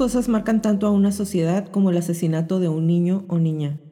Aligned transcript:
Cosas 0.00 0.30
marcan 0.30 0.62
tanto 0.62 0.86
a 0.86 0.90
una 0.92 1.12
sociedad 1.12 1.68
como 1.68 1.90
el 1.90 1.98
asesinato 1.98 2.58
de 2.58 2.70
un 2.70 2.86
niño 2.86 3.26
o 3.28 3.38
niña. 3.38 3.82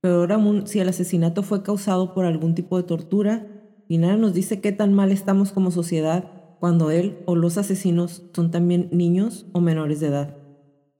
Peor 0.00 0.30
aún 0.30 0.68
si 0.68 0.78
el 0.78 0.88
asesinato 0.88 1.42
fue 1.42 1.64
causado 1.64 2.14
por 2.14 2.24
algún 2.24 2.54
tipo 2.54 2.76
de 2.76 2.84
tortura 2.84 3.48
y 3.88 3.98
nada 3.98 4.16
nos 4.16 4.32
dice 4.32 4.60
qué 4.60 4.70
tan 4.70 4.92
mal 4.94 5.10
estamos 5.10 5.50
como 5.50 5.72
sociedad 5.72 6.30
cuando 6.60 6.92
él 6.92 7.18
o 7.26 7.34
los 7.34 7.58
asesinos 7.58 8.22
son 8.32 8.52
también 8.52 8.90
niños 8.92 9.46
o 9.50 9.60
menores 9.60 9.98
de 9.98 10.06
edad. 10.06 10.36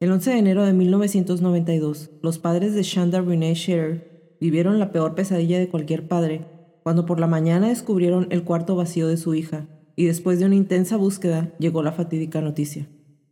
El 0.00 0.10
11 0.10 0.30
de 0.32 0.38
enero 0.38 0.64
de 0.64 0.72
1992, 0.72 2.10
los 2.20 2.40
padres 2.40 2.74
de 2.74 2.82
Shanda 2.82 3.20
Renee 3.20 3.54
Scherer 3.54 4.34
vivieron 4.40 4.80
la 4.80 4.90
peor 4.90 5.14
pesadilla 5.14 5.60
de 5.60 5.68
cualquier 5.68 6.08
padre 6.08 6.44
cuando 6.82 7.06
por 7.06 7.20
la 7.20 7.28
mañana 7.28 7.68
descubrieron 7.68 8.26
el 8.30 8.42
cuarto 8.42 8.74
vacío 8.74 9.06
de 9.06 9.16
su 9.16 9.32
hija 9.32 9.68
y 9.94 10.06
después 10.06 10.40
de 10.40 10.46
una 10.46 10.56
intensa 10.56 10.96
búsqueda 10.96 11.54
llegó 11.60 11.84
la 11.84 11.92
fatídica 11.92 12.40
noticia. 12.40 12.88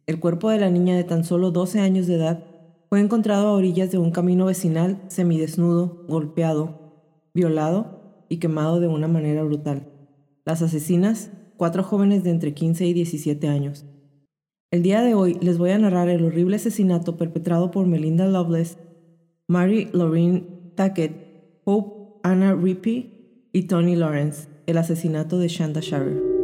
El 0.08 0.20
cuerpo 0.20 0.48
de 0.48 0.58
la 0.58 0.70
niña 0.70 0.96
de 0.96 1.04
tan 1.04 1.22
solo 1.22 1.50
12 1.50 1.80
años 1.80 2.06
de 2.06 2.14
edad 2.14 2.42
fue 2.88 2.98
encontrado 2.98 3.48
a 3.48 3.52
orillas 3.52 3.90
de 3.90 3.98
un 3.98 4.10
camino 4.10 4.46
vecinal 4.46 5.02
semidesnudo, 5.08 6.02
golpeado, 6.08 6.94
violado 7.34 8.24
y 8.30 8.38
quemado 8.38 8.80
de 8.80 8.88
una 8.88 9.06
manera 9.06 9.42
brutal. 9.42 9.92
Las 10.46 10.62
asesinas, 10.62 11.30
cuatro 11.58 11.82
jóvenes 11.82 12.24
de 12.24 12.30
entre 12.30 12.54
15 12.54 12.86
y 12.86 12.94
17 12.94 13.48
años. 13.48 13.84
El 14.70 14.82
día 14.82 15.02
de 15.02 15.12
hoy 15.12 15.36
les 15.42 15.58
voy 15.58 15.72
a 15.72 15.78
narrar 15.78 16.08
el 16.08 16.24
horrible 16.24 16.56
asesinato 16.56 17.18
perpetrado 17.18 17.70
por 17.70 17.86
Melinda 17.86 18.26
Loveless, 18.26 18.78
Mary 19.46 19.90
Lorraine 19.92 20.72
Tackett, 20.74 21.12
Hope 21.64 22.18
Anna 22.22 22.54
Rippey 22.54 23.50
y 23.52 23.64
Tony 23.64 23.94
Lawrence, 23.94 24.48
el 24.64 24.78
asesinato 24.78 25.38
de 25.38 25.48
Shanda 25.48 25.80
Sharer. 25.82 26.37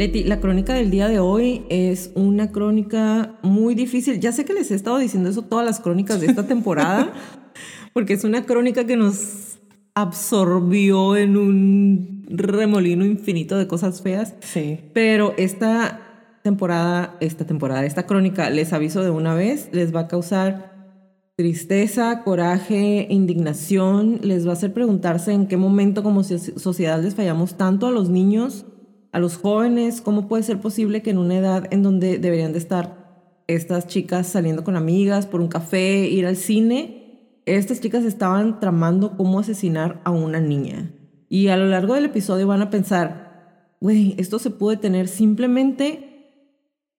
Leti, 0.00 0.24
la 0.24 0.40
crónica 0.40 0.72
del 0.72 0.90
día 0.90 1.08
de 1.08 1.18
hoy 1.18 1.66
es 1.68 2.10
una 2.14 2.52
crónica 2.52 3.38
muy 3.42 3.74
difícil. 3.74 4.18
Ya 4.18 4.32
sé 4.32 4.46
que 4.46 4.54
les 4.54 4.70
he 4.70 4.74
estado 4.74 4.96
diciendo 4.96 5.28
eso 5.28 5.42
todas 5.42 5.66
las 5.66 5.78
crónicas 5.78 6.22
de 6.22 6.28
esta 6.28 6.46
temporada, 6.46 7.12
porque 7.92 8.14
es 8.14 8.24
una 8.24 8.46
crónica 8.46 8.86
que 8.86 8.96
nos 8.96 9.58
absorbió 9.94 11.16
en 11.16 11.36
un 11.36 12.24
remolino 12.30 13.04
infinito 13.04 13.58
de 13.58 13.66
cosas 13.66 14.00
feas. 14.00 14.32
Sí. 14.40 14.80
Pero 14.94 15.34
esta 15.36 16.00
temporada, 16.42 17.18
esta 17.20 17.44
temporada, 17.44 17.84
esta 17.84 18.06
crónica, 18.06 18.48
les 18.48 18.72
aviso 18.72 19.04
de 19.04 19.10
una 19.10 19.34
vez, 19.34 19.68
les 19.72 19.94
va 19.94 20.00
a 20.00 20.08
causar 20.08 20.96
tristeza, 21.36 22.22
coraje, 22.24 23.06
indignación, 23.10 24.20
les 24.22 24.46
va 24.46 24.52
a 24.52 24.54
hacer 24.54 24.72
preguntarse 24.72 25.34
en 25.34 25.46
qué 25.46 25.58
momento 25.58 26.02
como 26.02 26.24
sociedad 26.24 27.02
les 27.02 27.14
fallamos 27.14 27.58
tanto 27.58 27.86
a 27.86 27.90
los 27.90 28.08
niños 28.08 28.64
a 29.12 29.18
los 29.18 29.36
jóvenes, 29.36 30.00
cómo 30.00 30.28
puede 30.28 30.42
ser 30.42 30.60
posible 30.60 31.02
que 31.02 31.10
en 31.10 31.18
una 31.18 31.36
edad 31.36 31.66
en 31.70 31.82
donde 31.82 32.18
deberían 32.18 32.52
de 32.52 32.58
estar 32.58 33.42
estas 33.46 33.86
chicas 33.86 34.28
saliendo 34.28 34.62
con 34.62 34.76
amigas 34.76 35.26
por 35.26 35.40
un 35.40 35.48
café, 35.48 36.06
ir 36.06 36.26
al 36.26 36.36
cine, 36.36 37.40
estas 37.46 37.80
chicas 37.80 38.04
estaban 38.04 38.60
tramando 38.60 39.16
cómo 39.16 39.40
asesinar 39.40 40.00
a 40.04 40.10
una 40.10 40.40
niña. 40.40 40.92
Y 41.28 41.48
a 41.48 41.56
lo 41.56 41.66
largo 41.66 41.94
del 41.94 42.04
episodio 42.04 42.46
van 42.46 42.62
a 42.62 42.70
pensar, 42.70 43.74
güey, 43.80 44.14
esto 44.18 44.38
se 44.38 44.50
puede 44.50 44.76
tener 44.76 45.08
simplemente 45.08 46.06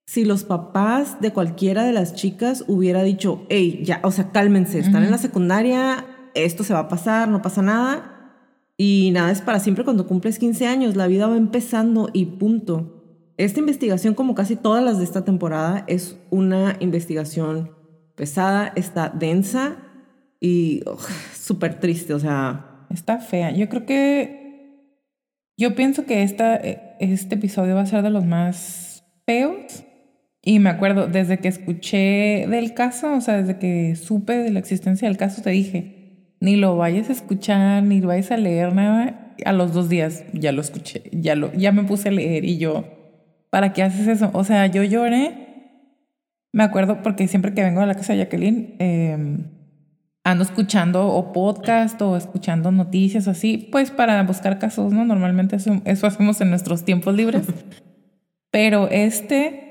si 0.06 0.26
los 0.26 0.44
papás 0.44 1.22
de 1.22 1.32
cualquiera 1.32 1.86
de 1.86 1.94
las 1.94 2.16
chicas 2.16 2.66
hubiera 2.68 3.04
dicho, 3.04 3.46
hey, 3.48 3.82
ya, 3.86 4.02
o 4.04 4.12
sea, 4.12 4.32
cálmense, 4.32 4.80
están 4.80 5.04
en 5.04 5.12
la 5.12 5.18
secundaria, 5.18 6.06
esto 6.34 6.66
se 6.66 6.74
va 6.74 6.80
a 6.80 6.88
pasar, 6.90 7.30
no 7.30 7.42
pasa 7.42 7.62
nada 7.62 8.11
y 8.84 9.12
nada 9.12 9.30
es 9.31 9.42
para 9.42 9.59
siempre 9.59 9.84
cuando 9.84 10.08
cumples 10.08 10.40
15 10.40 10.66
años, 10.66 10.96
la 10.96 11.06
vida 11.06 11.28
va 11.28 11.38
empezando 11.38 12.09
y 12.14 12.25
punto. 12.25 13.31
Esta 13.38 13.59
investigación, 13.59 14.16
como 14.16 14.34
casi 14.34 14.56
todas 14.56 14.84
las 14.84 14.97
de 14.97 15.03
esta 15.03 15.24
temporada, 15.24 15.86
es 15.86 16.18
una 16.31 16.78
investigación 16.80 17.75
pesada, 18.16 18.74
está 18.75 19.09
densa 19.09 19.78
y 20.40 20.81
súper 21.31 21.80
triste, 21.80 22.16
o 22.16 22.20
sea... 22.20 22.88
Está 22.90 23.20
fea. 23.20 23.52
Yo 23.52 23.70
creo 23.70 23.86
que... 23.86 24.90
Yo 25.58 25.75
pienso 25.75 26.08
que 26.08 26.24
esta, 26.24 26.56
este 26.56 27.36
episodio 27.36 27.75
va 27.75 27.81
a 27.81 27.86
ser 27.86 28.02
de 28.02 28.09
los 28.09 28.25
más 28.25 29.03
feos. 29.28 29.86
Y 30.41 30.58
me 30.58 30.72
acuerdo, 30.72 31.06
desde 31.06 31.38
que 31.38 31.50
escuché 31.50 32.47
del 32.47 32.74
caso, 32.74 33.14
o 33.14 33.22
sea, 33.22 33.38
desde 33.38 33.59
que 33.59 33.96
supe 33.96 34.40
de 34.40 34.50
la 34.50 34.58
existencia 34.58 35.08
del 35.08 35.18
caso, 35.18 35.44
te 35.44 35.52
dije, 35.52 36.01
ni 36.41 36.57
lo 36.57 36.75
vayas 36.75 37.09
a 37.09 37.13
escuchar, 37.13 37.84
ni 37.84 38.02
lo 38.02 38.09
vayas 38.09 38.31
a 38.31 38.38
leer 38.38 38.74
nada. 38.74 39.34
A 39.46 39.53
los 39.53 39.74
dos 39.74 39.88
días 39.88 40.25
ya 40.34 40.52
lo 40.52 40.62
escuché, 40.62 41.03
ya, 41.13 41.35
lo, 41.35 41.53
ya 41.53 41.72
me 41.72 41.84
puse 41.84 42.09
a 42.09 42.12
leer 42.12 42.44
y 42.44 42.57
yo, 42.57 42.84
¿para 43.50 43.74
qué 43.74 43.84
haces 43.84 44.07
eso? 44.07 44.29
O 44.34 44.44
sea, 44.44 44.68
yo 44.68 44.84
lloré. 44.84 45.47
Me 46.52 46.63
acuerdo 46.63 47.02
porque 47.02 47.28
siempre 47.28 47.53
que 47.53 47.63
vengo 47.63 47.79
a 47.79 47.85
la 47.85 47.96
casa 47.96 48.13
de 48.13 48.19
Jacqueline, 48.19 48.75
em, 48.79 49.46
ando 50.24 50.44
escuchando 50.44 51.07
o 51.07 51.31
podcast 51.31 52.02
o 52.02 52.18
escuchando 52.18 52.72
noticias 52.72 53.28
así, 53.28 53.69
pues 53.72 53.90
para 53.90 54.22
buscar 54.23 54.59
casos, 54.59 54.91
¿no? 54.91 55.06
Normalmente 55.06 55.56
eso, 55.56 55.81
eso 55.85 56.08
hacemos 56.08 56.41
en 56.41 56.50
nuestros 56.50 56.84
tiempos 56.84 57.16
libres. 57.16 57.47
Pero 58.52 58.90
este 58.90 59.71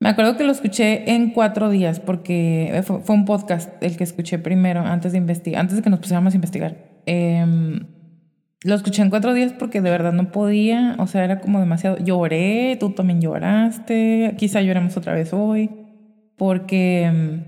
me 0.00 0.08
acuerdo 0.08 0.38
que 0.38 0.44
lo 0.44 0.52
escuché 0.52 1.10
en 1.12 1.30
cuatro 1.30 1.68
días 1.68 2.00
porque 2.00 2.82
fue, 2.84 3.14
un 3.14 3.26
podcast 3.26 3.70
el 3.82 3.98
que 3.98 4.04
escuché 4.04 4.38
primero 4.38 4.80
antes 4.80 5.12
de 5.12 5.18
investigar, 5.18 5.60
antes 5.60 5.76
de 5.76 5.82
que 5.82 5.90
nos 5.90 6.00
pusiéramos 6.00 6.32
a 6.32 6.36
investigar. 6.36 6.78
Em, 7.04 7.86
lo 8.62 8.74
escuché 8.74 9.02
en 9.02 9.10
cuatro 9.10 9.34
días 9.34 9.52
porque 9.52 9.82
de 9.82 9.90
verdad 9.90 10.12
no 10.14 10.32
podía, 10.32 10.96
o 10.98 11.06
sea, 11.06 11.22
era 11.22 11.40
como 11.40 11.60
demasiado. 11.60 11.98
Lloré, 11.98 12.78
tú 12.80 12.92
también 12.92 13.20
lloraste, 13.20 14.34
quizá 14.38 14.62
lloremos 14.62 14.96
otra 14.96 15.12
vez 15.12 15.34
hoy, 15.34 15.70
porque 16.36 17.02
em, 17.02 17.44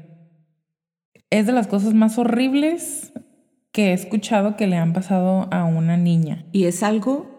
es 1.31 1.46
de 1.46 1.52
las 1.52 1.69
cosas 1.69 1.94
más 1.94 2.19
horribles 2.19 3.14
que 3.72 3.88
he 3.88 3.93
escuchado 3.94 4.56
que 4.56 4.66
le 4.66 4.76
han 4.76 4.93
pasado 4.93 5.48
a 5.50 5.64
una 5.64 5.96
niña. 5.96 6.44
Y 6.52 6.64
es 6.64 6.82
algo 6.82 7.31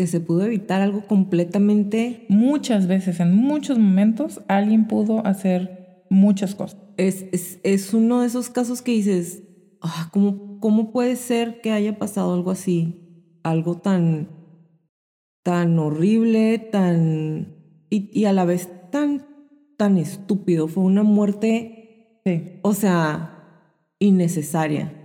que 0.00 0.06
se 0.06 0.18
pudo 0.18 0.46
evitar 0.46 0.80
algo 0.80 1.02
completamente... 1.02 2.24
Muchas 2.30 2.86
veces, 2.86 3.20
en 3.20 3.36
muchos 3.36 3.78
momentos, 3.78 4.40
alguien 4.48 4.88
pudo 4.88 5.26
hacer 5.26 6.06
muchas 6.08 6.54
cosas. 6.54 6.80
Es, 6.96 7.26
es, 7.32 7.60
es 7.64 7.92
uno 7.92 8.22
de 8.22 8.28
esos 8.28 8.48
casos 8.48 8.80
que 8.80 8.92
dices, 8.92 9.42
ah, 9.82 10.08
¿cómo, 10.10 10.58
¿cómo 10.58 10.90
puede 10.90 11.16
ser 11.16 11.60
que 11.60 11.72
haya 11.72 11.98
pasado 11.98 12.32
algo 12.32 12.50
así? 12.50 13.34
Algo 13.42 13.76
tan, 13.76 14.30
tan 15.42 15.78
horrible, 15.78 16.56
tan... 16.58 17.56
Y, 17.90 18.08
y 18.18 18.24
a 18.24 18.32
la 18.32 18.46
vez 18.46 18.70
tan 18.90 19.26
tan 19.76 19.98
estúpido, 19.98 20.66
fue 20.66 20.82
una 20.82 21.02
muerte, 21.02 22.20
Sí. 22.24 22.58
o 22.62 22.72
sea, 22.72 23.74
innecesaria. 23.98 24.99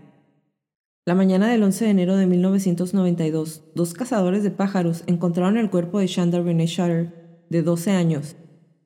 La 1.07 1.13
mañana 1.13 1.47
del 1.51 1.61
11 1.61 1.85
de 1.85 1.91
enero 1.91 2.15
de 2.15 2.25
1992, 2.25 3.63
dos 3.75 3.93
cazadores 3.93 4.41
de 4.41 4.49
pájaros 4.49 5.03
encontraron 5.05 5.55
el 5.57 5.69
cuerpo 5.69 5.99
de 5.99 6.07
Shanda 6.07 6.41
Renee 6.41 6.65
Shutter, 6.65 7.45
de 7.47 7.61
12 7.61 7.91
años. 7.91 8.35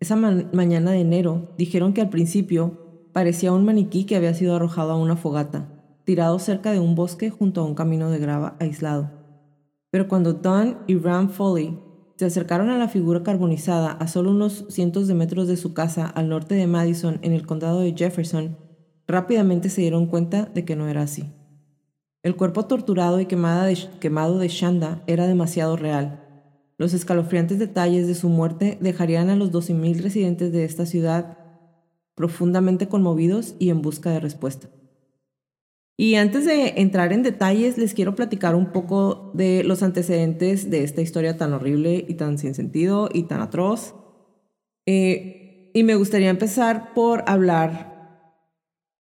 Esa 0.01 0.18
ma- 0.18 0.44
mañana 0.51 0.92
de 0.92 1.00
enero 1.00 1.54
dijeron 1.57 1.94
que 1.94 2.01
al 2.01 2.10
principio 2.10 3.07
parecía 3.13 3.54
un 3.54 3.63
maniquí 3.63 4.04
que 4.04 4.18
había 4.18 4.33
sido 4.33 4.54
arrojado 4.54 4.92
a 4.92 4.98
una 4.98 5.16
fogata, 5.16 5.69
tirado 6.04 6.39
cerca 6.39 6.74
de 6.74 6.81
un 6.81 6.94
bosque 6.94 7.30
junto 7.30 7.62
a 7.62 7.66
un 7.66 7.74
camino 7.74 8.10
de 8.10 8.19
grava 8.19 8.57
aislado. 8.60 9.12
Pero 9.89 10.10
cuando 10.10 10.33
Don 10.33 10.80
y 10.88 10.98
Ram 10.98 11.30
Foley 11.30 11.80
se 12.18 12.25
acercaron 12.25 12.69
a 12.69 12.77
la 12.77 12.89
figura 12.89 13.24
carbonizada 13.24 13.94
a 13.94 14.10
solo 14.10 14.31
unos 14.31 14.66
cientos 14.68 15.07
de 15.07 15.13
metros 15.13 15.48
de 15.48 15.56
su 15.56 15.74
casa 15.74 16.06
al 16.07 16.27
norte 16.27 16.56
de 16.56 16.68
Madison, 16.68 17.19
en 17.21 17.31
el 17.31 17.48
condado 17.48 17.80
de 17.80 17.94
Jefferson, 17.95 18.57
rápidamente 19.07 19.69
se 19.69 19.80
dieron 19.80 20.06
cuenta 20.07 20.51
de 20.54 20.66
que 20.66 20.75
no 20.75 20.89
era 20.89 21.04
así. 21.04 21.24
El 22.21 22.36
cuerpo 22.36 22.66
torturado 22.66 23.19
y 23.19 23.25
quemado 23.25 24.39
de 24.39 24.48
Shanda 24.48 25.04
era 25.07 25.25
demasiado 25.27 25.77
real. 25.77 26.25
Los 26.77 26.94
escalofriantes 26.94 27.60
detalles 27.60 28.07
de 28.07 28.16
su 28.16 28.30
muerte 28.30 28.77
dejarían 28.81 29.30
a 29.30 29.36
los 29.36 29.51
12.000 29.51 30.01
residentes 30.01 30.51
de 30.51 30.63
esta 30.66 30.86
ciudad 30.86 31.38
profundamente 32.16 32.89
conmovidos 32.89 33.56
y 33.60 33.69
en 33.69 33.81
busca 33.81 34.12
de 34.12 34.19
respuesta. 34.19 34.69
Y 35.95 36.16
antes 36.16 36.45
de 36.45 36.75
entrar 36.77 37.12
en 37.12 37.24
detalles, 37.24 37.77
les 37.77 37.94
quiero 37.94 38.16
platicar 38.16 38.56
un 38.56 38.71
poco 38.71 39.31
de 39.33 39.63
los 39.66 39.83
antecedentes 39.83 40.69
de 40.69 40.83
esta 40.83 41.01
historia 41.01 41.38
tan 41.38 41.51
horrible 41.54 42.06
y 42.07 42.13
tan 42.13 42.38
sin 42.38 42.56
sentido 42.56 43.10
y 43.13 43.24
tan 43.24 43.42
atroz. 43.42 43.95
Eh, 44.86 45.71
y 45.74 45.83
me 45.83 45.95
gustaría 45.95 46.30
empezar 46.30 46.94
por 46.94 47.24
hablar 47.27 48.31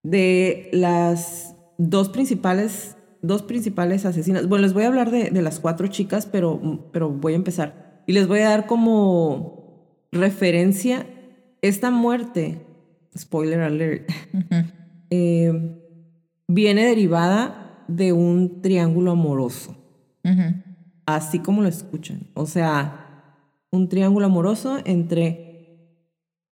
de 0.03 0.69
las 0.73 1.55
dos 1.77 2.09
principales, 2.09 2.97
dos 3.21 3.43
principales 3.43 4.05
asesinas. 4.05 4.47
Bueno, 4.47 4.63
les 4.63 4.73
voy 4.73 4.83
a 4.83 4.87
hablar 4.87 5.11
de, 5.11 5.29
de 5.29 5.41
las 5.41 5.59
cuatro 5.59 5.87
chicas, 5.87 6.25
pero, 6.25 6.89
pero 6.91 7.09
voy 7.09 7.33
a 7.33 7.37
empezar. 7.37 8.03
Y 8.07 8.13
les 8.13 8.27
voy 8.27 8.39
a 8.39 8.49
dar 8.49 8.65
como 8.65 9.59
referencia 10.11 11.05
esta 11.61 11.91
muerte, 11.91 12.65
spoiler 13.17 13.61
alert, 13.61 14.09
eh, 15.09 15.79
viene 16.47 16.85
derivada 16.85 17.85
de 17.87 18.13
un 18.13 18.61
triángulo 18.61 19.11
amoroso, 19.11 19.75
así 21.05 21.39
como 21.39 21.61
lo 21.61 21.67
escuchan. 21.67 22.29
O 22.33 22.45
sea, 22.45 23.35
un 23.71 23.89
triángulo 23.89 24.27
amoroso 24.27 24.79
entre 24.85 25.47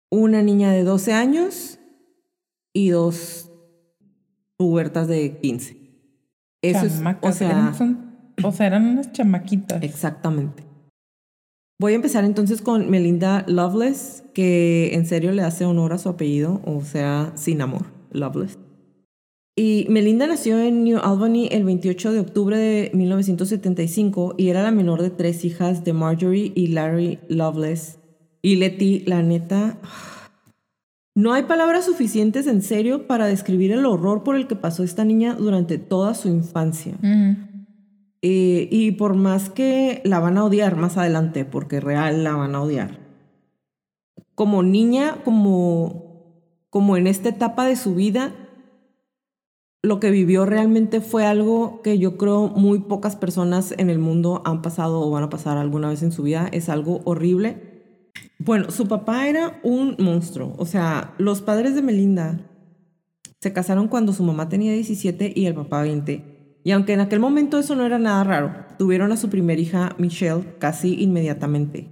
una 0.10 0.42
niña 0.42 0.71
de 0.71 0.83
12 0.83 1.13
años 1.13 1.80
y 2.71 2.89
dos 2.89 3.51
pubertas 4.57 5.07
de 5.07 5.38
15. 5.39 5.83
Eso 6.63 6.86
es, 6.86 6.94
o 6.94 6.98
Chamacas, 6.98 7.38
sea, 7.38 7.50
eran, 7.51 7.75
son- 7.75 8.12
o 8.44 8.51
sea, 8.51 8.68
eran 8.68 8.86
unas 8.88 9.12
chamaquitas. 9.12 9.83
Exactamente. 9.83 10.63
Voy 11.80 11.94
a 11.94 11.95
empezar 11.95 12.24
entonces 12.24 12.62
con 12.62 12.89
Melinda 12.89 13.44
Loveless, 13.48 14.24
que 14.33 14.92
en 14.94 15.06
serio 15.06 15.31
le 15.33 15.42
hace 15.44 15.65
honor 15.65 15.94
a 15.94 15.98
su 15.98 16.10
apellido, 16.10 16.62
o 16.65 16.81
sea, 16.81 17.31
sin 17.36 17.62
amor, 17.62 17.86
Loveless. 18.12 18.57
Y 19.56 19.86
Melinda 19.89 20.25
nació 20.25 20.60
en 20.60 20.83
New 20.83 20.98
Albany 21.04 21.48
el 21.51 21.63
28 21.63 22.12
de 22.13 22.19
octubre 22.21 22.57
de 22.57 22.89
1975 22.94 24.33
y 24.38 24.48
era 24.50 24.63
la 24.63 24.71
menor 24.71 25.01
de 25.01 25.10
tres 25.12 25.45
hijas 25.45 25.83
de 25.83 25.94
Marjorie 25.94 26.51
y 26.56 26.68
Larry 26.68 27.19
Loveless. 27.27 28.00
Y 28.42 28.56
Letty, 28.56 29.01
la 29.06 29.21
neta, 29.21 29.77
no 31.15 31.33
hay 31.33 31.44
palabras 31.44 31.86
suficientes 31.86 32.48
en 32.48 32.62
serio 32.62 33.06
para 33.06 33.27
describir 33.27 33.71
el 33.71 33.86
horror 33.86 34.24
por 34.24 34.36
el 34.36 34.48
que 34.48 34.56
pasó 34.56 34.83
esta 34.83 35.06
niña 35.06 35.36
durante 35.36 35.77
toda 35.77 36.15
su 36.15 36.27
infancia. 36.27 36.95
Eh, 38.21 38.68
y 38.71 38.92
por 38.92 39.15
más 39.15 39.50
que 39.50 40.01
la 40.06 40.19
van 40.19 40.38
a 40.38 40.45
odiar 40.45 40.75
más 40.75 40.98
adelante, 40.98 41.45
porque 41.45 41.80
real 41.80 42.24
la 42.24 42.36
van 42.36 42.56
a 42.56 42.62
odiar. 42.62 43.00
Como 44.33 44.63
niña, 44.63 45.18
como, 45.24 46.65
como 46.69 46.98
en 46.98 47.06
esta 47.06 47.30
etapa 47.30 47.65
de 47.65 47.75
su 47.75 47.94
vida, 47.94 48.33
lo 49.83 50.00
que 50.00 50.10
vivió 50.10 50.45
realmente 50.45 51.01
fue 51.01 51.25
algo 51.25 51.81
que 51.83 52.00
yo 52.00 52.18
creo 52.18 52.48
muy 52.48 52.80
pocas 52.80 53.18
personas 53.18 53.75
en 53.77 53.89
el 53.89 54.00
mundo 54.00 54.42
han 54.45 54.62
pasado 54.62 55.01
o 55.01 55.12
van 55.12 55.24
a 55.24 55.30
pasar 55.30 55.57
alguna 55.57 55.89
vez 55.89 56.01
en 56.01 56.13
su 56.13 56.24
vida. 56.24 56.48
Es 56.54 56.69
algo 56.69 57.01
horrible. 57.04 57.73
Bueno, 58.39 58.71
su 58.71 58.88
papá 58.88 59.27
era 59.27 59.60
un 59.63 59.95
monstruo. 60.00 60.54
O 60.57 60.65
sea, 60.65 61.13
los 61.18 61.42
padres 61.42 61.75
de 61.75 61.81
Melinda 61.81 62.39
se 63.39 63.54
casaron 63.54 63.88
cuando 63.88 64.13
su 64.13 64.24
mamá 64.24 64.50
tenía 64.50 64.74
17 64.74 65.33
y 65.36 65.45
el 65.45 65.56
papá 65.56 65.81
20. 65.81 66.60
Y 66.63 66.71
aunque 66.71 66.94
en 66.94 67.01
aquel 67.01 67.19
momento 67.19 67.60
eso 67.60 67.75
no 67.75 67.86
era 67.86 68.00
nada 68.00 68.24
raro, 68.24 68.54
tuvieron 68.77 69.12
a 69.12 69.18
su 69.18 69.30
primera 69.30 69.62
hija, 69.62 69.95
Michelle, 69.98 70.56
casi 70.60 71.01
inmediatamente. 71.01 71.89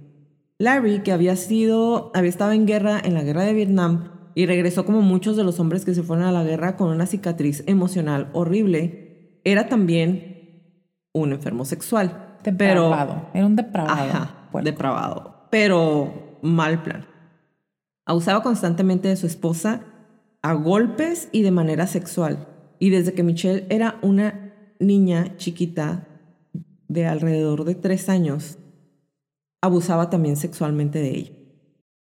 Larry, 0.58 1.02
que 1.02 1.12
había 1.12 1.36
sido, 1.36 2.10
había 2.14 2.30
estado 2.30 2.52
en 2.52 2.66
guerra 2.66 3.00
en 3.02 3.14
la 3.14 3.22
guerra 3.22 3.42
de 3.42 3.52
Vietnam 3.52 4.12
y 4.34 4.46
regresó 4.46 4.84
como 4.86 5.02
muchos 5.02 5.36
de 5.36 5.44
los 5.44 5.60
hombres 5.60 5.84
que 5.84 5.94
se 5.94 6.02
fueron 6.02 6.24
a 6.24 6.32
la 6.32 6.44
guerra 6.44 6.76
con 6.76 6.88
una 6.88 7.06
cicatriz 7.06 7.64
emocional 7.66 8.30
horrible, 8.32 9.40
era 9.44 9.68
también 9.68 10.32
un 11.12 11.32
enfermo 11.32 11.64
sexual. 11.64 12.38
Pero, 12.42 12.84
Depravado. 12.84 13.28
Era 13.34 13.46
un 13.46 13.56
depravado. 13.56 14.00
Ajá, 14.00 14.48
depravado, 14.62 15.31
pero 15.52 16.38
mal 16.40 16.82
plan. 16.82 17.04
Abusaba 18.06 18.42
constantemente 18.42 19.08
de 19.08 19.16
su 19.16 19.26
esposa 19.26 19.82
a 20.40 20.54
golpes 20.54 21.28
y 21.30 21.42
de 21.42 21.50
manera 21.50 21.86
sexual. 21.86 22.48
Y 22.78 22.88
desde 22.88 23.12
que 23.12 23.22
Michelle 23.22 23.66
era 23.68 23.98
una 24.00 24.54
niña 24.80 25.36
chiquita 25.36 26.08
de 26.88 27.04
alrededor 27.06 27.64
de 27.64 27.74
tres 27.74 28.08
años, 28.08 28.56
abusaba 29.60 30.08
también 30.08 30.36
sexualmente 30.36 31.00
de 31.00 31.10
ella. 31.10 31.32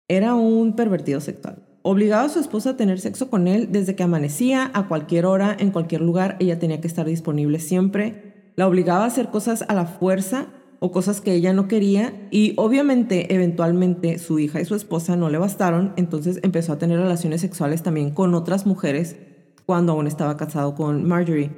Era 0.08 0.34
un 0.34 0.74
pervertido 0.74 1.20
sexual. 1.20 1.62
Obligaba 1.82 2.22
a 2.22 2.30
su 2.30 2.40
esposa 2.40 2.70
a 2.70 2.76
tener 2.78 3.00
sexo 3.00 3.28
con 3.28 3.48
él 3.48 3.68
desde 3.70 3.94
que 3.94 4.02
amanecía, 4.02 4.70
a 4.72 4.88
cualquier 4.88 5.26
hora, 5.26 5.54
en 5.58 5.72
cualquier 5.72 6.00
lugar, 6.00 6.38
ella 6.40 6.58
tenía 6.58 6.80
que 6.80 6.88
estar 6.88 7.04
disponible 7.04 7.58
siempre. 7.58 8.52
La 8.56 8.66
obligaba 8.66 9.04
a 9.04 9.08
hacer 9.08 9.28
cosas 9.28 9.62
a 9.68 9.74
la 9.74 9.84
fuerza 9.84 10.48
o 10.78 10.92
cosas 10.92 11.20
que 11.20 11.34
ella 11.34 11.52
no 11.52 11.68
quería 11.68 12.28
y 12.30 12.54
obviamente 12.56 13.34
eventualmente 13.34 14.18
su 14.18 14.38
hija 14.38 14.60
y 14.60 14.64
su 14.64 14.74
esposa 14.74 15.16
no 15.16 15.30
le 15.30 15.38
bastaron, 15.38 15.92
entonces 15.96 16.40
empezó 16.42 16.72
a 16.72 16.78
tener 16.78 16.98
relaciones 16.98 17.40
sexuales 17.40 17.82
también 17.82 18.10
con 18.10 18.34
otras 18.34 18.66
mujeres 18.66 19.16
cuando 19.64 19.92
aún 19.92 20.06
estaba 20.06 20.36
casado 20.36 20.74
con 20.74 21.04
Marjorie. 21.04 21.50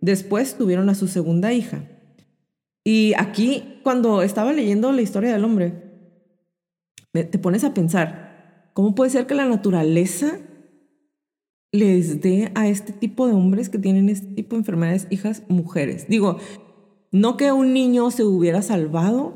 Después 0.00 0.56
tuvieron 0.56 0.88
a 0.90 0.94
su 0.94 1.08
segunda 1.08 1.52
hija. 1.52 1.88
Y 2.84 3.14
aquí, 3.16 3.80
cuando 3.82 4.22
estaba 4.22 4.52
leyendo 4.52 4.92
la 4.92 5.00
historia 5.00 5.32
del 5.32 5.44
hombre, 5.44 5.72
te 7.12 7.38
pones 7.38 7.64
a 7.64 7.72
pensar, 7.72 8.70
¿cómo 8.74 8.94
puede 8.94 9.10
ser 9.10 9.26
que 9.26 9.34
la 9.34 9.46
naturaleza 9.46 10.38
les 11.72 12.20
dé 12.20 12.52
a 12.54 12.68
este 12.68 12.92
tipo 12.92 13.26
de 13.26 13.32
hombres 13.32 13.70
que 13.70 13.78
tienen 13.78 14.10
este 14.10 14.26
tipo 14.34 14.56
de 14.56 14.60
enfermedades 14.60 15.06
hijas 15.08 15.42
mujeres? 15.48 16.06
Digo, 16.08 16.38
no 17.14 17.36
que 17.36 17.52
un 17.52 17.72
niño 17.72 18.10
se 18.10 18.24
hubiera 18.24 18.60
salvado, 18.60 19.34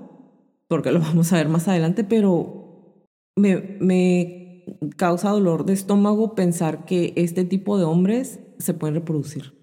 porque 0.66 0.90
lo 0.90 0.98
vamos 1.08 1.32
a 1.32 1.36
ver 1.36 1.48
más 1.48 1.68
adelante, 1.68 2.02
pero 2.02 3.04
me, 3.36 3.78
me 3.80 4.64
causa 4.96 5.30
dolor 5.30 5.64
de 5.64 5.74
estómago 5.74 6.34
pensar 6.34 6.84
que 6.84 7.12
este 7.16 7.44
tipo 7.44 7.78
de 7.78 7.84
hombres 7.84 8.40
se 8.58 8.74
pueden 8.74 8.96
reproducir. 8.96 9.54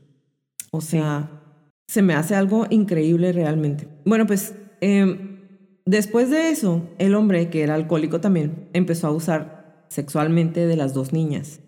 O 0.72 0.80
sea, 0.80 1.44
se 1.88 2.02
me 2.02 2.14
hace 2.14 2.36
algo 2.36 2.68
increíble 2.70 3.34
realmente. 3.34 3.90
Bueno, 4.06 4.26
pues 4.26 4.56
em, 4.80 5.42
después 5.86 6.30
de 6.30 6.52
eso, 6.52 6.84
el 7.00 7.16
hombre, 7.16 7.50
que 7.50 7.64
era 7.64 7.76
alcohólico 7.76 8.22
también, 8.22 8.70
empezó 8.72 9.08
a 9.08 9.10
abusar 9.10 9.86
sexualmente 9.90 10.68
de 10.68 10.78
las 10.78 10.94
dos 10.94 11.12
niñas. 11.12 11.60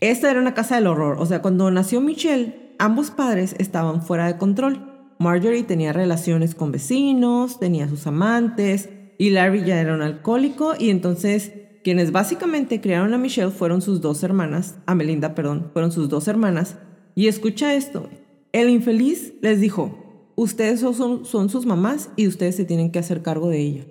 Esta 0.00 0.30
era 0.30 0.40
una 0.40 0.54
casa 0.54 0.76
del 0.76 0.86
horror. 0.86 1.16
O 1.18 1.26
sea, 1.26 1.42
cuando 1.42 1.68
nació 1.72 2.00
Michelle, 2.00 2.74
ambos 2.78 3.10
padres 3.10 3.56
estaban 3.58 4.00
fuera 4.02 4.26
de 4.28 4.38
control. 4.38 4.91
Marjorie 5.22 5.62
tenía 5.62 5.92
relaciones 5.92 6.54
con 6.54 6.72
vecinos, 6.72 7.58
tenía 7.58 7.88
sus 7.88 8.06
amantes, 8.06 8.88
y 9.18 9.30
Larry 9.30 9.64
ya 9.64 9.80
era 9.80 9.94
un 9.94 10.02
alcohólico, 10.02 10.74
y 10.78 10.90
entonces 10.90 11.52
quienes 11.84 12.12
básicamente 12.12 12.80
criaron 12.80 13.14
a 13.14 13.18
Michelle 13.18 13.50
fueron 13.50 13.80
sus 13.82 14.00
dos 14.00 14.22
hermanas, 14.22 14.76
a 14.86 14.94
Melinda, 14.94 15.34
perdón, 15.34 15.70
fueron 15.72 15.90
sus 15.92 16.08
dos 16.08 16.28
hermanas. 16.28 16.76
Y 17.14 17.26
escucha 17.28 17.74
esto, 17.74 18.08
el 18.52 18.68
infeliz 18.70 19.34
les 19.42 19.60
dijo, 19.60 19.98
ustedes 20.36 20.80
son, 20.80 21.24
son 21.24 21.48
sus 21.48 21.66
mamás 21.66 22.10
y 22.16 22.26
ustedes 22.28 22.56
se 22.56 22.64
tienen 22.64 22.90
que 22.90 22.98
hacer 22.98 23.22
cargo 23.22 23.48
de 23.48 23.60
ella. 23.60 23.84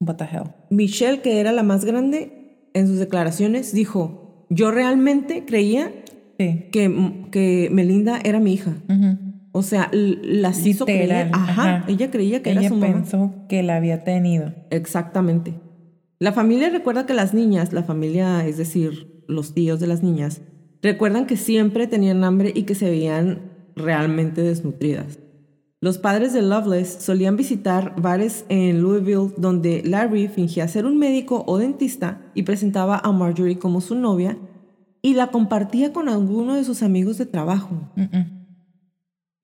What 0.00 0.16
the 0.16 0.24
hell. 0.24 0.52
Michelle, 0.70 1.20
que 1.20 1.38
era 1.40 1.52
la 1.52 1.62
más 1.62 1.84
grande, 1.84 2.68
en 2.74 2.86
sus 2.88 2.98
declaraciones 2.98 3.72
dijo, 3.72 4.46
yo 4.50 4.70
realmente 4.70 5.44
creía 5.44 5.92
Sí. 6.38 6.64
que, 6.72 7.28
que 7.30 7.68
Melinda 7.70 8.18
era 8.24 8.40
mi 8.40 8.54
hija. 8.54 8.74
Ujú. 8.88 9.31
O 9.52 9.62
sea, 9.62 9.90
las 9.92 10.66
hizo 10.66 10.86
creer. 10.86 11.28
Ajá, 11.32 11.76
ajá. 11.76 11.84
ella 11.88 12.10
creía 12.10 12.42
que 12.42 12.50
Ella 12.50 12.60
era 12.60 12.68
su 12.70 12.76
mamá. 12.76 12.94
pensó 12.94 13.34
que 13.48 13.62
la 13.62 13.76
había 13.76 14.02
tenido. 14.02 14.54
Exactamente. 14.70 15.54
La 16.18 16.32
familia 16.32 16.70
recuerda 16.70 17.04
que 17.04 17.14
las 17.14 17.34
niñas, 17.34 17.72
la 17.72 17.82
familia, 17.82 18.46
es 18.46 18.56
decir, 18.56 19.22
los 19.28 19.54
tíos 19.54 19.78
de 19.80 19.86
las 19.86 20.02
niñas, 20.02 20.40
recuerdan 20.80 21.26
que 21.26 21.36
siempre 21.36 21.86
tenían 21.86 22.24
hambre 22.24 22.52
y 22.54 22.62
que 22.62 22.74
se 22.74 22.88
veían 22.88 23.50
realmente 23.76 24.42
desnutridas. 24.42 25.18
Los 25.80 25.98
padres 25.98 26.32
de 26.32 26.42
Loveless 26.42 26.88
solían 27.00 27.36
visitar 27.36 28.00
bares 28.00 28.44
en 28.48 28.80
Louisville 28.80 29.34
donde 29.36 29.82
Larry 29.84 30.28
fingía 30.28 30.68
ser 30.68 30.86
un 30.86 30.96
médico 30.96 31.42
o 31.46 31.58
dentista 31.58 32.20
y 32.34 32.44
presentaba 32.44 33.00
a 33.02 33.10
Marjorie 33.10 33.58
como 33.58 33.80
su 33.80 33.96
novia 33.96 34.38
y 35.02 35.14
la 35.14 35.32
compartía 35.32 35.92
con 35.92 36.08
alguno 36.08 36.54
de 36.54 36.62
sus 36.62 36.84
amigos 36.84 37.18
de 37.18 37.26
trabajo. 37.26 37.90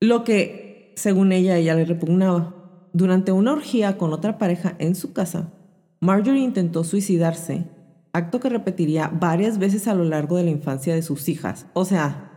Lo 0.01 0.25
que, 0.25 0.93
según 0.97 1.33
ella, 1.33 1.57
ella 1.57 1.75
le 1.75 1.85
repugnaba. 1.85 2.55
Durante 2.93 3.33
una 3.33 3.53
orgía 3.53 3.99
con 3.99 4.13
otra 4.13 4.39
pareja 4.39 4.75
en 4.79 4.95
su 4.95 5.13
casa, 5.13 5.53
Marjorie 6.01 6.43
intentó 6.43 6.85
suicidarse, 6.85 7.65
acto 8.13 8.41
que 8.41 8.49
repetiría 8.49 9.09
varias 9.09 9.59
veces 9.59 9.89
a 9.89 9.95
lo 9.95 10.05
largo 10.05 10.37
de 10.37 10.45
la 10.45 10.51
infancia 10.51 10.95
de 10.95 11.03
sus 11.03 11.29
hijas. 11.29 11.67
O 11.75 11.85
sea, 11.85 12.33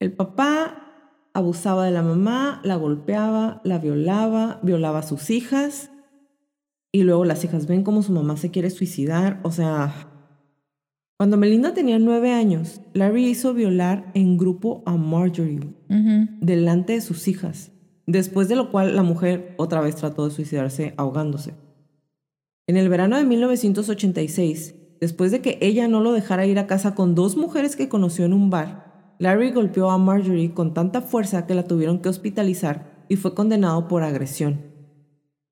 el 0.00 0.12
papá 0.12 0.80
abusaba 1.34 1.84
de 1.84 1.90
la 1.90 2.02
mamá, 2.02 2.60
la 2.64 2.76
golpeaba, 2.76 3.60
la 3.64 3.78
violaba, 3.78 4.58
violaba 4.62 5.00
a 5.00 5.06
sus 5.06 5.30
hijas 5.30 5.90
y 6.92 7.02
luego 7.02 7.24
las 7.24 7.44
hijas 7.44 7.66
ven 7.66 7.84
cómo 7.84 8.02
su 8.02 8.12
mamá 8.12 8.36
se 8.36 8.50
quiere 8.50 8.70
suicidar. 8.70 9.40
O 9.42 9.52
sea, 9.52 10.09
cuando 11.20 11.36
Melinda 11.36 11.74
tenía 11.74 11.98
nueve 11.98 12.32
años, 12.32 12.80
Larry 12.94 13.26
hizo 13.26 13.52
violar 13.52 14.10
en 14.14 14.38
grupo 14.38 14.82
a 14.86 14.96
Marjorie 14.96 15.74
delante 16.40 16.94
de 16.94 17.02
sus 17.02 17.28
hijas, 17.28 17.72
después 18.06 18.48
de 18.48 18.56
lo 18.56 18.70
cual 18.70 18.96
la 18.96 19.02
mujer 19.02 19.54
otra 19.58 19.82
vez 19.82 19.96
trató 19.96 20.26
de 20.26 20.34
suicidarse 20.34 20.94
ahogándose. 20.96 21.52
En 22.66 22.78
el 22.78 22.88
verano 22.88 23.18
de 23.18 23.24
1986, 23.24 24.74
después 24.98 25.30
de 25.30 25.42
que 25.42 25.58
ella 25.60 25.88
no 25.88 26.00
lo 26.00 26.12
dejara 26.12 26.46
ir 26.46 26.58
a 26.58 26.66
casa 26.66 26.94
con 26.94 27.14
dos 27.14 27.36
mujeres 27.36 27.76
que 27.76 27.90
conoció 27.90 28.24
en 28.24 28.32
un 28.32 28.48
bar, 28.48 29.14
Larry 29.18 29.50
golpeó 29.50 29.90
a 29.90 29.98
Marjorie 29.98 30.54
con 30.54 30.72
tanta 30.72 31.02
fuerza 31.02 31.46
que 31.46 31.54
la 31.54 31.64
tuvieron 31.64 31.98
que 31.98 32.08
hospitalizar 32.08 33.04
y 33.10 33.16
fue 33.16 33.34
condenado 33.34 33.88
por 33.88 34.04
agresión. 34.04 34.62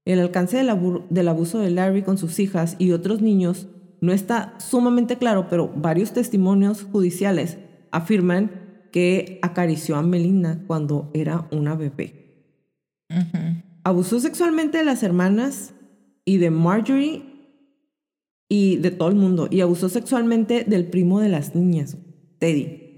El 0.07 0.21
alcance 0.21 0.57
del, 0.57 0.71
del 1.11 1.29
abuso 1.29 1.59
de 1.59 1.69
Larry 1.69 2.05
con 2.05 2.17
sus 2.17 2.39
hijas 2.39 2.77
y 2.79 2.93
otros 2.93 3.21
niños 3.21 3.69
no 4.01 4.13
está 4.13 4.55
sumamente 4.59 5.17
claro, 5.17 5.49
pero 5.49 5.73
varios 5.75 6.13
testimonios 6.13 6.85
judiciales 6.85 7.59
afirman 7.91 8.51
que 8.93 9.39
acarició 9.43 9.97
a 9.97 10.03
Melinda 10.03 10.63
cuando 10.67 11.11
era 11.15 11.49
una 11.51 11.75
bebé. 11.75 12.47
Abusó 13.85 14.21
sexualmente 14.21 14.79
de 14.79 14.85
las 14.85 15.03
hermanas 15.03 15.75
y 16.25 16.39
de 16.39 16.51
Marjorie 16.51 17.25
y 18.49 18.77
de 18.77 18.91
todo 18.91 19.09
el 19.09 19.15
mundo. 19.15 19.49
Y 19.51 19.61
abusó 19.61 19.89
sexualmente 19.89 20.65
del 20.65 20.87
primo 20.87 21.21
de 21.21 21.29
las 21.29 21.55
niñas, 21.55 21.97
Teddy. 22.39 22.89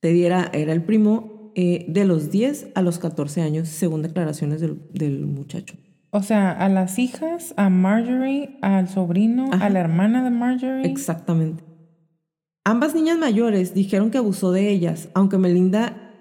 Teddy 0.00 0.24
era, 0.24 0.44
el 0.44 0.82
primo 0.82 1.52
eh, 1.54 1.84
de 1.88 2.04
los 2.04 2.30
10 2.30 2.70
a 2.74 2.82
los 2.82 2.98
14 2.98 3.40
años, 3.40 3.68
según 3.68 4.02
declaraciones 4.02 4.60
del 4.60 5.26
muchacho. 5.26 5.76
O 6.14 6.22
sea, 6.22 6.52
a 6.52 6.68
las 6.68 6.98
hijas, 6.98 7.54
a 7.56 7.70
Marjorie, 7.70 8.58
al 8.60 8.86
sobrino, 8.86 9.50
a 9.50 9.70
la 9.70 9.80
hermana 9.80 10.22
de 10.22 10.30
Marjorie. 10.30 10.84
Exactamente. 10.84 11.64
Ambas 12.64 12.94
niñas 12.94 13.16
mayores 13.16 13.72
dijeron 13.72 14.10
que 14.10 14.18
abusó 14.18 14.52
de 14.52 14.68
ellas, 14.68 15.08
aunque 15.14 15.38
Melinda 15.38 16.12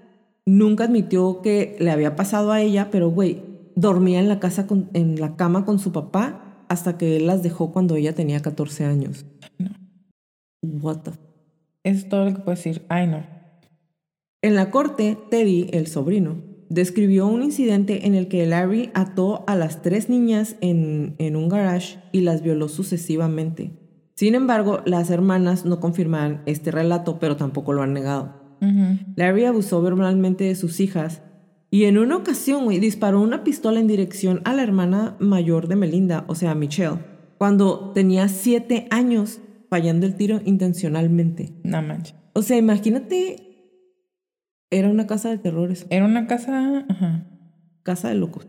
nunca 0.45 0.85
admitió 0.85 1.41
que 1.41 1.75
le 1.79 1.91
había 1.91 2.15
pasado 2.15 2.53
a 2.53 2.61
ella, 2.61 2.87
pero 2.89 3.09
güey, 3.11 3.43
dormía 3.75 4.19
en 4.21 4.29
la 4.29 4.39
casa 4.39 4.65
en 4.93 5.19
la 5.19 5.35
cama 5.35 5.65
con 5.65 5.77
su 5.77 5.91
papá 5.91 6.65
hasta 6.69 6.97
que 6.97 7.17
él 7.17 7.27
las 7.27 7.43
dejó 7.43 7.73
cuando 7.73 7.97
ella 7.97 8.15
tenía 8.15 8.41
14 8.41 8.85
años. 8.85 9.25
No. 9.57 9.71
What 10.61 10.99
the 10.99 11.11
Es 11.83 12.07
todo 12.07 12.23
lo 12.23 12.33
que 12.33 12.39
puedo 12.39 12.55
decir. 12.55 12.85
Ay, 12.87 13.07
no. 13.07 13.25
En 14.41 14.55
la 14.55 14.71
corte, 14.71 15.17
Teddy, 15.29 15.67
el 15.73 15.87
sobrino, 15.87 16.50
describió 16.71 17.27
un 17.27 17.43
incidente 17.43 18.07
en 18.07 18.15
el 18.15 18.29
que 18.29 18.45
Larry 18.45 18.91
ató 18.93 19.43
a 19.45 19.55
las 19.55 19.81
tres 19.81 20.09
niñas 20.09 20.55
en, 20.61 21.35
un 21.35 21.49
garage 21.49 21.99
y 22.13 22.21
las 22.21 22.41
violó 22.41 22.69
sucesivamente. 22.69 23.71
Sin 24.15 24.35
embargo, 24.35 24.81
las 24.85 25.09
hermanas 25.09 25.65
no 25.65 25.81
confirman 25.81 26.41
este 26.45 26.71
relato, 26.71 27.19
pero 27.19 27.35
tampoco 27.35 27.73
lo 27.73 27.83
han 27.83 27.93
negado. 27.93 28.39
Larry 29.15 29.45
abusó 29.45 29.81
verbalmente 29.81 30.45
de 30.45 30.55
sus 30.55 30.79
hijas 30.79 31.23
y 31.71 31.85
en 31.85 31.97
una 31.97 32.15
ocasión 32.15 32.69
disparó 32.69 33.19
una 33.19 33.43
pistola 33.43 33.79
en 33.79 33.87
dirección 33.87 34.41
a 34.45 34.53
la 34.53 34.63
hermana 34.63 35.17
mayor 35.19 35.67
de 35.67 35.75
Melinda, 35.75 36.25
o 36.27 36.35
sea, 36.35 36.53
Michelle, 36.53 36.99
cuando 37.37 37.91
tenía 37.93 38.27
siete 38.27 38.87
años, 38.91 39.39
fallando 39.69 40.05
el 40.05 40.15
tiro 40.15 40.41
intencionalmente. 40.45 41.53
No 41.63 41.81
manches. 41.81 42.15
O 42.33 42.43
sea, 42.43 42.57
imagínate 42.57 43.50
era 44.71 44.89
una 44.89 45.05
casa 45.05 45.29
de 45.29 45.37
terrores. 45.37 45.85
Era 45.89 46.05
una 46.05 46.25
casa, 46.27 46.85
Casa 47.83 48.09
de 48.09 48.15
locos. 48.15 48.47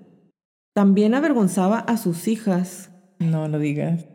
También 0.74 1.14
avergonzaba 1.14 1.78
a 1.78 1.96
sus 1.96 2.28
hijas. 2.28 2.90
No 3.18 3.48
lo 3.48 3.58
digas. 3.58 4.06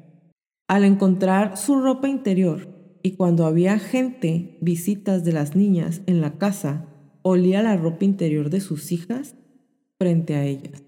Al 0.67 0.83
encontrar 0.83 1.57
su 1.57 1.79
ropa 1.79 2.07
interior 2.07 2.67
y 3.03 3.15
cuando 3.15 3.45
había 3.45 3.77
gente, 3.77 4.57
visitas 4.61 5.23
de 5.23 5.33
las 5.33 5.55
niñas 5.55 6.01
en 6.07 6.21
la 6.21 6.37
casa, 6.37 6.85
olía 7.21 7.61
la 7.61 7.77
ropa 7.77 8.05
interior 8.05 8.49
de 8.49 8.61
sus 8.61 8.91
hijas 8.91 9.35
frente 9.99 10.35
a 10.35 10.43
ellas. 10.43 10.83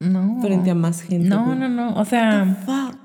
No. 0.00 0.40
Frente 0.42 0.70
a 0.70 0.74
más 0.74 1.02
gente. 1.02 1.28
No, 1.28 1.54
no, 1.54 1.68
no. 1.68 1.94
O 1.96 2.04
sea. 2.04 2.44
What 2.44 2.56
the 2.56 2.64
fuck? 2.64 3.00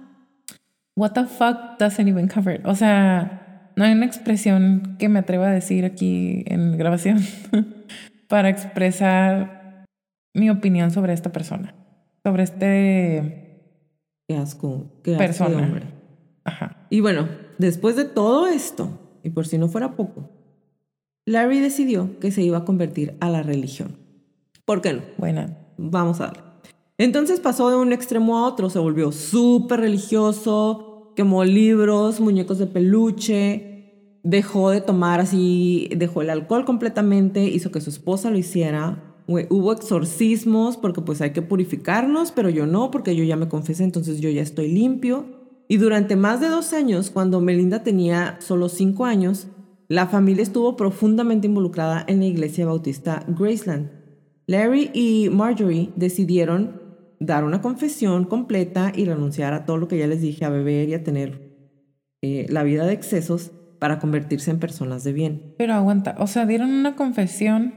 What 0.95 1.11
the 1.13 1.25
fuck 1.25 1.79
doesn't 1.79 2.07
even 2.07 2.27
cover? 2.27 2.61
O 2.65 2.75
sea, 2.75 3.48
no 3.79 3.85
hay 3.85 3.93
una 3.93 4.05
expresión 4.05 4.97
que 4.99 5.07
me 5.07 5.19
atreva 5.19 5.47
a 5.47 5.53
decir 5.53 5.85
aquí 5.85 6.43
en 6.47 6.77
grabación 6.77 7.19
para 8.27 8.49
expresar 8.49 9.85
mi 10.33 10.49
opinión 10.49 10.91
sobre 10.91 11.13
esta 11.13 11.31
persona, 11.31 11.73
sobre 12.21 12.43
este... 12.43 13.63
Qué 14.27 14.35
asco, 14.35 14.99
qué 15.01 15.15
persona. 15.15 15.81
Ajá. 16.43 16.87
Y 16.89 16.99
bueno, 16.99 17.29
después 17.57 17.95
de 17.95 18.03
todo 18.03 18.47
esto, 18.47 18.99
y 19.23 19.29
por 19.29 19.47
si 19.47 19.57
no 19.57 19.69
fuera 19.69 19.95
poco, 19.95 20.29
Larry 21.25 21.61
decidió 21.61 22.19
que 22.19 22.31
se 22.31 22.41
iba 22.41 22.57
a 22.57 22.65
convertir 22.65 23.15
a 23.21 23.29
la 23.29 23.43
religión. 23.43 23.95
¿Por 24.65 24.81
qué 24.81 24.91
no? 24.91 25.03
Bueno. 25.17 25.55
Vamos 25.77 26.19
a 26.19 26.25
darle. 26.25 26.43
Entonces 26.97 27.39
pasó 27.39 27.69
de 27.69 27.77
un 27.77 27.93
extremo 27.93 28.39
a 28.39 28.45
otro, 28.45 28.69
se 28.69 28.79
volvió 28.79 29.13
súper 29.13 29.79
religioso, 29.79 30.88
quemó 31.19 31.43
libros, 31.43 32.21
muñecos 32.21 32.59
de 32.59 32.65
peluche, 32.65 34.21
dejó 34.23 34.69
de 34.69 34.79
tomar 34.79 35.19
así, 35.19 35.89
dejó 35.97 36.21
el 36.21 36.29
alcohol 36.29 36.63
completamente, 36.63 37.43
hizo 37.43 37.73
que 37.73 37.81
su 37.81 37.89
esposa 37.89 38.31
lo 38.31 38.37
hiciera. 38.37 39.21
Hubo 39.27 39.73
exorcismos 39.73 40.77
porque 40.77 41.01
pues 41.01 41.19
hay 41.19 41.31
que 41.31 41.41
purificarnos, 41.41 42.31
pero 42.31 42.47
yo 42.47 42.65
no, 42.65 42.89
porque 42.89 43.17
yo 43.17 43.25
ya 43.25 43.35
me 43.35 43.49
confesé, 43.49 43.83
entonces 43.83 44.21
yo 44.21 44.29
ya 44.29 44.41
estoy 44.41 44.71
limpio. 44.71 45.25
Y 45.67 45.75
durante 45.75 46.15
más 46.15 46.39
de 46.39 46.47
dos 46.47 46.71
años, 46.71 47.09
cuando 47.09 47.41
Melinda 47.41 47.83
tenía 47.83 48.37
solo 48.39 48.69
cinco 48.69 49.03
años, 49.03 49.47
la 49.89 50.07
familia 50.07 50.43
estuvo 50.43 50.77
profundamente 50.77 51.47
involucrada 51.47 52.05
en 52.07 52.19
la 52.19 52.27
iglesia 52.27 52.65
bautista 52.65 53.25
Graceland. 53.27 53.91
Larry 54.47 54.89
y 54.93 55.27
Marjorie 55.29 55.89
decidieron 55.97 56.88
dar 57.19 57.43
una 57.43 57.61
confesión 57.61 58.25
completa 58.25 58.91
y 58.95 59.05
renunciar 59.05 59.53
a 59.53 59.65
todo 59.65 59.77
lo 59.77 59.87
que 59.87 59.97
ya 59.97 60.07
les 60.07 60.21
dije, 60.21 60.45
a 60.45 60.49
beber 60.49 60.89
y 60.89 60.93
a 60.93 61.03
tener 61.03 61.49
eh, 62.21 62.45
la 62.49 62.63
vida 62.63 62.85
de 62.85 62.93
excesos 62.93 63.51
para 63.79 63.99
convertirse 63.99 64.51
en 64.51 64.59
personas 64.59 65.03
de 65.03 65.13
bien. 65.13 65.55
Pero 65.57 65.73
aguanta, 65.73 66.15
o 66.19 66.27
sea, 66.27 66.45
dieron 66.45 66.71
una 66.71 66.95
confesión. 66.95 67.73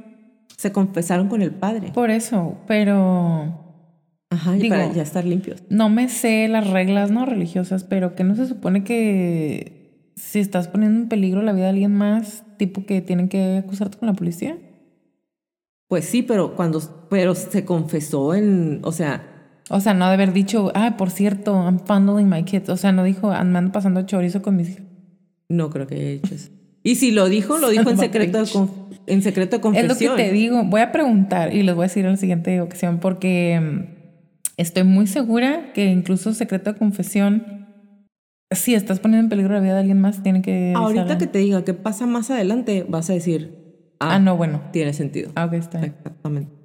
Se 0.56 0.72
confesaron 0.72 1.28
con 1.28 1.42
el 1.42 1.52
padre. 1.52 1.92
Por 1.92 2.10
eso, 2.10 2.58
pero... 2.66 3.58
Ajá, 4.30 4.56
y 4.56 4.68
para 4.68 4.90
ya 4.92 5.02
estar 5.02 5.24
limpios. 5.24 5.62
No 5.68 5.90
me 5.90 6.08
sé 6.08 6.48
las 6.48 6.70
reglas 6.70 7.10
no 7.10 7.26
religiosas, 7.26 7.84
pero 7.84 8.14
que 8.14 8.24
no 8.24 8.34
se 8.34 8.46
supone 8.46 8.82
que 8.82 10.10
si 10.16 10.38
estás 10.38 10.68
poniendo 10.68 11.00
en 11.00 11.08
peligro 11.08 11.42
la 11.42 11.52
vida 11.52 11.64
de 11.64 11.70
alguien 11.70 11.94
más, 11.94 12.44
tipo 12.56 12.86
que 12.86 13.02
tienen 13.02 13.28
que 13.28 13.58
acusarte 13.58 13.98
con 13.98 14.06
la 14.06 14.14
policía. 14.14 14.56
Pues 15.88 16.06
sí, 16.06 16.22
pero 16.22 16.56
cuando 16.56 16.80
pero 17.10 17.34
se 17.34 17.66
confesó 17.66 18.34
en, 18.34 18.80
o 18.82 18.92
sea, 18.92 19.31
o 19.74 19.80
sea, 19.80 19.94
no 19.94 20.06
de 20.06 20.12
haber 20.12 20.34
dicho, 20.34 20.70
ah, 20.74 20.98
por 20.98 21.10
cierto, 21.10 21.54
I'm 21.54 21.78
fondling 21.78 22.28
my 22.28 22.42
kids. 22.42 22.68
O 22.68 22.76
sea, 22.76 22.92
no 22.92 23.04
dijo, 23.04 23.30
ando 23.30 23.72
pasando 23.72 24.02
chorizo 24.02 24.42
con 24.42 24.54
mis 24.54 24.68
hijos. 24.68 24.82
No 25.48 25.70
creo 25.70 25.86
que 25.86 25.94
haya 25.94 26.08
hecho 26.10 26.34
eso. 26.34 26.50
Y 26.82 26.96
si 26.96 27.10
lo 27.10 27.26
dijo, 27.30 27.56
lo 27.56 27.70
dijo 27.70 27.88
en 27.88 27.96
secreto, 27.96 28.44
en 29.06 29.22
secreto 29.22 29.62
confesión. 29.62 29.90
Es 29.90 30.02
lo 30.02 30.16
que 30.16 30.22
te 30.22 30.30
digo. 30.30 30.62
Voy 30.64 30.82
a 30.82 30.92
preguntar 30.92 31.54
y 31.54 31.62
les 31.62 31.74
voy 31.74 31.84
a 31.84 31.88
decir 31.88 32.04
en 32.04 32.10
la 32.12 32.16
siguiente 32.18 32.60
ocasión 32.60 32.98
porque 32.98 33.58
mm, 33.62 34.58
estoy 34.58 34.84
muy 34.84 35.06
segura 35.06 35.72
que 35.72 35.86
incluso 35.86 36.34
secreto 36.34 36.74
de 36.74 36.78
confesión, 36.78 37.66
si 38.50 38.74
estás 38.74 39.00
poniendo 39.00 39.24
en 39.24 39.30
peligro 39.30 39.54
la 39.54 39.60
vida 39.60 39.72
de 39.72 39.80
alguien 39.80 40.02
más, 40.02 40.22
tiene 40.22 40.42
que... 40.42 40.74
Ahorita 40.76 41.16
que 41.16 41.26
te 41.26 41.38
diga 41.38 41.64
qué 41.64 41.72
pasa 41.72 42.06
más 42.06 42.30
adelante, 42.30 42.84
vas 42.86 43.08
a 43.08 43.14
decir... 43.14 43.56
Ah, 44.00 44.16
ah 44.16 44.18
no, 44.18 44.36
bueno. 44.36 44.60
Tiene 44.70 44.92
sentido. 44.92 45.32
Ah, 45.34 45.46
ok, 45.46 45.54
está 45.54 45.82
Exactamente. 45.82 46.61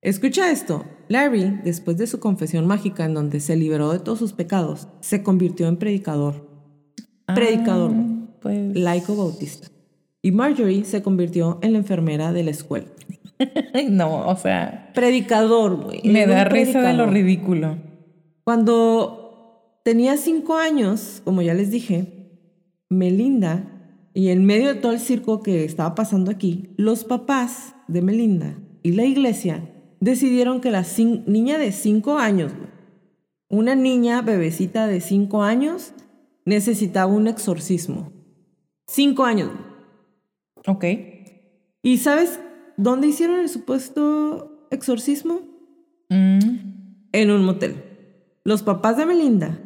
Escucha 0.00 0.50
esto. 0.50 0.84
Larry, 1.08 1.60
después 1.64 1.96
de 1.96 2.06
su 2.06 2.20
confesión 2.20 2.66
mágica 2.66 3.04
en 3.04 3.14
donde 3.14 3.40
se 3.40 3.56
liberó 3.56 3.92
de 3.92 3.98
todos 3.98 4.18
sus 4.18 4.32
pecados, 4.32 4.88
se 5.00 5.22
convirtió 5.22 5.66
en 5.66 5.76
predicador. 5.76 6.46
Predicador. 7.26 7.92
Ah, 7.94 8.28
pues. 8.40 8.76
Laico 8.76 9.16
bautista. 9.16 9.68
Y 10.22 10.32
Marjorie 10.32 10.84
se 10.84 11.02
convirtió 11.02 11.58
en 11.62 11.72
la 11.72 11.78
enfermera 11.78 12.32
de 12.32 12.44
la 12.44 12.50
escuela. 12.50 12.86
no, 13.90 14.28
o 14.28 14.36
sea. 14.36 14.90
Predicador, 14.94 15.76
güey. 15.82 16.02
Me 16.04 16.26
da 16.26 16.44
risa 16.44 16.80
de 16.80 16.94
lo 16.94 17.06
predicador. 17.06 17.12
ridículo. 17.12 17.78
Cuando 18.44 19.80
tenía 19.84 20.16
cinco 20.16 20.56
años, 20.56 21.22
como 21.24 21.42
ya 21.42 21.54
les 21.54 21.70
dije, 21.70 22.30
Melinda, 22.88 23.78
y 24.14 24.28
en 24.28 24.44
medio 24.44 24.68
de 24.68 24.80
todo 24.80 24.92
el 24.92 25.00
circo 25.00 25.42
que 25.42 25.64
estaba 25.64 25.94
pasando 25.94 26.30
aquí, 26.30 26.70
los 26.76 27.04
papás 27.04 27.74
de 27.88 28.02
Melinda 28.02 28.58
y 28.82 28.92
la 28.92 29.04
iglesia 29.04 29.67
decidieron 30.00 30.60
que 30.60 30.70
la 30.70 30.84
niña 31.26 31.58
de 31.58 31.72
cinco 31.72 32.18
años, 32.18 32.52
güey, 32.54 32.68
una 33.50 33.74
niña 33.74 34.22
bebecita 34.22 34.86
de 34.86 35.00
cinco 35.00 35.42
años, 35.42 35.92
necesitaba 36.44 37.12
un 37.12 37.28
exorcismo. 37.28 38.12
Cinco 38.86 39.24
años. 39.24 39.50
güey. 39.50 40.76
Ok. 40.76 40.84
¿Y 41.82 41.98
sabes 41.98 42.40
dónde 42.76 43.08
hicieron 43.08 43.40
el 43.40 43.48
supuesto 43.48 44.66
exorcismo? 44.70 45.40
Mm, 46.10 46.38
en 47.12 47.30
un 47.30 47.44
motel. 47.44 47.84
Los 48.44 48.62
papás 48.62 48.96
de 48.96 49.06
Melinda, 49.06 49.58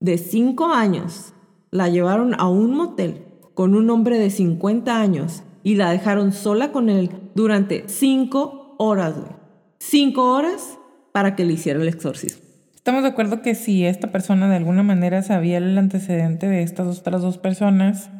de 0.00 0.16
5 0.16 0.66
años, 0.72 1.34
la 1.70 1.88
llevaron 1.88 2.34
a 2.38 2.48
un 2.48 2.74
motel 2.74 3.26
con 3.54 3.74
un 3.74 3.90
hombre 3.90 4.18
de 4.18 4.30
50 4.30 5.00
años 5.00 5.42
y 5.62 5.74
la 5.74 5.90
dejaron 5.90 6.32
sola 6.32 6.72
con 6.72 6.88
él 6.88 7.10
durante 7.34 7.84
5 7.88 8.76
horas, 8.78 9.18
güey. 9.18 9.39
5 9.80 10.22
horas 10.34 10.78
para 11.12 11.34
que 11.34 11.44
le 11.44 11.54
hiciera 11.54 11.80
el 11.80 11.88
exorcismo. 11.88 12.42
Estamos 12.74 13.02
de 13.02 13.08
acuerdo 13.08 13.42
que 13.42 13.54
si 13.54 13.84
esta 13.84 14.12
persona 14.12 14.48
de 14.48 14.56
alguna 14.56 14.82
manera 14.82 15.22
sabía 15.22 15.58
el 15.58 15.76
antecedente 15.76 16.48
de 16.48 16.62
estas 16.62 16.98
otras 16.98 17.20
dos 17.22 17.38
personas, 17.38 18.10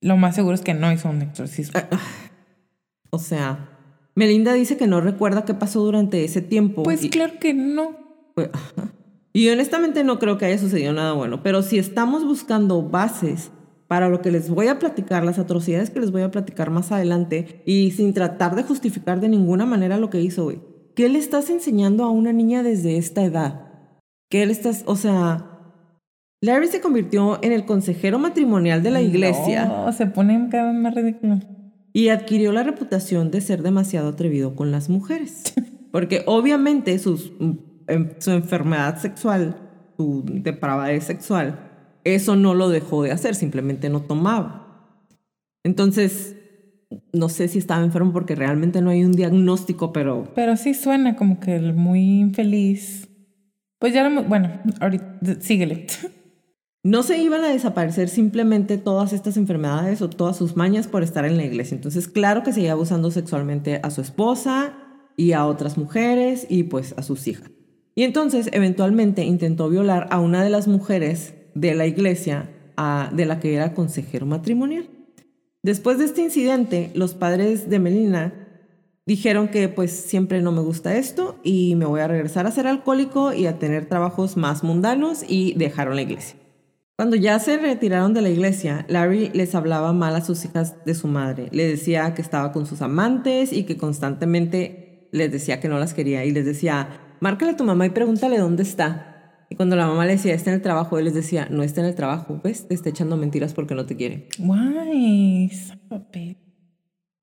lo 0.00 0.16
más 0.16 0.34
seguro 0.34 0.54
es 0.54 0.62
que 0.62 0.74
no 0.74 0.90
hizo 0.92 1.08
un 1.10 1.22
exorcismo. 1.22 1.78
O 3.10 3.18
sea, 3.18 3.68
Melinda 4.14 4.52
dice 4.54 4.76
que 4.76 4.86
no 4.86 5.00
recuerda 5.00 5.44
qué 5.44 5.54
pasó 5.54 5.80
durante 5.84 6.24
ese 6.24 6.40
tiempo. 6.42 6.82
Pues 6.82 7.04
y- 7.04 7.10
claro 7.10 7.34
que 7.40 7.54
no. 7.54 7.96
Pues. 8.34 8.48
Y 9.32 9.48
honestamente 9.50 10.02
no 10.02 10.18
creo 10.18 10.38
que 10.38 10.46
haya 10.46 10.58
sucedido 10.58 10.92
nada 10.92 11.12
bueno, 11.12 11.42
pero 11.42 11.62
si 11.62 11.78
estamos 11.78 12.24
buscando 12.24 12.82
bases 12.82 13.50
para 13.90 14.08
lo 14.08 14.22
que 14.22 14.30
les 14.30 14.48
voy 14.48 14.68
a 14.68 14.78
platicar, 14.78 15.24
las 15.24 15.40
atrocidades 15.40 15.90
que 15.90 15.98
les 15.98 16.12
voy 16.12 16.22
a 16.22 16.30
platicar 16.30 16.70
más 16.70 16.92
adelante, 16.92 17.60
y 17.66 17.90
sin 17.90 18.14
tratar 18.14 18.54
de 18.54 18.62
justificar 18.62 19.18
de 19.20 19.28
ninguna 19.28 19.66
manera 19.66 19.98
lo 19.98 20.10
que 20.10 20.20
hizo, 20.20 20.44
güey, 20.44 20.60
¿qué 20.94 21.08
le 21.08 21.18
estás 21.18 21.50
enseñando 21.50 22.04
a 22.04 22.10
una 22.10 22.32
niña 22.32 22.62
desde 22.62 22.98
esta 22.98 23.24
edad? 23.24 23.66
¿Qué 24.30 24.46
le 24.46 24.52
estás, 24.52 24.84
o 24.86 24.94
sea, 24.94 25.58
Larry 26.40 26.68
se 26.68 26.80
convirtió 26.80 27.40
en 27.42 27.50
el 27.50 27.64
consejero 27.64 28.20
matrimonial 28.20 28.80
de 28.84 28.92
la 28.92 29.02
iglesia 29.02 29.64
No, 29.64 29.92
se 29.92 30.06
pone 30.06 30.48
cada 30.52 30.70
vez 30.70 30.80
más 30.80 30.94
ridículo. 30.94 31.40
y 31.92 32.10
adquirió 32.10 32.52
la 32.52 32.62
reputación 32.62 33.32
de 33.32 33.40
ser 33.40 33.60
demasiado 33.64 34.10
atrevido 34.10 34.54
con 34.54 34.70
las 34.70 34.88
mujeres. 34.88 35.52
Porque 35.90 36.22
obviamente 36.26 36.96
sus, 37.00 37.32
mm, 37.40 37.52
em- 37.88 38.10
su 38.18 38.30
enfermedad 38.30 38.98
sexual, 38.98 39.56
su 39.96 40.22
depravadez 40.24 41.02
sexual, 41.02 41.69
eso 42.04 42.36
no 42.36 42.54
lo 42.54 42.68
dejó 42.68 43.02
de 43.02 43.12
hacer, 43.12 43.34
simplemente 43.34 43.88
no 43.90 44.02
tomaba. 44.02 44.96
Entonces, 45.64 46.36
no 47.12 47.28
sé 47.28 47.48
si 47.48 47.58
estaba 47.58 47.84
enfermo 47.84 48.12
porque 48.12 48.34
realmente 48.34 48.80
no 48.80 48.90
hay 48.90 49.04
un 49.04 49.12
diagnóstico, 49.12 49.92
pero 49.92 50.32
Pero 50.34 50.56
sí 50.56 50.74
suena 50.74 51.16
como 51.16 51.40
que 51.40 51.56
el 51.56 51.74
muy 51.74 52.20
infeliz. 52.20 53.08
Pues 53.78 53.94
ya 53.94 54.08
lo 54.08 54.22
Bueno, 54.24 54.50
ahorita 54.80 55.40
síguele. 55.40 55.86
no 56.82 57.02
se 57.02 57.18
iban 57.18 57.44
a 57.44 57.48
desaparecer 57.48 58.08
simplemente 58.08 58.78
todas 58.78 59.12
estas 59.12 59.36
enfermedades 59.36 60.02
o 60.02 60.10
todas 60.10 60.36
sus 60.36 60.56
mañas 60.56 60.88
por 60.88 61.02
estar 61.02 61.24
en 61.24 61.36
la 61.36 61.44
iglesia. 61.44 61.74
Entonces, 61.74 62.08
claro 62.08 62.42
que 62.42 62.52
seguía 62.52 62.72
abusando 62.72 63.10
sexualmente 63.10 63.80
a 63.82 63.90
su 63.90 64.00
esposa 64.00 64.74
y 65.16 65.32
a 65.32 65.46
otras 65.46 65.78
mujeres 65.78 66.46
y 66.48 66.64
pues 66.64 66.94
a 66.96 67.02
sus 67.02 67.26
hijas. 67.28 67.50
Y 67.94 68.04
entonces, 68.04 68.48
eventualmente 68.52 69.24
intentó 69.24 69.68
violar 69.68 70.08
a 70.10 70.20
una 70.20 70.42
de 70.42 70.50
las 70.50 70.68
mujeres 70.68 71.34
de 71.54 71.74
la 71.74 71.86
iglesia 71.86 72.50
a- 72.76 73.10
de 73.14 73.26
la 73.26 73.40
que 73.40 73.54
era 73.54 73.74
consejero 73.74 74.26
matrimonial. 74.26 74.88
Después 75.62 75.98
de 75.98 76.06
este 76.06 76.22
incidente, 76.22 76.90
los 76.94 77.14
padres 77.14 77.68
de 77.68 77.78
Melina 77.78 78.32
dijeron 79.06 79.48
que 79.48 79.68
pues 79.68 79.90
siempre 79.92 80.40
no 80.40 80.52
me 80.52 80.60
gusta 80.62 80.96
esto 80.96 81.38
y 81.42 81.74
me 81.74 81.84
voy 81.84 82.00
a 82.00 82.08
regresar 82.08 82.46
a 82.46 82.50
ser 82.50 82.66
alcohólico 82.66 83.32
y 83.32 83.46
a 83.46 83.58
tener 83.58 83.86
trabajos 83.86 84.36
más 84.36 84.62
mundanos 84.62 85.24
y 85.28 85.54
dejaron 85.58 85.96
la 85.96 86.02
iglesia. 86.02 86.36
Cuando 86.96 87.16
ya 87.16 87.38
se 87.38 87.56
retiraron 87.56 88.12
de 88.14 88.20
la 88.20 88.28
iglesia, 88.28 88.84
Larry 88.88 89.30
les 89.32 89.54
hablaba 89.54 89.92
mal 89.94 90.14
a 90.16 90.20
sus 90.24 90.44
hijas 90.44 90.76
de 90.84 90.94
su 90.94 91.08
madre. 91.08 91.48
Le 91.50 91.66
decía 91.66 92.12
que 92.14 92.20
estaba 92.22 92.52
con 92.52 92.66
sus 92.66 92.82
amantes 92.82 93.52
y 93.54 93.64
que 93.64 93.78
constantemente 93.78 95.08
les 95.12 95.32
decía 95.32 95.60
que 95.60 95.68
no 95.68 95.78
las 95.78 95.94
quería 95.94 96.24
y 96.26 96.30
les 96.30 96.44
decía, 96.44 96.88
márcale 97.20 97.52
a 97.52 97.56
tu 97.56 97.64
mamá 97.64 97.86
y 97.86 97.90
pregúntale 97.90 98.38
dónde 98.38 98.62
está. 98.62 99.09
Y 99.50 99.56
cuando 99.56 99.74
la 99.74 99.88
mamá 99.88 100.06
le 100.06 100.12
decía, 100.12 100.32
está 100.32 100.50
en 100.50 100.56
el 100.56 100.62
trabajo, 100.62 100.96
él 100.98 101.04
les 101.06 101.14
decía, 101.14 101.48
no 101.50 101.64
está 101.64 101.80
en 101.80 101.88
el 101.88 101.96
trabajo, 101.96 102.40
¿ves? 102.42 102.68
Te 102.68 102.74
está 102.74 102.88
echando 102.88 103.16
mentiras 103.16 103.52
porque 103.52 103.74
no 103.74 103.84
te 103.84 103.96
quiere. 103.96 104.28
Sabe. 105.50 106.38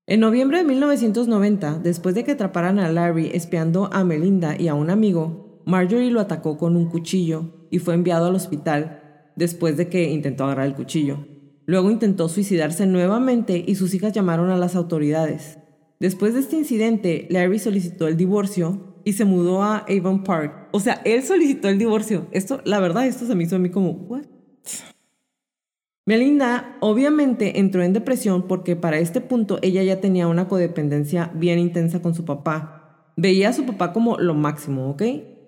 En 0.06 0.20
noviembre 0.20 0.58
de 0.58 0.64
1990, 0.64 1.80
después 1.80 2.14
de 2.14 2.24
que 2.24 2.32
atraparan 2.32 2.78
a 2.78 2.92
Larry 2.92 3.30
espiando 3.32 3.90
a 3.92 4.04
Melinda 4.04 4.56
y 4.58 4.68
a 4.68 4.74
un 4.74 4.90
amigo, 4.90 5.62
Marjorie 5.64 6.10
lo 6.10 6.20
atacó 6.20 6.58
con 6.58 6.76
un 6.76 6.90
cuchillo 6.90 7.66
y 7.70 7.78
fue 7.78 7.94
enviado 7.94 8.26
al 8.26 8.34
hospital 8.34 9.02
después 9.36 9.76
de 9.76 9.88
que 9.88 10.10
intentó 10.10 10.44
agarrar 10.44 10.66
el 10.66 10.74
cuchillo. 10.74 11.26
Luego 11.66 11.90
intentó 11.90 12.28
suicidarse 12.28 12.86
nuevamente 12.86 13.62
y 13.66 13.74
sus 13.74 13.92
hijas 13.94 14.12
llamaron 14.12 14.50
a 14.50 14.56
las 14.56 14.76
autoridades. 14.76 15.58
Después 16.00 16.32
de 16.32 16.40
este 16.40 16.56
incidente, 16.56 17.26
Larry 17.30 17.58
solicitó 17.58 18.08
el 18.08 18.16
divorcio 18.16 18.87
y 19.08 19.14
se 19.14 19.24
mudó 19.24 19.62
a 19.62 19.86
Avon 19.88 20.22
Park. 20.22 20.68
O 20.70 20.80
sea, 20.80 21.00
él 21.06 21.22
solicitó 21.22 21.70
el 21.70 21.78
divorcio. 21.78 22.26
Esto, 22.30 22.60
la 22.66 22.78
verdad, 22.78 23.06
esto 23.06 23.24
se 23.24 23.34
me 23.34 23.44
hizo 23.44 23.56
a 23.56 23.58
mí 23.58 23.70
como. 23.70 24.06
Melinda 26.04 26.76
obviamente 26.80 27.58
entró 27.58 27.82
en 27.82 27.94
depresión 27.94 28.46
porque 28.46 28.76
para 28.76 28.98
este 28.98 29.22
punto 29.22 29.60
ella 29.62 29.82
ya 29.82 30.02
tenía 30.02 30.28
una 30.28 30.46
codependencia 30.46 31.30
bien 31.34 31.58
intensa 31.58 32.02
con 32.02 32.14
su 32.14 32.26
papá. 32.26 33.14
Veía 33.16 33.48
a 33.48 33.54
su 33.54 33.64
papá 33.64 33.94
como 33.94 34.18
lo 34.18 34.34
máximo, 34.34 34.90
¿ok? 34.90 35.02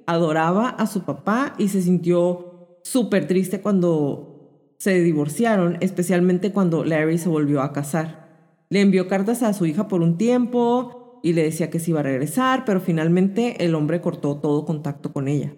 Adoraba 0.06 0.70
a 0.70 0.86
su 0.86 1.02
papá 1.02 1.52
y 1.58 1.68
se 1.68 1.82
sintió 1.82 2.78
súper 2.82 3.26
triste 3.26 3.60
cuando 3.60 4.72
se 4.78 5.02
divorciaron, 5.02 5.76
especialmente 5.80 6.50
cuando 6.50 6.82
Larry 6.82 7.18
se 7.18 7.28
volvió 7.28 7.60
a 7.60 7.74
casar. 7.74 8.64
Le 8.70 8.80
envió 8.80 9.06
cartas 9.06 9.42
a 9.42 9.52
su 9.52 9.66
hija 9.66 9.86
por 9.86 10.00
un 10.00 10.16
tiempo 10.16 10.99
y 11.22 11.32
le 11.32 11.42
decía 11.42 11.70
que 11.70 11.78
se 11.78 11.90
iba 11.90 12.00
a 12.00 12.04
regresar, 12.04 12.64
pero 12.64 12.80
finalmente 12.80 13.64
el 13.64 13.74
hombre 13.74 14.00
cortó 14.00 14.36
todo 14.36 14.64
contacto 14.64 15.12
con 15.12 15.28
ella. 15.28 15.54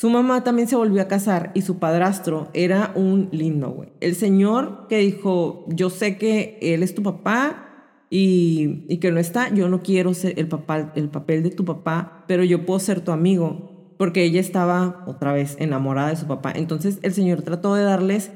Su 0.00 0.10
mamá 0.10 0.44
también 0.44 0.68
se 0.68 0.76
volvió 0.76 1.02
a 1.02 1.08
casar 1.08 1.50
y 1.54 1.62
su 1.62 1.80
padrastro 1.80 2.50
era 2.54 2.92
un 2.94 3.28
lindo, 3.32 3.70
güey. 3.70 3.88
El 4.00 4.14
señor 4.14 4.86
que 4.88 4.98
dijo, 4.98 5.64
yo 5.68 5.90
sé 5.90 6.16
que 6.18 6.56
él 6.62 6.84
es 6.84 6.94
tu 6.94 7.02
papá 7.02 8.04
y, 8.08 8.84
y 8.88 8.98
que 8.98 9.10
no 9.10 9.18
está, 9.18 9.52
yo 9.52 9.68
no 9.68 9.82
quiero 9.82 10.14
ser 10.14 10.38
el, 10.38 10.46
papá, 10.46 10.92
el 10.94 11.08
papel 11.08 11.42
de 11.42 11.50
tu 11.50 11.64
papá, 11.64 12.24
pero 12.28 12.44
yo 12.44 12.64
puedo 12.64 12.78
ser 12.78 13.00
tu 13.00 13.10
amigo, 13.10 13.94
porque 13.98 14.22
ella 14.22 14.40
estaba 14.40 15.02
otra 15.08 15.32
vez 15.32 15.56
enamorada 15.58 16.10
de 16.10 16.16
su 16.16 16.28
papá. 16.28 16.52
Entonces 16.54 17.00
el 17.02 17.12
señor 17.12 17.42
trató 17.42 17.74
de 17.74 17.82
darles 17.82 18.30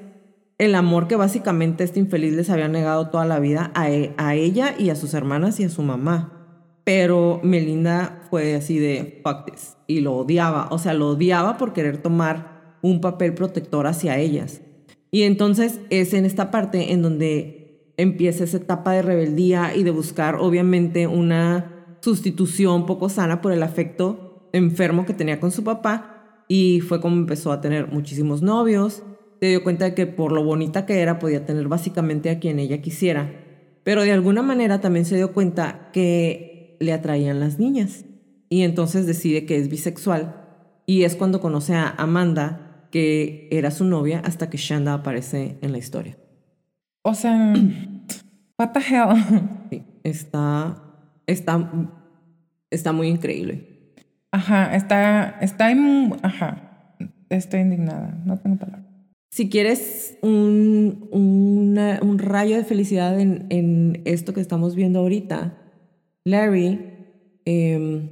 el 0.65 0.77
amor 0.77 1.09
que 1.09 1.17
básicamente 1.17 1.83
este 1.83 1.99
infeliz 1.99 2.35
les 2.35 2.49
había 2.49 2.69
negado 2.69 3.09
toda 3.09 3.25
la 3.25 3.41
vida 3.41 3.73
a, 3.75 3.91
e- 3.91 4.15
a 4.17 4.37
ella 4.37 4.77
y 4.79 4.91
a 4.91 4.97
sus 4.97 5.13
hermanas 5.13 5.59
y 5.59 5.65
a 5.65 5.69
su 5.69 5.83
mamá. 5.83 6.39
Pero 6.85 7.41
Melinda 7.43 8.21
fue 8.31 8.55
así 8.55 8.79
de 8.79 9.21
fuck 9.25 9.51
this 9.51 9.77
y 9.89 10.01
lo 10.01 10.15
odiaba, 10.15 10.69
o 10.71 10.79
sea, 10.79 10.95
lo 10.95 11.11
odiaba 11.11 11.59
por 11.59 11.73
querer 11.73 11.99
tomar 11.99 12.77
un 12.81 13.01
papel 13.01 13.35
protector 13.35 13.89
hacia 13.89 14.19
ellas. 14.19 14.63
Y 15.11 15.23
entonces 15.23 15.81
es 15.91 16.15
en 16.15 16.25
esta 16.25 16.53
parte 16.53 16.93
en 16.93 17.03
donde 17.03 17.93
empieza 17.97 18.45
esa 18.45 18.59
etapa 18.59 18.93
de 18.93 19.03
rebeldía 19.03 19.75
y 19.75 19.83
de 19.83 19.91
buscar 19.91 20.37
obviamente 20.37 21.09
una 21.09 21.97
sustitución 22.03 22.87
poco 22.87 23.09
sana 23.09 23.41
por 23.43 23.51
el 23.53 23.65
afecto 23.65 24.49
enfermo 24.53 25.07
que 25.07 25.13
tenía 25.13 25.41
con 25.41 25.51
su 25.51 25.65
papá 25.65 26.45
y 26.47 26.81
fue 26.81 27.01
como 27.01 27.17
empezó 27.17 27.51
a 27.51 27.61
tener 27.61 27.89
muchísimos 27.89 28.43
novios. 28.43 29.03
Se 29.43 29.49
dio 29.49 29.65
cuenta 29.65 29.87
de 29.87 29.95
que 29.95 30.07
por 30.07 30.31
lo 30.31 30.45
bonita 30.45 30.87
que 30.87 31.01
era 31.01 31.19
podía 31.19 31.45
tener 31.45 31.67
básicamente 31.67 32.31
a 32.31 32.39
quien 32.39 32.61
ella 32.61 32.81
quisiera. 32.81 33.43
Pero 33.83 34.03
de 34.03 34.13
alguna 34.13 34.41
manera 34.41 34.81
también 34.81 35.05
se 35.05 35.17
dio 35.17 35.33
cuenta 35.33 35.91
que 35.93 36.77
le 36.79 36.93
atraían 36.93 37.41
las 37.41 37.59
niñas. 37.59 38.05
Y 38.49 38.63
entonces 38.63 39.05
decide 39.05 39.45
que 39.45 39.57
es 39.57 39.69
bisexual. 39.69 40.37
Y 40.87 41.03
es 41.03 41.17
cuando 41.17 41.41
conoce 41.41 41.75
a 41.75 41.89
Amanda, 41.89 42.87
que 42.93 43.49
era 43.51 43.73
su 43.73 43.85
novia, 43.85 44.23
hasta 44.25 44.49
que 44.49 44.59
Shanda 44.59 44.95
aparece 44.95 45.59
en 45.61 45.73
la 45.73 45.79
historia. 45.79 46.17
O 47.03 47.15
sea, 47.15 47.53
what 48.61 48.71
the 48.71 48.79
hell? 48.79 49.09
Sí, 49.71 49.83
está, 50.05 50.81
está 51.27 51.69
está 52.71 52.93
muy 52.93 53.09
increíble. 53.09 53.95
Ajá, 54.31 54.77
está, 54.77 55.39
está, 55.41 55.69
ajá, 56.23 56.97
estoy 57.29 57.61
indignada, 57.61 58.17
no 58.25 58.39
tengo 58.39 58.57
palabras. 58.57 58.82
Si 59.33 59.49
quieres 59.49 60.19
un, 60.21 61.09
un 61.11 62.19
rayo 62.19 62.55
de 62.55 62.65
felicidad 62.65 63.19
en, 63.19 63.47
en, 63.49 64.03
esto 64.05 64.35
que 64.35 64.43
estamos 64.43 64.75
viendo 64.75 64.99
ahorita, 64.99 65.57
Larry 66.25 66.79
em, 67.47 68.11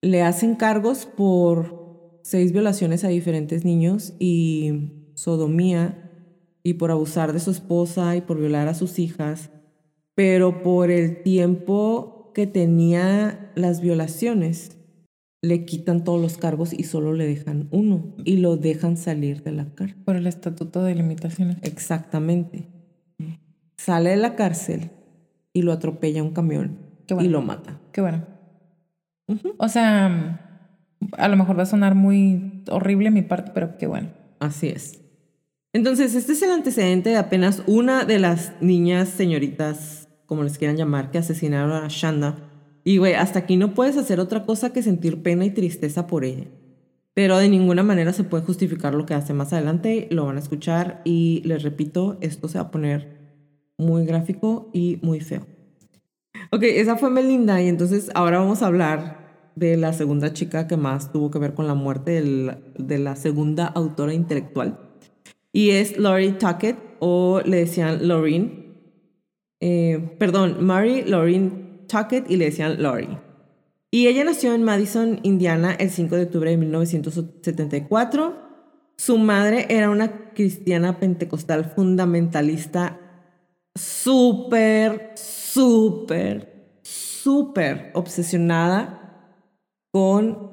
le 0.00 0.22
hacen 0.22 0.54
cargos 0.54 1.06
por 1.06 2.20
seis 2.22 2.52
violaciones 2.52 3.02
a 3.02 3.08
diferentes 3.08 3.64
niños 3.64 4.14
y 4.20 5.10
sodomía 5.14 6.08
y 6.62 6.74
por 6.74 6.92
abusar 6.92 7.32
de 7.32 7.40
su 7.40 7.50
esposa 7.50 8.14
y 8.14 8.20
por 8.20 8.38
violar 8.38 8.68
a 8.68 8.74
sus 8.74 9.00
hijas, 9.00 9.50
pero 10.14 10.62
por 10.62 10.92
el 10.92 11.24
tiempo 11.24 12.30
que 12.32 12.46
tenía 12.46 13.50
las 13.56 13.80
violaciones, 13.80 14.75
le 15.46 15.64
quitan 15.64 16.02
todos 16.02 16.20
los 16.20 16.38
cargos 16.38 16.72
y 16.72 16.82
solo 16.82 17.12
le 17.12 17.26
dejan 17.26 17.68
uno 17.70 18.14
y 18.24 18.38
lo 18.38 18.56
dejan 18.56 18.96
salir 18.96 19.42
de 19.42 19.52
la 19.52 19.74
cárcel. 19.74 20.02
Por 20.04 20.16
el 20.16 20.26
estatuto 20.26 20.82
de 20.82 20.94
limitaciones. 20.94 21.58
Exactamente. 21.62 22.68
Sale 23.76 24.10
de 24.10 24.16
la 24.16 24.34
cárcel 24.34 24.90
y 25.52 25.62
lo 25.62 25.72
atropella 25.72 26.22
un 26.22 26.32
camión 26.32 26.78
y 27.20 27.28
lo 27.28 27.42
mata. 27.42 27.80
Qué 27.92 28.00
bueno. 28.00 28.26
O 29.58 29.68
sea, 29.68 30.66
a 31.16 31.28
lo 31.28 31.36
mejor 31.36 31.58
va 31.58 31.62
a 31.62 31.66
sonar 31.66 31.94
muy 31.94 32.64
horrible 32.70 33.10
mi 33.10 33.22
parte, 33.22 33.52
pero 33.54 33.76
qué 33.78 33.86
bueno. 33.86 34.10
Así 34.40 34.68
es. 34.68 35.00
Entonces, 35.72 36.14
este 36.14 36.32
es 36.32 36.42
el 36.42 36.50
antecedente 36.50 37.10
de 37.10 37.16
apenas 37.16 37.62
una 37.66 38.04
de 38.04 38.18
las 38.18 38.52
niñas 38.60 39.08
señoritas, 39.08 40.08
como 40.26 40.42
les 40.42 40.58
quieran 40.58 40.76
llamar, 40.76 41.10
que 41.10 41.18
asesinaron 41.18 41.72
a 41.72 41.88
Shanda. 41.88 42.45
Y, 42.86 42.98
güey, 42.98 43.14
hasta 43.14 43.40
aquí 43.40 43.56
no 43.56 43.74
puedes 43.74 43.96
hacer 43.96 44.20
otra 44.20 44.46
cosa 44.46 44.72
que 44.72 44.80
sentir 44.80 45.20
pena 45.20 45.44
y 45.44 45.50
tristeza 45.50 46.06
por 46.06 46.24
ella. 46.24 46.44
Pero 47.14 47.36
de 47.36 47.48
ninguna 47.48 47.82
manera 47.82 48.12
se 48.12 48.22
puede 48.22 48.44
justificar 48.44 48.94
lo 48.94 49.06
que 49.06 49.14
hace 49.14 49.34
más 49.34 49.52
adelante. 49.52 50.06
Lo 50.12 50.26
van 50.26 50.36
a 50.36 50.40
escuchar 50.40 51.02
y 51.04 51.42
les 51.44 51.64
repito, 51.64 52.16
esto 52.20 52.46
se 52.46 52.58
va 52.58 52.66
a 52.66 52.70
poner 52.70 53.18
muy 53.76 54.06
gráfico 54.06 54.70
y 54.72 55.00
muy 55.02 55.18
feo. 55.18 55.44
Ok, 56.52 56.62
esa 56.62 56.96
fue 56.96 57.10
Melinda 57.10 57.60
y 57.60 57.66
entonces 57.66 58.08
ahora 58.14 58.38
vamos 58.38 58.62
a 58.62 58.68
hablar 58.68 59.50
de 59.56 59.76
la 59.76 59.92
segunda 59.92 60.32
chica 60.32 60.68
que 60.68 60.76
más 60.76 61.10
tuvo 61.10 61.32
que 61.32 61.40
ver 61.40 61.54
con 61.54 61.66
la 61.66 61.74
muerte 61.74 62.22
de 62.22 62.98
la 62.98 63.16
segunda 63.16 63.66
autora 63.66 64.14
intelectual 64.14 64.86
y 65.56 65.70
es 65.70 65.96
Laurie 65.96 66.32
Tuckett 66.32 66.76
o 66.98 67.40
le 67.42 67.56
decían 67.56 68.06
Lorraine. 68.06 68.76
Eh, 69.60 70.14
perdón, 70.18 70.62
Mary 70.62 71.02
Lorraine 71.02 71.65
Tuckett 71.86 72.30
y 72.30 72.36
le 72.36 72.46
decían 72.46 72.82
Laurie. 72.82 73.18
Y 73.90 74.08
ella 74.08 74.24
nació 74.24 74.54
en 74.54 74.62
Madison, 74.62 75.20
Indiana, 75.22 75.72
el 75.72 75.90
5 75.90 76.16
de 76.16 76.22
octubre 76.24 76.50
de 76.50 76.56
1974. 76.56 78.36
Su 78.96 79.18
madre 79.18 79.66
era 79.68 79.90
una 79.90 80.32
cristiana 80.34 80.98
pentecostal 80.98 81.64
fundamentalista 81.64 83.00
súper, 83.74 85.12
súper, 85.16 86.80
súper 86.82 87.90
obsesionada 87.94 89.32
con 89.92 90.52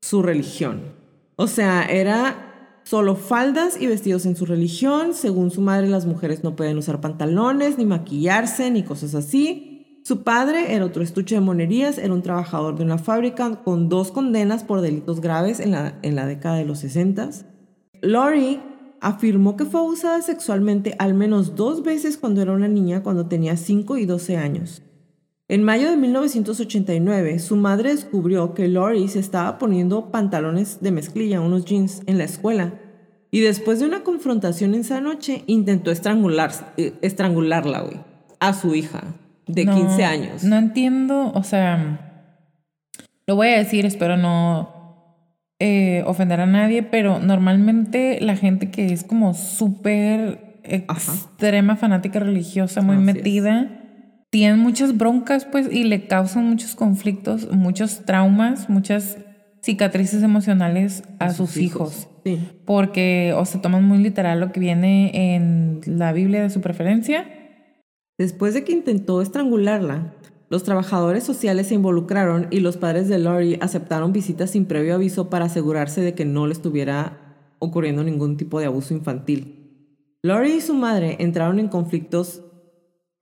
su 0.00 0.22
religión. 0.22 0.94
O 1.36 1.46
sea, 1.46 1.84
era 1.84 2.50
Solo 2.90 3.14
faldas 3.14 3.80
y 3.80 3.86
vestidos 3.86 4.26
en 4.26 4.34
su 4.34 4.46
religión. 4.46 5.14
Según 5.14 5.52
su 5.52 5.60
madre, 5.60 5.86
las 5.86 6.06
mujeres 6.06 6.42
no 6.42 6.56
pueden 6.56 6.76
usar 6.76 7.00
pantalones, 7.00 7.78
ni 7.78 7.84
maquillarse, 7.84 8.68
ni 8.72 8.82
cosas 8.82 9.14
así. 9.14 9.69
Su 10.10 10.24
padre 10.24 10.74
era 10.74 10.86
otro 10.86 11.04
estuche 11.04 11.36
de 11.36 11.40
monerías, 11.40 11.96
era 11.96 12.12
un 12.12 12.22
trabajador 12.22 12.76
de 12.76 12.82
una 12.82 12.98
fábrica 12.98 13.62
con 13.62 13.88
dos 13.88 14.10
condenas 14.10 14.64
por 14.64 14.80
delitos 14.80 15.20
graves 15.20 15.60
en 15.60 15.70
la, 15.70 16.00
en 16.02 16.16
la 16.16 16.26
década 16.26 16.56
de 16.56 16.64
los 16.64 16.80
60. 16.80 17.30
Lori 18.02 18.60
afirmó 19.00 19.56
que 19.56 19.66
fue 19.66 19.78
abusada 19.78 20.20
sexualmente 20.20 20.96
al 20.98 21.14
menos 21.14 21.54
dos 21.54 21.84
veces 21.84 22.16
cuando 22.16 22.42
era 22.42 22.50
una 22.50 22.66
niña, 22.66 23.04
cuando 23.04 23.26
tenía 23.26 23.56
5 23.56 23.98
y 23.98 24.04
12 24.04 24.36
años. 24.36 24.82
En 25.46 25.62
mayo 25.62 25.88
de 25.88 25.96
1989, 25.96 27.38
su 27.38 27.54
madre 27.54 27.90
descubrió 27.90 28.52
que 28.52 28.66
Lori 28.66 29.06
se 29.06 29.20
estaba 29.20 29.58
poniendo 29.58 30.10
pantalones 30.10 30.80
de 30.80 30.90
mezclilla, 30.90 31.40
unos 31.40 31.66
jeans, 31.66 32.02
en 32.06 32.18
la 32.18 32.24
escuela. 32.24 32.80
Y 33.30 33.42
después 33.42 33.78
de 33.78 33.86
una 33.86 34.02
confrontación 34.02 34.74
esa 34.74 35.00
noche, 35.00 35.44
intentó 35.46 35.92
eh, 35.92 36.94
estrangularla, 37.00 38.04
a 38.40 38.54
su 38.54 38.74
hija 38.74 39.19
de 39.52 39.66
15 39.66 40.04
años. 40.04 40.44
No 40.44 40.56
entiendo, 40.56 41.32
o 41.34 41.42
sea, 41.42 42.26
lo 43.26 43.36
voy 43.36 43.48
a 43.48 43.58
decir, 43.58 43.86
espero 43.86 44.16
no 44.16 45.16
eh, 45.58 46.02
ofender 46.06 46.40
a 46.40 46.46
nadie, 46.46 46.82
pero 46.82 47.18
normalmente 47.18 48.18
la 48.20 48.36
gente 48.36 48.70
que 48.70 48.92
es 48.92 49.04
como 49.04 49.34
súper 49.34 50.60
extrema 50.64 51.76
fanática 51.76 52.20
religiosa, 52.20 52.80
muy 52.82 52.96
metida 52.96 53.80
tienen 54.30 54.60
muchas 54.60 54.96
broncas, 54.96 55.44
pues, 55.44 55.68
y 55.70 55.84
le 55.84 56.06
causan 56.06 56.48
muchos 56.48 56.76
conflictos, 56.76 57.50
muchos 57.50 58.04
traumas, 58.06 58.70
muchas 58.70 59.18
cicatrices 59.60 60.22
emocionales 60.22 61.02
a, 61.18 61.30
sus, 61.30 61.56
hijos. 61.56 62.08
Porque 62.64 63.34
o 63.36 63.44
se 63.44 63.58
toman 63.58 63.84
muy 63.84 63.98
literal 63.98 64.40
lo 64.40 64.52
que 64.52 64.60
viene 64.60 65.34
en 65.34 65.80
la 65.84 66.12
Biblia 66.12 66.42
de 66.42 66.50
su 66.50 66.60
preferencia. 66.60 67.26
Después 68.20 68.52
de 68.52 68.64
que 68.64 68.72
intentó 68.72 69.22
estrangularla, 69.22 70.12
los 70.50 70.62
trabajadores 70.62 71.24
sociales 71.24 71.68
se 71.68 71.74
involucraron 71.76 72.48
y 72.50 72.60
los 72.60 72.76
padres 72.76 73.08
de 73.08 73.18
Lori 73.18 73.56
aceptaron 73.62 74.12
visitas 74.12 74.50
sin 74.50 74.66
previo 74.66 74.94
aviso 74.94 75.30
para 75.30 75.46
asegurarse 75.46 76.02
de 76.02 76.12
que 76.12 76.26
no 76.26 76.46
le 76.46 76.52
estuviera 76.52 77.54
ocurriendo 77.60 78.04
ningún 78.04 78.36
tipo 78.36 78.60
de 78.60 78.66
abuso 78.66 78.92
infantil. 78.92 80.18
Lori 80.22 80.52
y 80.52 80.60
su 80.60 80.74
madre 80.74 81.16
entraron 81.20 81.58
en 81.60 81.68
conflictos 81.68 82.42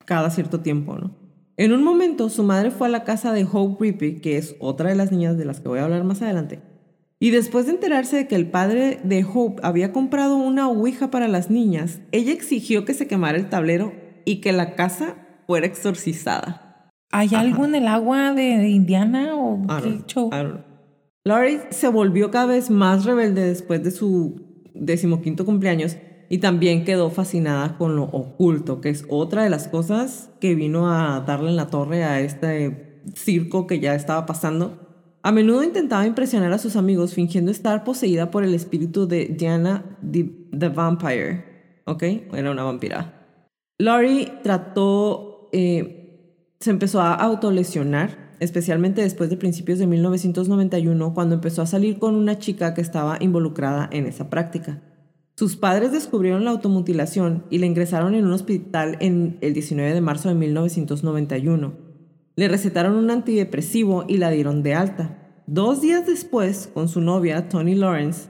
cada 0.05 0.31
cierto 0.31 0.63
tiempo, 0.63 0.97
¿no? 0.97 1.15
En 1.57 1.73
un 1.73 1.85
momento, 1.85 2.29
su 2.29 2.43
madre 2.43 2.73
fue 2.73 2.89
a 2.89 2.91
la 2.91 3.05
casa 3.05 3.33
de 3.33 3.47
Hope 3.49 3.77
Rippey, 3.79 4.21
que 4.21 4.37
es 4.37 4.57
otra 4.59 4.89
de 4.89 4.97
las 4.97 5.13
niñas 5.13 5.39
de 5.39 5.45
las 5.45 5.61
que 5.61 5.69
voy 5.69 5.79
a 5.79 5.85
hablar 5.85 6.03
más 6.03 6.23
adelante, 6.23 6.59
y 7.21 7.31
después 7.31 7.67
de 7.67 7.73
enterarse 7.75 8.17
de 8.17 8.27
que 8.27 8.35
el 8.35 8.51
padre 8.51 8.99
de 9.05 9.25
Hope 9.25 9.61
había 9.63 9.93
comprado 9.93 10.37
una 10.37 10.69
ouija 10.69 11.13
para 11.13 11.29
las 11.29 11.53
niñas, 11.53 12.01
ella 12.11 12.33
exigió 12.33 12.85
que 12.85 12.95
se 12.95 13.07
quemara 13.07 13.39
el 13.39 13.49
tablero 13.49 14.08
y 14.29 14.43
que 14.43 14.53
la 14.53 14.75
casa 14.75 15.17
fuera 15.47 15.67
exorcizada. 15.67 16.91
¿Hay 17.11 17.35
algo 17.35 17.65
en 17.65 17.75
el 17.75 17.89
agua 17.89 18.35
de, 18.35 18.69
Indiana 18.69 19.35
o 19.35 19.67
qué 19.83 20.03
show? 20.07 20.31
Laurie 21.25 21.61
se 21.71 21.89
volvió 21.89 22.31
cada 22.31 22.45
vez 22.45 22.69
más 22.69 23.07
rebelde 23.07 23.47
después 23.47 23.83
de 23.83 23.91
su 23.91 24.69
decimoquinto 24.75 25.47
cumpleaños 25.47 25.97
y 26.29 26.39
también 26.39 26.85
quedó 26.85 27.09
fascinada 27.09 27.79
con 27.79 27.97
lo 27.97 28.05
oculto, 28.05 28.83
que 28.83 28.91
es 28.91 29.07
otra 29.09 29.45
de 29.45 29.49
las 29.49 29.67
cosas 29.67 30.29
que 30.41 30.55
vino 30.55 30.93
a 30.93 31.21
darle 31.21 31.49
en 31.49 31.57
la 31.57 31.69
torre 31.69 32.05
a 32.05 32.21
este 32.21 33.01
circo 33.15 33.67
que 33.67 33.81
ya 33.81 33.95
estaba 33.95 34.27
pasando. 34.27 34.87
A 35.23 35.33
menudo 35.33 35.63
intentaba 35.63 36.07
impresionar 36.07 36.53
a 36.53 36.59
sus 36.59 36.77
amigos 36.77 37.15
fingiendo 37.15 37.51
estar 37.51 37.83
poseída 37.83 38.31
por 38.31 38.45
el 38.45 38.53
espíritu 38.53 39.09
de 39.09 39.25
Diana 39.25 39.97
the, 40.13 40.69
Vampire. 40.69 41.81
¿Ok? 41.87 42.03
Era 42.35 42.51
una 42.51 42.65
vampira. 42.65 43.18
Laurie 43.79 44.33
trató, 44.43 45.49
eh, 45.53 46.35
se 46.59 46.71
empezó 46.71 47.01
a 47.01 47.15
autolesionar, 47.15 48.35
especialmente 48.41 49.03
después 49.03 49.31
de 49.31 49.37
principios 49.37 49.79
de 49.79 49.87
1991, 49.87 51.15
cuando 51.15 51.37
empezó 51.37 51.63
a 51.63 51.67
salir 51.67 52.01
con 52.01 52.17
una 52.17 52.39
chica 52.39 52.75
que 52.75 52.81
estaba 52.81 53.19
involucrada 53.21 53.89
en 53.93 54.07
esa 54.07 54.31
práctica. 54.31 54.83
Sus 55.37 55.55
padres 55.55 55.93
descubrieron 55.93 56.45
la 56.45 56.51
automutilación 56.51 57.45
y 57.51 57.59
le 57.59 57.69
ingresaron 57.69 58.17
en 58.17 58.27
un 58.27 58.33
hospital 58.33 58.97
en 58.99 59.39
el 59.43 59.55
19 59.55 59.95
de 59.95 60.01
marzo 60.01 60.29
de 60.29 60.35
1991. 60.35 61.75
Le 62.35 62.49
recetaron 62.49 62.97
un 62.97 63.13
antidepresivo 63.13 64.05
y 64.09 64.17
la 64.17 64.31
dieron 64.31 64.65
de 64.65 64.75
alta. 64.75 65.43
Dos 65.47 65.81
días 65.81 66.05
después, 66.05 66.69
con 66.75 66.89
su 66.89 67.01
novia, 67.01 67.49
Tony 67.49 67.77
Lawrence, 67.77 68.29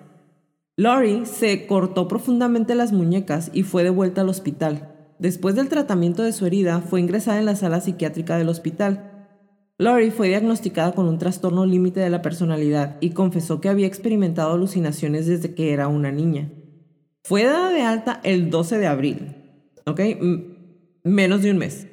Lori 0.76 1.24
se 1.24 1.66
cortó 1.66 2.06
profundamente 2.06 2.74
las 2.74 2.92
muñecas 2.92 3.50
y 3.54 3.62
fue 3.62 3.82
devuelta 3.84 4.20
al 4.20 4.28
hospital. 4.28 4.97
Después 5.18 5.54
del 5.54 5.68
tratamiento 5.68 6.22
de 6.22 6.32
su 6.32 6.46
herida, 6.46 6.80
fue 6.80 7.00
ingresada 7.00 7.38
en 7.38 7.46
la 7.46 7.56
sala 7.56 7.80
psiquiátrica 7.80 8.38
del 8.38 8.48
hospital. 8.48 9.28
Lori 9.78 10.10
fue 10.10 10.28
diagnosticada 10.28 10.92
con 10.92 11.08
un 11.08 11.18
trastorno 11.18 11.66
límite 11.66 12.00
de 12.00 12.10
la 12.10 12.22
personalidad 12.22 12.96
y 13.00 13.10
confesó 13.10 13.60
que 13.60 13.68
había 13.68 13.86
experimentado 13.86 14.52
alucinaciones 14.52 15.26
desde 15.26 15.54
que 15.54 15.72
era 15.72 15.88
una 15.88 16.10
niña. 16.10 16.50
Fue 17.24 17.44
dada 17.44 17.70
de 17.70 17.82
alta 17.82 18.20
el 18.24 18.50
12 18.50 18.78
de 18.78 18.86
abril, 18.86 19.36
¿ok? 19.86 20.00
menos 21.04 21.42
de 21.42 21.50
un 21.50 21.58
mes. 21.58 21.86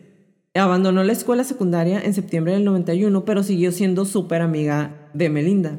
Abandonó 0.54 1.04
la 1.04 1.12
escuela 1.12 1.44
secundaria 1.44 2.02
en 2.02 2.14
septiembre 2.14 2.54
del 2.54 2.64
91, 2.64 3.26
pero 3.26 3.44
siguió 3.44 3.72
siendo 3.72 4.06
súper 4.06 4.42
amiga 4.42 5.10
de 5.14 5.30
Melinda. 5.30 5.78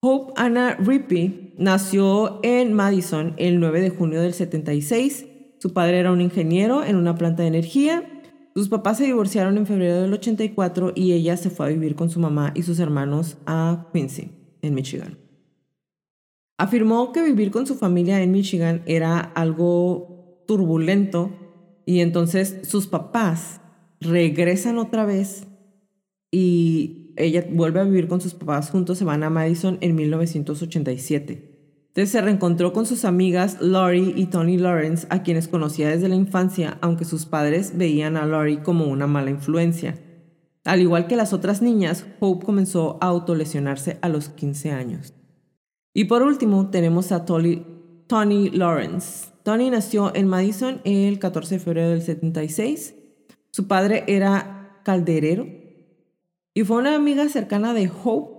Hope 0.00 0.32
Anna 0.36 0.76
Rippey 0.76 1.54
nació 1.58 2.40
en 2.42 2.72
Madison 2.72 3.34
el 3.36 3.60
9 3.60 3.80
de 3.80 3.90
junio 3.90 4.20
del 4.20 4.34
76. 4.34 5.26
Su 5.58 5.72
padre 5.72 5.98
era 5.98 6.12
un 6.12 6.20
ingeniero 6.20 6.84
en 6.84 6.96
una 6.96 7.16
planta 7.16 7.42
de 7.42 7.48
energía. 7.48 8.04
sus 8.54 8.68
papás 8.68 8.98
se 8.98 9.04
divorciaron 9.04 9.56
en 9.56 9.66
febrero 9.66 10.00
del 10.00 10.12
84 10.12 10.92
y 10.94 11.12
ella 11.12 11.36
se 11.36 11.50
fue 11.50 11.66
a 11.66 11.68
vivir 11.68 11.94
con 11.94 12.10
su 12.10 12.18
mamá 12.18 12.52
y 12.56 12.62
sus 12.62 12.80
hermanos 12.80 13.36
a 13.46 13.86
Quincy, 13.92 14.32
en 14.62 14.74
Michigan. 14.74 15.18
Afirmó 16.58 17.12
que 17.12 17.22
vivir 17.22 17.52
con 17.52 17.66
su 17.66 17.76
familia 17.76 18.20
en 18.20 18.32
Michigan 18.32 18.82
era 18.86 19.20
algo 19.20 20.42
turbulento 20.48 21.30
y 21.86 22.00
entonces 22.00 22.60
sus 22.64 22.88
papás 22.88 23.60
regresan 24.00 24.78
otra 24.78 25.04
vez 25.04 25.46
y 26.32 27.14
ella 27.16 27.46
vuelve 27.50 27.80
a 27.80 27.84
vivir 27.84 28.08
con 28.08 28.20
sus 28.20 28.34
papás 28.34 28.70
juntos, 28.70 28.98
se 28.98 29.04
van 29.04 29.22
a 29.22 29.30
Madison 29.30 29.78
en 29.80 29.94
1987. 29.94 31.57
Entonces 31.98 32.12
se 32.12 32.20
reencontró 32.20 32.72
con 32.72 32.86
sus 32.86 33.04
amigas 33.04 33.60
Lori 33.60 34.12
y 34.14 34.26
Tony 34.26 34.56
Lawrence, 34.56 35.04
a 35.10 35.24
quienes 35.24 35.48
conocía 35.48 35.88
desde 35.88 36.08
la 36.08 36.14
infancia, 36.14 36.78
aunque 36.80 37.04
sus 37.04 37.26
padres 37.26 37.76
veían 37.76 38.16
a 38.16 38.24
Lori 38.24 38.58
como 38.58 38.84
una 38.84 39.08
mala 39.08 39.30
influencia. 39.30 39.98
Al 40.64 40.80
igual 40.80 41.08
que 41.08 41.16
las 41.16 41.32
otras 41.32 41.60
niñas, 41.60 42.06
Hope 42.20 42.46
comenzó 42.46 42.98
a 43.00 43.06
autolesionarse 43.06 43.98
a 44.00 44.08
los 44.08 44.28
15 44.28 44.70
años. 44.70 45.12
Y 45.92 46.04
por 46.04 46.22
último, 46.22 46.70
tenemos 46.70 47.10
a 47.10 47.24
Tony, 47.24 47.66
Tony 48.06 48.48
Lawrence. 48.50 49.30
Tony 49.42 49.68
nació 49.68 50.14
en 50.14 50.28
Madison 50.28 50.80
el 50.84 51.18
14 51.18 51.56
de 51.56 51.58
febrero 51.58 51.90
del 51.90 52.02
76. 52.02 52.94
Su 53.50 53.66
padre 53.66 54.04
era 54.06 54.80
calderero 54.84 55.48
y 56.54 56.62
fue 56.62 56.76
una 56.76 56.94
amiga 56.94 57.28
cercana 57.28 57.74
de 57.74 57.90
Hope 58.04 58.36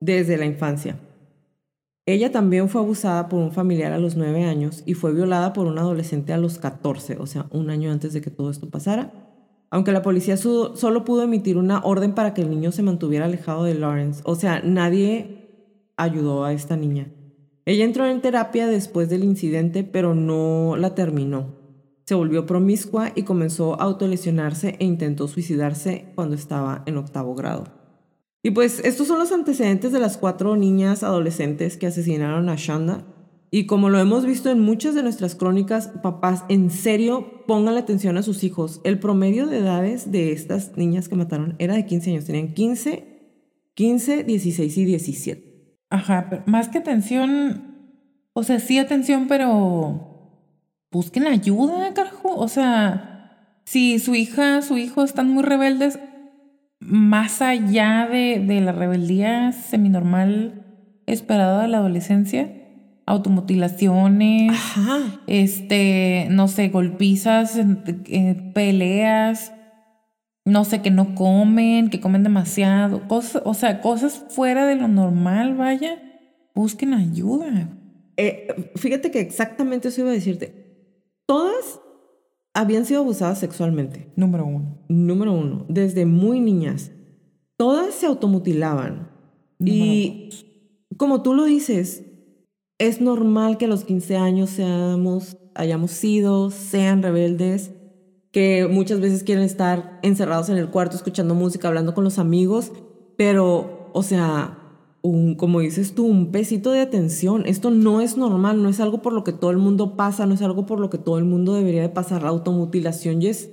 desde 0.00 0.38
la 0.38 0.46
infancia. 0.46 0.98
Ella 2.06 2.30
también 2.30 2.68
fue 2.68 2.82
abusada 2.82 3.30
por 3.30 3.40
un 3.40 3.52
familiar 3.52 3.92
a 3.92 3.98
los 3.98 4.14
9 4.14 4.44
años 4.44 4.82
y 4.84 4.92
fue 4.92 5.14
violada 5.14 5.54
por 5.54 5.66
un 5.66 5.78
adolescente 5.78 6.34
a 6.34 6.38
los 6.38 6.58
14, 6.58 7.16
o 7.18 7.26
sea, 7.26 7.46
un 7.50 7.70
año 7.70 7.90
antes 7.90 8.12
de 8.12 8.20
que 8.20 8.30
todo 8.30 8.50
esto 8.50 8.68
pasara. 8.68 9.12
Aunque 9.70 9.90
la 9.90 10.02
policía 10.02 10.36
solo 10.36 11.04
pudo 11.04 11.22
emitir 11.22 11.56
una 11.56 11.80
orden 11.80 12.14
para 12.14 12.34
que 12.34 12.42
el 12.42 12.50
niño 12.50 12.72
se 12.72 12.82
mantuviera 12.82 13.24
alejado 13.24 13.64
de 13.64 13.74
Lawrence, 13.74 14.20
o 14.24 14.34
sea, 14.34 14.60
nadie 14.62 15.48
ayudó 15.96 16.44
a 16.44 16.52
esta 16.52 16.76
niña. 16.76 17.10
Ella 17.64 17.86
entró 17.86 18.06
en 18.06 18.20
terapia 18.20 18.66
después 18.66 19.08
del 19.08 19.24
incidente, 19.24 19.82
pero 19.82 20.14
no 20.14 20.76
la 20.76 20.94
terminó. 20.94 21.56
Se 22.04 22.14
volvió 22.14 22.44
promiscua 22.44 23.12
y 23.14 23.22
comenzó 23.22 23.80
a 23.80 23.84
autolesionarse 23.84 24.76
e 24.78 24.84
intentó 24.84 25.26
suicidarse 25.26 26.12
cuando 26.14 26.34
estaba 26.34 26.82
en 26.84 26.98
octavo 26.98 27.34
grado. 27.34 27.83
Y 28.44 28.50
pues 28.50 28.82
estos 28.84 29.06
son 29.08 29.18
los 29.18 29.32
antecedentes 29.32 29.90
de 29.90 29.98
las 29.98 30.18
cuatro 30.18 30.54
niñas 30.54 31.02
adolescentes 31.02 31.78
que 31.78 31.86
asesinaron 31.86 32.50
a 32.50 32.56
Shanda. 32.56 33.06
Y 33.50 33.64
como 33.64 33.88
lo 33.88 33.98
hemos 33.98 34.26
visto 34.26 34.50
en 34.50 34.60
muchas 34.60 34.94
de 34.94 35.02
nuestras 35.02 35.34
crónicas, 35.34 35.88
papás, 36.02 36.44
en 36.50 36.68
serio, 36.70 37.46
pongan 37.46 37.78
atención 37.78 38.18
a 38.18 38.22
sus 38.22 38.44
hijos. 38.44 38.82
El 38.84 38.98
promedio 38.98 39.46
de 39.46 39.60
edades 39.60 40.12
de 40.12 40.32
estas 40.32 40.76
niñas 40.76 41.08
que 41.08 41.16
mataron 41.16 41.56
era 41.58 41.74
de 41.74 41.86
15 41.86 42.10
años. 42.10 42.26
Tenían 42.26 42.52
15, 42.52 43.32
15, 43.72 44.24
16 44.24 44.76
y 44.76 44.84
17. 44.84 45.78
Ajá, 45.88 46.26
pero 46.28 46.42
más 46.44 46.68
que 46.68 46.76
atención, 46.76 47.88
o 48.34 48.42
sea, 48.42 48.60
sí 48.60 48.78
atención, 48.78 49.26
pero 49.26 50.50
busquen 50.92 51.26
ayuda, 51.28 51.94
carajo. 51.94 52.36
O 52.36 52.48
sea, 52.48 53.56
si 53.64 53.98
su 54.00 54.14
hija, 54.14 54.60
su 54.60 54.76
hijo 54.76 55.02
están 55.02 55.30
muy 55.30 55.44
rebeldes, 55.44 55.98
más 56.80 57.42
allá 57.42 58.08
de, 58.10 58.60
la 58.60 58.72
rebeldía 58.72 59.52
seminormal 59.52 60.64
esperada 61.06 61.62
de 61.62 61.68
la 61.68 61.78
adolescencia, 61.78 62.50
automutilaciones, 63.06 64.52
este, 65.26 66.28
no 66.30 66.48
sé, 66.48 66.68
golpizas, 66.68 67.56
eh, 67.56 68.50
peleas, 68.54 69.52
no 70.44 70.64
sé, 70.64 70.82
que 70.82 70.90
no 70.90 71.14
comen, 71.14 71.90
que 71.90 72.00
comen 72.00 72.22
demasiado, 72.22 73.08
cosas, 73.08 73.42
o 73.44 73.54
sea, 73.54 73.80
cosas 73.80 74.24
fuera 74.28 74.66
de 74.66 74.76
lo 74.76 74.88
normal, 74.88 75.54
vaya, 75.54 76.02
busquen 76.54 76.94
ayuda. 76.94 77.68
Eh, 78.16 78.70
fíjate 78.76 79.10
que 79.10 79.20
exactamente 79.20 79.88
eso 79.88 80.02
iba 80.02 80.10
a 80.10 80.14
decirte. 80.14 80.64
Todas 81.26 81.80
habían 82.54 82.86
sido 82.86 83.00
abusadas 83.00 83.40
sexualmente. 83.40 84.10
Número 84.16 84.46
uno. 84.46 84.78
Número 84.88 85.32
uno, 85.32 85.66
desde 85.68 86.06
muy 86.06 86.40
niñas. 86.40 86.92
Todas 87.56 87.94
se 87.94 88.06
automutilaban. 88.06 89.10
y 89.58 90.30
como 90.96 91.22
tú 91.22 91.34
lo 91.34 91.44
dices, 91.44 92.04
es 92.78 93.00
normal 93.00 93.58
que 93.58 93.64
a 93.64 93.68
los 93.68 93.84
15 93.84 94.16
años 94.16 94.50
seamos, 94.50 95.36
hayamos 95.54 95.90
sido, 95.90 96.50
sean 96.50 97.02
rebeldes, 97.02 97.72
que 98.30 98.68
muchas 98.70 99.00
veces 99.00 99.22
quieren 99.22 99.44
estar 99.44 99.98
encerrados 100.02 100.48
en 100.48 100.56
el 100.56 100.68
cuarto 100.68 100.96
escuchando 100.96 101.34
música, 101.34 101.68
hablando 101.68 101.94
con 101.94 102.04
los 102.04 102.18
amigos, 102.18 102.72
pero, 103.16 103.90
o 103.92 104.02
sea, 104.02 104.63
un, 105.04 105.34
como 105.34 105.60
dices 105.60 105.94
tú, 105.94 106.06
un 106.06 106.32
pesito 106.32 106.72
de 106.72 106.80
atención. 106.80 107.44
Esto 107.46 107.70
no 107.70 108.00
es 108.00 108.16
normal, 108.16 108.62
no 108.62 108.70
es 108.70 108.80
algo 108.80 109.02
por 109.02 109.12
lo 109.12 109.22
que 109.22 109.32
todo 109.32 109.50
el 109.50 109.58
mundo 109.58 109.96
pasa, 109.96 110.24
no 110.24 110.32
es 110.32 110.40
algo 110.40 110.64
por 110.64 110.80
lo 110.80 110.88
que 110.88 110.96
todo 110.96 111.18
el 111.18 111.24
mundo 111.24 111.54
debería 111.54 111.82
de 111.82 111.90
pasar. 111.90 112.22
La 112.22 112.30
automutilación 112.30 113.20
ya 113.20 113.28
es, 113.28 113.50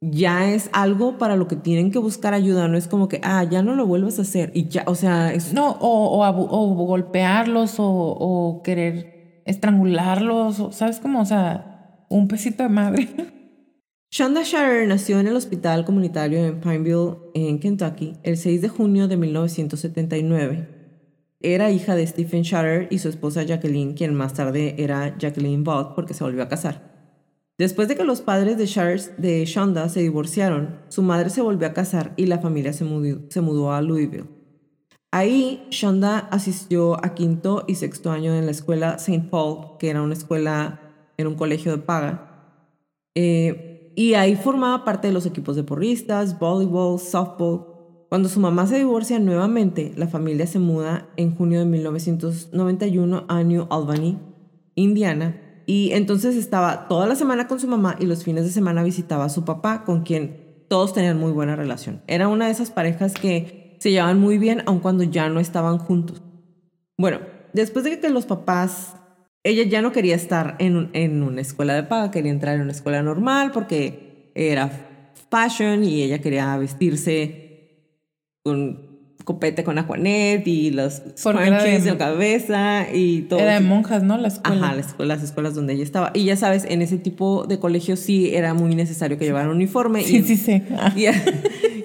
ya 0.00 0.48
es 0.48 0.70
algo 0.72 1.18
para 1.18 1.34
lo 1.34 1.48
que 1.48 1.56
tienen 1.56 1.90
que 1.90 1.98
buscar 1.98 2.34
ayuda, 2.34 2.68
no 2.68 2.78
es 2.78 2.86
como 2.86 3.08
que, 3.08 3.20
ah, 3.24 3.42
ya 3.42 3.62
no 3.62 3.74
lo 3.74 3.84
vuelvas 3.84 4.20
a 4.20 4.22
hacer 4.22 4.52
y 4.54 4.68
ya, 4.68 4.84
o 4.86 4.94
sea... 4.94 5.34
Es... 5.34 5.52
No, 5.52 5.72
o, 5.80 6.24
o, 6.24 6.74
golpearlos 6.86 7.80
o, 7.80 7.84
o, 7.88 8.62
querer 8.62 9.42
estrangularlos, 9.44 10.62
¿sabes 10.70 11.00
cómo? 11.00 11.20
O 11.20 11.24
sea, 11.24 12.06
un 12.08 12.28
pesito 12.28 12.62
de 12.62 12.68
madre. 12.68 13.08
Shonda 14.12 14.44
Sharer 14.44 14.86
nació 14.86 15.18
en 15.18 15.26
el 15.26 15.34
hospital 15.34 15.84
comunitario 15.84 16.46
en 16.46 16.60
Pineville, 16.60 17.16
en 17.34 17.58
Kentucky, 17.58 18.14
el 18.22 18.36
6 18.36 18.62
de 18.62 18.68
junio 18.68 19.08
de 19.08 19.16
1979. 19.16 20.75
Era 21.46 21.70
hija 21.70 21.94
de 21.94 22.04
Stephen 22.04 22.42
Sharer 22.42 22.88
y 22.90 22.98
su 22.98 23.08
esposa 23.08 23.44
Jacqueline, 23.44 23.94
quien 23.94 24.16
más 24.16 24.34
tarde 24.34 24.74
era 24.78 25.16
Jacqueline 25.16 25.62
Bott 25.62 25.94
porque 25.94 26.12
se 26.12 26.24
volvió 26.24 26.42
a 26.42 26.48
casar. 26.48 26.82
Después 27.56 27.86
de 27.86 27.94
que 27.94 28.02
los 28.02 28.20
padres 28.20 28.58
de, 28.58 28.64
de 29.16 29.44
Shonda 29.44 29.88
se 29.88 30.00
divorciaron, 30.00 30.80
su 30.88 31.02
madre 31.02 31.30
se 31.30 31.42
volvió 31.42 31.68
a 31.68 31.72
casar 31.72 32.14
y 32.16 32.26
la 32.26 32.40
familia 32.40 32.72
se 32.72 32.82
mudó, 32.84 33.72
a 33.72 33.80
Louisville. 33.80 34.26
Ahí, 35.12 35.64
Shonda 35.70 36.18
asistió 36.32 36.96
a 37.04 37.14
quinto 37.14 37.62
y 37.68 37.76
sexto 37.76 38.10
año 38.10 38.34
en 38.34 38.46
la 38.46 38.50
escuela 38.50 38.96
St. 38.96 39.28
Paul, 39.30 39.78
que 39.78 39.90
era 39.90 40.02
una 40.02 40.14
escuela, 40.14 40.80
en 41.16 41.28
un 41.28 41.36
colegio 41.36 41.70
de 41.70 41.78
paga. 41.78 42.58
Eh, 43.14 43.92
y 43.94 44.14
ahí 44.14 44.34
formaba 44.34 44.84
parte 44.84 45.06
de 45.06 45.14
los 45.14 45.26
equipos 45.26 45.54
de 45.54 45.62
porristas, 45.62 46.40
voleibol, 46.40 46.98
softball, 46.98 47.75
cuando 48.16 48.30
su 48.30 48.40
mamá 48.40 48.66
se 48.66 48.78
divorcia 48.78 49.18
nuevamente, 49.18 49.92
la 49.94 50.08
familia 50.08 50.46
se 50.46 50.58
muda 50.58 51.06
en 51.18 51.36
junio 51.36 51.58
de 51.58 51.66
1991 51.66 53.26
a 53.28 53.42
New 53.42 53.66
Albany, 53.68 54.18
Indiana, 54.74 55.38
y 55.66 55.90
entonces 55.92 56.34
estaba 56.34 56.88
toda 56.88 57.06
la 57.06 57.14
semana 57.14 57.46
con 57.46 57.60
su 57.60 57.68
mamá 57.68 57.94
y 58.00 58.06
los 58.06 58.24
fines 58.24 58.44
de 58.44 58.52
semana 58.52 58.82
visitaba 58.82 59.26
a 59.26 59.28
su 59.28 59.44
papá, 59.44 59.84
con 59.84 60.00
quien 60.02 60.64
todos 60.70 60.94
tenían 60.94 61.20
muy 61.20 61.30
buena 61.30 61.56
relación. 61.56 62.00
Era 62.06 62.28
una 62.28 62.46
de 62.46 62.52
esas 62.52 62.70
parejas 62.70 63.12
que 63.12 63.76
se 63.80 63.90
llevaban 63.90 64.18
muy 64.18 64.38
bien, 64.38 64.62
aun 64.64 64.80
cuando 64.80 65.04
ya 65.04 65.28
no 65.28 65.38
estaban 65.38 65.76
juntos. 65.76 66.22
Bueno, 66.96 67.18
después 67.52 67.84
de 67.84 68.00
que 68.00 68.08
los 68.08 68.24
papás, 68.24 68.96
ella 69.44 69.64
ya 69.64 69.82
no 69.82 69.92
quería 69.92 70.14
estar 70.14 70.56
en, 70.58 70.88
en 70.94 71.22
una 71.22 71.42
escuela 71.42 71.74
de 71.74 71.82
paga, 71.82 72.10
quería 72.10 72.32
entrar 72.32 72.54
en 72.54 72.62
una 72.62 72.72
escuela 72.72 73.02
normal 73.02 73.50
porque 73.52 74.32
era 74.34 75.12
fashion 75.30 75.84
y 75.84 76.02
ella 76.02 76.22
quería 76.22 76.56
vestirse 76.56 77.45
con 78.46 78.86
copete 79.24 79.64
con 79.64 79.76
Aquanet 79.76 80.46
y 80.46 80.70
los 80.70 81.02
scrunchies 81.18 81.82
de, 81.82 81.90
la 81.90 81.98
cabeza 81.98 82.86
y 82.94 83.22
todo. 83.22 83.40
Era 83.40 83.54
de 83.54 83.60
monjas, 83.60 84.04
¿no? 84.04 84.16
La 84.16 84.28
escuela. 84.28 84.68
Ajá, 84.68 84.76
las 84.98 85.22
escuelas 85.24 85.56
donde 85.56 85.72
ella 85.72 85.82
estaba. 85.82 86.12
Y 86.14 86.24
ya 86.26 86.36
sabes, 86.36 86.64
en 86.64 86.80
ese 86.80 86.96
tipo 86.96 87.44
de 87.44 87.58
colegios 87.58 87.98
sí 87.98 88.32
era 88.36 88.54
muy 88.54 88.76
necesario 88.76 89.18
que 89.18 89.24
llevaran 89.24 89.48
uniforme. 89.48 90.04
Sí, 90.04 90.18
y, 90.18 90.22
sí, 90.22 90.36
sí. 90.36 90.62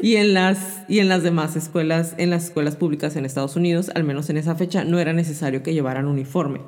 Y, 0.04 0.16
en 0.16 0.34
las, 0.34 0.84
y 0.88 0.98
en 0.98 1.10
las 1.10 1.22
demás 1.22 1.56
escuelas, 1.56 2.16
en 2.18 2.32
las 2.32 2.46
escuelas 2.46 2.76
públicas 2.76 3.16
en 3.16 3.26
Estados 3.26 3.56
Unidos, 3.56 3.92
al 3.94 4.04
menos 4.04 4.32
en 4.32 4.38
esa 4.38 4.56
fecha, 4.56 4.84
no 4.84 5.00
era 5.00 5.14
necesario 5.14 5.62
que 5.62 5.74
llevaran 5.74 6.08
uniforme. 6.08 6.62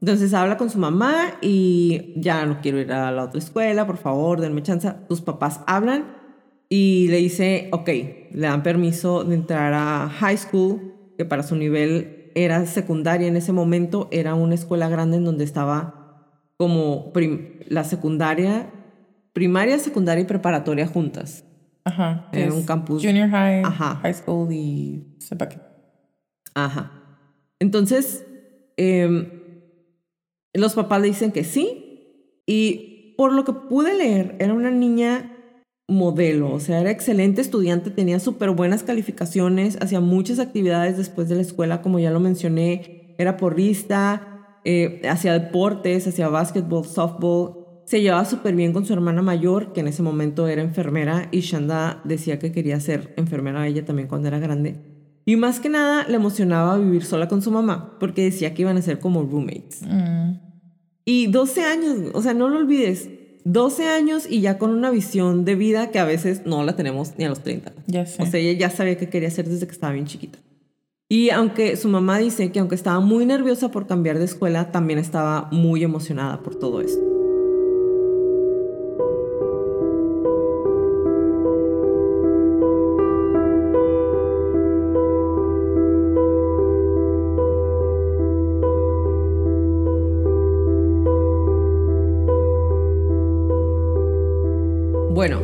Entonces 0.00 0.32
habla 0.32 0.56
con 0.56 0.70
su 0.70 0.78
mamá 0.78 1.34
y 1.42 2.14
ya 2.16 2.46
no 2.46 2.60
quiero 2.62 2.80
ir 2.80 2.92
a 2.92 3.10
la 3.10 3.24
otra 3.24 3.38
escuela, 3.38 3.86
por 3.86 3.98
favor, 3.98 4.40
denme 4.40 4.62
chance. 4.62 4.90
Tus 5.08 5.20
papás 5.20 5.60
hablan 5.66 6.17
y 6.68 7.08
le 7.08 7.16
dice, 7.18 7.68
ok, 7.72 7.88
le 7.88 8.46
dan 8.46 8.62
permiso 8.62 9.24
de 9.24 9.34
entrar 9.34 9.72
a 9.72 10.08
high 10.08 10.36
school, 10.36 10.94
que 11.16 11.24
para 11.24 11.42
su 11.42 11.56
nivel 11.56 12.30
era 12.34 12.66
secundaria 12.66 13.26
en 13.26 13.36
ese 13.36 13.52
momento, 13.52 14.08
era 14.10 14.34
una 14.34 14.54
escuela 14.54 14.88
grande 14.88 15.16
en 15.16 15.24
donde 15.24 15.44
estaba 15.44 15.98
como 16.56 17.12
la 17.68 17.84
secundaria, 17.84 18.70
primaria, 19.32 19.78
secundaria 19.78 20.22
y 20.22 20.26
preparatoria 20.26 20.86
juntas. 20.86 21.44
Ajá. 21.84 22.28
En 22.32 22.52
un 22.52 22.64
campus. 22.64 23.02
Junior 23.02 23.28
high, 23.30 23.62
high 23.64 24.14
school 24.14 24.52
y 24.52 25.16
sepa 25.18 25.48
qué. 25.48 25.58
Ajá. 26.54 26.92
Entonces, 27.60 28.26
em, 28.76 29.30
los 30.52 30.74
papás 30.74 31.00
le 31.00 31.08
dicen 31.08 31.32
que 31.32 31.44
sí. 31.44 32.42
Y 32.46 33.14
por 33.16 33.32
lo 33.32 33.44
que 33.44 33.52
pude 33.52 33.94
leer, 33.94 34.36
era 34.38 34.52
una 34.52 34.70
niña 34.70 35.37
modelo, 35.88 36.52
o 36.52 36.60
sea, 36.60 36.80
era 36.80 36.90
excelente 36.90 37.40
estudiante, 37.40 37.90
tenía 37.90 38.20
súper 38.20 38.50
buenas 38.50 38.82
calificaciones, 38.82 39.78
hacía 39.80 40.00
muchas 40.00 40.38
actividades 40.38 40.98
después 40.98 41.30
de 41.30 41.36
la 41.36 41.40
escuela, 41.40 41.80
como 41.80 41.98
ya 41.98 42.10
lo 42.10 42.20
mencioné, 42.20 43.14
era 43.16 43.38
porrista, 43.38 44.60
eh, 44.64 45.00
hacía 45.08 45.32
deportes, 45.32 46.06
hacía 46.06 46.28
básquetbol, 46.28 46.84
softball, 46.84 47.64
se 47.86 48.02
llevaba 48.02 48.26
súper 48.26 48.54
bien 48.54 48.74
con 48.74 48.84
su 48.84 48.92
hermana 48.92 49.22
mayor, 49.22 49.72
que 49.72 49.80
en 49.80 49.88
ese 49.88 50.02
momento 50.02 50.46
era 50.46 50.60
enfermera, 50.60 51.28
y 51.32 51.40
Shanda 51.40 52.02
decía 52.04 52.38
que 52.38 52.52
quería 52.52 52.78
ser 52.80 53.14
enfermera 53.16 53.66
ella 53.66 53.86
también 53.86 54.08
cuando 54.08 54.28
era 54.28 54.38
grande. 54.38 54.76
Y 55.24 55.36
más 55.36 55.58
que 55.58 55.70
nada 55.70 56.06
le 56.06 56.16
emocionaba 56.16 56.76
vivir 56.76 57.04
sola 57.04 57.28
con 57.28 57.40
su 57.40 57.50
mamá, 57.50 57.96
porque 57.98 58.24
decía 58.24 58.52
que 58.52 58.60
iban 58.62 58.76
a 58.76 58.82
ser 58.82 58.98
como 58.98 59.22
roommates. 59.22 59.82
Mm. 59.82 60.32
Y 61.06 61.28
12 61.28 61.64
años, 61.64 61.96
o 62.12 62.20
sea, 62.20 62.34
no 62.34 62.48
lo 62.50 62.58
olvides, 62.58 63.08
12 63.48 63.88
años 63.88 64.26
y 64.28 64.42
ya 64.42 64.58
con 64.58 64.70
una 64.70 64.90
visión 64.90 65.46
de 65.46 65.54
vida 65.54 65.90
que 65.90 65.98
a 65.98 66.04
veces 66.04 66.42
no 66.44 66.64
la 66.64 66.76
tenemos 66.76 67.14
ni 67.16 67.24
a 67.24 67.30
los 67.30 67.40
30. 67.42 67.72
Ya 67.86 68.04
sé. 68.04 68.22
O 68.22 68.26
sea, 68.26 68.38
ella 68.40 68.58
ya 68.58 68.68
sabía 68.68 68.98
qué 68.98 69.08
quería 69.08 69.28
hacer 69.28 69.48
desde 69.48 69.66
que 69.66 69.72
estaba 69.72 69.94
bien 69.94 70.04
chiquita. 70.04 70.38
Y 71.08 71.30
aunque 71.30 71.76
su 71.76 71.88
mamá 71.88 72.18
dice 72.18 72.52
que 72.52 72.60
aunque 72.60 72.74
estaba 72.74 73.00
muy 73.00 73.24
nerviosa 73.24 73.70
por 73.70 73.86
cambiar 73.86 74.18
de 74.18 74.26
escuela, 74.26 74.70
también 74.70 74.98
estaba 74.98 75.48
muy 75.50 75.82
emocionada 75.82 76.42
por 76.42 76.56
todo 76.56 76.82
esto. 76.82 77.07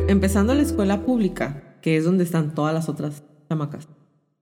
Empezando 0.07 0.53
la 0.53 0.61
escuela 0.61 1.03
pública, 1.03 1.77
que 1.81 1.97
es 1.97 2.05
donde 2.05 2.23
están 2.23 2.53
todas 2.53 2.73
las 2.73 2.89
otras 2.89 3.23
chamacas. 3.49 3.87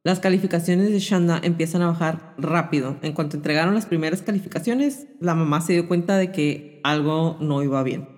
Las 0.04 0.20
calificaciones 0.20 0.92
de 0.92 1.00
Shanda 1.00 1.40
empiezan 1.42 1.82
a 1.82 1.88
bajar 1.88 2.36
rápido. 2.38 2.98
En 3.02 3.14
cuanto 3.14 3.38
entregaron 3.38 3.74
las 3.74 3.86
primeras 3.86 4.22
calificaciones, 4.22 5.08
la 5.22 5.36
mamá 5.36 5.62
se 5.62 5.74
dio 5.74 5.88
cuenta 5.88 6.18
de 6.18 6.32
que 6.32 6.82
algo 6.84 7.38
no 7.40 7.64
iba 7.64 7.82
bien. 7.84 8.10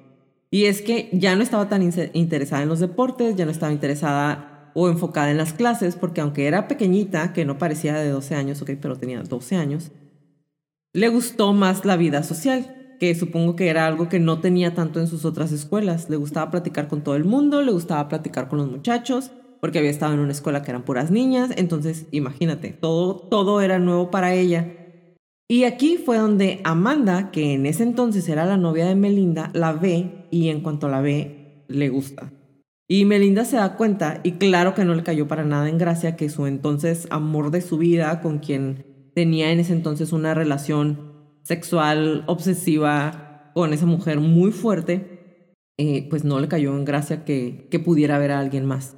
Y 0.49 0.65
es 0.65 0.81
que 0.81 1.09
ya 1.13 1.35
no 1.35 1.43
estaba 1.43 1.69
tan 1.69 1.83
interesada 2.13 2.63
en 2.63 2.69
los 2.69 2.79
deportes, 2.79 3.35
ya 3.35 3.45
no 3.45 3.51
estaba 3.51 3.71
interesada 3.71 4.71
o 4.73 4.89
enfocada 4.89 5.29
en 5.29 5.37
las 5.37 5.53
clases, 5.53 5.95
porque 5.95 6.21
aunque 6.21 6.47
era 6.47 6.67
pequeñita, 6.67 7.33
que 7.33 7.45
no 7.45 7.59
parecía 7.59 7.93
de 7.95 8.09
12 8.09 8.35
años, 8.35 8.61
ok, 8.61 8.71
pero 8.81 8.97
tenía 8.97 9.21
12 9.21 9.55
años, 9.55 9.91
le 10.93 11.09
gustó 11.09 11.53
más 11.53 11.85
la 11.85 11.97
vida 11.97 12.23
social 12.23 12.84
que 12.99 13.13
supongo 13.15 13.55
que 13.55 13.69
era 13.69 13.87
algo 13.87 14.09
que 14.09 14.19
no 14.19 14.39
tenía 14.39 14.73
tanto 14.73 14.99
en 14.99 15.07
sus 15.07 15.25
otras 15.25 15.51
escuelas. 15.51 16.09
Le 16.09 16.17
gustaba 16.17 16.51
platicar 16.51 16.87
con 16.87 17.03
todo 17.03 17.15
el 17.15 17.25
mundo, 17.25 17.61
le 17.61 17.71
gustaba 17.71 18.07
platicar 18.07 18.47
con 18.47 18.59
los 18.59 18.69
muchachos, 18.69 19.31
porque 19.61 19.79
había 19.79 19.91
estado 19.91 20.13
en 20.13 20.19
una 20.19 20.31
escuela 20.31 20.61
que 20.61 20.71
eran 20.71 20.83
puras 20.83 21.11
niñas, 21.11 21.51
entonces 21.55 22.07
imagínate, 22.11 22.69
todo, 22.69 23.15
todo 23.15 23.61
era 23.61 23.79
nuevo 23.79 24.11
para 24.11 24.33
ella. 24.33 24.71
Y 25.47 25.63
aquí 25.63 25.97
fue 25.97 26.17
donde 26.17 26.61
Amanda, 26.63 27.31
que 27.31 27.53
en 27.53 27.65
ese 27.65 27.83
entonces 27.83 28.27
era 28.29 28.45
la 28.45 28.57
novia 28.57 28.85
de 28.85 28.95
Melinda, 28.95 29.51
la 29.53 29.73
ve 29.73 30.27
y 30.31 30.49
en 30.49 30.61
cuanto 30.61 30.87
la 30.87 31.01
ve, 31.01 31.65
le 31.67 31.89
gusta. 31.89 32.31
Y 32.87 33.05
Melinda 33.05 33.45
se 33.45 33.57
da 33.57 33.75
cuenta, 33.75 34.21
y 34.23 34.33
claro 34.33 34.75
que 34.75 34.85
no 34.85 34.93
le 34.93 35.03
cayó 35.03 35.27
para 35.27 35.43
nada 35.43 35.69
en 35.69 35.77
gracia, 35.77 36.15
que 36.15 36.29
su 36.29 36.45
entonces 36.45 37.07
amor 37.09 37.49
de 37.49 37.61
su 37.61 37.77
vida, 37.77 38.21
con 38.21 38.39
quien 38.39 39.11
tenía 39.15 39.51
en 39.51 39.59
ese 39.59 39.73
entonces 39.73 40.13
una 40.13 40.35
relación 40.35 41.14
sexual 41.45 42.23
obsesiva 42.25 43.51
con 43.53 43.71
esa 43.71 43.85
mujer 43.85 44.19
muy 44.19 44.51
fuerte, 44.51 45.45
eh, 45.77 46.07
pues 46.09 46.23
no 46.23 46.39
le 46.39 46.47
cayó 46.47 46.75
en 46.75 46.85
gracia 46.85 47.23
que, 47.23 47.69
pudiera 47.85 48.17
ver 48.17 48.31
a 48.31 48.39
alguien 48.39 48.65
más. 48.65 48.97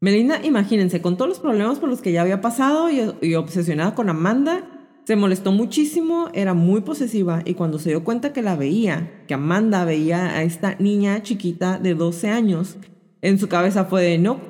Melinda, 0.00 0.44
imagínense, 0.44 1.00
con 1.00 1.16
todos 1.16 1.28
los 1.28 1.38
problemas 1.38 1.78
por 1.78 1.88
los 1.88 2.02
que 2.02 2.12
ya 2.12 2.22
había 2.22 2.40
pasado 2.40 2.90
y, 2.90 3.00
y, 3.22 3.34
obsesionada 3.34 3.94
con 3.94 4.10
Amanda, 4.10 4.90
se 5.04 5.14
molestó 5.14 5.52
muchísimo, 5.52 6.28
era 6.34 6.54
muy 6.54 6.80
posesiva 6.80 7.42
y 7.44 7.54
cuando 7.54 7.78
se 7.78 7.90
dio 7.90 8.02
cuenta 8.02 8.32
que 8.32 8.42
la 8.42 8.56
veía, 8.56 9.24
que 9.28 9.34
Amanda 9.34 9.84
veía 9.84 10.36
a 10.36 10.42
esta 10.42 10.74
niña 10.80 11.22
chiquita 11.22 11.78
de 11.78 11.94
12 11.94 12.30
años, 12.30 12.76
en 13.22 13.38
su 13.38 13.48
cabeza 13.48 13.84
fue 13.84 14.02
de 14.02 14.18
no, 14.18 14.40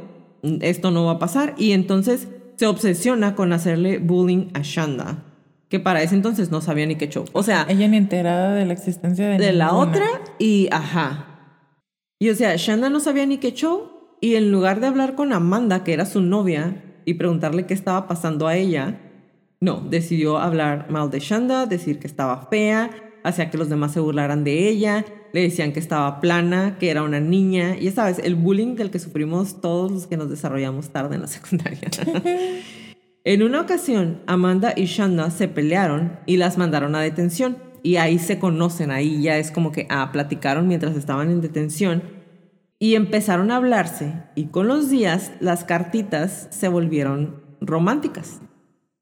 esto 0.62 0.90
no 0.90 1.04
va 1.04 1.12
a 1.12 1.18
pasar 1.18 1.54
y 1.58 1.72
entonces 1.72 2.28
se 2.56 2.66
obsesiona 2.66 3.34
con 3.34 3.52
hacerle 3.52 3.98
bullying 3.98 4.48
a 4.54 4.62
Shanda 4.62 5.25
que 5.68 5.80
para 5.80 6.02
ese 6.02 6.14
entonces 6.14 6.50
no 6.50 6.60
sabía 6.60 6.86
ni 6.86 6.96
qué 6.96 7.08
show. 7.08 7.24
O 7.32 7.42
sea, 7.42 7.66
ella 7.68 7.88
ni 7.88 7.96
enterada 7.96 8.54
de 8.54 8.66
la 8.66 8.72
existencia 8.72 9.28
de, 9.28 9.38
de 9.38 9.52
la 9.52 9.72
otra 9.72 10.06
y 10.38 10.68
ajá. 10.70 11.26
Y 12.18 12.30
o 12.30 12.34
sea, 12.34 12.56
Shanda 12.56 12.88
no 12.88 13.00
sabía 13.00 13.26
ni 13.26 13.38
qué 13.38 13.52
show 13.52 13.96
y 14.20 14.36
en 14.36 14.50
lugar 14.50 14.80
de 14.80 14.86
hablar 14.86 15.14
con 15.14 15.32
Amanda, 15.32 15.84
que 15.84 15.92
era 15.92 16.06
su 16.06 16.20
novia, 16.20 16.82
y 17.04 17.14
preguntarle 17.14 17.66
qué 17.66 17.74
estaba 17.74 18.08
pasando 18.08 18.48
a 18.48 18.56
ella, 18.56 19.00
no, 19.60 19.80
decidió 19.80 20.38
hablar 20.38 20.90
mal 20.90 21.10
de 21.10 21.20
Shanda, 21.20 21.66
decir 21.66 21.98
que 21.98 22.06
estaba 22.06 22.46
fea, 22.50 22.90
hacía 23.22 23.50
que 23.50 23.58
los 23.58 23.68
demás 23.68 23.92
se 23.92 24.00
burlaran 24.00 24.44
de 24.44 24.68
ella, 24.68 25.04
le 25.32 25.42
decían 25.42 25.72
que 25.72 25.80
estaba 25.80 26.20
plana, 26.20 26.76
que 26.78 26.90
era 26.90 27.02
una 27.02 27.20
niña, 27.20 27.76
y 27.76 27.84
ya 27.84 27.92
sabes, 27.92 28.18
el 28.18 28.34
bullying 28.34 28.74
del 28.74 28.90
que 28.90 28.98
sufrimos 28.98 29.60
todos 29.60 29.92
los 29.92 30.06
que 30.06 30.16
nos 30.16 30.30
desarrollamos 30.30 30.90
tarde 30.90 31.16
en 31.16 31.22
la 31.22 31.26
secundaria. 31.28 31.90
En 33.26 33.42
una 33.42 33.60
ocasión, 33.60 34.22
Amanda 34.28 34.72
y 34.76 34.84
Shanda 34.84 35.32
se 35.32 35.48
pelearon 35.48 36.20
y 36.26 36.36
las 36.36 36.58
mandaron 36.58 36.94
a 36.94 37.00
detención. 37.00 37.56
Y 37.82 37.96
ahí 37.96 38.20
se 38.20 38.38
conocen, 38.38 38.92
ahí 38.92 39.20
ya 39.20 39.36
es 39.36 39.50
como 39.50 39.72
que, 39.72 39.88
ah, 39.90 40.10
platicaron 40.12 40.68
mientras 40.68 40.94
estaban 40.94 41.32
en 41.32 41.40
detención. 41.40 42.04
Y 42.78 42.94
empezaron 42.94 43.50
a 43.50 43.56
hablarse. 43.56 44.12
Y 44.36 44.44
con 44.46 44.68
los 44.68 44.90
días, 44.90 45.32
las 45.40 45.64
cartitas 45.64 46.46
se 46.52 46.68
volvieron 46.68 47.42
románticas. 47.60 48.42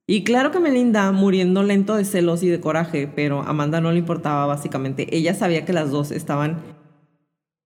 Y 0.06 0.24
claro 0.24 0.50
que 0.52 0.58
Melinda, 0.58 1.12
muriendo 1.12 1.62
lento 1.62 1.94
de 1.94 2.06
celos 2.06 2.42
y 2.42 2.48
de 2.48 2.60
coraje, 2.60 3.06
pero 3.14 3.42
Amanda 3.42 3.82
no 3.82 3.92
le 3.92 3.98
importaba 3.98 4.46
básicamente. 4.46 5.14
Ella 5.14 5.34
sabía 5.34 5.66
que 5.66 5.74
las 5.74 5.90
dos 5.90 6.10
estaban 6.12 6.62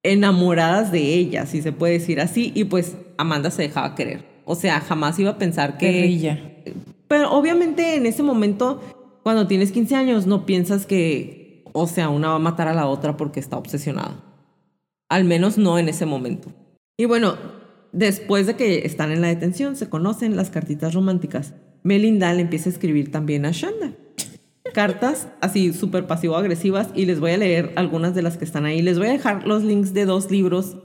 enamoradas 0.02 0.90
de 0.90 1.14
ella, 1.14 1.46
si 1.46 1.62
se 1.62 1.70
puede 1.70 1.92
decir 1.92 2.20
así, 2.20 2.50
y 2.56 2.64
pues 2.64 2.96
Amanda 3.16 3.52
se 3.52 3.62
dejaba 3.62 3.94
querer. 3.94 4.27
O 4.50 4.54
sea, 4.54 4.80
jamás 4.80 5.18
iba 5.18 5.32
a 5.32 5.38
pensar 5.38 5.76
que... 5.76 6.74
Pero 7.06 7.30
obviamente 7.32 7.96
en 7.96 8.06
ese 8.06 8.22
momento, 8.22 8.80
cuando 9.22 9.46
tienes 9.46 9.72
15 9.72 9.94
años, 9.94 10.26
no 10.26 10.46
piensas 10.46 10.86
que, 10.86 11.64
o 11.74 11.86
sea, 11.86 12.08
una 12.08 12.28
va 12.28 12.36
a 12.36 12.38
matar 12.38 12.66
a 12.66 12.72
la 12.72 12.86
otra 12.86 13.18
porque 13.18 13.40
está 13.40 13.58
obsesionada. 13.58 14.24
Al 15.10 15.24
menos 15.24 15.58
no 15.58 15.78
en 15.78 15.90
ese 15.90 16.06
momento. 16.06 16.48
Y 16.96 17.04
bueno, 17.04 17.36
después 17.92 18.46
de 18.46 18.56
que 18.56 18.86
están 18.86 19.12
en 19.12 19.20
la 19.20 19.28
detención, 19.28 19.76
se 19.76 19.90
conocen 19.90 20.34
las 20.34 20.48
cartitas 20.48 20.94
románticas. 20.94 21.52
Melinda 21.82 22.32
le 22.32 22.40
empieza 22.40 22.70
a 22.70 22.72
escribir 22.72 23.12
también 23.12 23.44
a 23.44 23.50
Shanda. 23.50 23.92
Cartas 24.72 25.28
así 25.42 25.74
súper 25.74 26.06
pasivo-agresivas 26.06 26.88
y 26.94 27.04
les 27.04 27.20
voy 27.20 27.32
a 27.32 27.36
leer 27.36 27.74
algunas 27.76 28.14
de 28.14 28.22
las 28.22 28.38
que 28.38 28.46
están 28.46 28.64
ahí. 28.64 28.80
Les 28.80 28.98
voy 28.98 29.08
a 29.08 29.12
dejar 29.12 29.46
los 29.46 29.62
links 29.62 29.92
de 29.92 30.06
dos 30.06 30.30
libros 30.30 30.78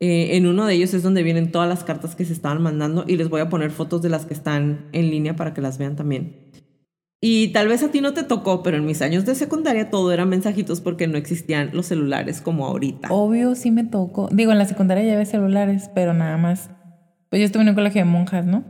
eh, 0.00 0.36
en 0.36 0.46
uno 0.46 0.66
de 0.66 0.74
ellos 0.74 0.94
es 0.94 1.02
donde 1.02 1.22
vienen 1.22 1.50
todas 1.50 1.68
las 1.68 1.82
cartas 1.82 2.14
que 2.14 2.24
se 2.24 2.32
estaban 2.32 2.62
mandando 2.62 3.04
y 3.06 3.16
les 3.16 3.28
voy 3.28 3.40
a 3.40 3.48
poner 3.48 3.70
fotos 3.70 4.00
de 4.00 4.08
las 4.08 4.26
que 4.26 4.34
están 4.34 4.88
en 4.92 5.10
línea 5.10 5.34
para 5.34 5.54
que 5.54 5.60
las 5.60 5.78
vean 5.78 5.96
también. 5.96 6.48
Y 7.20 7.48
tal 7.48 7.66
vez 7.66 7.82
a 7.82 7.90
ti 7.90 8.00
no 8.00 8.14
te 8.14 8.22
tocó, 8.22 8.62
pero 8.62 8.76
en 8.76 8.86
mis 8.86 9.02
años 9.02 9.26
de 9.26 9.34
secundaria 9.34 9.90
todo 9.90 10.12
eran 10.12 10.28
mensajitos 10.28 10.80
porque 10.80 11.08
no 11.08 11.18
existían 11.18 11.70
los 11.72 11.86
celulares 11.86 12.40
como 12.40 12.64
ahorita. 12.66 13.08
Obvio, 13.10 13.56
sí 13.56 13.72
me 13.72 13.82
tocó. 13.82 14.28
Digo, 14.30 14.52
en 14.52 14.58
la 14.58 14.66
secundaria 14.66 15.02
ya 15.02 15.14
había 15.14 15.26
celulares, 15.26 15.90
pero 15.94 16.14
nada 16.14 16.36
más. 16.36 16.70
Pues 17.28 17.40
yo 17.40 17.46
estuve 17.46 17.62
en 17.62 17.70
un 17.70 17.74
colegio 17.74 18.02
de 18.02 18.04
monjas, 18.04 18.46
¿no? 18.46 18.64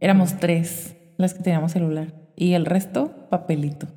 Éramos 0.00 0.38
tres 0.38 0.96
las 1.18 1.34
que 1.34 1.42
teníamos 1.42 1.72
celular. 1.72 2.14
Y 2.36 2.54
el 2.54 2.64
resto, 2.64 3.28
papelito. 3.28 3.88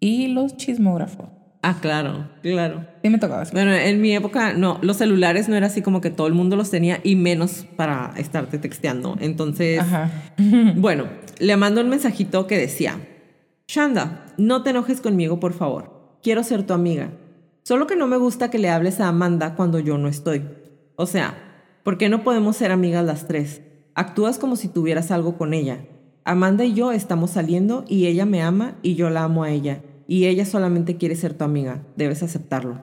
Y 0.00 0.26
los 0.26 0.56
chismógrafos. 0.56 1.28
Ah, 1.64 1.78
claro, 1.80 2.28
claro. 2.42 2.84
Sí 3.04 3.08
me 3.08 3.18
tocaba. 3.18 3.44
Bueno, 3.52 3.72
en 3.72 4.00
mi 4.00 4.12
época 4.12 4.52
no, 4.52 4.80
los 4.82 4.96
celulares 4.96 5.48
no 5.48 5.54
era 5.54 5.68
así 5.68 5.80
como 5.80 6.00
que 6.00 6.10
todo 6.10 6.26
el 6.26 6.34
mundo 6.34 6.56
los 6.56 6.70
tenía 6.70 6.98
y 7.04 7.14
menos 7.14 7.66
para 7.76 8.12
estarte 8.16 8.58
texteando. 8.58 9.16
Entonces, 9.20 9.80
bueno, 10.76 11.04
le 11.38 11.56
mando 11.56 11.80
un 11.80 11.88
mensajito 11.88 12.48
que 12.48 12.58
decía, 12.58 12.98
Shanda, 13.68 14.26
no 14.38 14.64
te 14.64 14.70
enojes 14.70 15.00
conmigo, 15.00 15.38
por 15.38 15.52
favor. 15.52 16.18
Quiero 16.20 16.42
ser 16.42 16.64
tu 16.64 16.74
amiga. 16.74 17.10
Solo 17.62 17.86
que 17.86 17.94
no 17.94 18.08
me 18.08 18.16
gusta 18.16 18.50
que 18.50 18.58
le 18.58 18.68
hables 18.68 18.98
a 18.98 19.06
Amanda 19.06 19.54
cuando 19.54 19.78
yo 19.78 19.98
no 19.98 20.08
estoy. 20.08 20.44
O 20.96 21.06
sea, 21.06 21.36
¿por 21.84 21.96
qué 21.96 22.08
no 22.08 22.24
podemos 22.24 22.56
ser 22.56 22.72
amigas 22.72 23.04
las 23.04 23.28
tres? 23.28 23.62
Actúas 23.94 24.40
como 24.40 24.56
si 24.56 24.66
tuvieras 24.66 25.12
algo 25.12 25.38
con 25.38 25.54
ella. 25.54 25.84
Amanda 26.24 26.64
y 26.64 26.74
yo 26.74 26.90
estamos 26.90 27.30
saliendo 27.30 27.84
y 27.86 28.06
ella 28.06 28.26
me 28.26 28.42
ama 28.42 28.74
y 28.82 28.96
yo 28.96 29.10
la 29.10 29.22
amo 29.22 29.44
a 29.44 29.50
ella 29.50 29.80
y 30.12 30.26
ella 30.26 30.44
solamente 30.44 30.98
quiere 30.98 31.16
ser 31.16 31.32
tu 31.32 31.44
amiga. 31.44 31.86
Debes 31.96 32.22
aceptarlo. 32.22 32.82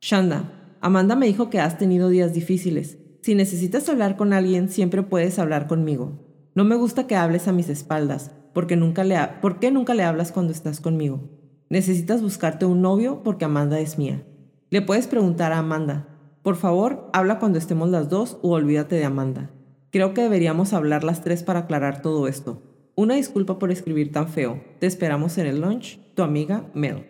Shanda, 0.00 0.76
Amanda 0.80 1.16
me 1.16 1.26
dijo 1.26 1.50
que 1.50 1.58
has 1.58 1.78
tenido 1.78 2.08
días 2.08 2.32
difíciles. 2.32 2.96
Si 3.22 3.34
necesitas 3.34 3.88
hablar 3.88 4.16
con 4.16 4.32
alguien, 4.32 4.68
siempre 4.68 5.02
puedes 5.02 5.40
hablar 5.40 5.66
conmigo. 5.66 6.20
No 6.54 6.62
me 6.62 6.76
gusta 6.76 7.08
que 7.08 7.16
hables 7.16 7.48
a 7.48 7.52
mis 7.52 7.68
espaldas, 7.68 8.30
porque 8.54 8.76
nunca 8.76 9.02
le 9.02 9.18
¿por 9.42 9.58
qué 9.58 9.72
nunca 9.72 9.94
le 9.94 10.04
hablas 10.04 10.30
cuando 10.30 10.52
estás 10.52 10.80
conmigo? 10.80 11.28
Necesitas 11.70 12.22
buscarte 12.22 12.66
un 12.66 12.82
novio 12.82 13.24
porque 13.24 13.46
Amanda 13.46 13.80
es 13.80 13.98
mía. 13.98 14.22
Le 14.70 14.80
puedes 14.80 15.08
preguntar 15.08 15.50
a 15.50 15.58
Amanda. 15.58 16.06
Por 16.44 16.54
favor, 16.54 17.10
habla 17.12 17.40
cuando 17.40 17.58
estemos 17.58 17.88
las 17.88 18.08
dos 18.08 18.38
o 18.42 18.52
olvídate 18.52 18.94
de 18.94 19.06
Amanda. 19.06 19.50
Creo 19.90 20.14
que 20.14 20.22
deberíamos 20.22 20.72
hablar 20.72 21.02
las 21.02 21.24
tres 21.24 21.42
para 21.42 21.58
aclarar 21.58 22.00
todo 22.00 22.28
esto. 22.28 22.62
Una 22.94 23.14
disculpa 23.14 23.58
por 23.58 23.72
escribir 23.72 24.12
tan 24.12 24.28
feo. 24.28 24.62
Te 24.78 24.86
esperamos 24.86 25.36
en 25.38 25.46
el 25.46 25.60
lunch. 25.60 25.98
Amiga 26.22 26.70
Mel. 26.74 27.06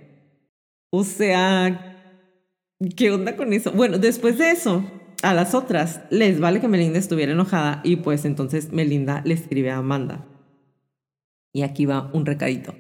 O 0.91 1.05
sea, 1.05 2.17
¿qué 2.97 3.11
onda 3.11 3.37
con 3.37 3.53
eso? 3.53 3.73
Bueno, 3.73 3.99
después 3.99 4.39
de 4.39 4.51
eso, 4.51 4.85
a 5.23 5.35
las 5.35 5.55
otras 5.55 6.03
les 6.11 6.41
vale 6.41 6.61
que 6.61 6.69
Melinda 6.69 6.99
estuviera 6.99 7.33
enojada 7.33 7.81
y 7.85 7.97
pues 7.97 8.25
entonces 8.25 8.73
Melinda 8.73 9.23
le 9.25 9.35
escribe 9.35 9.71
a 9.71 9.79
Amanda. 9.79 10.27
Y 11.53 11.63
aquí 11.63 11.87
va 11.87 12.11
un 12.13 12.27
recadito. 12.27 12.75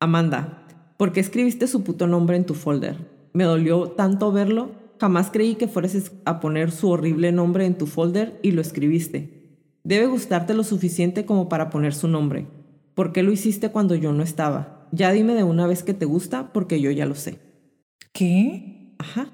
Amanda, 0.00 0.66
¿por 0.96 1.12
qué 1.12 1.20
escribiste 1.20 1.66
su 1.66 1.82
puto 1.84 2.06
nombre 2.06 2.36
en 2.36 2.44
tu 2.44 2.54
folder? 2.54 2.96
Me 3.32 3.44
dolió 3.44 3.90
tanto 3.90 4.30
verlo. 4.32 4.72
Jamás 5.00 5.30
creí 5.30 5.54
que 5.54 5.68
fueras 5.68 6.12
a 6.24 6.40
poner 6.40 6.70
su 6.70 6.90
horrible 6.90 7.32
nombre 7.32 7.66
en 7.66 7.78
tu 7.78 7.86
folder 7.86 8.38
y 8.42 8.50
lo 8.50 8.60
escribiste. 8.60 9.38
Debe 9.84 10.06
gustarte 10.06 10.54
lo 10.54 10.64
suficiente 10.64 11.24
como 11.24 11.48
para 11.48 11.70
poner 11.70 11.94
su 11.94 12.08
nombre. 12.08 12.46
¿Por 12.94 13.12
qué 13.12 13.22
lo 13.22 13.32
hiciste 13.32 13.70
cuando 13.70 13.94
yo 13.94 14.12
no 14.12 14.22
estaba? 14.22 14.77
Ya 14.92 15.12
dime 15.12 15.34
de 15.34 15.42
una 15.42 15.66
vez 15.66 15.82
que 15.82 15.94
te 15.94 16.04
gusta 16.04 16.52
porque 16.52 16.80
yo 16.80 16.90
ya 16.90 17.06
lo 17.06 17.14
sé. 17.14 17.38
¿Qué? 18.12 18.94
Ajá. 18.98 19.30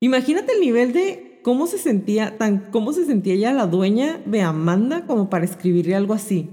Imagínate 0.00 0.52
el 0.52 0.60
nivel 0.60 0.92
de 0.92 1.40
cómo 1.42 1.66
se 1.66 1.78
sentía, 1.78 2.38
tan 2.38 2.70
cómo 2.70 2.92
se 2.92 3.04
sentía 3.04 3.34
ella 3.34 3.52
la 3.52 3.66
dueña 3.66 4.20
de 4.26 4.42
Amanda 4.42 5.06
como 5.06 5.30
para 5.30 5.44
escribirle 5.44 5.94
algo 5.94 6.14
así. 6.14 6.50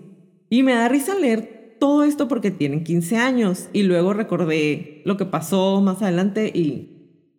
Y 0.49 0.63
me 0.63 0.74
da 0.74 0.88
risa 0.88 1.15
leer 1.15 1.78
todo 1.80 2.03
esto 2.03 2.28
porque 2.28 2.51
tienen 2.51 2.84
15 2.84 3.17
años 3.17 3.69
y 3.74 3.84
luego 3.84 4.13
recordé 4.13 5.01
lo 5.05 5.17
que 5.17 5.26
pasó 5.26 5.82
más 5.82 6.01
adelante 6.01 6.51
y 6.53 6.93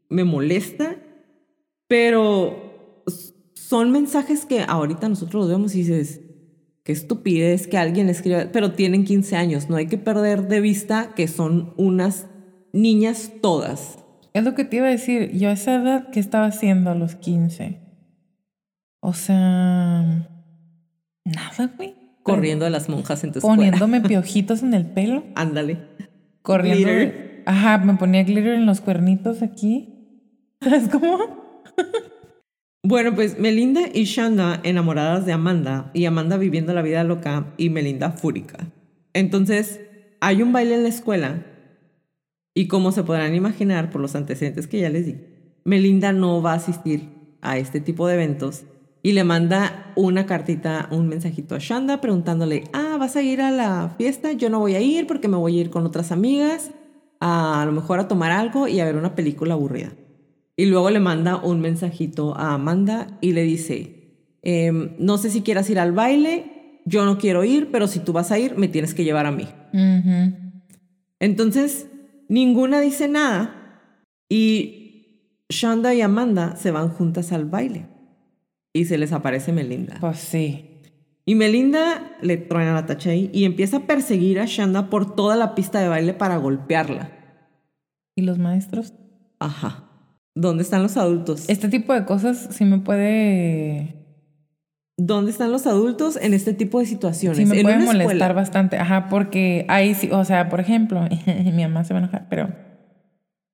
me 0.09 0.25
molesta, 0.25 0.97
pero 1.89 3.03
son 3.55 3.91
mensajes 3.91 4.45
que 4.45 4.61
ahorita 4.61 5.09
nosotros 5.09 5.45
los 5.45 5.51
vemos 5.51 5.75
y 5.75 5.79
dices, 5.79 6.21
qué 6.85 6.93
estupidez 6.93 7.67
que 7.67 7.79
alguien 7.79 8.09
escriba, 8.09 8.47
pero 8.53 8.73
tienen 8.73 9.05
15 9.05 9.37
años, 9.37 9.69
no 9.69 9.77
hay 9.77 9.87
que 9.87 9.99
perder 9.99 10.47
de 10.49 10.61
vista 10.61 11.13
que 11.17 11.27
son 11.27 11.75
unas 11.77 12.27
niñas 12.73 13.33
todas. 13.43 13.99
Es 14.35 14.45
lo 14.45 14.55
que 14.55 14.65
te 14.65 14.77
iba 14.77 14.87
a 14.87 14.91
decir. 14.91 15.31
Yo 15.33 15.49
a 15.49 15.53
esa 15.53 15.77
edad, 15.77 16.11
¿qué 16.11 16.21
estaba 16.21 16.47
haciendo 16.47 16.91
a 16.91 16.95
los 16.95 17.15
15? 17.15 17.81
O 19.01 19.13
sea, 19.13 20.29
nada, 21.25 21.73
güey. 21.77 21.95
Corriendo 22.23 22.67
a 22.67 22.71
las 22.71 22.89
monjas 22.89 23.23
en 23.23 23.33
tu 23.33 23.41
Poniéndome 23.41 24.01
piojitos 24.09 24.63
en 24.63 24.75
el 24.75 24.87
pelo. 24.87 25.25
Ándale. 25.35 25.79
Corriendo. 26.43 27.15
Ajá, 27.47 27.79
me 27.79 27.95
ponía 27.95 28.25
glitter 28.25 28.55
en 28.55 28.67
los 28.67 28.81
cuernitos 28.81 29.43
aquí. 29.43 30.27
¿Sabes 30.61 30.89
cómo? 30.89 31.63
Bueno, 32.87 33.15
pues 33.15 33.39
Melinda 33.39 33.81
y 33.95 34.05
Shanda 34.05 34.61
enamoradas 34.63 35.25
de 35.25 35.33
Amanda 35.33 35.91
y 35.95 36.05
Amanda 36.05 36.37
viviendo 36.37 36.75
la 36.75 36.83
vida 36.83 37.03
loca 37.03 37.55
y 37.57 37.71
Melinda 37.71 38.11
fúrica. 38.11 38.71
Entonces, 39.15 39.81
hay 40.21 40.43
un 40.43 40.53
baile 40.53 40.75
en 40.75 40.83
la 40.83 40.91
escuela 40.91 41.47
y 42.53 42.69
como 42.69 42.93
se 42.93 43.03
podrán 43.03 43.35
imaginar 43.35 43.91
por 43.91 44.03
los 44.03 44.15
antecedentes 44.15 44.67
que 44.67 44.81
ya 44.81 44.91
les 44.91 45.07
di, 45.07 45.17
Melinda 45.65 46.13
no 46.13 46.43
va 46.43 46.53
a 46.53 46.57
asistir 46.57 47.09
a 47.41 47.57
este 47.57 47.81
tipo 47.81 48.07
de 48.07 48.17
eventos 48.17 48.65
y 49.03 49.13
le 49.13 49.25
manda 49.25 49.91
una 49.97 50.27
cartita, 50.27 50.89
un 50.91 51.09
mensajito 51.09 51.55
a 51.55 51.61
Shanda 51.61 52.03
preguntándole, 52.03 52.65
ah, 52.75 52.99
¿vas 53.01 53.17
a 53.17 53.23
ir 53.23 53.41
a 53.41 53.51
la 53.51 53.95
fiesta? 53.97 54.33
Yo 54.33 54.51
no 54.51 54.61
voy 54.61 54.75
a 54.75 54.83
ir 54.83 55.07
porque 55.07 55.29
me 55.29 55.39
voy 55.39 55.57
a 55.57 55.61
ir 55.63 55.71
con 55.71 55.87
otras 55.87 56.13
amigas, 56.13 56.71
a, 57.19 57.63
a 57.63 57.65
lo 57.65 57.73
mejor 57.73 57.99
a 57.99 58.09
tomar 58.09 58.31
algo 58.31 58.69
y 58.69 58.81
a 58.81 58.85
ver 58.85 58.97
una 58.97 59.15
película 59.15 59.55
aburrida. 59.55 59.93
Y 60.57 60.67
luego 60.67 60.91
le 60.91 61.01
manda 61.01 61.37
un 61.37 61.61
mensajito 61.61 62.37
a 62.37 62.55
Amanda 62.55 63.19
y 63.21 63.33
le 63.33 63.43
dice, 63.43 64.39
em, 64.43 64.95
no 64.99 65.19
sé 65.19 65.31
si 65.31 65.43
quieras 65.43 65.69
ir 65.71 65.79
al 65.79 65.93
baile, 65.93 66.81
yo 66.85 67.05
no 67.05 67.19
quiero 67.19 67.45
ir, 67.45 67.71
pero 67.73 67.89
si 67.89 67.99
tú 67.99 68.13
vas 68.13 68.31
a 68.31 68.39
ir, 68.39 68.57
me 68.57 68.69
tienes 68.69 68.95
que 68.95 69.05
llevar 69.05 69.27
a 69.27 69.33
mí. 69.33 69.49
Entonces, 71.19 71.89
Ninguna 72.29 72.81
dice 72.81 73.09
nada 73.09 73.81
y 74.29 75.41
Shanda 75.51 75.95
y 75.95 76.01
Amanda 76.01 76.57
se 76.57 76.71
van 76.71 76.89
juntas 76.89 77.33
al 77.33 77.45
baile 77.45 77.87
y 78.73 78.87
se 78.87 78.99
les 78.99 79.13
aparece 79.13 79.53
Melinda. 79.53 79.99
Pues 80.01 80.19
sí. 80.19 80.81
Y 81.27 81.35
Melinda 81.35 82.17
le 82.23 82.37
truena 82.37 82.75
la 82.75 82.87
tacha 82.87 83.11
ahí 83.11 83.31
y 83.33 83.45
empieza 83.45 83.79
a 83.79 83.87
perseguir 83.87 84.41
a 84.41 84.47
Shanda 84.47 84.91
por 84.91 85.15
toda 85.15 85.37
la 85.37 85.55
pista 85.55 85.81
de 85.81 85.89
baile 85.89 86.15
para 86.15 86.37
golpearla. 86.39 87.13
¿Y 88.17 88.23
los 88.23 88.39
maestros? 88.39 88.95
Ajá. 89.39 89.84
¿Dónde 90.35 90.63
están 90.63 90.83
los 90.83 90.97
adultos? 90.97 91.45
Este 91.49 91.69
tipo 91.69 91.95
de 91.95 92.05
cosas 92.05 92.49
sí 92.51 92.65
me 92.65 92.79
puede 92.79 94.05
¿Dónde 94.97 95.33
están 95.33 95.51
los 95.51 95.67
adultos 95.67 96.17
en 96.17 96.35
este 96.35 96.55
tipo 96.55 96.79
de 96.79 96.87
situaciones? 96.87 97.39
Sí, 97.39 97.47
me 97.47 97.63
puede 97.63 97.79
molestar 97.79 98.33
bastante. 98.33 98.77
Ajá, 98.79 99.09
porque 99.09 99.65
ahí 99.69 99.95
sí, 99.95 100.09
o 100.13 100.25
sea, 100.25 100.49
por 100.49 100.61
ejemplo, 100.61 101.03
mi 101.27 101.63
mamá 101.63 101.85
se 101.85 101.95
va 101.95 101.99
a 101.99 102.03
enojar, 102.05 102.27
pero 102.31 102.51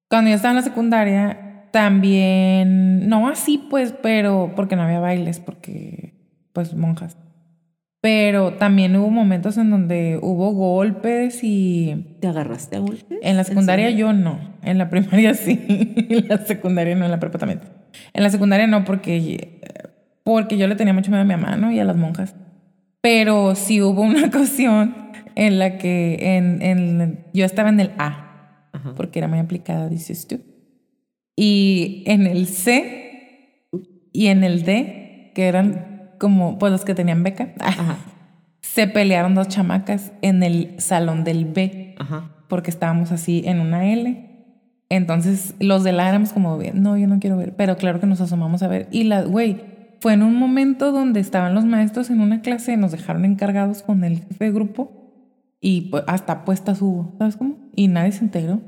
cuando 0.08 0.28
yo 0.28 0.36
estaba 0.36 0.52
en 0.52 0.56
la 0.56 0.62
secundaria, 0.62 1.66
también, 1.70 3.08
no 3.08 3.28
así 3.28 3.56
pues, 3.70 3.94
pero 4.02 4.52
porque 4.54 4.76
no 4.76 4.82
había 4.82 5.00
bailes, 5.00 5.40
porque 5.40 6.14
pues 6.52 6.74
monjas. 6.74 7.16
Pero 8.00 8.54
también 8.54 8.96
hubo 8.96 9.10
momentos 9.10 9.58
en 9.58 9.70
donde 9.70 10.18
hubo 10.22 10.52
golpes 10.52 11.40
y... 11.42 12.16
¿Te 12.20 12.28
agarraste 12.28 12.76
a 12.76 12.80
golpes? 12.80 13.18
En 13.22 13.36
la 13.36 13.44
secundaria 13.44 13.90
yo 13.90 14.14
no. 14.14 14.38
En 14.62 14.78
la 14.78 14.88
primaria 14.88 15.34
sí. 15.34 15.60
en 15.68 16.28
la 16.28 16.38
secundaria 16.38 16.94
no, 16.94 17.04
en 17.04 17.10
la 17.10 17.20
prepa 17.20 17.38
también. 17.38 17.60
En 18.14 18.22
la 18.22 18.30
secundaria 18.30 18.66
no, 18.66 18.84
porque 18.84 19.60
porque 20.30 20.56
yo 20.56 20.68
le 20.68 20.76
tenía 20.76 20.94
mucho 20.94 21.10
miedo 21.10 21.22
a 21.22 21.24
mi 21.24 21.34
mamá 21.36 21.74
y 21.74 21.80
a 21.80 21.84
las 21.84 21.96
monjas. 21.96 22.36
Pero 23.00 23.54
sí 23.54 23.82
hubo 23.82 24.02
una 24.02 24.26
ocasión 24.28 24.94
en 25.34 25.58
la 25.58 25.76
que 25.76 26.36
en, 26.36 27.24
yo 27.32 27.44
estaba 27.44 27.68
en 27.68 27.80
el 27.80 27.90
A, 27.98 28.68
porque 28.96 29.18
era 29.18 29.28
muy 29.28 29.38
aplicada, 29.38 29.88
dices 29.88 30.28
tú. 30.28 30.40
Y 31.34 32.04
en 32.06 32.28
el 32.28 32.46
C 32.46 33.66
y 34.12 34.26
en 34.28 34.44
el 34.44 34.64
D, 34.64 35.32
que 35.34 35.48
eran 35.48 35.89
como 36.20 36.58
pues 36.58 36.70
los 36.70 36.84
que 36.84 36.94
tenían 36.94 37.24
beca, 37.24 37.48
se 38.60 38.86
pelearon 38.86 39.34
dos 39.34 39.48
chamacas 39.48 40.12
en 40.22 40.44
el 40.44 40.74
salón 40.78 41.24
del 41.24 41.46
B, 41.46 41.96
porque 42.46 42.70
estábamos 42.70 43.10
así 43.10 43.42
en 43.46 43.58
una 43.58 43.92
L. 43.92 44.28
Entonces 44.90 45.54
los 45.58 45.82
del 45.82 45.98
A 45.98 46.08
éramos 46.08 46.32
como, 46.32 46.58
no, 46.74 46.96
yo 46.96 47.08
no 47.08 47.18
quiero 47.18 47.36
ver, 47.36 47.56
pero 47.56 47.76
claro 47.76 47.98
que 47.98 48.06
nos 48.06 48.20
asomamos 48.20 48.62
a 48.62 48.68
ver. 48.68 48.86
Y 48.92 49.04
la, 49.04 49.22
güey, 49.22 49.62
fue 50.00 50.12
en 50.12 50.22
un 50.22 50.36
momento 50.36 50.92
donde 50.92 51.20
estaban 51.20 51.54
los 51.54 51.64
maestros 51.64 52.10
en 52.10 52.20
una 52.20 52.42
clase, 52.42 52.76
nos 52.76 52.92
dejaron 52.92 53.24
encargados 53.24 53.82
con 53.82 54.04
el 54.04 54.18
jefe 54.18 54.44
de 54.44 54.52
grupo 54.52 55.00
y 55.60 55.82
pues, 55.90 56.04
hasta 56.06 56.44
puestas 56.44 56.80
hubo, 56.82 57.14
¿sabes 57.18 57.36
cómo? 57.36 57.56
Y 57.74 57.88
nadie 57.88 58.12
se 58.12 58.24
enteró. 58.24 58.60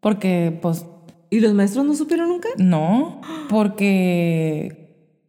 Porque, 0.00 0.58
pues... 0.60 0.86
¿Y 1.30 1.40
los 1.40 1.54
maestros 1.54 1.86
no 1.86 1.94
supieron 1.94 2.28
nunca? 2.28 2.48
No, 2.58 3.20
porque... 3.48 4.81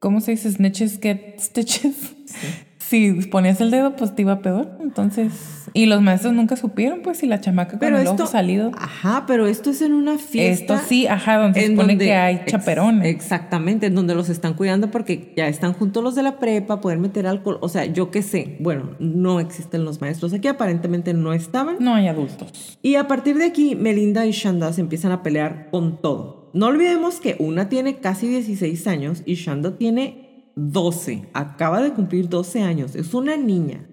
¿Cómo 0.03 0.19
se 0.19 0.31
dice? 0.31 0.51
Snitches 0.51 0.99
get 1.01 1.39
stitches. 1.39 1.95
Si 2.79 3.11
ponías 3.31 3.59
el 3.61 3.71
dedo, 3.71 3.95
pues 3.95 4.13
te 4.13 4.21
iba 4.21 4.41
peor. 4.41 4.77
Entonces 4.81 5.63
y 5.73 5.87
los 5.87 6.01
maestros 6.01 6.33
nunca 6.33 6.55
supieron, 6.55 7.01
pues, 7.01 7.17
si 7.17 7.25
la 7.25 7.41
chamaca 7.41 7.79
con 7.79 7.95
el 7.95 8.07
ojo 8.07 8.27
salido. 8.27 8.71
Ajá, 8.77 9.23
pero 9.25 9.47
esto 9.47 9.71
es 9.71 9.81
en 9.81 9.93
una 9.93 10.19
fiesta. 10.19 10.75
Esto 10.75 10.87
sí, 10.87 11.07
ajá, 11.07 11.37
donde 11.37 11.61
se 11.61 11.67
supone 11.69 11.97
que 11.97 12.13
hay 12.13 12.41
chaperones. 12.45 13.07
exactamente, 13.07 13.87
en 13.87 13.95
donde 13.95 14.13
los 14.13 14.29
están 14.29 14.53
cuidando 14.53 14.91
porque 14.91 15.33
ya 15.35 15.47
están 15.47 15.73
juntos 15.73 16.03
los 16.03 16.13
de 16.13 16.21
la 16.21 16.37
prepa, 16.37 16.79
pueden 16.79 17.01
meter 17.01 17.25
alcohol. 17.25 17.57
O 17.61 17.69
sea, 17.69 17.85
yo 17.85 18.11
qué 18.11 18.21
sé. 18.21 18.57
Bueno, 18.59 18.91
no 18.99 19.39
existen 19.39 19.83
los 19.83 19.99
maestros 19.99 20.33
aquí, 20.33 20.47
aparentemente 20.47 21.15
no 21.15 21.33
estaban. 21.33 21.77
No 21.79 21.95
hay 21.95 22.07
adultos. 22.07 22.77
Y 22.83 22.95
a 22.95 23.07
partir 23.07 23.37
de 23.37 23.45
aquí, 23.45 23.75
Melinda 23.75 24.27
y 24.27 24.31
Shanda 24.31 24.71
se 24.73 24.81
empiezan 24.81 25.11
a 25.11 25.23
pelear 25.23 25.69
con 25.71 26.01
todo. 26.01 26.42
No 26.53 26.67
olvidemos 26.67 27.19
que 27.19 27.35
una 27.39 27.67
tiene 27.67 27.97
casi 27.97 28.27
16 28.27 28.85
años 28.85 29.23
y 29.25 29.33
Shanda 29.33 29.75
tiene 29.75 30.51
12. 30.55 31.29
Acaba 31.33 31.81
de 31.81 31.93
cumplir 31.93 32.29
12 32.29 32.61
años. 32.61 32.95
Es 32.95 33.15
una 33.15 33.35
niña. 33.37 33.87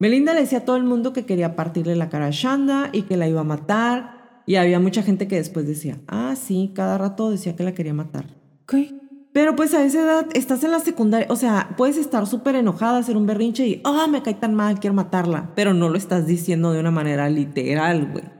Melinda 0.00 0.34
le 0.34 0.40
decía 0.40 0.58
a 0.58 0.64
todo 0.64 0.76
el 0.76 0.82
mundo 0.82 1.12
que 1.12 1.24
quería 1.24 1.54
partirle 1.54 1.94
la 1.94 2.08
cara 2.08 2.26
a 2.26 2.30
Shanda 2.30 2.90
y 2.92 3.02
que 3.02 3.16
la 3.16 3.28
iba 3.28 3.42
a 3.42 3.44
matar. 3.44 4.42
Y 4.44 4.56
había 4.56 4.80
mucha 4.80 5.02
gente 5.04 5.28
que 5.28 5.36
después 5.36 5.68
decía, 5.68 6.00
ah, 6.08 6.34
sí, 6.36 6.72
cada 6.74 6.98
rato 6.98 7.30
decía 7.30 7.54
que 7.54 7.62
la 7.62 7.74
quería 7.74 7.94
matar. 7.94 8.26
¿Qué? 8.66 8.92
Pero 9.32 9.54
pues 9.56 9.72
a 9.72 9.84
esa 9.84 10.02
edad 10.02 10.26
estás 10.34 10.62
en 10.64 10.72
la 10.72 10.80
secundaria, 10.80 11.26
o 11.30 11.36
sea, 11.36 11.74
puedes 11.76 11.96
estar 11.96 12.26
súper 12.26 12.54
enojada, 12.56 12.98
hacer 12.98 13.16
un 13.16 13.26
berrinche 13.26 13.66
y, 13.66 13.80
ah, 13.84 14.06
me 14.08 14.22
cae 14.22 14.34
tan 14.34 14.54
mal, 14.54 14.78
quiero 14.80 14.94
matarla. 14.94 15.52
Pero 15.54 15.74
no 15.74 15.88
lo 15.88 15.96
estás 15.96 16.26
diciendo 16.26 16.72
de 16.72 16.80
una 16.80 16.90
manera 16.90 17.28
literal, 17.28 18.10
güey. 18.12 18.33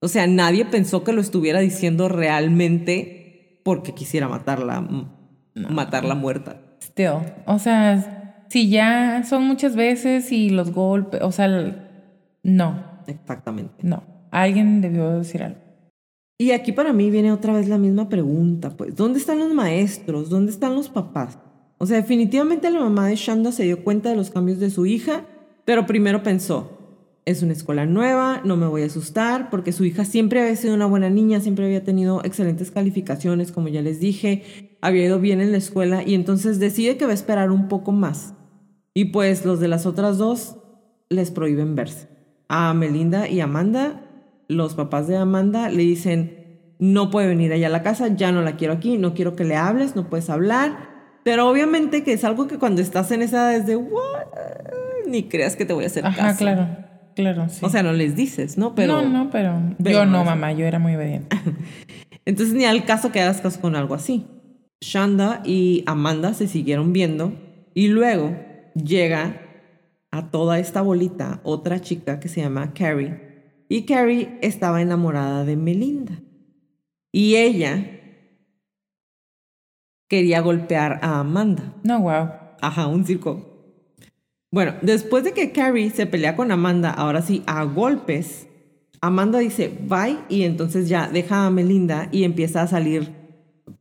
O 0.00 0.08
sea, 0.08 0.26
nadie 0.26 0.64
pensó 0.64 1.04
que 1.04 1.12
lo 1.12 1.20
estuviera 1.20 1.60
diciendo 1.60 2.08
realmente 2.08 3.60
porque 3.62 3.92
quisiera 3.92 4.28
matarla, 4.28 4.86
matarla 5.54 6.14
muerta. 6.14 6.62
Still, 6.82 7.18
o 7.46 7.58
sea, 7.58 8.46
si 8.48 8.70
ya 8.70 9.22
son 9.28 9.44
muchas 9.44 9.76
veces 9.76 10.32
y 10.32 10.50
los 10.50 10.72
golpes, 10.72 11.20
o 11.22 11.30
sea, 11.30 11.48
no. 12.42 12.84
Exactamente. 13.06 13.74
No, 13.82 14.02
alguien 14.30 14.80
debió 14.80 15.10
decir 15.18 15.42
algo. 15.42 15.60
Y 16.38 16.52
aquí 16.52 16.72
para 16.72 16.94
mí 16.94 17.10
viene 17.10 17.32
otra 17.32 17.52
vez 17.52 17.68
la 17.68 17.76
misma 17.76 18.08
pregunta, 18.08 18.70
pues, 18.70 18.96
¿dónde 18.96 19.18
están 19.18 19.38
los 19.38 19.52
maestros? 19.52 20.30
¿Dónde 20.30 20.50
están 20.50 20.74
los 20.74 20.88
papás? 20.88 21.38
O 21.76 21.84
sea, 21.84 21.98
definitivamente 21.98 22.70
la 22.70 22.80
mamá 22.80 23.06
de 23.06 23.16
Shanda 23.16 23.52
se 23.52 23.64
dio 23.64 23.84
cuenta 23.84 24.08
de 24.08 24.16
los 24.16 24.30
cambios 24.30 24.58
de 24.58 24.70
su 24.70 24.86
hija, 24.86 25.26
pero 25.66 25.86
primero 25.86 26.22
pensó, 26.22 26.79
es 27.30 27.42
una 27.42 27.52
escuela 27.52 27.86
nueva, 27.86 28.40
no 28.44 28.56
me 28.56 28.66
voy 28.66 28.82
a 28.82 28.86
asustar, 28.86 29.50
porque 29.50 29.72
su 29.72 29.84
hija 29.84 30.04
siempre 30.04 30.40
había 30.40 30.56
sido 30.56 30.74
una 30.74 30.86
buena 30.86 31.10
niña, 31.10 31.40
siempre 31.40 31.64
había 31.64 31.84
tenido 31.84 32.24
excelentes 32.24 32.70
calificaciones, 32.70 33.52
como 33.52 33.68
ya 33.68 33.82
les 33.82 34.00
dije, 34.00 34.78
había 34.80 35.06
ido 35.06 35.20
bien 35.20 35.40
en 35.40 35.52
la 35.52 35.58
escuela 35.58 36.02
y 36.04 36.14
entonces 36.14 36.58
decide 36.58 36.96
que 36.96 37.04
va 37.04 37.12
a 37.12 37.14
esperar 37.14 37.50
un 37.50 37.68
poco 37.68 37.92
más. 37.92 38.34
Y 38.94 39.06
pues 39.06 39.44
los 39.44 39.60
de 39.60 39.68
las 39.68 39.86
otras 39.86 40.18
dos 40.18 40.56
les 41.08 41.30
prohíben 41.30 41.76
verse. 41.76 42.08
A 42.48 42.74
Melinda 42.74 43.28
y 43.28 43.40
Amanda, 43.40 44.02
los 44.48 44.74
papás 44.74 45.06
de 45.06 45.16
Amanda 45.16 45.68
le 45.68 45.82
dicen, 45.82 46.74
no 46.78 47.10
puede 47.10 47.28
venir 47.28 47.52
allá 47.52 47.68
a 47.68 47.70
la 47.70 47.82
casa, 47.82 48.08
ya 48.08 48.32
no 48.32 48.42
la 48.42 48.56
quiero 48.56 48.72
aquí, 48.72 48.98
no 48.98 49.14
quiero 49.14 49.36
que 49.36 49.44
le 49.44 49.56
hables, 49.56 49.94
no 49.94 50.08
puedes 50.08 50.30
hablar. 50.30 50.90
Pero 51.22 51.48
obviamente 51.48 52.02
que 52.02 52.14
es 52.14 52.24
algo 52.24 52.46
que 52.46 52.58
cuando 52.58 52.80
estás 52.80 53.10
en 53.12 53.22
esa 53.22 53.52
edad 53.52 53.56
es 53.56 53.66
de, 53.66 53.78
ni 55.06 55.28
creas 55.28 55.56
que 55.56 55.66
te 55.66 55.72
voy 55.72 55.84
a 55.84 55.88
hacer 55.88 56.06
Ajá, 56.06 56.34
claro. 56.36 56.89
Claro, 57.14 57.48
sí. 57.48 57.64
O 57.64 57.68
sea, 57.68 57.82
no 57.82 57.92
les 57.92 58.16
dices, 58.16 58.56
¿no? 58.56 58.74
Pero, 58.74 59.02
no, 59.02 59.08
no, 59.08 59.30
pero, 59.30 59.60
yo 59.78 60.06
no, 60.06 60.24
mamá, 60.24 60.52
yo 60.52 60.64
era 60.66 60.78
muy 60.78 60.94
obediente. 60.94 61.36
Entonces 62.24 62.54
ni 62.54 62.64
al 62.64 62.84
caso 62.84 63.12
que 63.12 63.20
hagas 63.20 63.40
caso 63.40 63.60
con 63.60 63.76
algo 63.76 63.94
así. 63.94 64.26
Shanda 64.80 65.42
y 65.44 65.82
Amanda 65.86 66.32
se 66.32 66.46
siguieron 66.46 66.92
viendo 66.92 67.34
y 67.74 67.88
luego 67.88 68.36
llega 68.74 69.42
a 70.10 70.30
toda 70.30 70.58
esta 70.58 70.82
bolita 70.82 71.40
otra 71.44 71.80
chica 71.80 72.20
que 72.20 72.28
se 72.28 72.40
llama 72.40 72.72
Carrie. 72.72 73.30
Y 73.68 73.82
Carrie 73.82 74.38
estaba 74.42 74.82
enamorada 74.82 75.44
de 75.44 75.56
Melinda. 75.56 76.20
Y 77.12 77.36
ella 77.36 78.00
quería 80.08 80.40
golpear 80.40 80.98
a 81.02 81.20
Amanda. 81.20 81.74
No, 81.84 82.00
wow. 82.00 82.30
Ajá, 82.60 82.86
un 82.88 83.04
circo. 83.04 83.49
Bueno, 84.52 84.74
después 84.82 85.22
de 85.22 85.32
que 85.32 85.52
Carrie 85.52 85.90
se 85.90 86.06
pelea 86.06 86.34
con 86.34 86.50
Amanda, 86.50 86.90
ahora 86.90 87.22
sí, 87.22 87.44
a 87.46 87.62
golpes, 87.62 88.48
Amanda 89.00 89.38
dice 89.38 89.72
bye 89.86 90.18
y 90.28 90.42
entonces 90.42 90.88
ya 90.88 91.08
deja 91.08 91.46
a 91.46 91.50
Melinda 91.50 92.08
y 92.10 92.24
empieza 92.24 92.62
a 92.62 92.66
salir, 92.66 93.14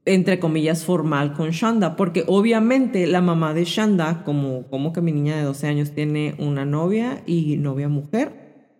entre 0.06 0.40
comillas, 0.40 0.86
formal 0.86 1.34
con 1.34 1.50
Shanda, 1.50 1.96
porque 1.96 2.24
obviamente 2.28 3.08
la 3.08 3.20
mamá 3.20 3.56
de 3.56 3.66
Shanda, 3.66 4.24
como, 4.24 4.68
como 4.68 4.94
que 4.94 5.02
mi 5.02 5.12
niña 5.12 5.38
de 5.38 5.44
12 5.44 5.66
años 5.66 5.92
tiene 5.92 6.36
una 6.38 6.66
novia 6.66 7.24
y 7.26 7.58
novia 7.58 7.90
mujer, 7.90 8.78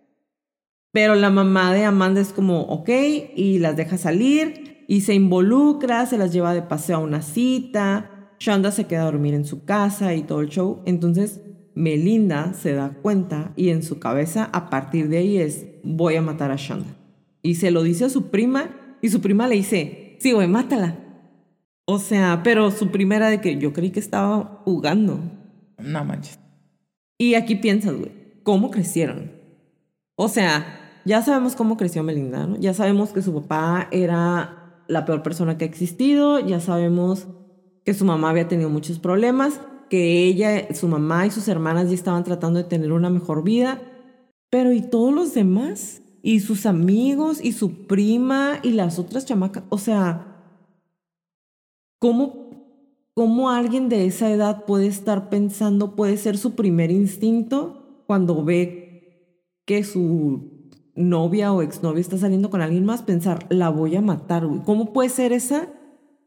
pero 0.92 1.16
la 1.16 1.30
mamá 1.30 1.74
de 1.74 1.84
Amanda 1.84 2.20
es 2.20 2.32
como, 2.32 2.62
ok, 2.62 2.88
y 3.34 3.58
las 3.58 3.76
deja 3.76 3.98
salir 3.98 4.84
y 4.86 5.00
se 5.00 5.14
involucra, 5.14 6.06
se 6.06 6.18
las 6.18 6.32
lleva 6.32 6.54
de 6.54 6.62
paseo 6.62 6.98
a 6.98 7.00
una 7.00 7.20
cita, 7.20 8.32
Shanda 8.38 8.70
se 8.70 8.86
queda 8.86 9.02
a 9.02 9.06
dormir 9.06 9.34
en 9.34 9.44
su 9.44 9.64
casa 9.64 10.14
y 10.14 10.22
todo 10.22 10.40
el 10.40 10.48
show, 10.48 10.82
entonces 10.86 11.40
Melinda 11.80 12.52
se 12.52 12.74
da 12.74 12.90
cuenta 12.90 13.52
y 13.56 13.70
en 13.70 13.82
su 13.82 13.98
cabeza 13.98 14.50
a 14.52 14.68
partir 14.68 15.08
de 15.08 15.18
ahí 15.18 15.38
es 15.38 15.66
voy 15.82 16.16
a 16.16 16.22
matar 16.22 16.50
a 16.50 16.56
Shanda. 16.56 16.94
Y 17.42 17.54
se 17.54 17.70
lo 17.70 17.82
dice 17.82 18.04
a 18.04 18.10
su 18.10 18.30
prima 18.30 18.98
y 19.00 19.08
su 19.08 19.22
prima 19.22 19.48
le 19.48 19.54
dice, 19.56 20.16
sí, 20.20 20.32
güey, 20.32 20.46
mátala. 20.46 20.98
O 21.86 21.98
sea, 21.98 22.42
pero 22.44 22.70
su 22.70 22.90
primera 22.90 23.30
de 23.30 23.40
que 23.40 23.56
yo 23.56 23.72
creí 23.72 23.90
que 23.90 24.00
estaba 24.00 24.60
jugando. 24.64 25.20
No 25.78 26.04
manches. 26.04 26.38
Y 27.16 27.34
aquí 27.34 27.56
piensas, 27.56 27.94
güey, 27.94 28.12
¿cómo 28.42 28.70
crecieron? 28.70 29.32
O 30.16 30.28
sea, 30.28 31.00
ya 31.06 31.22
sabemos 31.22 31.56
cómo 31.56 31.78
creció 31.78 32.02
Melinda, 32.02 32.46
¿no? 32.46 32.58
Ya 32.58 32.74
sabemos 32.74 33.12
que 33.12 33.22
su 33.22 33.34
papá 33.34 33.88
era 33.90 34.82
la 34.86 35.06
peor 35.06 35.22
persona 35.22 35.56
que 35.56 35.64
ha 35.64 35.68
existido, 35.68 36.40
ya 36.40 36.60
sabemos 36.60 37.26
que 37.84 37.94
su 37.94 38.04
mamá 38.04 38.28
había 38.28 38.48
tenido 38.48 38.68
muchos 38.68 38.98
problemas, 38.98 39.60
que 39.90 40.24
ella, 40.24 40.72
su 40.72 40.88
mamá 40.88 41.26
y 41.26 41.30
sus 41.30 41.48
hermanas 41.48 41.88
ya 41.88 41.94
estaban 41.94 42.24
tratando 42.24 42.58
de 42.58 42.64
tener 42.64 42.92
una 42.92 43.10
mejor 43.10 43.42
vida, 43.42 43.82
pero 44.48 44.72
¿y 44.72 44.80
todos 44.80 45.12
los 45.12 45.34
demás? 45.34 46.00
¿Y 46.22 46.40
sus 46.40 46.64
amigos? 46.64 47.44
¿Y 47.44 47.52
su 47.52 47.86
prima? 47.86 48.60
¿Y 48.62 48.70
las 48.70 48.98
otras 48.98 49.26
chamacas? 49.26 49.64
O 49.68 49.78
sea, 49.78 50.44
¿cómo, 51.98 52.50
¿cómo 53.14 53.50
alguien 53.50 53.88
de 53.88 54.06
esa 54.06 54.30
edad 54.30 54.64
puede 54.64 54.86
estar 54.86 55.28
pensando, 55.28 55.96
puede 55.96 56.16
ser 56.16 56.38
su 56.38 56.54
primer 56.54 56.90
instinto 56.90 58.04
cuando 58.06 58.44
ve 58.44 59.40
que 59.66 59.82
su 59.82 60.70
novia 60.94 61.52
o 61.52 61.62
exnovia 61.62 62.00
está 62.00 62.16
saliendo 62.16 62.50
con 62.50 62.60
alguien 62.60 62.84
más, 62.84 63.02
pensar, 63.02 63.46
la 63.48 63.70
voy 63.70 63.96
a 63.96 64.02
matar, 64.02 64.46
¿Cómo 64.64 64.92
puede 64.92 65.08
ser 65.08 65.32
esa 65.32 65.68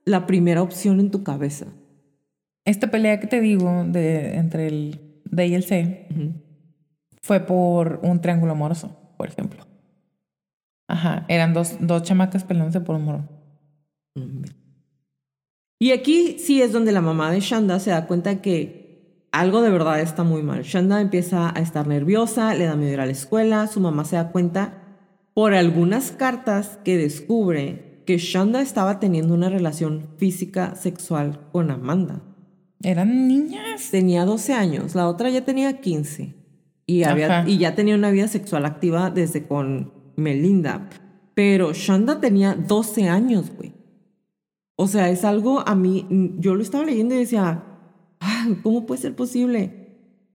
la 0.05 0.25
primera 0.27 0.61
opción 0.61 0.99
en 0.99 1.11
tu 1.11 1.23
cabeza? 1.23 1.67
Esta 2.65 2.89
pelea 2.89 3.19
que 3.19 3.27
te 3.27 3.41
digo 3.41 3.83
de, 3.85 4.35
entre 4.35 4.67
el 4.67 5.21
D 5.25 5.47
y 5.47 5.55
el 5.55 5.63
C 5.63 6.07
fue 7.21 7.41
por 7.41 7.99
un 8.03 8.21
triángulo 8.21 8.53
amoroso, 8.53 8.95
por 9.17 9.27
ejemplo. 9.27 9.65
Ajá, 10.87 11.25
eran 11.27 11.53
dos, 11.53 11.77
dos 11.79 12.03
chamacas 12.03 12.43
peleándose 12.43 12.81
por 12.81 12.95
un 12.95 13.05
moro. 13.05 13.29
Y 15.79 15.91
aquí 15.91 16.37
sí 16.39 16.61
es 16.61 16.71
donde 16.71 16.91
la 16.91 17.01
mamá 17.01 17.31
de 17.31 17.39
Shanda 17.39 17.79
se 17.79 17.89
da 17.89 18.05
cuenta 18.07 18.41
que 18.41 19.27
algo 19.31 19.61
de 19.61 19.71
verdad 19.71 19.99
está 19.99 20.23
muy 20.23 20.43
mal. 20.43 20.63
Shanda 20.63 21.01
empieza 21.01 21.51
a 21.53 21.59
estar 21.59 21.87
nerviosa, 21.87 22.53
le 22.53 22.65
da 22.65 22.75
miedo 22.75 22.93
ir 22.93 22.99
a 23.01 23.05
la 23.05 23.11
escuela, 23.11 23.67
su 23.67 23.79
mamá 23.79 24.05
se 24.05 24.15
da 24.15 24.31
cuenta 24.31 24.83
por 25.33 25.53
algunas 25.53 26.11
cartas 26.11 26.79
que 26.83 26.97
descubre 26.97 28.03
que 28.05 28.17
Shanda 28.17 28.61
estaba 28.61 28.99
teniendo 28.99 29.33
una 29.33 29.49
relación 29.49 30.09
física 30.17 30.75
sexual 30.75 31.39
con 31.51 31.71
Amanda. 31.71 32.21
Eran 32.83 33.27
niñas. 33.27 33.89
Tenía 33.91 34.25
12 34.25 34.53
años, 34.53 34.93
la 34.93 35.07
otra 35.07 35.29
ya 35.29 35.45
tenía 35.45 35.79
15. 35.79 36.35
Y, 36.85 37.03
había, 37.03 37.47
y 37.47 37.57
ya 37.57 37.75
tenía 37.75 37.95
una 37.95 38.11
vida 38.11 38.27
sexual 38.27 38.65
activa 38.65 39.09
desde 39.09 39.47
con 39.47 39.93
Melinda. 40.17 40.89
Pero 41.33 41.73
Shanda 41.73 42.19
tenía 42.19 42.55
12 42.55 43.07
años, 43.07 43.51
güey. 43.55 43.73
O 44.75 44.87
sea, 44.87 45.09
es 45.09 45.23
algo 45.23 45.67
a 45.67 45.75
mí, 45.75 46.05
yo 46.39 46.55
lo 46.55 46.61
estaba 46.61 46.83
leyendo 46.83 47.15
y 47.15 47.19
decía, 47.19 47.63
¿cómo 48.63 48.85
puede 48.85 49.01
ser 49.01 49.15
posible? 49.15 49.83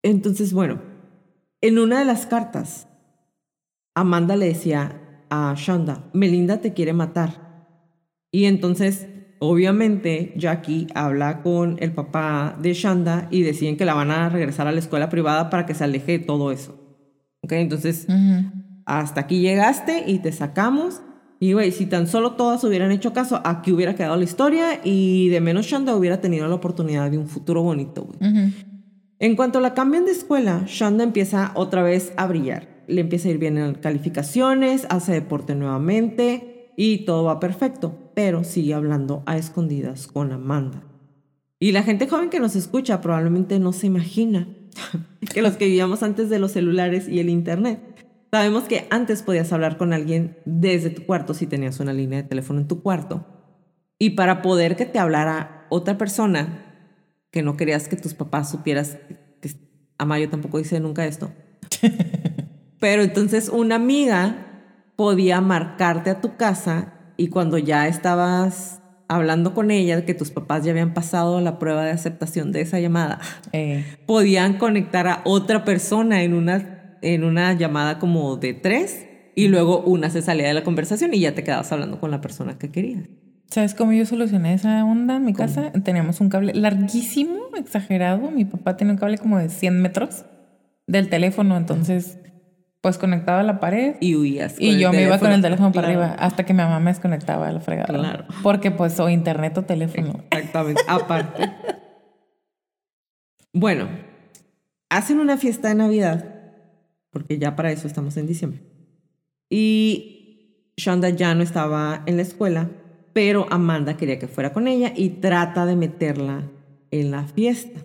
Entonces, 0.02 0.54
bueno, 0.54 0.82
en 1.62 1.80
una 1.80 2.00
de 2.00 2.06
las 2.06 2.26
cartas, 2.26 2.88
Amanda 3.96 4.36
le 4.36 4.48
decía 4.48 5.26
a 5.30 5.56
Shanda, 5.56 6.10
Melinda 6.14 6.58
te 6.60 6.74
quiere 6.74 6.94
matar. 6.94 7.68
Y 8.32 8.46
entonces 8.46 9.08
Obviamente, 9.46 10.32
Jackie 10.38 10.88
habla 10.96 11.42
con 11.42 11.76
el 11.82 11.92
papá 11.92 12.58
de 12.62 12.74
Shanda 12.74 13.28
y 13.30 13.42
deciden 13.42 13.76
que 13.76 13.84
la 13.84 13.94
van 13.94 14.10
a 14.10 14.30
regresar 14.30 14.68
a 14.68 14.72
la 14.72 14.80
escuela 14.80 15.10
privada 15.10 15.50
para 15.50 15.66
que 15.66 15.74
se 15.74 15.84
aleje 15.84 16.14
de 16.14 16.20
todo 16.20 16.50
eso. 16.54 16.80
¿Ok? 17.42 17.52
Entonces, 17.52 18.08
hasta 18.86 19.20
aquí 19.20 19.42
llegaste 19.42 20.06
y 20.08 20.20
te 20.20 20.32
sacamos. 20.32 21.02
Y, 21.42 21.52
güey, 21.52 21.74
si 21.74 21.88
tan 21.88 22.08
solo 22.08 22.36
todas 22.36 22.64
hubieran 22.64 22.94
hecho 22.94 23.12
caso, 23.12 23.42
aquí 23.44 23.74
hubiera 23.74 23.96
quedado 23.96 24.16
la 24.16 24.24
historia 24.24 24.80
y 24.82 25.28
de 25.28 25.42
menos 25.42 25.66
Shanda 25.66 25.94
hubiera 25.94 26.22
tenido 26.22 26.48
la 26.48 26.56
oportunidad 26.56 27.12
de 27.12 27.18
un 27.18 27.28
futuro 27.28 27.64
bonito, 27.64 28.08
En 29.20 29.36
cuanto 29.36 29.60
la 29.60 29.74
cambian 29.74 30.06
de 30.06 30.12
escuela, 30.12 30.64
Shanda 30.68 31.04
empieza 31.04 31.52
otra 31.56 31.84
vez 31.84 32.14
a 32.16 32.28
brillar. 32.28 32.86
Le 32.88 33.02
empieza 33.02 33.28
a 33.28 33.32
ir 33.32 33.40
bien 33.40 33.58
en 33.58 33.74
calificaciones, 33.74 34.88
hace 34.90 35.12
deporte 35.12 35.54
nuevamente 35.54 36.53
y 36.76 37.06
todo 37.06 37.24
va 37.26 37.40
perfecto 37.40 38.04
pero 38.14 38.44
sigue 38.44 38.74
hablando 38.74 39.24
a 39.26 39.38
escondidas 39.38 40.08
con 40.08 40.32
Amanda. 40.32 40.84
Y 41.60 41.72
la 41.72 41.84
gente 41.84 42.08
joven 42.08 42.30
que 42.30 42.40
nos 42.40 42.56
escucha 42.56 43.02
probablemente 43.02 43.60
no 43.60 43.74
se 43.74 43.88
imagina 43.88 44.48
que 45.34 45.42
los 45.42 45.54
que 45.54 45.66
vivíamos 45.66 46.04
antes 46.04 46.30
de 46.30 46.40
los 46.40 46.52
celulares 46.52 47.08
y 47.08 47.20
el 47.20 47.30
Internet. 47.30 47.80
Sabemos 48.32 48.64
que 48.64 48.88
antes 48.90 49.22
podías 49.22 49.54
hablar 49.54 49.78
con 49.78 49.94
alguien 49.94 50.38
desde 50.46 50.90
tu 50.90 51.06
cuarto 51.06 51.34
si 51.34 51.46
tenías 51.46 51.80
una 51.80 51.94
línea 51.94 52.22
de 52.22 52.28
teléfono 52.28 52.60
en 52.60 52.68
tu 52.68 52.82
cuarto. 52.82 53.26
Y 54.00 54.12
para 54.12 54.42
poder 54.42 54.76
que 54.76 54.86
te 54.86 55.00
hablara 55.00 55.68
otra 55.70 55.98
persona 55.98 56.66
que 57.32 57.44
no 57.44 57.56
querías 57.56 57.88
que 57.88 57.96
tus 57.96 58.14
papás 58.14 58.50
supieras, 58.50 58.98
que 59.40 59.52
Amayo 59.98 60.30
tampoco 60.30 60.58
dice 60.58 60.80
nunca 60.80 61.06
esto, 61.06 61.32
pero 62.80 63.04
entonces 63.04 63.50
una 63.50 63.76
amiga 63.76 64.53
podía 64.96 65.42
marcarte 65.42 66.10
a 66.10 66.22
tu 66.22 66.36
casa 66.38 66.94
y 67.18 67.28
cuando 67.28 67.58
ya 67.58 67.88
estabas 67.88 68.82
hablando 69.08 69.54
con 69.54 69.72
ella, 69.72 70.06
que 70.06 70.14
tus 70.14 70.32
papás 70.32 70.64
ya 70.64 70.72
habían 70.72 70.94
pasado 70.94 71.40
la 71.42 71.60
prueba 71.60 71.84
de 71.84 71.92
aceptación 71.92 72.52
de 72.52 72.62
esa 72.62 72.80
llamada, 72.80 73.20
eh. 73.52 73.86
podían 74.06 74.58
conectar 74.58 75.08
a 75.08 75.22
otra 75.26 75.66
persona 75.66 76.24
en 76.24 76.34
una, 76.34 76.98
en 77.02 77.24
una 77.24 77.54
llamada 77.54 78.00
como 78.00 78.38
de 78.38 78.54
tres 78.54 79.06
y 79.36 79.48
luego 79.48 79.82
una 79.84 80.10
se 80.10 80.22
salía 80.22 80.48
de 80.48 80.54
la 80.54 80.64
conversación 80.64 81.14
y 81.14 81.20
ya 81.20 81.36
te 81.36 81.44
quedabas 81.44 81.72
hablando 81.72 82.00
con 82.00 82.12
la 82.12 82.22
persona 82.22 82.58
que 82.58 82.72
querías. 82.72 83.08
¿Sabes 83.50 83.76
cómo 83.76 83.94
yo 83.94 84.06
solucioné 84.06 84.56
esa 84.56 84.84
onda 84.84 85.18
en 85.18 85.26
mi 85.26 85.34
casa? 85.34 85.72
Teníamos 85.84 86.22
un 86.22 86.30
cable 86.30 86.54
larguísimo, 86.56 87.40
exagerado. 87.56 88.32
Mi 88.32 88.46
papá 88.46 88.78
tenía 88.78 88.94
un 88.94 89.00
cable 89.00 89.20
como 89.20 89.38
de 89.38 89.50
100 89.50 89.80
metros 89.80 90.26
del 90.88 91.10
teléfono, 91.10 91.56
entonces 91.56 92.18
pues 92.84 92.98
conectaba 92.98 93.40
a 93.40 93.44
la 93.44 93.62
pared. 93.62 93.96
Y 94.02 94.16
huías. 94.16 94.56
Y 94.60 94.78
yo 94.78 94.92
me 94.92 95.04
iba 95.04 95.18
con 95.18 95.32
el 95.32 95.42
teléfono 95.42 95.72
para 95.72 95.88
Claro. 95.88 96.02
arriba 96.04 96.16
hasta 96.20 96.46
que 96.46 96.54
mi 96.54 96.58
mamá 96.58 96.82
me 96.82 96.92
desconectaba 96.92 97.48
de 97.48 97.54
la 97.54 97.62
fregada. 97.62 97.88
Claro. 97.88 98.26
Porque 98.44 98.72
pues 98.72 99.00
o 99.00 99.08
internet 99.10 99.58
o 99.58 99.62
teléfono. 99.64 100.20
Exactamente, 100.32 100.82
aparte. 100.90 101.50
Bueno, 103.54 103.88
hacen 104.90 105.20
una 105.20 105.38
fiesta 105.38 105.70
de 105.70 105.76
Navidad, 105.76 106.26
porque 107.10 107.38
ya 107.40 107.56
para 107.56 107.72
eso 107.72 107.88
estamos 107.88 108.18
en 108.18 108.28
diciembre. 108.28 108.60
Y 109.50 110.74
Shonda 110.76 111.08
ya 111.10 111.36
no 111.36 111.44
estaba 111.44 112.04
en 112.06 112.18
la 112.18 112.24
escuela, 112.24 112.70
pero 113.14 113.48
Amanda 113.50 113.96
quería 113.96 114.20
que 114.20 114.28
fuera 114.28 114.52
con 114.52 114.68
ella 114.68 114.92
y 114.94 115.08
trata 115.10 115.66
de 115.66 115.78
meterla 115.78 116.50
en 116.92 117.12
la 117.12 117.24
fiesta. 117.28 117.80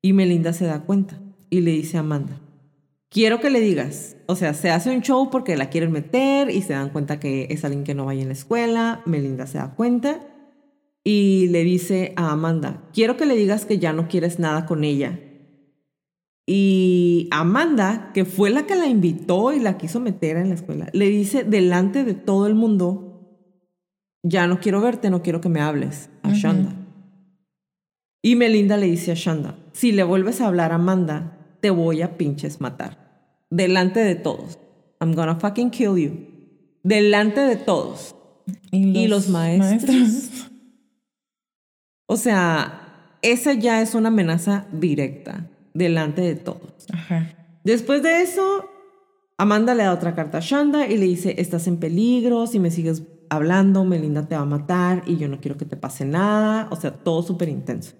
Y 0.00 0.14
Melinda 0.14 0.54
se 0.54 0.64
da 0.64 0.80
cuenta 0.80 1.18
y 1.50 1.60
le 1.60 1.72
dice 1.72 1.98
a 1.98 2.00
Amanda, 2.00 2.38
quiero 3.12 3.40
que 3.40 3.50
le 3.50 3.60
digas, 3.60 4.16
o 4.26 4.34
sea, 4.34 4.54
se 4.54 4.70
hace 4.70 4.90
un 4.90 5.02
show 5.02 5.30
porque 5.30 5.56
la 5.56 5.68
quieren 5.68 5.92
meter 5.92 6.50
y 6.50 6.62
se 6.62 6.72
dan 6.72 6.90
cuenta 6.90 7.20
que 7.20 7.46
es 7.50 7.64
alguien 7.64 7.84
que 7.84 7.94
no 7.94 8.06
vaya 8.06 8.22
en 8.22 8.28
la 8.28 8.34
escuela, 8.34 9.02
Melinda 9.04 9.46
se 9.46 9.58
da 9.58 9.74
cuenta 9.74 10.20
y 11.04 11.48
le 11.48 11.62
dice 11.62 12.14
a 12.16 12.32
Amanda, 12.32 12.82
quiero 12.92 13.16
que 13.16 13.26
le 13.26 13.36
digas 13.36 13.66
que 13.66 13.78
ya 13.78 13.92
no 13.92 14.08
quieres 14.08 14.38
nada 14.38 14.66
con 14.66 14.84
ella. 14.84 15.20
Y 16.46 17.28
Amanda, 17.30 18.10
que 18.14 18.24
fue 18.24 18.50
la 18.50 18.66
que 18.66 18.74
la 18.74 18.86
invitó 18.86 19.52
y 19.52 19.60
la 19.60 19.78
quiso 19.78 20.00
meter 20.00 20.36
en 20.36 20.48
la 20.48 20.54
escuela, 20.54 20.88
le 20.92 21.08
dice 21.08 21.44
delante 21.44 22.04
de 22.04 22.14
todo 22.14 22.46
el 22.46 22.54
mundo, 22.54 23.12
ya 24.24 24.46
no 24.46 24.60
quiero 24.60 24.80
verte, 24.80 25.10
no 25.10 25.22
quiero 25.22 25.40
que 25.40 25.48
me 25.48 25.60
hables 25.60 26.08
a. 26.22 26.32
Shonda. 26.32 26.74
Y 28.22 28.36
Melinda 28.36 28.76
le 28.76 28.86
dice 28.86 29.12
a 29.12 29.14
Shonda, 29.14 29.56
si 29.72 29.92
le 29.92 30.04
vuelves 30.04 30.40
a 30.40 30.46
hablar 30.46 30.72
a 30.72 30.76
Amanda, 30.76 31.56
te 31.60 31.70
voy 31.70 32.02
a 32.02 32.16
pinches 32.16 32.60
matar. 32.60 33.01
Delante 33.52 34.00
de 34.00 34.14
todos. 34.14 34.58
I'm 34.98 35.14
gonna 35.14 35.34
fucking 35.34 35.70
kill 35.70 35.98
you. 35.98 36.26
Delante 36.82 37.42
de 37.42 37.56
todos. 37.56 38.16
Y 38.70 39.08
los 39.08 39.28
maestros. 39.28 40.48
O 42.06 42.16
sea, 42.16 43.18
esa 43.20 43.52
ya 43.52 43.82
es 43.82 43.94
una 43.94 44.08
amenaza 44.08 44.66
directa, 44.72 45.50
delante 45.74 46.22
de 46.22 46.34
todos. 46.34 46.86
Ajá. 46.94 47.36
Después 47.62 48.02
de 48.02 48.22
eso, 48.22 48.70
Amanda 49.36 49.74
le 49.74 49.82
da 49.82 49.92
otra 49.92 50.14
carta 50.14 50.38
a 50.38 50.40
Shonda 50.40 50.86
y 50.86 50.96
le 50.96 51.04
dice, 51.04 51.34
estás 51.36 51.66
en 51.66 51.76
peligro, 51.76 52.46
si 52.46 52.58
me 52.58 52.70
sigues 52.70 53.02
hablando, 53.28 53.84
Melinda 53.84 54.26
te 54.26 54.34
va 54.34 54.42
a 54.42 54.46
matar 54.46 55.02
y 55.06 55.18
yo 55.18 55.28
no 55.28 55.40
quiero 55.40 55.58
que 55.58 55.66
te 55.66 55.76
pase 55.76 56.06
nada. 56.06 56.68
O 56.70 56.76
sea, 56.76 56.92
todo 56.92 57.22
súper 57.22 57.50
intenso. 57.50 57.92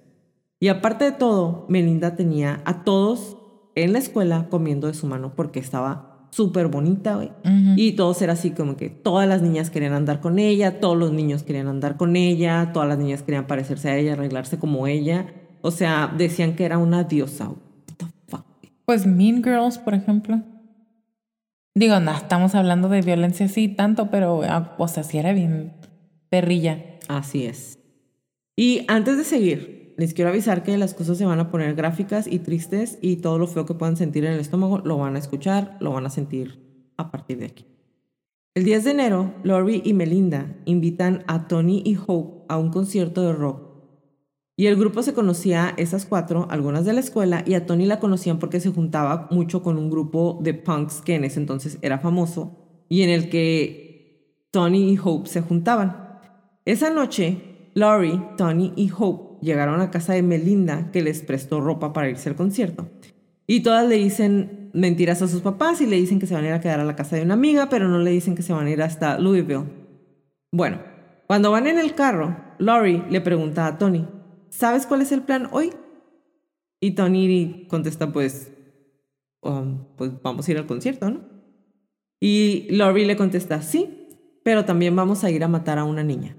Y 0.61 0.68
aparte 0.68 1.05
de 1.05 1.12
todo, 1.12 1.66
Melinda 1.68 2.16
tenía 2.16 2.62
a 2.64 2.84
todos 2.84 3.36
en 3.75 3.93
la 3.93 3.99
escuela 3.99 4.49
comiendo 4.51 4.87
de 4.87 4.95
su 4.95 5.07
mano 5.07 5.33
porque 5.35 5.61
estaba 5.61 6.27
súper 6.31 6.68
bonita, 6.68 7.16
güey. 7.16 7.31
Y 7.77 7.93
todos 7.93 8.20
era 8.23 8.33
así 8.33 8.51
como 8.53 8.77
que 8.77 8.89
todas 8.89 9.29
las 9.29 9.43
niñas 9.43 9.70
querían 9.70 9.93
andar 9.93 10.20
con 10.20 10.39
ella, 10.39 10.81
todos 10.81 10.97
los 10.97 11.12
niños 11.12 11.43
querían 11.43 11.68
andar 11.68 11.97
con 11.97 12.16
ella, 12.16 12.70
todas 12.73 12.89
las 12.89 12.99
niñas 12.99 13.23
querían 13.23 13.47
parecerse 13.47 13.91
a 13.91 13.97
ella, 13.97 14.14
arreglarse 14.14 14.59
como 14.59 14.87
ella. 14.87 15.27
O 15.61 15.70
sea, 15.70 16.12
decían 16.16 16.57
que 16.57 16.64
era 16.64 16.79
una 16.79 17.05
diosa. 17.05 17.47
güey. 17.47 17.59
What 17.59 17.97
the 17.99 18.07
fuck? 18.29 18.45
Pues 18.87 19.07
Mean 19.07 19.45
Girls, 19.45 19.79
por 19.79 19.95
ejemplo. 19.95 20.43
Digo, 21.75 22.01
no 22.01 22.12
estamos 22.12 22.55
hablando 22.55 22.89
de 22.89 23.03
violencia 23.03 23.47
así 23.47 23.68
tanto, 23.68 24.11
pero, 24.11 24.43
ah, 24.45 24.75
o 24.79 24.89
sea, 24.89 25.05
sí 25.05 25.18
era 25.18 25.33
bien 25.33 25.73
perrilla. 26.29 26.99
Así 27.09 27.45
es. 27.45 27.79
Y 28.57 28.85
antes 28.89 29.16
de 29.16 29.25
seguir, 29.25 29.82
les 30.03 30.14
quiero 30.14 30.30
avisar 30.30 30.64
que 30.64 30.76
las 30.78 30.94
cosas 30.94 31.16
se 31.16 31.24
van 31.24 31.38
a 31.38 31.48
poner 31.48 31.76
gráficas 31.76 32.26
y 32.26 32.40
tristes 32.40 32.98
y 33.00 33.18
todo 33.18 33.38
lo 33.38 33.46
feo 33.46 33.66
que 33.66 33.74
puedan 33.74 33.96
sentir 33.96 34.24
en 34.24 34.32
el 34.32 34.40
estómago 34.40 34.80
lo 34.80 34.98
van 34.98 35.14
a 35.14 35.20
escuchar, 35.20 35.76
lo 35.78 35.92
van 35.92 36.05
a 36.07 36.11
sentir 36.11 36.59
a 36.96 37.12
partir 37.12 37.38
de 37.38 37.46
aquí. 37.46 37.66
El 38.57 38.64
10 38.64 38.82
de 38.82 38.90
enero, 38.90 39.32
Lori 39.44 39.80
y 39.84 39.94
Melinda 39.94 40.57
invitan 40.64 41.22
a 41.28 41.46
Tony 41.46 41.82
y 41.86 41.96
Hope 42.05 42.46
a 42.48 42.59
un 42.59 42.70
concierto 42.70 43.22
de 43.22 43.32
rock. 43.32 43.62
Y 44.57 44.66
el 44.66 44.74
grupo 44.74 45.05
se 45.05 45.14
conocía, 45.14 45.72
esas 45.76 46.05
cuatro, 46.05 46.48
algunas 46.50 46.84
de 46.84 46.94
la 46.94 47.00
escuela, 47.00 47.44
y 47.46 47.55
a 47.55 47.64
Tony 47.64 47.86
la 47.86 48.00
conocían 48.00 48.40
porque 48.40 48.59
se 48.59 48.72
juntaba 48.72 49.28
mucho 49.30 49.62
con 49.62 49.78
un 49.78 49.88
grupo 49.88 50.40
de 50.42 50.55
punks 50.55 51.00
que 51.00 51.14
en 51.14 51.22
ese 51.22 51.38
entonces 51.38 51.78
era 51.80 52.00
famoso 52.00 52.59
y 52.88 53.03
en 53.03 53.11
el 53.11 53.30
que 53.30 54.48
Tony 54.50 54.94
y 54.94 54.98
Hope 54.98 55.28
se 55.28 55.42
juntaban. 55.42 56.18
Esa 56.64 56.90
noche, 56.90 57.70
Laurie, 57.74 58.20
Tony 58.36 58.72
y 58.74 58.90
Hope 58.90 59.32
llegaron 59.43 59.80
a 59.80 59.90
casa 59.90 60.14
de 60.14 60.22
Melinda, 60.22 60.90
que 60.93 61.03
les 61.03 61.20
prestó 61.20 61.61
ropa 61.61 61.93
para 61.93 62.09
irse 62.09 62.30
al 62.30 62.36
concierto. 62.36 62.88
Y 63.47 63.61
todas 63.61 63.86
le 63.86 63.97
dicen 63.97 64.70
mentiras 64.72 65.20
a 65.20 65.28
sus 65.28 65.43
papás 65.43 65.80
y 65.80 65.86
le 65.86 65.97
dicen 65.97 66.18
que 66.18 66.26
se 66.26 66.34
van 66.34 66.45
a 66.45 66.49
ir 66.49 66.53
a 66.55 66.61
quedar 66.61 66.80
a 66.80 66.84
la 66.84 66.97
casa 66.97 67.16
de 67.16 67.22
una 67.22 67.34
amiga, 67.34 67.68
pero 67.68 67.88
no 67.88 67.99
le 67.99 68.11
dicen 68.11 68.34
que 68.34 68.43
se 68.43 68.53
van 68.53 68.66
a 68.66 68.70
ir 68.70 68.82
hasta 68.82 69.18
Louisville. 69.18 69.64
Bueno, 70.51 70.78
cuando 71.26 71.51
van 71.51 71.66
en 71.66 71.78
el 71.78 71.95
carro, 71.95 72.36
Laurie 72.59 73.05
le 73.11 73.20
pregunta 73.20 73.66
a 73.66 73.78
Tony, 73.78 74.09
¿sabes 74.49 74.86
cuál 74.86 75.03
es 75.03 75.12
el 75.12 75.22
plan 75.22 75.49
hoy? 75.53 75.72
Y 76.80 76.93
Tony 76.93 77.66
contesta, 77.68 78.12
pues, 78.12 78.53
um, 79.43 79.84
pues 79.97 80.11
vamos 80.22 80.47
a 80.47 80.51
ir 80.51 80.59
al 80.59 80.66
concierto, 80.66 81.11
¿no? 81.11 81.20
Y 82.20 82.68
Laurie 82.70 83.07
le 83.07 83.16
contesta, 83.16 83.62
sí, 83.62 84.09
pero 84.45 84.64
también 84.64 84.95
vamos 84.95 85.24
a 85.24 85.30
ir 85.30 85.45
a 85.45 85.49
matar 85.49 85.78
a 85.78 85.84
una 85.84 86.03
niña. 86.03 86.36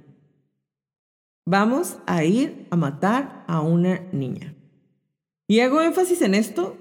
Vamos 1.45 1.97
a 2.05 2.23
ir 2.23 2.67
a 2.69 2.75
matar 2.75 3.43
a 3.47 3.61
una 3.61 4.01
niña. 4.11 4.55
Y 5.47 5.59
hago 5.59 5.81
énfasis 5.81 6.21
en 6.21 6.35
esto 6.35 6.77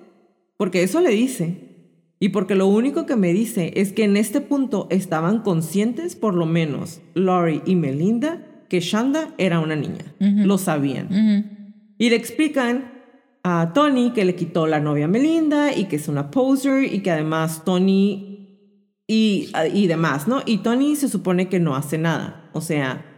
porque 0.57 0.83
eso 0.83 1.01
le 1.01 1.11
dice. 1.11 1.73
Y 2.21 2.29
porque 2.29 2.55
lo 2.55 2.69
único 2.69 3.05
que 3.05 3.17
me 3.17 3.33
dice 3.33 3.73
es 3.75 3.93
que 3.93 4.05
en 4.05 4.17
este 4.17 4.41
punto 4.41 4.87
estaban 4.91 5.41
conscientes, 5.41 6.15
por 6.15 6.35
lo 6.35 6.47
menos 6.47 7.01
Laurie 7.15 7.63
y 7.67 7.75
Melinda, 7.75 8.47
que 8.69 8.79
Shanda 8.79 9.35
era 9.39 9.59
una 9.59 9.75
niña. 9.75 10.15
Lo 10.21 10.57
sabían. 10.57 11.67
Y 11.99 12.11
le 12.11 12.17
explican 12.17 12.93
a 13.43 13.73
Tony 13.75 14.13
que 14.13 14.25
le 14.25 14.37
quitó 14.37 14.69
la 14.69 14.79
novia 14.79 15.07
a 15.07 15.09
Melinda 15.09 15.77
y 15.77 15.87
que 15.87 15.97
es 15.97 16.07
una 16.07 16.31
poser 16.31 16.85
y 16.95 17.01
que 17.01 17.11
además 17.11 17.65
Tony 17.65 18.33
y, 19.09 19.51
y 19.75 19.89
demás, 19.89 20.29
¿no? 20.29 20.43
Y 20.47 20.59
Tony 20.59 20.95
se 20.95 21.09
supone 21.09 21.49
que 21.49 21.59
no 21.59 21.75
hace 21.75 21.99
nada. 21.99 22.51
O 22.53 22.61
sea, 22.61 23.12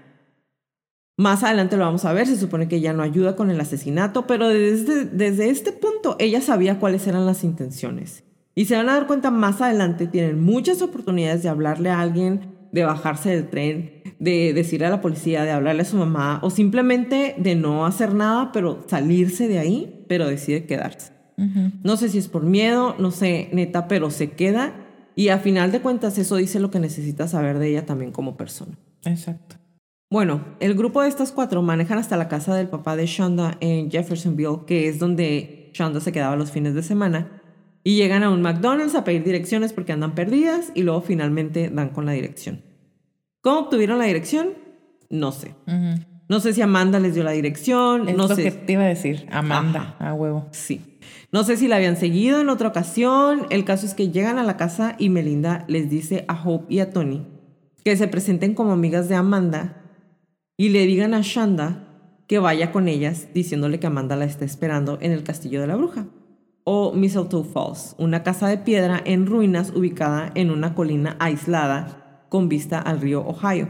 más 1.16 1.44
adelante 1.44 1.76
lo 1.76 1.84
vamos 1.84 2.04
a 2.04 2.12
ver, 2.12 2.26
se 2.26 2.36
supone 2.36 2.68
que 2.68 2.76
ella 2.76 2.92
no 2.92 3.02
ayuda 3.02 3.36
con 3.36 3.50
el 3.50 3.60
asesinato, 3.60 4.26
pero 4.26 4.48
desde, 4.48 5.04
desde 5.04 5.50
este 5.50 5.72
punto 5.72 6.16
ella 6.18 6.40
sabía 6.40 6.78
cuáles 6.80 7.06
eran 7.06 7.26
las 7.26 7.44
intenciones. 7.44 8.24
Y 8.56 8.66
se 8.66 8.76
van 8.76 8.88
a 8.88 8.94
dar 8.94 9.06
cuenta 9.06 9.30
más 9.30 9.60
adelante, 9.60 10.06
tienen 10.06 10.42
muchas 10.42 10.80
oportunidades 10.82 11.42
de 11.42 11.48
hablarle 11.48 11.90
a 11.90 12.00
alguien, 12.00 12.54
de 12.72 12.84
bajarse 12.84 13.30
del 13.30 13.48
tren, 13.48 14.02
de 14.18 14.52
decirle 14.52 14.86
a 14.86 14.90
la 14.90 15.00
policía, 15.00 15.44
de 15.44 15.50
hablarle 15.50 15.82
a 15.82 15.86
su 15.86 15.96
mamá, 15.96 16.40
o 16.42 16.50
simplemente 16.50 17.34
de 17.38 17.54
no 17.54 17.86
hacer 17.86 18.14
nada, 18.14 18.50
pero 18.52 18.84
salirse 18.88 19.48
de 19.48 19.58
ahí, 19.58 20.04
pero 20.08 20.26
decide 20.26 20.66
quedarse. 20.66 21.12
No 21.82 21.96
sé 21.96 22.08
si 22.08 22.18
es 22.18 22.28
por 22.28 22.44
miedo, 22.44 22.94
no 22.98 23.10
sé, 23.10 23.48
neta, 23.52 23.88
pero 23.88 24.10
se 24.10 24.32
queda. 24.32 24.72
Y 25.16 25.28
a 25.28 25.38
final 25.38 25.72
de 25.72 25.80
cuentas 25.80 26.16
eso 26.18 26.36
dice 26.36 26.60
lo 26.60 26.70
que 26.70 26.78
necesitas 26.78 27.32
saber 27.32 27.58
de 27.58 27.70
ella 27.70 27.86
también 27.86 28.12
como 28.12 28.36
persona. 28.36 28.78
Exacto. 29.04 29.56
Bueno, 30.14 30.44
el 30.60 30.74
grupo 30.74 31.02
de 31.02 31.08
estas 31.08 31.32
cuatro 31.32 31.60
manejan 31.60 31.98
hasta 31.98 32.16
la 32.16 32.28
casa 32.28 32.54
del 32.54 32.68
papá 32.68 32.94
de 32.94 33.04
Shonda 33.04 33.58
en 33.58 33.90
Jeffersonville, 33.90 34.60
que 34.64 34.86
es 34.86 35.00
donde 35.00 35.72
Shonda 35.74 35.98
se 35.98 36.12
quedaba 36.12 36.36
los 36.36 36.52
fines 36.52 36.72
de 36.72 36.84
semana, 36.84 37.42
y 37.82 37.96
llegan 37.96 38.22
a 38.22 38.30
un 38.30 38.40
McDonald's 38.40 38.94
a 38.94 39.02
pedir 39.02 39.24
direcciones 39.24 39.72
porque 39.72 39.90
andan 39.90 40.14
perdidas 40.14 40.70
y 40.72 40.84
luego 40.84 41.00
finalmente 41.00 41.68
dan 41.68 41.88
con 41.88 42.06
la 42.06 42.12
dirección. 42.12 42.62
¿Cómo 43.40 43.58
obtuvieron 43.62 43.98
la 43.98 44.04
dirección? 44.04 44.50
No 45.10 45.32
sé. 45.32 45.56
No 46.28 46.38
sé 46.38 46.52
si 46.52 46.62
Amanda 46.62 47.00
les 47.00 47.14
dio 47.14 47.24
la 47.24 47.32
dirección, 47.32 48.08
Es 48.08 48.16
no 48.16 48.28
lo 48.28 48.36
sé. 48.36 48.44
que 48.44 48.50
te 48.52 48.74
iba 48.74 48.84
a 48.84 48.86
decir. 48.86 49.26
Amanda, 49.32 49.96
a 49.98 50.14
huevo. 50.14 50.46
Sí. 50.52 51.00
No 51.32 51.42
sé 51.42 51.56
si 51.56 51.66
la 51.66 51.74
habían 51.74 51.96
seguido 51.96 52.40
en 52.40 52.50
otra 52.50 52.68
ocasión. 52.68 53.48
El 53.50 53.64
caso 53.64 53.84
es 53.84 53.94
que 53.94 54.12
llegan 54.12 54.38
a 54.38 54.44
la 54.44 54.56
casa 54.56 54.94
y 54.96 55.08
Melinda 55.08 55.64
les 55.66 55.90
dice 55.90 56.24
a 56.28 56.40
Hope 56.40 56.72
y 56.72 56.78
a 56.78 56.92
Tony 56.92 57.26
que 57.84 57.96
se 57.96 58.06
presenten 58.06 58.54
como 58.54 58.70
amigas 58.70 59.08
de 59.08 59.16
Amanda 59.16 59.80
y 60.56 60.68
le 60.70 60.86
digan 60.86 61.14
a 61.14 61.20
Shanda 61.22 61.88
que 62.26 62.38
vaya 62.38 62.72
con 62.72 62.88
ellas 62.88 63.28
diciéndole 63.34 63.80
que 63.80 63.86
Amanda 63.86 64.16
la 64.16 64.24
está 64.24 64.44
esperando 64.44 64.98
en 65.00 65.12
el 65.12 65.24
castillo 65.24 65.60
de 65.60 65.66
la 65.66 65.76
bruja 65.76 66.06
o 66.64 66.92
Mistletoe 66.92 67.44
Falls, 67.44 67.94
una 67.98 68.22
casa 68.22 68.48
de 68.48 68.58
piedra 68.58 69.00
en 69.04 69.26
ruinas 69.26 69.70
ubicada 69.74 70.32
en 70.34 70.50
una 70.50 70.74
colina 70.74 71.16
aislada 71.20 72.26
con 72.30 72.48
vista 72.48 72.78
al 72.78 73.00
río 73.00 73.24
Ohio. 73.26 73.68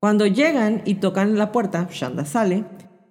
Cuando 0.00 0.26
llegan 0.26 0.82
y 0.86 0.94
tocan 0.94 1.36
la 1.36 1.52
puerta, 1.52 1.88
Shanda 1.92 2.24
sale 2.24 2.64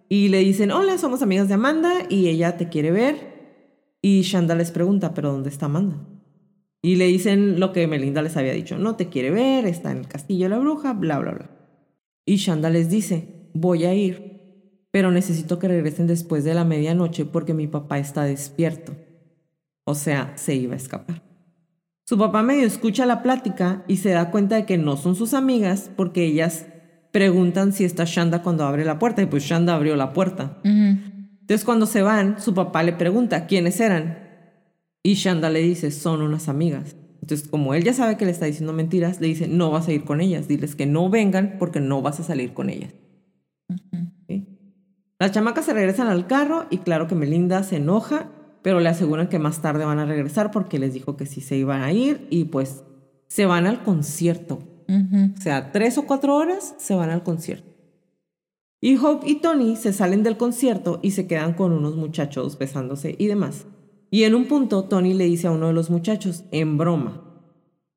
y 0.10 0.30
le 0.30 0.40
dicen, 0.40 0.72
hola, 0.72 0.98
somos 0.98 1.22
amigas 1.22 1.48
de 1.48 1.54
Amanda 1.54 1.94
y 2.10 2.28
ella 2.28 2.58
te 2.58 2.70
quiere 2.70 2.92
ver. 2.92 3.38
Y 4.02 4.22
Shanda 4.22 4.56
les 4.56 4.72
pregunta, 4.72 5.14
pero 5.14 5.32
¿dónde 5.32 5.50
está 5.50 5.68
Amanda? 5.68 5.98
Y 6.82 6.96
le 6.96 7.06
dicen 7.06 7.60
lo 7.60 7.74
que 7.74 7.88
Melinda 7.88 8.22
les 8.22 8.38
había 8.38 8.54
dicho, 8.54 8.78
no 8.78 8.96
te 8.96 9.10
quiere 9.10 9.32
ver, 9.32 9.66
está 9.66 9.92
en 9.92 10.00
el 10.00 10.08
castillo 10.08 10.46
de 10.46 10.50
la 10.50 10.60
bruja, 10.60 10.94
bla, 10.94 11.20
bla, 11.20 11.32
bla. 11.34 11.57
Y 12.28 12.36
Shanda 12.36 12.70
les 12.70 12.90
dice, 12.90 13.50
voy 13.54 13.86
a 13.86 13.94
ir, 13.94 14.42
pero 14.92 15.12
necesito 15.12 15.60
que 15.60 15.70
regresen 15.70 16.08
después 16.08 16.44
de 16.44 16.54
la 16.54 16.66
medianoche 16.66 17.24
porque 17.24 17.54
mi 17.54 17.68
papá 17.68 18.00
está 18.00 18.24
despierto. 18.24 18.94
O 19.86 19.96
sea, 19.96 20.34
se 20.36 20.54
iba 20.54 20.74
a 20.74 20.78
escapar. 20.78 21.24
Su 22.06 22.18
papá 22.18 22.44
medio 22.44 22.68
escucha 22.68 23.06
la 23.06 23.24
plática 23.24 23.86
y 23.88 23.98
se 23.98 24.10
da 24.10 24.30
cuenta 24.30 24.58
de 24.58 24.66
que 24.66 24.78
no 24.78 24.98
son 24.98 25.16
sus 25.16 25.34
amigas 25.34 25.90
porque 25.96 26.26
ellas 26.26 26.66
preguntan 27.14 27.72
si 27.72 27.86
está 27.86 28.04
Shanda 28.04 28.44
cuando 28.44 28.66
abre 28.66 28.84
la 28.84 29.00
puerta 29.00 29.22
y 29.22 29.28
pues 29.28 29.44
Shanda 29.44 29.74
abrió 29.74 29.96
la 29.96 30.12
puerta. 30.12 30.58
Entonces 30.66 31.64
cuando 31.64 31.86
se 31.86 32.02
van, 32.02 32.42
su 32.42 32.54
papá 32.54 32.84
le 32.84 32.92
pregunta 32.92 33.48
quiénes 33.48 33.80
eran 33.80 34.18
y 35.02 35.14
Shanda 35.14 35.50
le 35.50 35.62
dice 35.62 35.92
son 35.92 36.22
unas 36.22 36.50
amigas. 36.50 36.98
Entonces 37.22 37.48
como 37.48 37.74
él 37.74 37.84
ya 37.84 37.94
sabe 37.94 38.18
que 38.18 38.26
le 38.26 38.32
está 38.32 38.46
diciendo 38.46 38.74
mentiras, 38.74 39.20
le 39.22 39.28
dice 39.28 39.48
no 39.48 39.72
vas 39.72 39.88
a 39.88 39.94
ir 39.94 40.04
con 40.04 40.22
ellas, 40.22 40.48
diles 40.48 40.76
que 40.76 40.86
no 40.86 41.10
vengan 41.10 41.56
porque 41.60 41.80
no 41.80 42.02
vas 42.02 42.20
a 42.20 42.24
salir 42.24 42.54
con 42.54 42.70
ellas. 42.70 42.94
Las 45.20 45.32
chamacas 45.32 45.66
se 45.66 45.74
regresan 45.74 46.08
al 46.08 46.28
carro 46.28 46.68
y 46.70 46.78
claro 46.80 47.08
que 47.08 47.16
Melinda 47.16 47.64
se 47.64 47.78
enoja, 47.78 48.30
pero 48.62 48.80
le 48.80 48.90
aseguran 48.90 49.30
que 49.30 49.40
más 49.40 49.62
tarde 49.62 49.84
van 49.84 50.00
a 50.00 50.06
regresar 50.06 50.52
porque 50.52 50.78
les 50.78 50.94
dijo 50.94 51.18
que 51.18 51.26
sí 51.26 51.42
se 51.42 51.58
iban 51.58 51.82
a 51.82 51.92
ir 51.92 52.28
y 52.30 52.46
pues 52.46 52.84
se 53.28 53.46
van 53.46 53.66
al 53.66 53.84
concierto. 53.84 54.60
O 54.90 55.42
sea, 55.42 55.72
tres 55.72 55.98
o 55.98 56.06
cuatro 56.06 56.36
horas 56.36 56.76
se 56.78 56.96
van 56.96 57.10
al 57.10 57.24
concierto. 57.24 57.68
Y 58.80 58.98
Hope 58.98 59.28
y 59.28 59.36
Tony 59.42 59.76
se 59.76 59.92
salen 59.92 60.24
del 60.24 60.38
concierto 60.38 61.00
y 61.02 61.12
se 61.12 61.28
quedan 61.28 61.54
con 61.54 61.74
unos 61.74 61.96
muchachos 61.96 62.58
besándose 62.60 63.16
y 63.18 63.28
demás. 63.28 63.66
Y 64.10 64.24
en 64.24 64.36
un 64.36 64.46
punto 64.46 64.84
Tony 64.86 65.14
le 65.14 65.26
dice 65.26 65.48
a 65.48 65.52
uno 65.52 65.68
de 65.68 65.74
los 65.74 65.90
muchachos, 65.90 66.44
en 66.52 66.78
broma, 66.78 67.24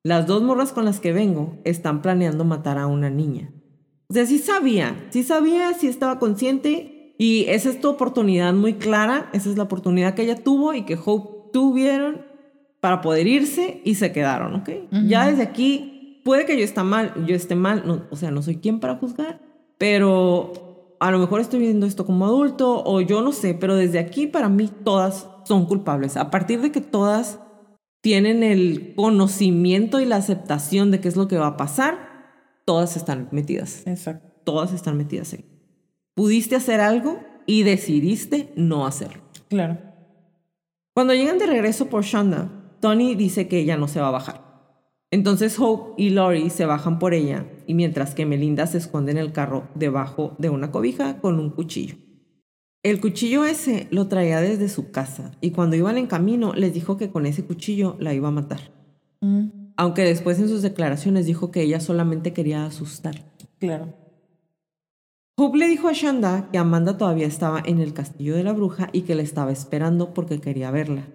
las 0.03 0.27
dos 0.27 0.41
morras 0.41 0.73
con 0.73 0.85
las 0.85 0.99
que 0.99 1.13
vengo 1.13 1.59
están 1.63 2.01
planeando 2.01 2.43
matar 2.43 2.77
a 2.77 2.87
una 2.87 3.09
niña. 3.09 3.53
O 4.09 4.13
sea, 4.13 4.25
sí 4.25 4.39
sabía, 4.39 5.07
sí 5.09 5.23
sabía, 5.23 5.73
sí 5.73 5.87
estaba 5.87 6.19
consciente 6.19 7.15
y 7.17 7.45
esa 7.47 7.69
es 7.69 7.79
tu 7.79 7.87
oportunidad 7.87 8.53
muy 8.53 8.73
clara, 8.73 9.29
esa 9.31 9.49
es 9.49 9.57
la 9.57 9.63
oportunidad 9.63 10.15
que 10.15 10.23
ella 10.23 10.43
tuvo 10.43 10.73
y 10.73 10.83
que 10.83 10.97
Hope 11.03 11.51
tuvieron 11.53 12.25
para 12.81 13.01
poder 13.01 13.27
irse 13.27 13.79
y 13.85 13.95
se 13.95 14.11
quedaron, 14.11 14.55
¿ok? 14.55 14.69
Ya 15.07 15.27
desde 15.27 15.43
aquí, 15.43 16.21
puede 16.25 16.45
que 16.45 16.57
yo 16.57 16.63
esté 16.63 16.83
mal, 16.83 17.13
yo 17.27 17.35
esté 17.35 17.55
mal, 17.55 18.07
o 18.09 18.15
sea, 18.15 18.31
no 18.31 18.41
soy 18.41 18.57
quien 18.57 18.79
para 18.79 18.95
juzgar, 18.95 19.39
pero 19.77 20.97
a 20.99 21.11
lo 21.11 21.19
mejor 21.19 21.41
estoy 21.41 21.59
viendo 21.59 21.85
esto 21.85 22.05
como 22.05 22.25
adulto 22.25 22.83
o 22.83 23.01
yo 23.01 23.21
no 23.21 23.31
sé, 23.31 23.53
pero 23.53 23.75
desde 23.75 23.99
aquí 23.99 24.27
para 24.27 24.49
mí 24.49 24.69
todas 24.83 25.29
son 25.51 25.65
culpables. 25.65 26.15
A 26.15 26.31
partir 26.31 26.61
de 26.61 26.71
que 26.71 26.81
todas 26.81 27.39
tienen 28.01 28.41
el 28.41 28.93
conocimiento 28.95 29.99
y 29.99 30.05
la 30.05 30.15
aceptación 30.15 30.91
de 30.91 31.01
qué 31.01 31.09
es 31.09 31.17
lo 31.17 31.27
que 31.27 31.37
va 31.37 31.47
a 31.47 31.57
pasar, 31.57 31.97
todas 32.65 32.95
están 32.95 33.27
metidas. 33.31 33.83
Exacto. 33.85 34.29
Todas 34.43 34.73
están 34.73 34.97
metidas 34.97 35.33
ahí 35.33 35.51
pudiste 36.13 36.55
hacer 36.55 36.81
algo 36.81 37.19
y 37.45 37.63
decidiste 37.63 38.51
no 38.55 38.85
hacerlo. 38.85 39.23
Claro. 39.49 39.79
Cuando 40.93 41.13
llegan 41.13 41.39
de 41.39 41.47
regreso 41.47 41.87
por 41.87 42.03
Shonda, 42.03 42.75
Tony 42.79 43.15
dice 43.15 43.47
que 43.47 43.59
ella 43.59 43.77
no 43.77 43.87
se 43.87 44.01
va 44.01 44.09
a 44.09 44.11
bajar. 44.11 44.51
Entonces 45.09 45.57
Hope 45.59 46.01
y 46.01 46.11
Lori 46.11 46.49
se 46.49 46.65
bajan 46.65 46.99
por 46.99 47.13
ella 47.13 47.45
y 47.67 47.73
mientras 47.73 48.15
que 48.15 48.25
Melinda 48.25 48.67
se 48.67 48.77
esconde 48.77 49.11
en 49.11 49.17
el 49.17 49.33
carro 49.33 49.67
debajo 49.75 50.35
de 50.37 50.49
una 50.49 50.71
cobija 50.71 51.19
con 51.19 51.39
un 51.39 51.49
cuchillo. 51.49 51.95
El 52.83 52.99
cuchillo 52.99 53.45
ese 53.45 53.87
lo 53.91 54.07
traía 54.07 54.41
desde 54.41 54.67
su 54.67 54.89
casa 54.89 55.31
y 55.39 55.51
cuando 55.51 55.75
iban 55.75 55.97
en 55.97 56.07
camino 56.07 56.53
les 56.53 56.73
dijo 56.73 56.97
que 56.97 57.11
con 57.11 57.27
ese 57.27 57.45
cuchillo 57.45 57.95
la 57.99 58.13
iba 58.13 58.29
a 58.29 58.31
matar. 58.31 58.71
Mm. 59.21 59.73
Aunque 59.77 60.03
después 60.03 60.39
en 60.39 60.47
sus 60.47 60.63
declaraciones 60.63 61.27
dijo 61.27 61.51
que 61.51 61.61
ella 61.61 61.79
solamente 61.79 62.33
quería 62.33 62.65
asustar. 62.65 63.23
Claro. 63.59 63.93
Hope 65.37 65.57
le 65.57 65.67
dijo 65.67 65.87
a 65.87 65.93
Shanda 65.93 66.49
que 66.51 66.57
Amanda 66.57 66.97
todavía 66.97 67.27
estaba 67.27 67.61
en 67.63 67.79
el 67.79 67.93
castillo 67.93 68.35
de 68.35 68.43
la 68.43 68.53
bruja 68.53 68.89
y 68.91 69.01
que 69.01 69.15
la 69.15 69.21
estaba 69.21 69.51
esperando 69.51 70.13
porque 70.13 70.41
quería 70.41 70.71
verla. 70.71 71.07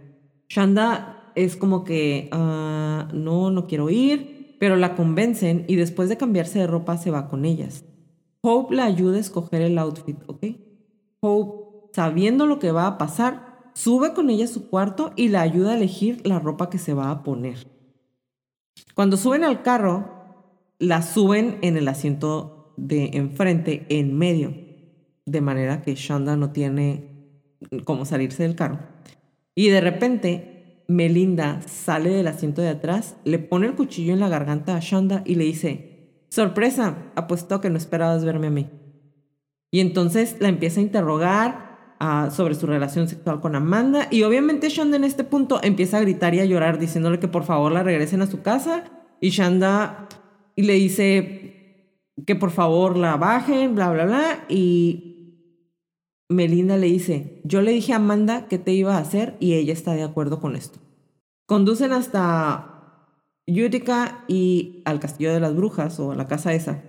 Shanda 0.48 1.32
es 1.34 1.56
como 1.56 1.84
que, 1.84 2.28
ah, 2.32 3.08
no, 3.12 3.50
no 3.50 3.66
quiero 3.66 3.90
ir, 3.90 4.56
pero 4.58 4.76
la 4.76 4.94
convencen 4.94 5.64
y 5.68 5.76
después 5.76 6.08
de 6.08 6.16
cambiarse 6.16 6.60
de 6.60 6.66
ropa 6.66 6.96
se 6.96 7.10
va 7.10 7.28
con 7.28 7.44
ellas. 7.44 7.84
Hope 8.40 8.74
la 8.74 8.84
ayuda 8.84 9.16
a 9.16 9.20
escoger 9.20 9.62
el 9.62 9.78
outfit, 9.78 10.18
¿ok? 10.26 10.46
Sabiendo 11.92 12.46
lo 12.46 12.58
que 12.58 12.72
va 12.72 12.86
a 12.86 12.98
pasar, 12.98 13.70
sube 13.72 14.12
con 14.12 14.30
ella 14.30 14.44
a 14.44 14.48
su 14.48 14.68
cuarto 14.68 15.12
y 15.16 15.28
la 15.28 15.40
ayuda 15.40 15.72
a 15.72 15.76
elegir 15.76 16.20
la 16.26 16.38
ropa 16.38 16.68
que 16.68 16.78
se 16.78 16.94
va 16.94 17.10
a 17.10 17.22
poner. 17.22 17.66
Cuando 18.94 19.16
suben 19.16 19.44
al 19.44 19.62
carro, 19.62 20.10
la 20.78 21.02
suben 21.02 21.58
en 21.62 21.76
el 21.76 21.88
asiento 21.88 22.74
de 22.76 23.10
enfrente 23.14 23.86
en 23.88 24.16
medio, 24.16 24.54
de 25.24 25.40
manera 25.40 25.82
que 25.82 25.94
Shanda 25.94 26.36
no 26.36 26.52
tiene 26.52 27.16
cómo 27.84 28.04
salirse 28.04 28.42
del 28.42 28.56
carro. 28.56 28.78
Y 29.54 29.68
de 29.68 29.80
repente, 29.80 30.84
Melinda 30.88 31.62
sale 31.62 32.10
del 32.10 32.28
asiento 32.28 32.62
de 32.62 32.68
atrás, 32.68 33.16
le 33.24 33.38
pone 33.38 33.66
el 33.66 33.74
cuchillo 33.74 34.12
en 34.12 34.20
la 34.20 34.28
garganta 34.28 34.76
a 34.76 34.80
Shanda 34.80 35.22
y 35.24 35.36
le 35.36 35.44
dice, 35.44 36.24
sorpresa, 36.28 37.10
apuesto 37.14 37.60
que 37.60 37.70
no 37.70 37.78
esperabas 37.78 38.24
verme 38.24 38.48
a 38.48 38.50
mí. 38.50 38.70
Y 39.70 39.80
entonces 39.80 40.36
la 40.40 40.48
empieza 40.48 40.80
a 40.80 40.84
interrogar 40.84 41.96
ah, 42.00 42.30
sobre 42.30 42.54
su 42.54 42.66
relación 42.66 43.08
sexual 43.08 43.40
con 43.40 43.56
Amanda 43.56 44.08
y 44.10 44.22
obviamente 44.22 44.68
Shanda 44.68 44.96
en 44.96 45.04
este 45.04 45.24
punto 45.24 45.60
empieza 45.62 45.98
a 45.98 46.00
gritar 46.00 46.34
y 46.34 46.40
a 46.40 46.44
llorar 46.44 46.78
diciéndole 46.78 47.18
que 47.18 47.28
por 47.28 47.44
favor 47.44 47.72
la 47.72 47.82
regresen 47.82 48.22
a 48.22 48.26
su 48.26 48.42
casa 48.42 48.84
y 49.20 49.30
Shanda 49.30 50.08
le 50.56 50.74
dice, 50.74 51.56
que 52.24 52.34
por 52.34 52.50
favor 52.50 52.96
la 52.96 53.16
bajen, 53.16 53.74
bla, 53.74 53.90
bla, 53.90 54.06
bla. 54.06 54.44
Y 54.48 55.42
Melinda 56.28 56.76
le 56.76 56.86
dice, 56.86 57.42
yo 57.44 57.60
le 57.60 57.72
dije 57.72 57.92
a 57.92 57.96
Amanda 57.96 58.46
qué 58.48 58.58
te 58.58 58.72
iba 58.72 58.96
a 58.96 59.00
hacer 59.00 59.36
y 59.40 59.54
ella 59.54 59.72
está 59.72 59.92
de 59.92 60.02
acuerdo 60.02 60.40
con 60.40 60.56
esto. 60.56 60.78
Conducen 61.46 61.92
hasta 61.92 62.72
Utica 63.46 64.24
y 64.26 64.82
al 64.84 64.98
Castillo 64.98 65.32
de 65.32 65.40
las 65.40 65.54
Brujas 65.54 66.00
o 66.00 66.12
a 66.12 66.16
la 66.16 66.26
casa 66.26 66.54
esa. 66.54 66.82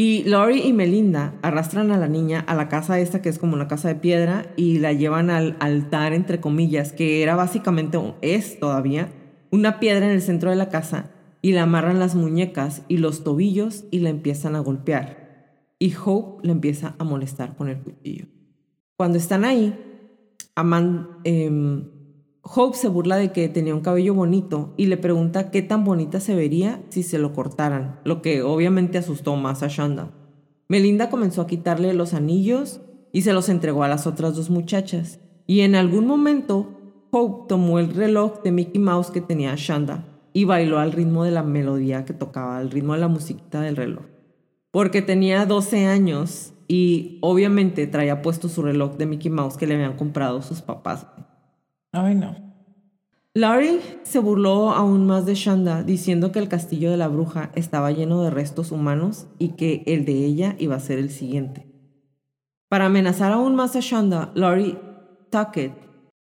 Y 0.00 0.22
Lori 0.22 0.60
y 0.60 0.72
Melinda 0.72 1.34
arrastran 1.42 1.90
a 1.90 1.98
la 1.98 2.06
niña 2.06 2.38
a 2.46 2.54
la 2.54 2.68
casa 2.68 3.00
esta 3.00 3.20
que 3.20 3.28
es 3.28 3.40
como 3.40 3.54
una 3.54 3.66
casa 3.66 3.88
de 3.88 3.96
piedra 3.96 4.46
y 4.54 4.78
la 4.78 4.92
llevan 4.92 5.28
al 5.28 5.56
altar, 5.58 6.12
entre 6.12 6.40
comillas, 6.40 6.92
que 6.92 7.20
era 7.20 7.34
básicamente, 7.34 7.98
es 8.22 8.60
todavía, 8.60 9.10
una 9.50 9.80
piedra 9.80 10.06
en 10.06 10.12
el 10.12 10.22
centro 10.22 10.50
de 10.50 10.56
la 10.56 10.68
casa 10.68 11.10
y 11.42 11.50
le 11.50 11.58
amarran 11.58 11.98
las 11.98 12.14
muñecas 12.14 12.82
y 12.86 12.98
los 12.98 13.24
tobillos 13.24 13.86
y 13.90 13.98
la 13.98 14.10
empiezan 14.10 14.54
a 14.54 14.60
golpear. 14.60 15.64
Y 15.80 15.92
Hope 15.96 16.46
le 16.46 16.52
empieza 16.52 16.94
a 16.98 17.02
molestar 17.02 17.56
con 17.56 17.68
el 17.68 17.78
cuchillo. 17.78 18.26
Cuando 18.96 19.18
están 19.18 19.44
ahí, 19.44 19.76
em, 21.24 21.88
Hope 22.42 22.76
se 22.76 22.88
burla 22.88 23.16
de 23.16 23.32
que 23.32 23.48
tenía 23.48 23.74
un 23.74 23.80
cabello 23.80 24.14
bonito 24.14 24.72
y 24.76 24.86
le 24.86 24.96
pregunta 24.96 25.50
qué 25.50 25.62
tan 25.62 25.84
bonita 25.84 26.20
se 26.20 26.34
vería 26.34 26.80
si 26.88 27.02
se 27.02 27.18
lo 27.18 27.32
cortaran, 27.32 28.00
lo 28.04 28.22
que 28.22 28.42
obviamente 28.42 28.98
asustó 28.98 29.36
más 29.36 29.62
a 29.62 29.68
Shanda. 29.68 30.10
Melinda 30.68 31.10
comenzó 31.10 31.42
a 31.42 31.46
quitarle 31.46 31.92
los 31.94 32.14
anillos 32.14 32.80
y 33.12 33.22
se 33.22 33.32
los 33.32 33.48
entregó 33.48 33.84
a 33.84 33.88
las 33.88 34.06
otras 34.06 34.36
dos 34.36 34.50
muchachas. 34.50 35.20
Y 35.46 35.60
en 35.60 35.74
algún 35.74 36.06
momento, 36.06 36.78
Hope 37.10 37.48
tomó 37.48 37.78
el 37.78 37.94
reloj 37.94 38.42
de 38.42 38.52
Mickey 38.52 38.80
Mouse 38.80 39.10
que 39.10 39.22
tenía 39.22 39.54
Shanda 39.56 40.04
y 40.32 40.44
bailó 40.44 40.78
al 40.78 40.92
ritmo 40.92 41.24
de 41.24 41.30
la 41.30 41.42
melodía 41.42 42.04
que 42.04 42.12
tocaba, 42.12 42.58
al 42.58 42.70
ritmo 42.70 42.92
de 42.92 43.00
la 43.00 43.08
musiquita 43.08 43.62
del 43.62 43.76
reloj. 43.76 44.04
Porque 44.70 45.00
tenía 45.00 45.46
12 45.46 45.86
años 45.86 46.52
y 46.68 47.18
obviamente 47.22 47.86
traía 47.86 48.20
puesto 48.20 48.48
su 48.48 48.62
reloj 48.62 48.96
de 48.96 49.06
Mickey 49.06 49.30
Mouse 49.30 49.56
que 49.56 49.66
le 49.66 49.74
habían 49.74 49.96
comprado 49.96 50.42
sus 50.42 50.60
papás. 50.60 51.06
Ay, 51.92 52.14
no. 52.14 52.36
Larry 53.34 53.80
se 54.02 54.18
burló 54.18 54.70
aún 54.70 55.06
más 55.06 55.24
de 55.24 55.34
Shanda 55.34 55.82
diciendo 55.82 56.32
que 56.32 56.38
el 56.38 56.48
castillo 56.48 56.90
de 56.90 56.96
la 56.96 57.08
bruja 57.08 57.52
estaba 57.54 57.92
lleno 57.92 58.22
de 58.22 58.30
restos 58.30 58.72
humanos 58.72 59.28
y 59.38 59.50
que 59.50 59.84
el 59.86 60.04
de 60.04 60.24
ella 60.24 60.56
iba 60.58 60.74
a 60.74 60.80
ser 60.80 60.98
el 60.98 61.10
siguiente. 61.10 61.66
Para 62.68 62.86
amenazar 62.86 63.32
aún 63.32 63.54
más 63.54 63.76
a 63.76 63.80
Shanda, 63.80 64.32
Laurie 64.34 64.78
Tuckett 65.30 65.72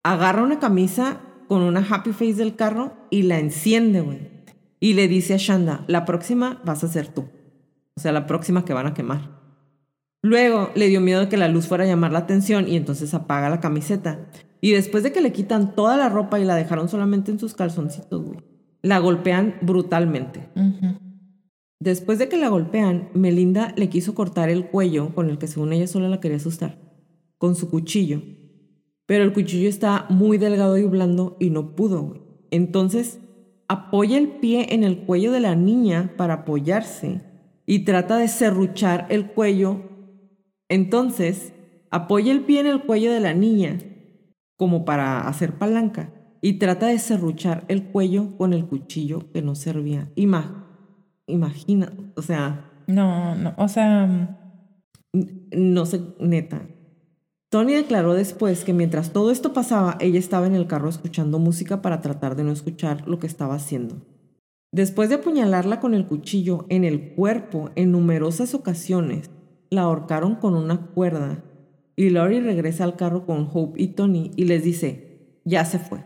agarra 0.03 0.43
una 0.43 0.59
camisa 0.59 1.21
con 1.49 1.63
una 1.63 1.81
happy 1.81 2.13
face 2.13 2.35
del 2.35 2.55
carro 2.55 2.93
y 3.11 3.23
la 3.23 3.39
enciende, 3.39 4.01
güey. 4.01 4.31
Y 4.79 4.95
le 4.95 5.09
dice 5.09 5.35
a 5.35 5.39
Shanda, 5.39 5.85
la 5.89 6.05
próxima 6.05 6.63
vas 6.65 6.85
a 6.85 6.89
ser 6.89 7.09
tú. 7.09 7.29
O 7.97 8.01
sea, 8.01 8.13
la 8.13 8.27
próxima 8.27 8.65
que 8.65 8.73
van 8.73 8.87
a 8.87 8.95
quemar. 8.95 9.41
Luego 10.23 10.71
le 10.75 10.87
dio 10.87 11.01
miedo 11.01 11.21
de 11.21 11.29
que 11.29 11.37
la 11.37 11.49
luz 11.49 11.67
fuera 11.67 11.85
a 11.85 11.87
llamar 11.87 12.13
la 12.13 12.21
atención 12.21 12.69
y 12.69 12.77
entonces 12.77 13.13
apaga 13.15 13.51
la 13.51 13.61
camiseta. 13.61 14.31
Y 14.61 14.73
después 14.73 15.03
de 15.03 15.13
que 15.13 15.21
le 15.21 15.33
quitan 15.33 15.75
toda 15.75 15.97
la 15.97 16.09
ropa 16.09 16.39
y 16.39 16.45
la 16.45 16.55
dejaron 16.55 16.89
solamente 16.89 17.31
en 17.31 17.39
sus 17.39 17.55
calzoncitos, 17.55 18.23
güey, 18.23 18.41
la 18.83 18.99
golpean 18.99 19.57
brutalmente. 19.63 20.49
Después 21.79 22.19
de 22.19 22.29
que 22.29 22.37
la 22.37 22.49
golpean, 22.49 23.09
Melinda 23.15 23.73
le 23.77 23.89
quiso 23.89 24.15
cortar 24.15 24.51
el 24.51 24.67
cuello 24.67 25.15
con 25.15 25.31
el 25.31 25.39
que 25.39 25.47
según 25.47 25.73
ella 25.73 25.87
solo 25.87 26.09
la 26.09 26.21
quería 26.21 26.37
asustar, 26.37 26.79
con 27.39 27.57
su 27.57 27.71
cuchillo 27.71 28.21
pero 29.11 29.25
el 29.25 29.33
cuchillo 29.33 29.69
está 29.69 30.07
muy 30.09 30.39
delgado 30.39 30.79
y 30.79 30.85
blando 30.85 31.37
y 31.41 31.51
no 31.51 31.75
pudo. 31.75 32.45
Entonces 32.53 33.19
apoya 33.67 34.17
el 34.17 34.29
pie 34.37 34.73
en 34.73 34.85
el 34.85 34.99
cuello 34.99 35.33
de 35.33 35.41
la 35.41 35.57
niña 35.57 36.15
para 36.17 36.35
apoyarse 36.35 37.21
y 37.67 37.81
trata 37.81 38.19
de 38.19 38.29
serruchar 38.29 39.09
el 39.11 39.33
cuello. 39.33 39.83
Entonces 40.69 41.53
apoya 41.91 42.31
el 42.31 42.43
pie 42.43 42.61
en 42.61 42.69
el 42.69 42.83
cuello 42.83 43.13
de 43.13 43.19
la 43.19 43.35
niña 43.35 43.81
como 44.61 44.85
para 44.85 45.27
hacer 45.27 45.55
palanca 45.55 46.13
y 46.43 46.59
trata 46.59 46.89
de 46.89 46.99
serruchar 46.99 47.65
el 47.69 47.85
cuello 47.85 48.37
con 48.37 48.53
el 48.53 48.67
cuchillo 48.67 49.33
que 49.33 49.41
no 49.41 49.55
servía. 49.55 50.13
Ima 50.17 50.67
imagina, 51.27 51.91
o 52.15 52.21
sea... 52.21 52.71
No, 52.87 53.35
no, 53.37 53.55
o 53.57 53.69
sea... 53.69 54.37
No 55.15 55.87
sé, 55.87 56.03
neta. 56.19 56.69
Tony 57.49 57.73
declaró 57.73 58.13
después 58.13 58.63
que 58.63 58.75
mientras 58.75 59.15
todo 59.15 59.31
esto 59.31 59.55
pasaba, 59.55 59.97
ella 59.99 60.19
estaba 60.19 60.47
en 60.47 60.55
el 60.55 60.67
carro 60.67 60.91
escuchando 60.91 61.39
música 61.39 61.81
para 61.81 62.03
tratar 62.03 62.37
de 62.37 62.45
no 62.45 62.53
escuchar 62.53 63.09
lo 63.09 63.19
que 63.19 63.29
estaba 63.29 63.55
haciendo. 63.55 64.03
Después 64.73 65.09
de 65.09 65.15
apuñalarla 65.15 65.81
con 65.81 65.95
el 65.95 66.07
cuchillo 66.07 66.67
en 66.69 66.85
el 66.85 67.15
cuerpo 67.15 67.71
en 67.77 67.93
numerosas 67.93 68.53
ocasiones, 68.53 69.31
la 69.71 69.83
ahorcaron 69.83 70.35
con 70.35 70.55
una 70.55 70.89
cuerda 70.89 71.45
y 72.01 72.09
Lori 72.09 72.41
regresa 72.41 72.85
al 72.85 72.97
carro 72.97 73.27
con 73.27 73.47
Hope 73.53 73.79
y 73.83 73.89
Tony 73.89 74.31
y 74.35 74.47
les 74.47 74.65
dice, 74.65 75.19
ya 75.45 75.67
se 75.67 75.79
fue. 75.79 76.03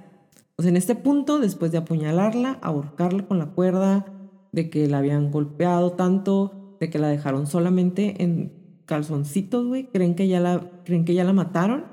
O 0.57 0.65
en 0.65 0.77
este 0.77 0.97
punto, 0.97 1.39
después 1.39 1.71
de 1.71 1.79
apuñalarla, 1.79 2.59
ahorcarla 2.63 3.29
con 3.29 3.39
la 3.39 3.53
cuerda, 3.53 4.05
de 4.51 4.71
que 4.71 4.89
la 4.89 4.99
habían 4.99 5.31
golpeado 5.31 5.93
tanto, 5.93 6.77
de 6.81 6.91
que 6.91 6.99
la 6.99 7.07
dejaron 7.07 7.47
solamente 7.47 8.25
en 8.25 8.53
calzoncitos, 8.87 9.69
güey, 9.69 9.85
creen 9.85 10.17
que 10.17 10.27
ya 10.27 10.41
la, 10.41 10.69
creen 10.85 11.05
que 11.05 11.15
ya 11.15 11.23
la 11.23 11.33
mataron. 11.33 11.85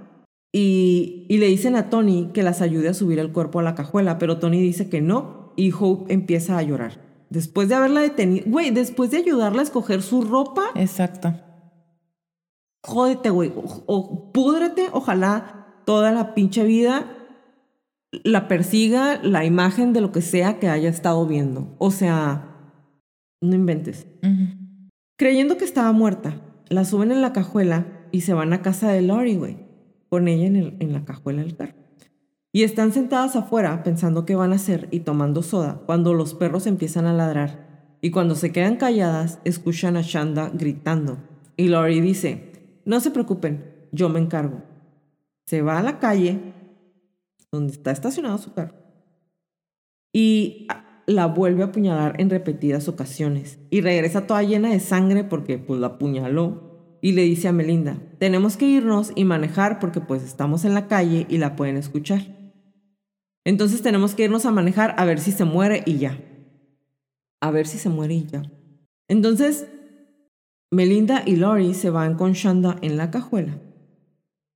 Y, 0.52 1.28
y 1.30 1.38
le 1.38 1.46
dicen 1.46 1.76
a 1.76 1.92
Tony 1.92 2.32
que 2.34 2.42
las 2.42 2.64
ayude 2.64 2.90
a 2.90 2.96
subir 2.96 3.20
el 3.20 3.32
cuerpo 3.32 3.60
a 3.60 3.64
la 3.64 3.76
cajuela, 3.76 4.18
pero 4.18 4.40
Tony 4.40 4.60
dice 4.60 4.90
que 4.90 5.02
no 5.02 5.54
y 5.56 5.72
Hope 5.80 6.12
empieza 6.12 6.58
a 6.58 6.64
llorar. 6.64 7.00
Después 7.30 7.70
de 7.70 7.76
haberla 7.76 8.02
detenido, 8.02 8.46
güey, 8.48 8.72
después 8.72 9.12
de 9.12 9.18
ayudarla 9.18 9.60
a 9.60 9.66
escoger 9.66 10.02
su 10.02 10.24
ropa. 10.24 10.64
Exacto. 10.74 11.36
Jódete, 12.84 13.30
güey, 13.30 13.52
o, 13.56 13.84
o 13.86 14.32
púdrete, 14.32 14.90
ojalá 14.92 15.84
toda 15.86 16.12
la 16.12 16.34
pinche 16.34 16.64
vida 16.64 17.18
la 18.12 18.48
persiga 18.48 19.22
la 19.24 19.46
imagen 19.46 19.94
de 19.94 20.02
lo 20.02 20.12
que 20.12 20.22
sea 20.22 20.60
que 20.60 20.70
haya 20.70 20.90
estado 20.90 21.26
viendo. 21.26 21.76
O 21.78 21.92
sea, 21.92 22.52
no 23.42 23.56
inventes. 23.56 24.08
Creyendo 25.18 25.58
que 25.58 25.66
estaba 25.66 25.92
muerta, 25.92 26.42
la 26.70 26.86
suben 26.86 27.12
en 27.12 27.22
la 27.22 27.34
cajuela 27.34 27.86
y 28.12 28.22
se 28.22 28.34
van 28.34 28.54
a 28.54 28.62
casa 28.62 28.92
de 28.92 29.02
Lori, 29.02 29.36
güey, 29.36 29.58
con 30.10 30.28
ella 30.28 30.46
en, 30.46 30.56
el, 30.56 30.78
en 30.80 30.94
la 30.94 31.06
cajuela 31.06 31.42
del 31.42 31.56
carro. 31.56 31.76
Y 32.54 32.64
están 32.64 32.92
sentadas 32.92 33.38
afuera 33.38 33.82
pensando 33.84 34.26
qué 34.26 34.36
van 34.36 34.52
a 34.52 34.56
hacer 34.56 34.90
y 34.92 35.02
tomando 35.02 35.42
soda 35.42 35.82
cuando 35.86 36.14
los 36.14 36.34
perros 36.34 36.68
empiezan 36.68 37.06
a 37.06 37.14
ladrar. 37.14 37.96
Y 38.02 38.12
cuando 38.12 38.36
se 38.36 38.52
quedan 38.52 38.76
calladas, 38.76 39.40
escuchan 39.46 39.96
a 39.96 40.02
Shanda 40.02 40.50
gritando. 40.54 41.20
Y 41.56 41.70
Lori 41.70 42.02
dice, 42.02 42.51
no 42.86 43.00
se 43.00 43.12
preocupen, 43.12 43.88
yo 43.92 44.10
me 44.10 44.20
encargo. 44.20 44.62
Se 45.46 45.62
va 45.62 45.80
a 45.80 45.84
la 45.84 46.00
calle 46.00 46.40
donde 47.52 47.74
está 47.74 47.92
estacionado 47.92 48.38
su 48.38 48.54
carro 48.54 48.76
y 50.14 50.68
la 51.06 51.28
vuelve 51.28 51.64
a 51.64 51.68
apuñalar 51.68 52.20
en 52.20 52.30
repetidas 52.30 52.88
ocasiones 52.88 53.60
y 53.70 53.82
regresa 53.82 54.28
toda 54.28 54.44
llena 54.44 54.70
de 54.70 54.80
sangre 54.80 55.24
porque 55.24 55.58
pues 55.58 55.80
la 55.80 55.88
apuñaló 55.88 56.98
y 57.02 57.14
le 57.14 57.24
dice 57.24 57.48
a 57.48 57.52
Melinda, 57.52 57.98
tenemos 58.20 58.58
que 58.58 58.68
irnos 58.68 59.12
y 59.16 59.26
manejar 59.26 59.80
porque 59.80 60.00
pues 60.00 60.24
estamos 60.24 60.66
en 60.66 60.74
la 60.74 60.88
calle 60.88 61.26
y 61.30 61.40
la 61.40 61.56
pueden 61.56 61.78
escuchar. 61.78 62.22
Entonces 63.44 63.82
tenemos 63.82 64.14
que 64.14 64.26
irnos 64.26 64.46
a 64.46 64.52
manejar 64.52 64.94
a 64.98 65.06
ver 65.06 65.20
si 65.20 65.32
se 65.32 65.46
muere 65.46 65.82
y 65.86 65.98
ya. 65.98 66.20
A 67.42 67.50
ver 67.50 67.66
si 67.66 67.80
se 67.80 67.90
muere 67.90 68.14
y 68.14 68.26
ya. 68.28 68.44
Entonces, 69.08 69.68
Melinda 70.72 71.24
y 71.26 71.36
Lori 71.36 71.74
se 71.74 71.90
van 71.90 72.16
con 72.16 72.34
Shanda 72.34 72.78
en 72.82 72.98
la 72.98 73.12
cajuela 73.12 73.60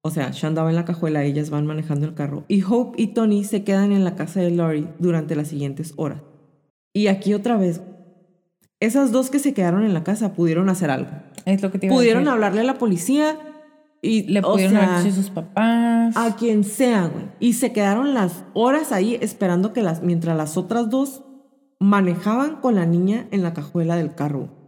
o 0.06 0.12
sea, 0.12 0.30
Shanda 0.30 0.62
va 0.62 0.70
en 0.70 0.76
la 0.76 0.86
cajuela, 0.86 1.24
ellas 1.24 1.50
van 1.50 1.66
manejando 1.66 2.06
el 2.06 2.14
carro. 2.14 2.46
Y 2.48 2.62
Hope 2.62 3.02
y 3.02 3.08
Tony 3.08 3.44
se 3.44 3.64
quedan 3.64 3.92
en 3.92 4.04
la 4.04 4.14
casa 4.14 4.40
de 4.40 4.52
Lori 4.52 4.88
durante 5.00 5.36
las 5.36 5.48
siguientes 5.48 5.94
horas. 5.96 6.22
Y 6.94 7.08
aquí 7.08 7.34
otra 7.34 7.58
vez, 7.58 7.82
esas 8.80 9.12
dos 9.12 9.32
que 9.32 9.40
se 9.40 9.56
quedaron 9.56 9.84
en 9.84 9.96
la 9.96 10.04
casa 10.04 10.34
pudieron 10.34 10.70
hacer 10.70 10.92
algo. 10.92 11.10
Es 11.46 11.64
lo 11.64 11.72
que 11.72 11.80
te 11.80 11.88
Pudieron 11.88 12.28
hablarle 12.28 12.62
a 12.62 12.66
la 12.66 12.78
policía 12.78 13.36
y 14.04 14.32
le 14.32 14.44
pudieron 14.44 14.78
hablar 14.78 15.08
a 15.08 15.12
sus 15.12 15.32
papás. 15.32 16.16
A 16.16 16.36
quien 16.36 16.64
sea, 16.64 17.08
güey. 17.08 17.26
Y 17.40 17.54
se 17.54 17.74
quedaron 17.74 18.14
las 18.14 18.44
horas 18.54 18.92
ahí 18.92 19.18
esperando 19.22 19.74
que 19.74 19.82
las, 19.82 20.04
mientras 20.04 20.38
las 20.38 20.56
otras 20.56 20.92
dos 20.92 21.24
manejaban 21.80 22.58
con 22.58 22.76
la 22.76 22.86
niña 22.86 23.26
en 23.32 23.42
la 23.42 23.56
cajuela 23.56 23.96
del 23.96 24.14
carro. 24.14 24.65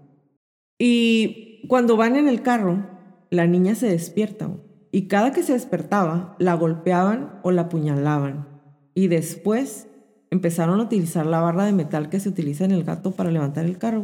Y 0.79 1.67
cuando 1.67 1.97
van 1.97 2.15
en 2.15 2.27
el 2.27 2.41
carro, 2.41 2.85
la 3.29 3.47
niña 3.47 3.75
se 3.75 3.87
despierta. 3.87 4.49
Y 4.91 5.07
cada 5.07 5.31
que 5.31 5.43
se 5.43 5.53
despertaba 5.53 6.35
la 6.39 6.53
golpeaban 6.53 7.39
o 7.43 7.51
la 7.51 7.63
apuñalaban. 7.63 8.47
Y 8.93 9.07
después 9.07 9.87
empezaron 10.29 10.79
a 10.79 10.83
utilizar 10.83 11.25
la 11.25 11.41
barra 11.41 11.65
de 11.65 11.73
metal 11.73 12.09
que 12.09 12.19
se 12.19 12.29
utiliza 12.29 12.65
en 12.65 12.71
el 12.71 12.83
gato 12.83 13.11
para 13.11 13.31
levantar 13.31 13.65
el 13.65 13.77
carro. 13.77 14.03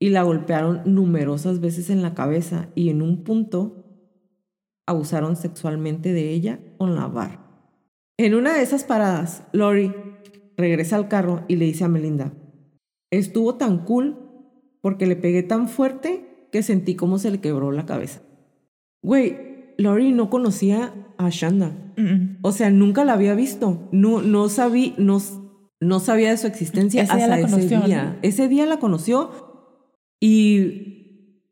Y 0.00 0.10
la 0.10 0.22
golpearon 0.22 0.82
numerosas 0.84 1.60
veces 1.60 1.90
en 1.90 2.02
la 2.02 2.14
cabeza 2.14 2.68
y 2.74 2.90
en 2.90 3.02
un 3.02 3.24
punto 3.24 3.84
abusaron 4.86 5.36
sexualmente 5.36 6.12
de 6.12 6.30
ella 6.30 6.60
con 6.78 6.94
la 6.94 7.06
barra. 7.08 7.44
En 8.16 8.34
una 8.34 8.54
de 8.54 8.62
esas 8.62 8.84
paradas, 8.84 9.44
Lori 9.52 9.92
regresa 10.56 10.96
al 10.96 11.08
carro 11.08 11.44
y 11.46 11.56
le 11.56 11.66
dice 11.66 11.84
a 11.84 11.88
Melinda, 11.88 12.32
estuvo 13.10 13.56
tan 13.56 13.84
cool 13.84 14.27
porque 14.80 15.06
le 15.06 15.16
pegué 15.16 15.42
tan 15.42 15.68
fuerte 15.68 16.46
que 16.52 16.62
sentí 16.62 16.94
como 16.94 17.18
se 17.18 17.30
le 17.30 17.40
quebró 17.40 17.72
la 17.72 17.86
cabeza. 17.86 18.22
Güey, 19.02 19.74
Lori 19.76 20.12
no 20.12 20.30
conocía 20.30 20.92
a 21.18 21.30
Shanda. 21.30 21.72
O 22.42 22.52
sea, 22.52 22.70
nunca 22.70 23.04
la 23.04 23.14
había 23.14 23.34
visto. 23.34 23.88
No, 23.90 24.22
no, 24.22 24.48
sabía, 24.48 24.94
no, 24.98 25.20
no 25.80 26.00
sabía 26.00 26.30
de 26.30 26.36
su 26.36 26.46
existencia 26.46 27.02
hasta 27.02 27.38
ese 27.40 27.80
día. 27.80 28.18
Ese 28.22 28.48
día 28.48 28.66
la 28.66 28.78
conoció 28.78 29.30
y, 30.20 31.42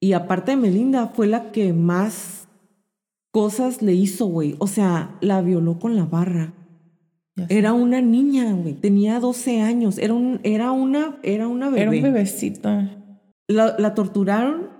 y 0.00 0.12
aparte 0.12 0.52
de 0.52 0.56
Melinda, 0.56 1.08
fue 1.08 1.26
la 1.26 1.50
que 1.50 1.72
más 1.72 2.48
cosas 3.30 3.82
le 3.82 3.94
hizo, 3.94 4.26
güey. 4.26 4.56
O 4.58 4.66
sea, 4.66 5.16
la 5.20 5.42
violó 5.42 5.78
con 5.78 5.96
la 5.96 6.04
barra. 6.04 6.54
Era 7.48 7.72
una 7.72 8.00
niña, 8.00 8.52
güey. 8.52 8.74
Tenía 8.74 9.20
12 9.20 9.60
años. 9.60 9.98
Era, 9.98 10.14
un, 10.14 10.40
era, 10.42 10.72
una, 10.72 11.18
era 11.22 11.48
una 11.48 11.70
bebé. 11.70 11.82
Era 11.82 11.90
un 11.90 12.02
bebecito. 12.02 12.68
La, 13.46 13.76
la 13.78 13.94
torturaron 13.94 14.78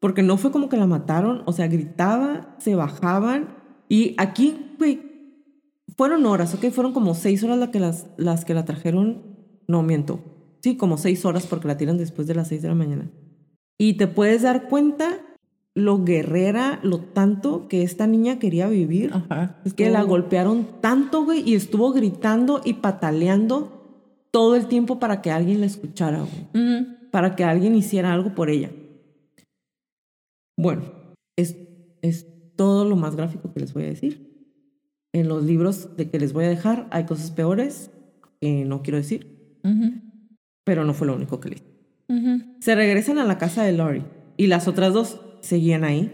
porque 0.00 0.22
no 0.22 0.38
fue 0.38 0.50
como 0.50 0.68
que 0.68 0.78
la 0.78 0.86
mataron, 0.86 1.42
o 1.44 1.52
sea, 1.52 1.68
gritaba, 1.68 2.56
se 2.58 2.74
bajaban 2.74 3.54
y 3.88 4.14
aquí, 4.16 4.74
güey, 4.78 5.02
fueron 5.96 6.24
horas, 6.24 6.54
¿ok? 6.54 6.70
Fueron 6.70 6.92
como 6.92 7.14
seis 7.14 7.44
horas 7.44 7.58
las 7.58 7.68
que, 7.68 7.80
las, 7.80 8.06
las 8.16 8.44
que 8.46 8.54
la 8.54 8.64
trajeron, 8.64 9.36
no 9.68 9.82
miento, 9.82 10.20
sí, 10.62 10.76
como 10.76 10.96
seis 10.96 11.24
horas 11.24 11.46
porque 11.46 11.68
la 11.68 11.76
tiran 11.76 11.98
después 11.98 12.26
de 12.26 12.34
las 12.34 12.48
seis 12.48 12.62
de 12.62 12.68
la 12.68 12.74
mañana. 12.74 13.10
Y 13.78 13.94
te 13.94 14.06
puedes 14.06 14.42
dar 14.42 14.68
cuenta 14.68 15.20
lo 15.80 16.04
guerrera, 16.04 16.78
lo 16.82 16.98
tanto 16.98 17.68
que 17.68 17.82
esta 17.82 18.06
niña 18.06 18.38
quería 18.38 18.68
vivir. 18.68 19.12
Es 19.64 19.74
que 19.74 19.90
la 19.90 20.02
golpearon 20.02 20.80
tanto, 20.80 21.24
güey, 21.24 21.42
y 21.48 21.54
estuvo 21.54 21.92
gritando 21.92 22.60
y 22.64 22.74
pataleando 22.74 24.26
todo 24.30 24.56
el 24.56 24.66
tiempo 24.66 24.98
para 24.98 25.22
que 25.22 25.30
alguien 25.30 25.60
la 25.60 25.66
escuchara, 25.66 26.20
güey. 26.20 26.86
Para 27.10 27.34
que 27.34 27.44
alguien 27.44 27.74
hiciera 27.74 28.12
algo 28.12 28.34
por 28.34 28.50
ella. 28.50 28.70
Bueno, 30.56 30.82
es, 31.36 31.56
es 32.02 32.26
todo 32.56 32.84
lo 32.84 32.96
más 32.96 33.16
gráfico 33.16 33.52
que 33.52 33.60
les 33.60 33.72
voy 33.72 33.84
a 33.84 33.86
decir. 33.86 34.30
En 35.12 35.28
los 35.28 35.44
libros 35.44 35.96
de 35.96 36.08
que 36.08 36.20
les 36.20 36.32
voy 36.32 36.44
a 36.44 36.48
dejar 36.48 36.86
hay 36.90 37.04
cosas 37.04 37.30
peores 37.30 37.90
que 38.40 38.64
no 38.64 38.82
quiero 38.82 38.98
decir, 38.98 39.56
pero 40.64 40.84
no 40.84 40.94
fue 40.94 41.06
lo 41.06 41.16
único 41.16 41.40
que 41.40 41.48
leí. 41.48 41.62
Se 42.60 42.74
regresan 42.74 43.18
a 43.18 43.24
la 43.24 43.38
casa 43.38 43.64
de 43.64 43.72
Lori 43.72 44.04
y 44.36 44.46
las 44.46 44.68
otras 44.68 44.92
dos 44.92 45.20
seguían 45.40 45.84
ahí. 45.84 46.12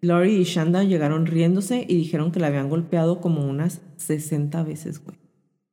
Lori 0.00 0.36
y 0.36 0.44
Shanda 0.44 0.82
llegaron 0.82 1.26
riéndose 1.26 1.84
y 1.88 1.96
dijeron 1.96 2.32
que 2.32 2.40
la 2.40 2.46
habían 2.46 2.70
golpeado 2.70 3.20
como 3.20 3.48
unas 3.48 3.82
60 3.96 4.62
veces, 4.62 5.04
güey. 5.04 5.18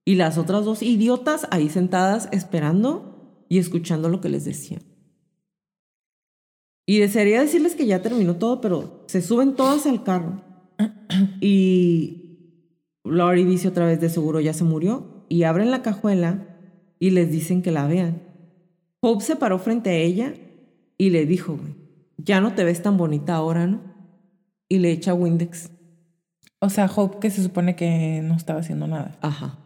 Y 0.05 0.15
las 0.15 0.37
otras 0.37 0.65
dos 0.65 0.83
idiotas 0.83 1.47
ahí 1.51 1.69
sentadas 1.69 2.29
esperando 2.31 3.45
y 3.49 3.57
escuchando 3.57 4.09
lo 4.09 4.21
que 4.21 4.29
les 4.29 4.45
decían. 4.45 4.81
Y 6.85 6.99
desearía 6.99 7.41
decirles 7.41 7.75
que 7.75 7.85
ya 7.85 8.01
terminó 8.01 8.37
todo, 8.37 8.61
pero 8.61 9.03
se 9.07 9.21
suben 9.21 9.55
todas 9.55 9.85
al 9.85 10.03
carro. 10.03 10.41
Y 11.41 12.59
Lori 13.03 13.43
dice 13.43 13.67
otra 13.67 13.85
vez, 13.85 13.99
de 13.99 14.09
seguro 14.09 14.39
ya 14.39 14.53
se 14.53 14.63
murió. 14.63 15.25
Y 15.29 15.43
abren 15.43 15.71
la 15.71 15.81
cajuela 15.81 16.57
y 16.99 17.09
les 17.09 17.31
dicen 17.31 17.61
que 17.61 17.71
la 17.71 17.87
vean. 17.87 18.21
Hope 19.01 19.23
se 19.23 19.35
paró 19.35 19.59
frente 19.59 19.89
a 19.89 19.95
ella 19.95 20.33
y 20.97 21.09
le 21.09 21.25
dijo, 21.25 21.59
ya 22.17 22.41
no 22.41 22.53
te 22.53 22.63
ves 22.63 22.81
tan 22.81 22.97
bonita 22.97 23.35
ahora, 23.35 23.67
¿no? 23.67 23.81
Y 24.69 24.79
le 24.79 24.91
echa 24.91 25.13
Windex. 25.13 25.71
O 26.59 26.69
sea, 26.69 26.89
Hope 26.93 27.19
que 27.19 27.29
se 27.29 27.43
supone 27.43 27.75
que 27.75 28.21
no 28.23 28.35
estaba 28.35 28.59
haciendo 28.59 28.87
nada. 28.87 29.17
Ajá. 29.21 29.59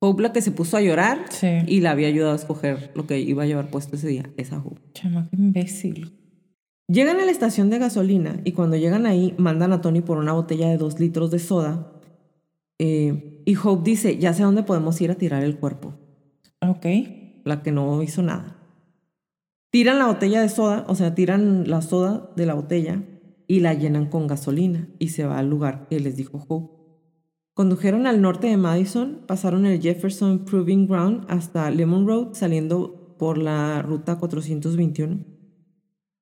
Hope 0.00 0.22
la 0.22 0.32
que 0.32 0.42
se 0.42 0.50
puso 0.50 0.76
a 0.76 0.80
llorar 0.80 1.26
y 1.66 1.80
la 1.80 1.90
había 1.92 2.08
ayudado 2.08 2.32
a 2.32 2.36
escoger 2.36 2.90
lo 2.94 3.06
que 3.06 3.20
iba 3.20 3.42
a 3.42 3.46
llevar 3.46 3.70
puesto 3.70 3.96
ese 3.96 4.08
día. 4.08 4.30
Esa 4.36 4.58
Hope. 4.58 4.80
Chama, 4.94 5.28
qué 5.30 5.36
imbécil. 5.36 6.16
Llegan 6.88 7.20
a 7.20 7.24
la 7.24 7.30
estación 7.30 7.70
de 7.70 7.78
gasolina 7.78 8.40
y 8.44 8.52
cuando 8.52 8.76
llegan 8.76 9.06
ahí 9.06 9.34
mandan 9.38 9.72
a 9.72 9.80
Tony 9.80 10.00
por 10.00 10.18
una 10.18 10.32
botella 10.32 10.68
de 10.68 10.76
dos 10.78 10.98
litros 10.98 11.30
de 11.30 11.38
soda. 11.38 11.92
Eh, 12.78 13.42
Y 13.46 13.56
Hope 13.56 13.88
dice, 13.88 14.16
ya 14.18 14.32
sé 14.32 14.42
dónde 14.42 14.62
podemos 14.64 15.00
ir 15.00 15.10
a 15.10 15.14
tirar 15.16 15.42
el 15.44 15.58
cuerpo. 15.58 15.94
Ok. 16.60 16.86
La 17.44 17.62
que 17.62 17.70
no 17.72 18.02
hizo 18.02 18.22
nada. 18.22 18.56
Tiran 19.70 20.00
la 20.00 20.06
botella 20.06 20.40
de 20.40 20.48
soda, 20.48 20.84
o 20.88 20.96
sea, 20.96 21.14
tiran 21.14 21.70
la 21.70 21.80
soda 21.80 22.32
de 22.34 22.44
la 22.44 22.54
botella 22.54 23.04
y 23.46 23.60
la 23.60 23.72
llenan 23.72 24.06
con 24.06 24.26
gasolina 24.26 24.88
y 24.98 25.10
se 25.10 25.24
va 25.24 25.38
al 25.38 25.48
lugar 25.48 25.86
que 25.88 26.00
les 26.00 26.16
dijo 26.16 26.44
Hope. 26.48 26.80
Condujeron 27.54 28.08
al 28.08 28.20
norte 28.20 28.48
de 28.48 28.56
Madison, 28.56 29.20
pasaron 29.28 29.66
el 29.66 29.80
Jefferson 29.80 30.44
Proving 30.44 30.88
Ground 30.88 31.24
hasta 31.28 31.70
Lemon 31.70 32.04
Road, 32.04 32.34
saliendo 32.34 33.14
por 33.16 33.38
la 33.38 33.80
ruta 33.82 34.18
421. 34.18 35.24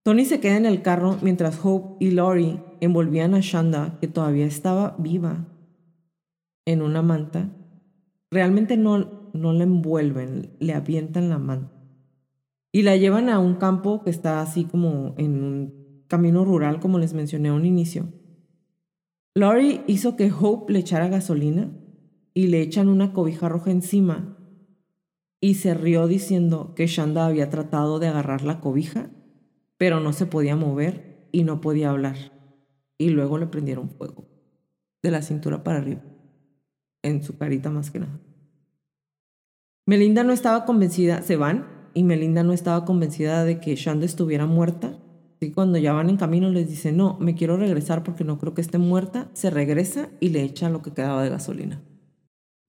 Tony 0.02 0.24
se 0.26 0.40
queda 0.40 0.56
en 0.56 0.66
el 0.66 0.82
carro 0.82 1.16
mientras 1.22 1.58
Hope 1.62 2.04
y 2.04 2.10
Lori 2.10 2.60
envolvían 2.80 3.34
a 3.34 3.40
Shanda, 3.40 3.98
que 3.98 4.08
todavía 4.08 4.46
estaba 4.46 4.94
viva, 4.98 5.46
en 6.66 6.82
una 6.82 7.00
manta. 7.00 7.50
Realmente 8.30 8.76
no, 8.76 9.30
no 9.32 9.52
la 9.54 9.64
envuelven, 9.64 10.56
le 10.60 10.74
avientan 10.74 11.30
la 11.30 11.38
manta. 11.38 11.77
Y 12.72 12.82
la 12.82 12.96
llevan 12.96 13.28
a 13.28 13.38
un 13.38 13.54
campo 13.54 14.02
que 14.02 14.10
está 14.10 14.40
así 14.40 14.64
como 14.64 15.14
en 15.16 15.42
un 15.42 16.04
camino 16.06 16.44
rural, 16.44 16.80
como 16.80 16.98
les 16.98 17.14
mencioné 17.14 17.48
a 17.48 17.54
un 17.54 17.64
inicio. 17.64 18.12
Lori 19.34 19.82
hizo 19.86 20.16
que 20.16 20.32
Hope 20.32 20.72
le 20.72 20.80
echara 20.80 21.08
gasolina 21.08 21.70
y 22.34 22.48
le 22.48 22.60
echan 22.60 22.88
una 22.88 23.12
cobija 23.12 23.48
roja 23.48 23.70
encima 23.70 24.36
y 25.40 25.54
se 25.54 25.74
rió 25.74 26.06
diciendo 26.06 26.74
que 26.74 26.86
Shanda 26.86 27.26
había 27.26 27.48
tratado 27.48 27.98
de 27.98 28.08
agarrar 28.08 28.42
la 28.42 28.60
cobija, 28.60 29.10
pero 29.76 30.00
no 30.00 30.12
se 30.12 30.26
podía 30.26 30.56
mover 30.56 31.28
y 31.30 31.44
no 31.44 31.60
podía 31.60 31.90
hablar. 31.90 32.16
Y 32.98 33.10
luego 33.10 33.38
le 33.38 33.46
prendieron 33.46 33.90
fuego, 33.90 34.28
de 35.02 35.10
la 35.10 35.22
cintura 35.22 35.62
para 35.62 35.78
arriba, 35.78 36.02
en 37.02 37.22
su 37.22 37.38
carita 37.38 37.70
más 37.70 37.90
que 37.92 38.00
nada. 38.00 38.20
Melinda 39.86 40.24
no 40.24 40.32
estaba 40.32 40.64
convencida, 40.64 41.22
se 41.22 41.36
van, 41.36 41.77
y 41.98 42.04
Melinda 42.04 42.44
no 42.44 42.52
estaba 42.52 42.84
convencida 42.84 43.44
de 43.44 43.58
que 43.58 43.74
Shanda 43.74 44.06
estuviera 44.06 44.46
muerta 44.46 44.96
y 45.40 45.50
cuando 45.50 45.78
ya 45.78 45.92
van 45.92 46.10
en 46.10 46.16
camino 46.16 46.48
les 46.48 46.68
dice, 46.68 46.92
no, 46.92 47.16
me 47.18 47.34
quiero 47.34 47.56
regresar 47.56 48.04
porque 48.04 48.22
no 48.22 48.38
creo 48.38 48.54
que 48.54 48.60
esté 48.60 48.78
muerta, 48.78 49.28
se 49.32 49.50
regresa 49.50 50.08
y 50.20 50.28
le 50.28 50.44
echa 50.44 50.70
lo 50.70 50.80
que 50.80 50.92
quedaba 50.92 51.24
de 51.24 51.30
gasolina. 51.30 51.82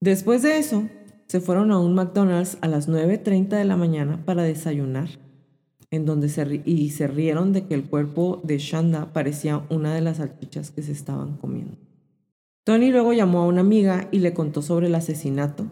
Después 0.00 0.42
de 0.42 0.58
eso, 0.58 0.88
se 1.28 1.40
fueron 1.40 1.70
a 1.70 1.78
un 1.78 1.94
McDonald's 1.94 2.58
a 2.60 2.66
las 2.66 2.88
9.30 2.88 3.50
de 3.50 3.64
la 3.64 3.76
mañana 3.76 4.24
para 4.24 4.42
desayunar, 4.42 5.10
en 5.92 6.06
donde 6.06 6.28
se 6.28 6.62
y 6.64 6.90
se 6.90 7.06
rieron 7.06 7.52
de 7.52 7.66
que 7.66 7.74
el 7.74 7.84
cuerpo 7.84 8.40
de 8.42 8.58
Shanda 8.58 9.12
parecía 9.12 9.64
una 9.70 9.94
de 9.94 10.00
las 10.00 10.16
salchichas 10.16 10.72
que 10.72 10.82
se 10.82 10.90
estaban 10.90 11.36
comiendo. 11.36 11.76
Tony 12.64 12.90
luego 12.90 13.12
llamó 13.12 13.42
a 13.42 13.46
una 13.46 13.60
amiga 13.60 14.08
y 14.10 14.18
le 14.18 14.34
contó 14.34 14.60
sobre 14.60 14.88
el 14.88 14.96
asesinato. 14.96 15.66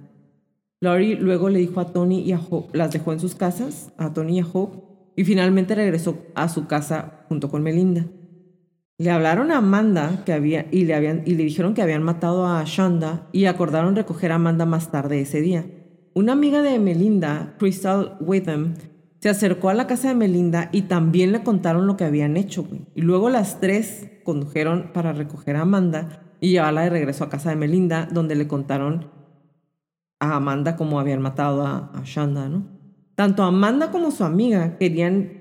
Laurie 0.81 1.17
luego 1.17 1.49
le 1.49 1.59
dijo 1.59 1.81
a 1.81 1.93
Tony 1.93 2.21
y 2.21 2.33
a 2.33 2.41
Hope, 2.41 2.77
las 2.77 2.93
dejó 2.93 3.13
en 3.13 3.19
sus 3.19 3.35
casas, 3.35 3.93
a 3.99 4.13
Tony 4.13 4.37
y 4.37 4.41
a 4.41 4.47
Hope, 4.53 4.79
y 5.17 5.25
finalmente 5.25 5.75
regresó 5.75 6.19
a 6.37 6.49
su 6.49 6.69
casa 6.69 7.25
junto 7.29 7.51
con 7.51 7.65
Melinda. 7.65 8.07
Le 8.99 9.11
hablaron 9.11 9.51
a 9.51 9.59
Amanda 9.59 10.23
que 10.25 10.33
había, 10.33 10.67
y, 10.71 10.85
le 10.85 10.95
habían, 10.95 11.23
y 11.27 11.35
le 11.35 11.45
dijeron 11.45 11.75
que 11.75 11.83
habían 11.83 12.05
matado 12.05 12.47
a 12.47 12.63
Shanda 12.65 13.29
y 13.33 13.47
acordaron 13.47 13.97
recoger 13.97 14.31
a 14.31 14.37
Amanda 14.37 14.67
más 14.67 14.93
tarde 14.93 15.21
ese 15.21 15.41
día. 15.41 15.67
Una 16.15 16.33
amiga 16.33 16.63
de 16.63 16.79
Melinda, 16.79 17.57
Crystal 17.59 18.17
Witham, 18.21 18.75
se 19.21 19.29
acercó 19.29 19.71
a 19.71 19.75
la 19.75 19.89
casa 19.89 20.09
de 20.09 20.15
Melinda 20.15 20.69
y 20.73 20.83
también 20.83 21.33
le 21.33 21.43
contaron 21.43 21.89
lo 21.89 21.97
que 21.97 22.05
habían 22.05 22.37
hecho. 22.37 22.69
Y 22.95 23.03
luego 23.03 23.31
las 23.31 23.61
tres 23.61 24.09
condujeron 24.25 24.91
para 24.93 25.13
recoger 25.13 25.57
a 25.57 25.63
Amanda 25.63 26.37
y 26.41 26.51
llevarla 26.51 26.83
de 26.83 26.91
regreso 26.91 27.25
a 27.25 27.31
casa 27.31 27.51
de 27.51 27.57
Melinda, 27.57 28.09
donde 28.13 28.37
le 28.37 28.47
contaron 28.47 29.18
a 30.21 30.37
Amanda 30.37 30.77
cómo 30.77 31.01
habían 31.01 31.23
matado 31.23 31.67
a, 31.67 31.91
a 31.95 32.03
Shanda, 32.05 32.49
¿no? 32.49 32.79
Tanto 33.15 33.43
Amanda 33.43 33.91
como 33.91 34.11
su 34.11 34.25
amiga 34.25 34.79
querían, 34.79 35.33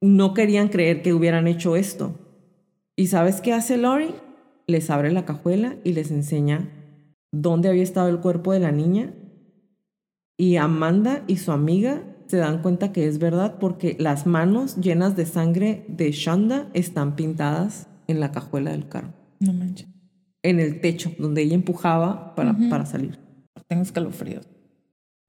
no 0.00 0.32
querían 0.32 0.68
creer 0.68 1.02
que 1.02 1.12
hubieran 1.12 1.46
hecho 1.46 1.76
esto. 1.76 2.18
¿Y 2.96 3.08
sabes 3.08 3.40
qué 3.40 3.52
hace 3.52 3.76
Lori? 3.76 4.14
Les 4.66 4.88
abre 4.90 5.12
la 5.12 5.24
cajuela 5.24 5.76
y 5.84 5.92
les 5.92 6.10
enseña 6.10 6.70
dónde 7.30 7.68
había 7.68 7.82
estado 7.82 8.08
el 8.08 8.20
cuerpo 8.20 8.52
de 8.52 8.60
la 8.60 8.72
niña. 8.72 9.12
Y 10.38 10.56
Amanda 10.56 11.24
y 11.26 11.36
su 11.36 11.52
amiga 11.52 12.02
se 12.28 12.38
dan 12.38 12.62
cuenta 12.62 12.92
que 12.92 13.06
es 13.06 13.18
verdad 13.18 13.58
porque 13.60 13.96
las 13.98 14.26
manos 14.26 14.76
llenas 14.76 15.16
de 15.16 15.26
sangre 15.26 15.84
de 15.88 16.12
Shanda 16.12 16.70
están 16.72 17.14
pintadas 17.14 17.88
en 18.06 18.20
la 18.20 18.32
cajuela 18.32 18.70
del 18.70 18.88
carro. 18.88 19.12
No 19.40 19.52
manches. 19.52 19.88
En 20.42 20.58
el 20.58 20.80
techo, 20.80 21.12
donde 21.18 21.42
ella 21.42 21.54
empujaba 21.54 22.34
para, 22.34 22.56
para 22.70 22.86
salir. 22.86 23.18
Tengo 23.72 23.84
escalofríos. 23.84 24.46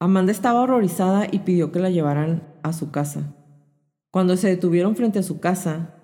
Amanda 0.01 0.33
estaba 0.33 0.59
horrorizada 0.59 1.29
y 1.31 1.39
pidió 1.39 1.71
que 1.71 1.79
la 1.79 1.89
llevaran 1.89 2.43
a 2.61 2.73
su 2.73 2.91
casa. 2.91 3.37
Cuando 4.11 4.35
se 4.35 4.49
detuvieron 4.49 4.97
frente 4.97 5.19
a 5.19 5.23
su 5.23 5.39
casa, 5.39 5.95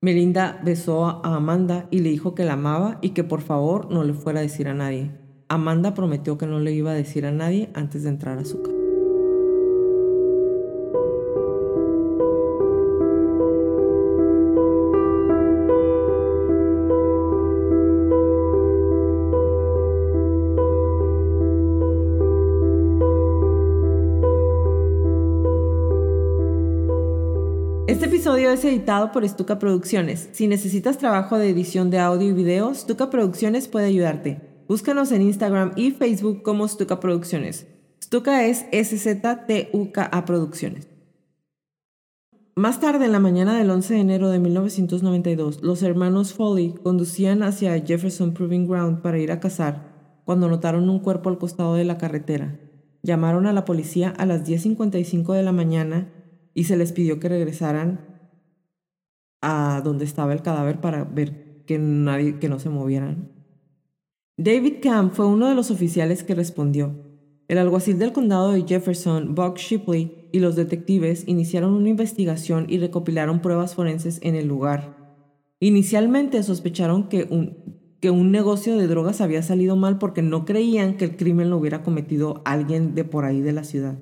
Melinda 0.00 0.60
besó 0.64 1.06
a 1.06 1.36
Amanda 1.36 1.86
y 1.92 2.00
le 2.00 2.10
dijo 2.10 2.34
que 2.34 2.44
la 2.44 2.54
amaba 2.54 2.98
y 3.00 3.10
que 3.10 3.22
por 3.22 3.42
favor 3.42 3.92
no 3.92 4.02
le 4.02 4.12
fuera 4.12 4.40
a 4.40 4.42
decir 4.42 4.66
a 4.66 4.74
nadie. 4.74 5.12
Amanda 5.46 5.94
prometió 5.94 6.36
que 6.36 6.48
no 6.48 6.58
le 6.58 6.72
iba 6.72 6.90
a 6.90 6.94
decir 6.94 7.26
a 7.26 7.30
nadie 7.30 7.70
antes 7.74 8.02
de 8.02 8.08
entrar 8.08 8.38
a 8.38 8.44
su 8.44 8.60
casa. 8.60 8.77
Es 28.58 28.64
editado 28.64 29.12
por 29.12 29.26
Stuka 29.28 29.60
Producciones. 29.60 30.30
Si 30.32 30.48
necesitas 30.48 30.98
trabajo 30.98 31.38
de 31.38 31.48
edición 31.48 31.90
de 31.90 32.00
audio 32.00 32.28
y 32.28 32.32
video, 32.32 32.74
Stuka 32.74 33.08
Producciones 33.08 33.68
puede 33.68 33.86
ayudarte. 33.86 34.40
Búscanos 34.66 35.12
en 35.12 35.22
Instagram 35.22 35.72
y 35.76 35.92
Facebook 35.92 36.42
como 36.42 36.66
Stuka 36.66 36.98
Producciones. 36.98 37.68
Stuka 38.02 38.46
es 38.46 38.66
S-Z-T-U-K-A 38.72 40.24
Producciones. 40.24 40.88
Más 42.56 42.80
tarde, 42.80 43.04
en 43.04 43.12
la 43.12 43.20
mañana 43.20 43.56
del 43.56 43.70
11 43.70 43.94
de 43.94 44.00
enero 44.00 44.28
de 44.30 44.40
1992, 44.40 45.62
los 45.62 45.84
hermanos 45.84 46.34
Foley 46.34 46.74
conducían 46.82 47.44
hacia 47.44 47.78
Jefferson 47.78 48.34
Proving 48.34 48.66
Ground 48.66 49.02
para 49.02 49.20
ir 49.20 49.30
a 49.30 49.38
cazar 49.38 50.20
cuando 50.24 50.48
notaron 50.48 50.90
un 50.90 50.98
cuerpo 50.98 51.28
al 51.28 51.38
costado 51.38 51.76
de 51.76 51.84
la 51.84 51.96
carretera. 51.96 52.58
Llamaron 53.04 53.46
a 53.46 53.52
la 53.52 53.64
policía 53.64 54.12
a 54.18 54.26
las 54.26 54.44
10.55 54.44 55.32
de 55.34 55.44
la 55.44 55.52
mañana 55.52 56.12
y 56.54 56.64
se 56.64 56.76
les 56.76 56.90
pidió 56.90 57.20
que 57.20 57.28
regresaran 57.28 58.07
a 59.40 59.80
donde 59.84 60.04
estaba 60.04 60.32
el 60.32 60.42
cadáver 60.42 60.80
para 60.80 61.04
ver 61.04 61.62
que, 61.66 61.78
nadie, 61.78 62.38
que 62.38 62.48
no 62.48 62.58
se 62.58 62.70
movieran. 62.70 63.30
David 64.36 64.76
Camp 64.82 65.12
fue 65.12 65.26
uno 65.26 65.48
de 65.48 65.54
los 65.54 65.70
oficiales 65.70 66.22
que 66.22 66.34
respondió. 66.34 66.92
El 67.48 67.58
alguacil 67.58 67.98
del 67.98 68.12
condado 68.12 68.52
de 68.52 68.64
Jefferson, 68.66 69.34
Buck 69.34 69.56
Shipley, 69.56 70.28
y 70.32 70.40
los 70.40 70.56
detectives 70.56 71.24
iniciaron 71.26 71.72
una 71.72 71.88
investigación 71.88 72.66
y 72.68 72.78
recopilaron 72.78 73.40
pruebas 73.40 73.74
forenses 73.74 74.20
en 74.22 74.34
el 74.34 74.46
lugar. 74.46 74.96
Inicialmente 75.60 76.42
sospecharon 76.42 77.08
que 77.08 77.26
un, 77.30 77.78
que 78.00 78.10
un 78.10 78.30
negocio 78.30 78.76
de 78.76 78.86
drogas 78.86 79.20
había 79.20 79.42
salido 79.42 79.76
mal 79.76 79.98
porque 79.98 80.22
no 80.22 80.44
creían 80.44 80.96
que 80.96 81.06
el 81.06 81.16
crimen 81.16 81.50
lo 81.50 81.56
hubiera 81.56 81.82
cometido 81.82 82.42
alguien 82.44 82.94
de 82.94 83.04
por 83.04 83.24
ahí 83.24 83.40
de 83.40 83.52
la 83.52 83.64
ciudad. 83.64 83.98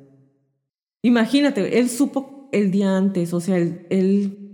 Imagínate, 1.02 1.78
él 1.78 1.88
supo 1.88 2.48
el 2.52 2.70
día 2.70 2.96
antes, 2.96 3.32
o 3.32 3.40
sea, 3.40 3.56
él, 3.56 4.45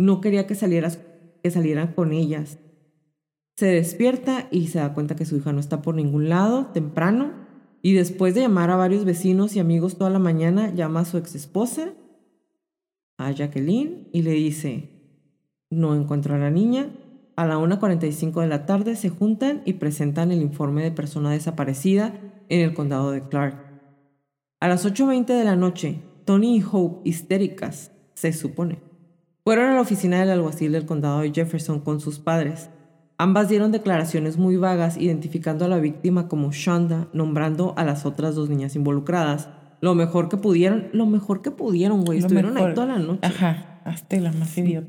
no 0.00 0.20
quería 0.20 0.46
que, 0.46 0.54
salieras, 0.54 0.98
que 1.42 1.50
salieran 1.50 1.92
con 1.92 2.12
ellas. 2.12 2.58
Se 3.56 3.66
despierta 3.66 4.48
y 4.50 4.68
se 4.68 4.78
da 4.78 4.94
cuenta 4.94 5.16
que 5.16 5.26
su 5.26 5.36
hija 5.36 5.52
no 5.52 5.60
está 5.60 5.82
por 5.82 5.94
ningún 5.94 6.28
lado, 6.28 6.66
temprano, 6.66 7.32
y 7.82 7.92
después 7.92 8.34
de 8.34 8.42
llamar 8.42 8.70
a 8.70 8.76
varios 8.76 9.04
vecinos 9.04 9.54
y 9.54 9.60
amigos 9.60 9.98
toda 9.98 10.10
la 10.10 10.18
mañana, 10.18 10.74
llama 10.74 11.00
a 11.00 11.04
su 11.04 11.18
ex 11.18 11.34
esposa, 11.34 11.92
a 13.18 13.30
Jacqueline, 13.30 14.08
y 14.12 14.22
le 14.22 14.32
dice, 14.32 14.90
no 15.70 15.94
encuentro 15.94 16.34
a 16.34 16.38
la 16.38 16.50
niña. 16.50 16.90
A 17.36 17.46
la 17.46 17.56
1.45 17.58 18.40
de 18.42 18.48
la 18.48 18.66
tarde 18.66 18.96
se 18.96 19.08
juntan 19.08 19.62
y 19.64 19.74
presentan 19.74 20.30
el 20.30 20.42
informe 20.42 20.82
de 20.82 20.90
persona 20.90 21.30
desaparecida 21.30 22.14
en 22.48 22.60
el 22.60 22.74
condado 22.74 23.12
de 23.12 23.26
Clark. 23.28 23.56
A 24.60 24.68
las 24.68 24.84
8.20 24.84 25.26
de 25.26 25.44
la 25.44 25.56
noche, 25.56 26.02
Tony 26.26 26.58
y 26.58 26.64
Hope, 26.70 27.08
histéricas, 27.08 27.92
se 28.14 28.32
supone. 28.34 28.89
Fueron 29.50 29.70
a 29.70 29.74
la 29.74 29.80
oficina 29.80 30.20
del 30.20 30.30
alguacil 30.30 30.70
del 30.70 30.86
condado 30.86 31.22
de 31.22 31.32
Jefferson 31.32 31.80
con 31.80 31.98
sus 31.98 32.20
padres. 32.20 32.70
Ambas 33.18 33.48
dieron 33.48 33.72
declaraciones 33.72 34.36
muy 34.36 34.54
vagas 34.54 34.96
identificando 34.96 35.64
a 35.64 35.68
la 35.68 35.78
víctima 35.78 36.28
como 36.28 36.52
Shonda, 36.52 37.08
nombrando 37.12 37.74
a 37.76 37.84
las 37.84 38.06
otras 38.06 38.36
dos 38.36 38.48
niñas 38.48 38.76
involucradas. 38.76 39.48
Lo 39.80 39.96
mejor 39.96 40.28
que 40.28 40.36
pudieron, 40.36 40.90
lo 40.92 41.04
mejor 41.04 41.42
que 41.42 41.50
pudieron, 41.50 42.04
güey. 42.04 42.20
Estuvieron 42.20 42.56
ahí 42.58 42.74
toda 42.74 42.86
la 42.86 42.98
noche. 43.00 43.26
Ajá, 43.26 43.80
hasta 43.84 44.20
la 44.20 44.30
más 44.30 44.56
idiota. 44.56 44.86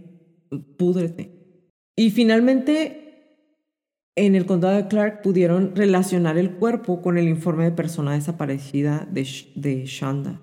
Púdrete. 0.77 1.63
Y 1.95 2.11
finalmente 2.11 3.41
en 4.15 4.35
el 4.35 4.45
condado 4.45 4.75
de 4.75 4.87
Clark 4.87 5.23
pudieron 5.23 5.75
relacionar 5.75 6.37
el 6.37 6.51
cuerpo 6.51 7.01
con 7.01 7.17
el 7.17 7.27
informe 7.27 7.63
de 7.63 7.71
persona 7.71 8.13
desaparecida 8.13 9.07
de, 9.11 9.27
de 9.55 9.85
Shanda. 9.87 10.39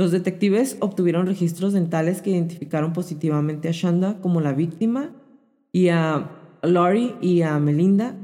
Los 0.00 0.12
detectives 0.12 0.78
obtuvieron 0.80 1.26
registros 1.26 1.74
dentales 1.74 2.22
que 2.22 2.30
identificaron 2.30 2.94
positivamente 2.94 3.68
a 3.68 3.72
Shanda 3.72 4.18
como 4.22 4.40
la 4.40 4.54
víctima 4.54 5.10
y 5.72 5.88
a 5.88 6.30
Laurie 6.62 7.16
y 7.20 7.42
a 7.42 7.58
Melinda 7.58 8.16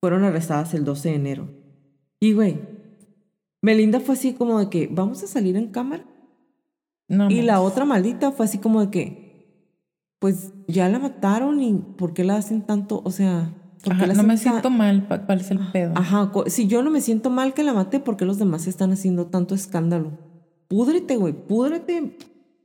fueron 0.00 0.22
arrestadas 0.22 0.74
el 0.74 0.84
12 0.84 1.08
de 1.08 1.14
enero. 1.16 1.48
Y 2.20 2.32
güey, 2.32 2.60
Melinda 3.60 3.98
fue 3.98 4.14
así 4.14 4.34
como 4.34 4.60
de 4.60 4.70
que, 4.70 4.88
¿vamos 4.88 5.20
a 5.24 5.26
salir 5.26 5.56
en 5.56 5.72
cámara? 5.72 6.04
No, 7.08 7.28
y 7.28 7.42
la 7.42 7.60
otra 7.60 7.84
maldita 7.84 8.30
fue 8.30 8.46
así 8.46 8.58
como 8.58 8.80
de 8.80 8.90
que, 8.90 9.74
pues 10.20 10.52
ya 10.68 10.88
la 10.88 11.00
mataron 11.00 11.60
y 11.60 11.74
¿por 11.74 12.14
qué 12.14 12.22
la 12.22 12.36
hacen 12.36 12.62
tanto? 12.62 13.02
O 13.04 13.10
sea, 13.10 13.52
no 13.84 14.22
me 14.22 14.36
siento 14.36 14.70
mal, 14.70 15.08
¿cuál 15.26 15.40
es 15.40 15.50
el 15.50 15.58
pedo? 15.72 15.94
Ajá, 15.96 16.30
si 16.46 16.68
yo 16.68 16.84
no 16.84 16.90
me 16.92 17.00
siento 17.00 17.30
mal 17.30 17.52
que 17.52 17.64
la 17.64 17.74
maté, 17.74 17.98
¿por 17.98 18.16
qué 18.16 18.24
los 18.24 18.38
demás 18.38 18.68
están 18.68 18.92
haciendo 18.92 19.26
tanto 19.26 19.56
escándalo? 19.56 20.27
Púdrete, 20.68 21.16
güey, 21.16 21.32
púdrete 21.32 22.16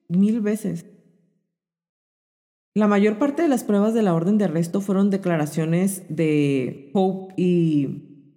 mil 0.09 0.41
veces. 0.41 0.85
La 2.75 2.87
mayor 2.87 3.17
parte 3.17 3.43
de 3.43 3.47
las 3.47 3.63
pruebas 3.63 3.93
de 3.93 4.01
la 4.01 4.13
orden 4.13 4.37
de 4.37 4.45
arresto 4.45 4.81
fueron 4.81 5.09
declaraciones 5.09 6.03
de 6.09 6.89
Hope 6.93 7.33
y, 7.37 8.33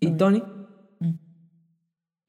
y 0.00 0.10
Tony. 0.12 0.42
Mm. 1.00 1.14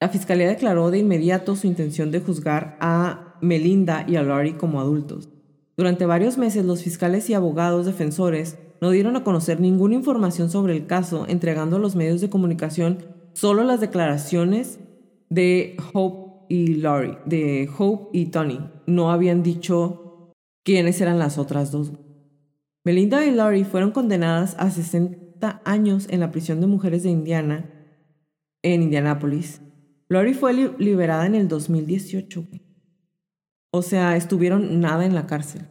La 0.02 0.10
fiscalía 0.10 0.48
declaró 0.48 0.92
de 0.92 0.98
inmediato 0.98 1.56
su 1.56 1.68
intención 1.68 2.12
de 2.12 2.22
juzgar 2.22 2.78
a 2.82 3.38
Melinda 3.42 4.04
y 4.08 4.16
a 4.16 4.24
Laurie 4.24 4.58
como 4.58 4.82
adultos. 4.82 5.30
Durante 5.78 6.06
varios 6.06 6.38
meses 6.38 6.66
los 6.66 6.84
fiscales 6.84 7.30
y 7.30 7.36
abogados 7.36 7.86
defensores 7.86 8.58
no 8.82 8.90
dieron 8.90 9.16
a 9.16 9.24
conocer 9.24 9.62
ninguna 9.62 9.96
información 9.96 10.50
sobre 10.50 10.76
el 10.76 10.88
caso, 10.88 11.26
entregando 11.28 11.78
a 11.78 11.80
los 11.80 11.96
medios 11.96 12.20
de 12.20 12.30
comunicación 12.30 13.06
solo 13.34 13.64
las 13.64 13.80
declaraciones 13.80 14.80
de 15.30 15.78
Hope 15.94 16.46
y 16.50 16.76
Laurie, 16.76 17.18
de 17.26 17.70
Hope 17.78 18.18
y 18.18 18.28
Tony. 18.28 18.60
No 18.88 19.12
habían 19.12 19.44
dicho 19.44 20.34
quiénes 20.64 21.00
eran 21.02 21.20
las 21.20 21.38
otras 21.38 21.72
dos. 21.72 21.94
Melinda 22.84 23.26
y 23.26 23.32
Laurie 23.32 23.66
fueron 23.66 23.92
condenadas 23.92 24.56
a 24.58 24.72
60 24.72 25.62
años 25.64 26.08
en 26.10 26.20
la 26.20 26.32
prisión 26.32 26.60
de 26.60 26.68
mujeres 26.68 27.04
de 27.04 27.10
Indiana, 27.10 27.70
en 28.64 28.84
Indianápolis. 28.84 29.62
Laurie 30.08 30.34
fue 30.34 30.54
liberada 30.80 31.26
en 31.28 31.36
el 31.36 31.48
2018. 31.48 32.48
O 33.72 33.82
sea, 33.84 34.16
estuvieron 34.16 34.80
nada 34.80 35.06
en 35.06 35.14
la 35.14 35.28
cárcel. 35.28 35.68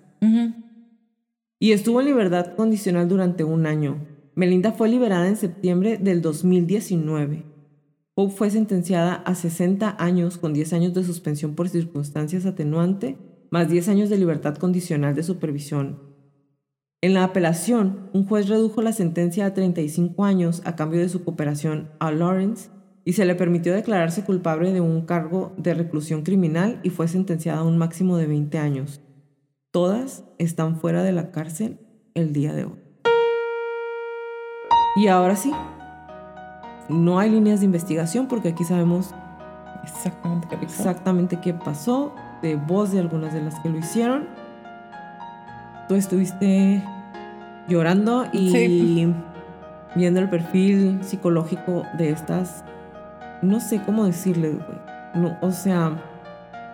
Y 1.59 1.73
estuvo 1.73 2.01
en 2.01 2.07
libertad 2.07 2.55
condicional 2.55 3.09
durante 3.09 3.43
un 3.43 3.67
año. 3.67 4.07
Melinda 4.37 4.71
fue 4.71 4.89
liberada 4.89 5.27
en 5.27 5.37
septiembre 5.37 5.99
del 5.99 6.23
2019. 6.23 7.48
Hope 8.21 8.35
fue 8.35 8.51
sentenciada 8.51 9.15
a 9.15 9.37
60 9.37 9.95
años 9.97 10.39
con 10.39 10.53
10 10.53 10.73
años 10.73 10.93
de 10.93 11.05
suspensión 11.05 11.55
por 11.55 11.69
circunstancias 11.69 12.47
atenuantes 12.47 13.15
más 13.53 13.69
10 13.69 13.91
años 13.91 14.11
de 14.11 14.19
libertad 14.19 14.57
condicional 14.57 15.15
de 15.15 15.23
supervisión. 15.23 16.01
En 17.01 17.15
la 17.15 17.23
apelación, 17.23 18.11
un 18.13 18.27
juez 18.27 18.49
redujo 18.49 18.83
la 18.83 18.93
sentencia 18.93 19.47
a 19.47 19.55
35 19.55 20.25
años 20.25 20.63
a 20.65 20.75
cambio 20.75 20.99
de 20.99 21.09
su 21.09 21.23
cooperación 21.23 21.93
a 22.01 22.11
Lawrence 22.11 22.71
y 23.05 23.13
se 23.13 23.25
le 23.25 23.37
permitió 23.37 23.73
declararse 23.73 24.25
culpable 24.25 24.73
de 24.73 24.81
un 24.81 25.03
cargo 25.03 25.55
de 25.57 25.75
reclusión 25.75 26.23
criminal 26.23 26.81
y 26.83 26.91
fue 26.91 27.07
sentenciada 27.07 27.61
a 27.61 27.65
un 27.65 27.79
máximo 27.79 28.17
de 28.17 28.27
20 28.27 28.59
años. 28.59 29.01
Todas 29.71 30.25
están 30.39 30.81
fuera 30.81 31.05
de 31.05 31.13
la 31.13 31.31
cárcel 31.31 31.79
el 32.15 32.33
día 32.33 32.53
de 32.53 32.65
hoy. 32.65 32.81
Y 34.97 35.07
ahora 35.07 35.37
sí, 35.37 35.53
no 36.89 37.19
hay 37.19 37.31
líneas 37.31 37.61
de 37.61 37.67
investigación 37.67 38.27
porque 38.27 38.49
aquí 38.49 38.65
sabemos 38.65 39.15
exactamente 39.85 40.49
qué 40.49 40.57
pasó. 40.57 40.67
Exactamente 40.67 41.41
qué 41.41 41.55
pasó 41.55 42.15
de 42.43 42.57
voz 42.57 42.93
de 42.93 43.01
algunas 43.01 43.33
de 43.33 43.43
las 43.43 43.59
que 43.61 43.69
lo 43.69 43.79
hicieron. 43.79 44.27
Tú 45.89 45.95
estuviste 45.95 46.83
llorando 47.69 48.27
y 48.33 49.13
viendo 49.95 50.21
el 50.21 50.29
perfil 50.29 50.99
psicológico 51.03 51.85
de 51.97 52.11
estas. 52.11 52.65
No 53.43 53.61
sé 53.61 53.81
cómo 53.85 54.05
decirle, 54.05 54.59
No, 55.15 55.37
o 55.41 55.51
sea, 55.51 55.93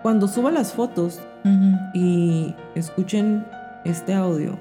cuando 0.01 0.27
suba 0.27 0.51
las 0.51 0.73
fotos 0.73 1.21
y 1.93 2.55
escuchen 2.75 3.45
este 3.83 4.13
audio 4.13 4.57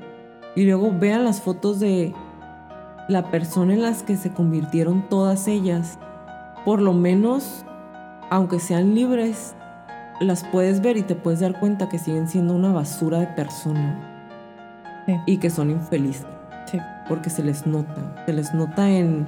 y 0.55 0.65
luego 0.65 0.93
vean 0.97 1.25
las 1.25 1.41
fotos 1.41 1.81
de 1.81 2.15
la 3.09 3.31
persona 3.31 3.75
en 3.75 3.83
las 3.83 4.03
que 4.03 4.17
se 4.17 4.31
convirtieron 4.31 5.09
todas 5.09 5.49
ellas, 5.49 5.99
por 6.65 6.81
lo 6.81 6.93
menos, 6.93 7.65
aunque 8.31 8.59
sean 8.59 8.95
libres, 8.95 9.55
las 10.21 10.45
puedes 10.45 10.81
ver 10.81 10.97
y 10.97 11.03
te 11.03 11.15
puedes 11.15 11.41
dar 11.41 11.59
cuenta 11.59 11.89
que 11.89 11.99
siguen 11.99 12.29
siendo 12.29 12.55
una 12.55 12.73
basura 12.73 13.19
de 13.21 13.27
persona. 13.29 14.11
Y 15.27 15.37
que 15.37 15.51
son 15.51 15.71
infelices. 15.71 16.27
Sí. 16.65 16.79
Porque 17.09 17.29
se 17.29 17.45
les 17.45 17.67
nota. 17.67 18.25
Se 18.25 18.33
les 18.33 18.55
nota 18.55 18.91
en, 18.91 19.27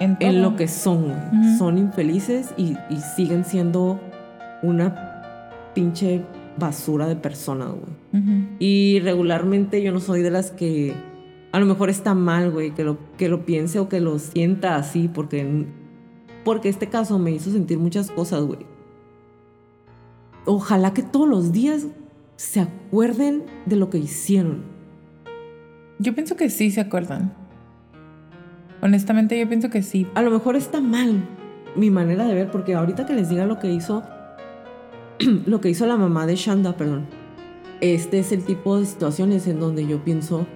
en, 0.00 0.42
lo 0.42 0.56
que 0.56 0.68
son. 0.68 1.12
Son 1.58 1.76
infelices 1.76 2.54
y, 2.56 2.76
siguen 3.14 3.44
siendo 3.44 4.00
una 4.62 5.20
pinche 5.74 6.24
basura 6.56 7.06
de 7.06 7.16
persona, 7.16 7.66
güey. 7.66 8.56
Y 8.58 9.00
regularmente 9.00 9.82
yo 9.82 9.92
no 9.92 10.00
soy 10.00 10.22
de 10.22 10.30
las 10.30 10.50
que 10.50 10.94
a 11.54 11.60
lo 11.60 11.66
mejor 11.66 11.88
está 11.88 12.14
mal, 12.14 12.50
güey, 12.50 12.72
que 12.72 12.84
lo, 12.84 12.98
que 13.16 13.28
lo 13.28 13.46
piense 13.46 13.78
o 13.78 13.88
que 13.88 14.00
lo 14.00 14.18
sienta 14.18 14.76
así, 14.76 15.08
porque, 15.08 15.66
porque 16.44 16.68
este 16.68 16.88
caso 16.88 17.18
me 17.18 17.30
hizo 17.30 17.50
sentir 17.50 17.78
muchas 17.78 18.10
cosas, 18.10 18.44
güey 18.44 18.74
ojalá 20.44 20.92
que 20.92 21.02
todos 21.02 21.28
los 21.28 21.52
días 21.52 21.86
se 22.36 22.60
acuerden 22.60 23.44
de 23.66 23.76
lo 23.76 23.90
que 23.90 23.98
hicieron. 23.98 24.62
Yo 25.98 26.14
pienso 26.14 26.36
que 26.36 26.50
sí 26.50 26.70
se 26.70 26.80
acuerdan. 26.80 27.32
Honestamente 28.82 29.38
yo 29.38 29.48
pienso 29.48 29.70
que 29.70 29.82
sí. 29.82 30.06
A 30.14 30.22
lo 30.22 30.30
mejor 30.30 30.56
está 30.56 30.80
mal 30.80 31.26
mi 31.76 31.90
manera 31.90 32.26
de 32.26 32.34
ver, 32.34 32.50
porque 32.50 32.74
ahorita 32.74 33.06
que 33.06 33.14
les 33.14 33.28
diga 33.28 33.46
lo 33.46 33.58
que 33.58 33.72
hizo, 33.72 34.02
lo 35.46 35.60
que 35.60 35.70
hizo 35.70 35.86
la 35.86 35.96
mamá 35.96 36.26
de 36.26 36.36
Shanda, 36.36 36.76
perdón, 36.76 37.06
este 37.80 38.18
es 38.18 38.32
el 38.32 38.44
tipo 38.44 38.78
de 38.78 38.86
situaciones 38.86 39.46
en 39.46 39.60
donde 39.60 39.86
yo 39.86 40.04
pienso, 40.04 40.46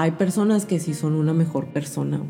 hay 0.00 0.12
personas 0.12 0.66
que 0.66 0.78
sí 0.80 0.94
son 0.94 1.14
una 1.14 1.32
mejor 1.32 1.66
persona, 1.66 2.20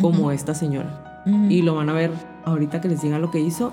como 0.00 0.30
esta 0.30 0.54
señora. 0.54 1.22
Y 1.48 1.62
lo 1.62 1.76
van 1.76 1.88
a 1.88 1.92
ver 1.92 2.10
ahorita 2.44 2.80
que 2.80 2.88
les 2.88 3.02
diga 3.02 3.18
lo 3.18 3.30
que 3.30 3.38
hizo 3.38 3.72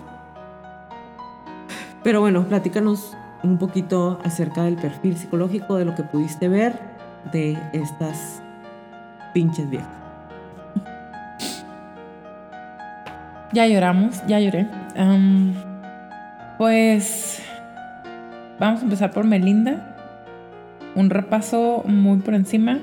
pero 2.03 2.21
bueno, 2.21 2.47
platícanos 2.47 3.15
un 3.43 3.57
poquito 3.57 4.19
acerca 4.23 4.63
del 4.63 4.75
perfil 4.75 5.17
psicológico, 5.17 5.75
de 5.75 5.85
lo 5.85 5.95
que 5.95 6.03
pudiste 6.03 6.47
ver 6.47 6.79
de 7.31 7.57
estas 7.73 8.41
pinches 9.33 9.69
viejas. 9.69 9.89
Ya 13.51 13.67
lloramos, 13.67 14.25
ya 14.27 14.39
lloré. 14.39 14.67
pues 16.57 17.41
vamos 18.59 18.81
a 18.81 18.83
empezar 18.83 19.11
por 19.11 19.25
Melinda. 19.25 19.95
Un 20.95 21.09
repaso 21.09 21.83
muy 21.85 22.19
por 22.19 22.33
encima. 22.33 22.79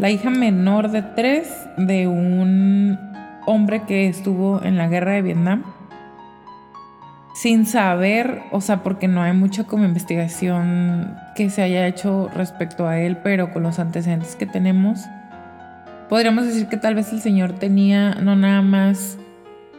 La 0.00 0.08
hija 0.08 0.30
menor 0.30 0.90
de 0.90 1.02
tres 1.02 1.68
de 1.76 2.08
un 2.08 2.98
hombre 3.44 3.82
que 3.82 4.08
estuvo 4.08 4.62
en 4.64 4.78
la 4.78 4.88
guerra 4.88 5.12
de 5.12 5.20
Vietnam 5.20 5.62
sin 7.34 7.66
saber, 7.66 8.40
o 8.50 8.62
sea, 8.62 8.82
porque 8.82 9.08
no 9.08 9.20
hay 9.20 9.34
mucha 9.34 9.64
como 9.64 9.84
investigación 9.84 11.18
que 11.36 11.50
se 11.50 11.60
haya 11.60 11.86
hecho 11.86 12.30
respecto 12.34 12.88
a 12.88 12.98
él, 12.98 13.18
pero 13.18 13.52
con 13.52 13.62
los 13.62 13.78
antecedentes 13.78 14.36
que 14.36 14.46
tenemos, 14.46 15.04
podríamos 16.08 16.46
decir 16.46 16.68
que 16.68 16.78
tal 16.78 16.94
vez 16.94 17.12
el 17.12 17.20
señor 17.20 17.52
tenía 17.52 18.14
no 18.14 18.36
nada 18.36 18.62
más 18.62 19.18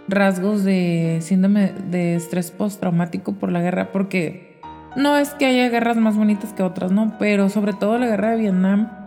rasgos 0.08 0.64
de 0.64 1.18
síndrome 1.22 1.74
de 1.90 2.14
estrés 2.14 2.52
postraumático 2.52 3.34
por 3.34 3.52
la 3.52 3.62
guerra, 3.62 3.92
porque 3.92 4.60
no 4.96 5.18
es 5.18 5.34
que 5.34 5.48
haya 5.48 5.70
guerras 5.70 5.98
más 5.98 6.16
bonitas 6.16 6.54
que 6.54 6.62
otras, 6.62 6.92
no, 6.92 7.18
pero 7.18 7.50
sobre 7.50 7.74
todo 7.74 7.98
la 7.98 8.06
guerra 8.06 8.32
de 8.32 8.38
Vietnam, 8.38 9.01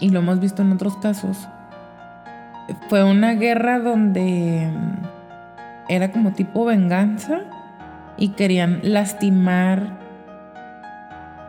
y 0.00 0.10
lo 0.10 0.20
hemos 0.20 0.40
visto 0.40 0.62
en 0.62 0.72
otros 0.72 0.96
casos, 0.96 1.48
fue 2.88 3.04
una 3.04 3.34
guerra 3.34 3.78
donde 3.78 4.70
era 5.88 6.12
como 6.12 6.32
tipo 6.32 6.64
venganza 6.64 7.40
y 8.16 8.30
querían 8.30 8.80
lastimar 8.82 9.98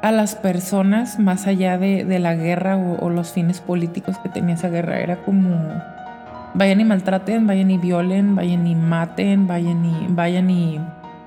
a 0.01 0.11
las 0.11 0.35
personas 0.35 1.19
más 1.19 1.45
allá 1.45 1.77
de, 1.77 2.19
la 2.19 2.33
guerra 2.33 2.77
o, 2.77 3.09
los 3.09 3.33
fines 3.33 3.61
políticos 3.61 4.17
que 4.17 4.29
tenía 4.29 4.55
esa 4.55 4.69
guerra. 4.69 4.99
Era 4.99 5.17
como 5.17 5.59
vayan 6.55 6.81
y 6.81 6.85
maltraten, 6.85 7.45
vayan 7.45 7.69
y 7.69 7.77
violen, 7.77 8.35
vayan 8.35 8.65
y 8.65 8.75
maten, 8.75 9.47
vayan 9.47 9.85
y, 9.85 10.07
vayan 10.09 10.49
y 10.49 10.79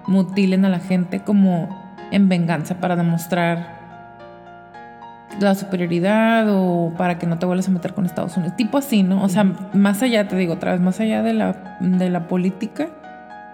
mutilen 0.07 0.65
a 0.65 0.69
la 0.69 0.81
gente 0.81 1.21
como 1.21 1.69
en 2.11 2.29
venganza 2.29 2.81
para 2.81 2.97
demostrar 2.97 3.74
la 5.41 5.55
superioridad 5.55 6.47
o 6.49 6.93
para 6.97 7.19
que 7.19 7.27
no 7.27 7.39
te 7.39 7.47
vuelvas 7.47 7.69
a 7.69 7.71
meter 7.71 7.95
con 7.95 8.07
Estados 8.07 8.37
Unidos. 8.37 8.57
Tipo 8.57 8.79
así, 8.79 9.03
¿no? 9.03 9.23
O 9.23 9.29
sea, 9.29 9.45
más 9.73 10.03
allá, 10.03 10.29
te 10.29 10.37
digo 10.37 10.55
otra 10.55 10.73
vez, 10.73 10.81
más 10.81 11.01
allá 11.01 11.23
de 11.23 11.35
la, 11.35 11.77
de 11.81 12.11
la 12.11 12.29
política 12.29 12.89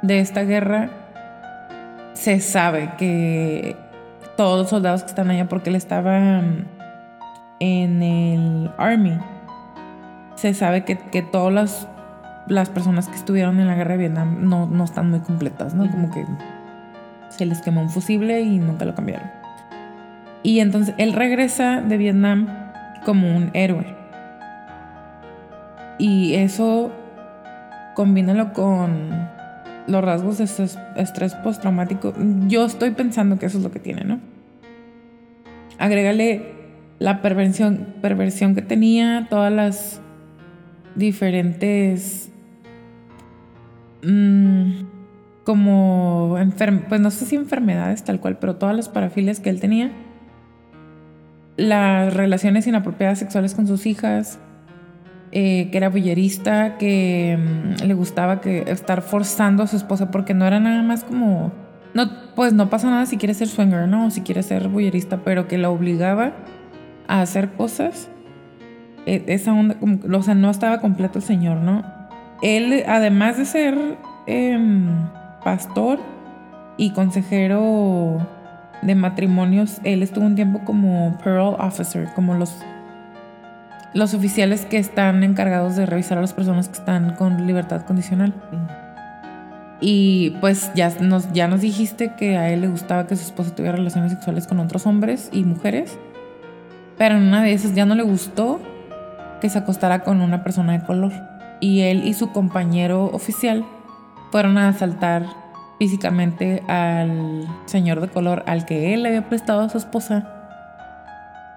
de 0.02 0.20
esta 0.20 0.43
guerra, 0.43 0.90
se 2.12 2.40
sabe 2.40 2.93
que 2.98 3.77
todos 4.36 4.59
los 4.59 4.70
soldados 4.70 5.02
que 5.02 5.09
están 5.09 5.31
allá, 5.31 5.48
porque 5.48 5.70
él 5.70 5.77
estaba 5.77 6.43
en 7.61 8.02
el 8.02 8.70
Army, 8.78 9.19
se 10.35 10.55
sabe 10.55 10.85
que, 10.85 10.97
que 10.97 11.23
todas 11.23 11.52
las, 11.52 11.89
las, 12.47 12.70
personas 12.70 13.09
que 13.09 13.16
estuvieron 13.16 13.61
en 13.61 13.66
la 13.66 13.74
guerra 13.74 13.93
de 13.93 13.98
Vietnam 13.98 14.48
no, 14.48 14.66
no 14.66 14.85
están 14.85 15.11
muy 15.11 15.20
completas, 15.20 15.74
¿no? 15.74 15.90
Como 15.90 16.11
que 16.11 16.24
se 17.28 17.47
les 17.47 17.61
quemó 17.61 17.82
un 17.82 17.90
fusible 17.90 18.40
y 18.40 18.59
nunca 18.59 18.85
lo 18.85 18.94
cambiaron. 18.94 19.40
Y 20.43 20.61
entonces 20.61 20.95
él 20.99 21.12
regresa 21.12 21.81
de 21.83 21.97
Vietnam 21.97 22.49
como 23.05 23.37
un 23.37 23.51
héroe. 23.53 23.87
Y 25.99 26.35
eso 26.35 26.93
combínalo 27.95 28.53
con 28.53 29.29
los 29.87 30.03
rasgos 30.03 30.39
de 30.39 30.45
estrés 30.97 31.35
postraumático. 31.37 32.15
Yo 32.47 32.65
estoy 32.65 32.93
pensando 32.93 33.39
que 33.39 33.47
eso 33.47 33.59
es 33.59 33.65
lo 33.65 33.71
que 33.71 33.81
tiene, 33.81 34.05
¿no? 34.05 34.21
Agrégale 35.79 36.55
la 36.99 37.21
perversión, 37.23 38.55
que 38.55 38.62
tenía, 38.62 39.27
todas 39.29 39.53
las 39.53 40.01
diferentes... 40.95 42.31
Mmm, 44.03 44.85
como, 45.45 46.39
pues 46.89 47.01
no 47.01 47.11
sé 47.11 47.25
si 47.25 47.35
enfermedades 47.35 48.05
tal 48.05 48.21
cual, 48.21 48.39
pero 48.39 48.57
todas 48.57 48.77
las 48.77 48.89
parafilias 48.89 49.41
que 49.41 49.51
él 49.51 49.59
tenía 49.59 49.91
las 51.61 52.15
relaciones 52.15 52.66
inapropiadas 52.66 53.19
sexuales 53.19 53.55
con 53.55 53.66
sus 53.66 53.85
hijas, 53.85 54.39
eh, 55.31 55.69
que 55.70 55.77
era 55.77 55.91
bullerista, 55.91 56.78
que 56.78 57.39
mm, 57.39 57.85
le 57.85 57.95
gustaba 57.95 58.41
que 58.41 58.65
estar 58.69 59.03
forzando 59.03 59.62
a 59.62 59.66
su 59.66 59.77
esposa 59.77 60.11
porque 60.11 60.32
no 60.32 60.47
era 60.47 60.59
nada 60.59 60.82
más 60.82 61.05
como, 61.05 61.53
no, 61.93 62.11
pues 62.35 62.55
no 62.55 62.70
pasa 62.70 62.89
nada 62.89 63.05
si 63.05 63.19
quiere 63.19 63.35
ser 63.35 63.49
swinger, 63.49 63.87
¿no? 63.87 64.11
Si 64.11 64.23
quiere 64.23 64.43
ser 64.43 64.69
bullerista, 64.69 65.19
pero 65.23 65.49
que 65.49 65.59
la 65.59 65.69
obligaba 65.69 66.32
a 67.09 67.20
hacer 67.20 67.51
cosas. 67.51 68.09
E, 69.05 69.24
esa 69.27 69.53
onda, 69.53 69.74
como, 69.74 69.99
o 70.16 70.23
sea, 70.23 70.35
no 70.35 70.51
estaba 70.51 70.81
completo 70.81 71.19
el 71.19 71.24
señor, 71.24 71.59
¿no? 71.59 71.85
Él, 72.41 72.85
además 72.89 73.37
de 73.37 73.45
ser 73.45 73.99
em, 74.27 74.89
pastor 75.45 75.99
y 76.78 76.93
consejero 76.95 78.27
de 78.82 78.94
matrimonios, 78.94 79.81
él 79.85 80.02
estuvo 80.02 80.24
un 80.24 80.35
tiempo 80.35 80.61
como 80.65 81.19
parole 81.23 81.57
officer, 81.59 82.09
como 82.15 82.35
los, 82.35 82.55
los 83.94 84.15
oficiales 84.15 84.65
que 84.65 84.78
están 84.78 85.23
encargados 85.23 85.77
de 85.77 85.86
revisar 85.86 86.19
a 86.19 86.20
las 86.20 86.32
personas 86.32 86.69
que 86.69 86.78
están 86.78 87.15
con 87.16 87.47
libertad 87.47 87.82
condicional. 87.82 88.35
Y 89.81 90.36
pues 90.40 90.70
ya 90.74 90.90
nos, 91.01 91.32
ya 91.32 91.48
nos 91.48 91.62
dijiste 91.62 92.15
que 92.15 92.36
a 92.36 92.51
él 92.51 92.62
le 92.62 92.69
gustaba 92.69 93.07
que 93.07 93.16
su 93.16 93.24
esposa 93.24 93.55
tuviera 93.55 93.77
relaciones 93.77 94.12
sexuales 94.12 94.47
con 94.47 94.61
otros 94.61 94.86
hombres 94.86 95.31
y 95.32 95.44
mujeres, 95.44 95.98
pero 96.98 97.16
en 97.16 97.23
una 97.23 97.43
de 97.43 97.52
esas 97.52 97.74
ya 97.74 97.86
no 97.86 97.94
le 97.94 98.02
gustó 98.02 98.61
que 99.40 99.48
se 99.48 99.59
acostara 99.59 100.01
con 100.01 100.20
una 100.20 100.44
persona 100.44 100.73
de 100.73 100.85
color. 100.85 101.12
Y 101.61 101.81
él 101.81 102.05
y 102.05 102.15
su 102.15 102.31
compañero 102.32 103.07
oficial 103.07 103.65
fueron 104.31 104.59
a 104.59 104.69
asaltar 104.69 105.24
físicamente 105.81 106.62
al 106.69 107.48
señor 107.65 108.02
de 108.02 108.09
color 108.09 108.44
al 108.47 108.66
que 108.66 108.93
él 108.93 109.02
le 109.02 109.09
había 109.09 109.31
prestado 109.31 109.62
a 109.62 109.70
su 109.70 109.78
esposa 109.78 110.28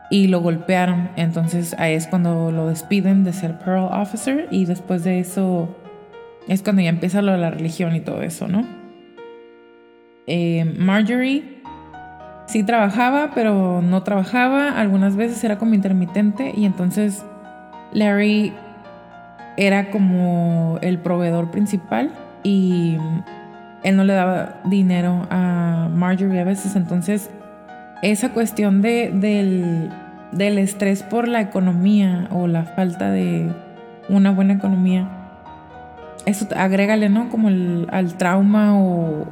y 0.10 0.28
lo 0.28 0.40
golpearon. 0.40 1.10
Entonces 1.18 1.76
ahí 1.78 1.94
es 1.94 2.08
cuando 2.08 2.50
lo 2.50 2.68
despiden 2.68 3.26
de 3.26 3.34
ser 3.34 3.60
Pearl 3.60 3.90
Officer 3.92 4.48
y 4.50 4.64
después 4.64 5.04
de 5.04 5.20
eso 5.20 5.76
es 6.48 6.62
cuando 6.62 6.82
ya 6.82 6.88
empieza 6.88 7.22
lo 7.22 7.34
de 7.34 7.38
la 7.38 7.50
religión 7.50 7.98
y 7.98 8.00
todo 8.00 8.22
eso, 8.22 8.48
¿no? 8.48 8.66
Eh, 10.26 10.74
Marjorie 10.78 11.62
sí 12.46 12.64
trabajaba, 12.64 13.32
pero 13.36 13.82
no 13.82 14.04
trabajaba. 14.04 14.80
Algunas 14.80 15.18
veces 15.18 15.44
era 15.44 15.58
como 15.58 15.74
intermitente 15.74 16.54
y 16.56 16.64
entonces 16.64 17.26
Larry 17.92 18.54
era 19.58 19.92
como 19.92 20.80
el 20.82 20.98
proveedor 21.00 21.52
principal 21.52 22.14
y 22.42 22.96
él 23.84 23.98
no 23.98 24.04
le 24.04 24.14
daba 24.14 24.62
dinero 24.66 25.28
a 25.30 25.90
Marjorie 25.94 26.40
a 26.40 26.44
veces. 26.44 26.76
Entonces, 26.76 27.30
esa 28.02 28.30
cuestión 28.30 28.82
de, 28.82 29.12
del, 29.14 29.90
del 30.32 30.58
estrés 30.58 31.04
por 31.04 31.28
la 31.28 31.42
economía 31.42 32.28
o 32.32 32.48
la 32.48 32.64
falta 32.64 33.12
de 33.12 33.52
una 34.10 34.32
buena 34.32 34.54
economía, 34.54 35.08
eso 36.26 36.48
agrégale, 36.56 37.10
¿no? 37.10 37.30
Como 37.30 37.50
al 37.50 38.14
trauma 38.18 38.78
o 38.78 39.26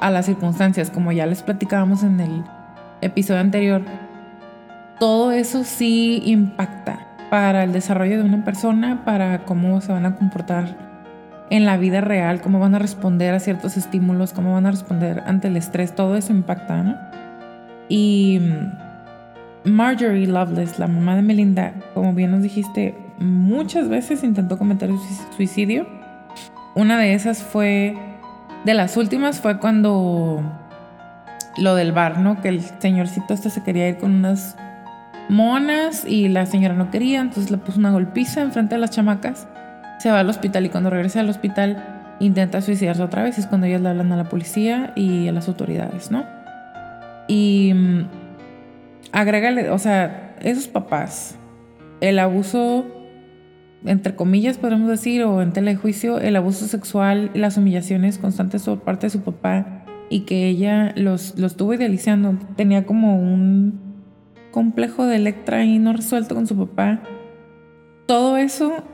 a 0.00 0.10
las 0.10 0.26
circunstancias, 0.26 0.90
como 0.90 1.12
ya 1.12 1.26
les 1.26 1.42
platicábamos 1.42 2.02
en 2.02 2.20
el 2.20 2.44
episodio 3.00 3.40
anterior. 3.40 3.82
Todo 4.98 5.32
eso 5.32 5.64
sí 5.64 6.22
impacta 6.24 7.06
para 7.30 7.64
el 7.64 7.72
desarrollo 7.72 8.18
de 8.18 8.24
una 8.24 8.44
persona, 8.44 9.04
para 9.04 9.44
cómo 9.44 9.80
se 9.80 9.92
van 9.92 10.06
a 10.06 10.16
comportar 10.16 10.93
en 11.50 11.64
la 11.64 11.76
vida 11.76 12.00
real, 12.00 12.40
cómo 12.40 12.58
van 12.58 12.74
a 12.74 12.78
responder 12.78 13.34
a 13.34 13.40
ciertos 13.40 13.76
estímulos, 13.76 14.32
cómo 14.32 14.54
van 14.54 14.66
a 14.66 14.70
responder 14.70 15.22
ante 15.26 15.48
el 15.48 15.56
estrés, 15.56 15.94
todo 15.94 16.16
eso 16.16 16.32
impacta, 16.32 16.82
¿no? 16.82 16.96
Y 17.88 18.40
mm, 18.40 19.70
Marjorie 19.70 20.26
Loveless, 20.26 20.78
la 20.78 20.86
mamá 20.86 21.16
de 21.16 21.22
Melinda, 21.22 21.74
como 21.92 22.14
bien 22.14 22.30
nos 22.30 22.42
dijiste, 22.42 22.96
muchas 23.18 23.88
veces 23.88 24.24
intentó 24.24 24.58
cometer 24.58 24.90
suicidio. 25.36 25.86
Una 26.74 26.98
de 26.98 27.14
esas 27.14 27.42
fue, 27.42 27.96
de 28.64 28.74
las 28.74 28.96
últimas 28.96 29.40
fue 29.40 29.58
cuando 29.58 30.42
lo 31.58 31.74
del 31.74 31.92
bar, 31.92 32.18
¿no? 32.18 32.40
Que 32.40 32.48
el 32.48 32.62
señorcito 32.62 33.34
este 33.34 33.50
se 33.50 33.62
quería 33.62 33.88
ir 33.88 33.98
con 33.98 34.14
unas 34.14 34.56
monas 35.28 36.04
y 36.04 36.28
la 36.28 36.46
señora 36.46 36.74
no 36.74 36.90
quería, 36.90 37.20
entonces 37.20 37.50
le 37.50 37.58
puso 37.58 37.78
una 37.78 37.92
golpiza 37.92 38.42
enfrente 38.42 38.74
de 38.74 38.80
las 38.80 38.90
chamacas 38.90 39.46
se 40.04 40.10
va 40.10 40.20
al 40.20 40.28
hospital 40.28 40.66
y 40.66 40.68
cuando 40.68 40.90
regresa 40.90 41.20
al 41.20 41.30
hospital 41.30 41.82
intenta 42.20 42.60
suicidarse 42.60 43.02
otra 43.02 43.22
vez. 43.22 43.38
Es 43.38 43.46
cuando 43.46 43.66
ellas 43.66 43.80
le 43.80 43.88
hablan 43.88 44.12
a 44.12 44.18
la 44.18 44.28
policía 44.28 44.92
y 44.94 45.28
a 45.28 45.32
las 45.32 45.48
autoridades, 45.48 46.10
¿no? 46.10 46.26
Y 47.26 47.72
mm, 47.74 48.08
agrégale, 49.12 49.70
o 49.70 49.78
sea, 49.78 50.36
esos 50.42 50.68
papás, 50.68 51.36
el 52.02 52.18
abuso, 52.18 52.84
entre 53.86 54.14
comillas 54.14 54.58
podemos 54.58 54.90
decir, 54.90 55.22
o 55.22 55.40
en 55.40 55.54
telejuicio, 55.54 56.20
el 56.20 56.36
abuso 56.36 56.66
sexual, 56.66 57.30
las 57.32 57.56
humillaciones 57.56 58.18
constantes 58.18 58.64
por 58.64 58.80
parte 58.80 59.06
de 59.06 59.10
su 59.10 59.22
papá 59.22 59.86
y 60.10 60.26
que 60.26 60.48
ella 60.48 60.92
los, 60.96 61.38
los 61.38 61.52
estuvo 61.52 61.72
idealizando. 61.72 62.36
Tenía 62.56 62.84
como 62.84 63.16
un 63.16 63.80
complejo 64.50 65.06
de 65.06 65.16
Electra 65.16 65.60
ahí 65.60 65.78
no 65.78 65.94
resuelto 65.94 66.34
con 66.34 66.46
su 66.46 66.58
papá. 66.58 67.00
Todo 68.04 68.36
eso 68.36 68.84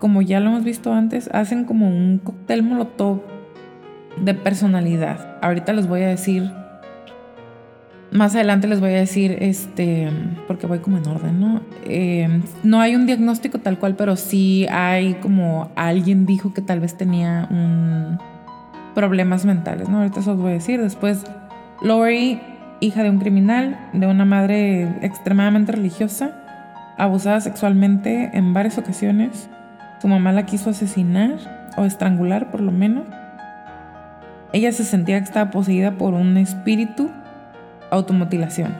como 0.00 0.22
ya 0.22 0.40
lo 0.40 0.48
hemos 0.50 0.64
visto 0.64 0.92
antes, 0.92 1.30
hacen 1.32 1.64
como 1.64 1.86
un 1.86 2.18
cóctel 2.18 2.62
molotov 2.64 3.20
de 4.20 4.34
personalidad. 4.34 5.38
Ahorita 5.42 5.72
les 5.74 5.86
voy 5.86 6.02
a 6.02 6.08
decir, 6.08 6.50
más 8.10 8.34
adelante 8.34 8.66
les 8.66 8.80
voy 8.80 8.90
a 8.90 8.98
decir, 8.98 9.36
este, 9.40 10.10
porque 10.48 10.66
voy 10.66 10.78
como 10.78 10.96
en 10.96 11.06
orden, 11.06 11.38
¿no? 11.38 11.60
Eh, 11.84 12.40
no 12.64 12.80
hay 12.80 12.96
un 12.96 13.06
diagnóstico 13.06 13.58
tal 13.58 13.78
cual, 13.78 13.94
pero 13.94 14.16
sí 14.16 14.66
hay 14.70 15.14
como 15.14 15.70
alguien 15.76 16.24
dijo 16.26 16.54
que 16.54 16.62
tal 16.62 16.80
vez 16.80 16.96
tenía 16.96 17.46
un 17.50 18.18
problemas 18.94 19.44
mentales, 19.44 19.88
¿no? 19.88 19.98
Ahorita 19.98 20.20
eso 20.20 20.32
os 20.32 20.38
voy 20.38 20.50
a 20.50 20.54
decir. 20.54 20.80
Después, 20.80 21.24
Lori, 21.82 22.40
hija 22.80 23.02
de 23.02 23.10
un 23.10 23.18
criminal, 23.18 23.78
de 23.92 24.06
una 24.06 24.24
madre 24.24 24.82
extremadamente 25.02 25.72
religiosa, 25.72 26.32
abusada 26.98 27.40
sexualmente 27.40 28.30
en 28.32 28.52
varias 28.54 28.78
ocasiones 28.78 29.48
su 30.00 30.08
mamá 30.08 30.32
la 30.32 30.46
quiso 30.46 30.70
asesinar 30.70 31.38
o 31.76 31.84
estrangular 31.84 32.50
por 32.50 32.60
lo 32.60 32.72
menos. 32.72 33.04
Ella 34.52 34.72
se 34.72 34.84
sentía 34.84 35.18
que 35.18 35.24
estaba 35.24 35.50
poseída 35.50 35.92
por 35.92 36.14
un 36.14 36.36
espíritu 36.36 37.10
automutilación. 37.90 38.74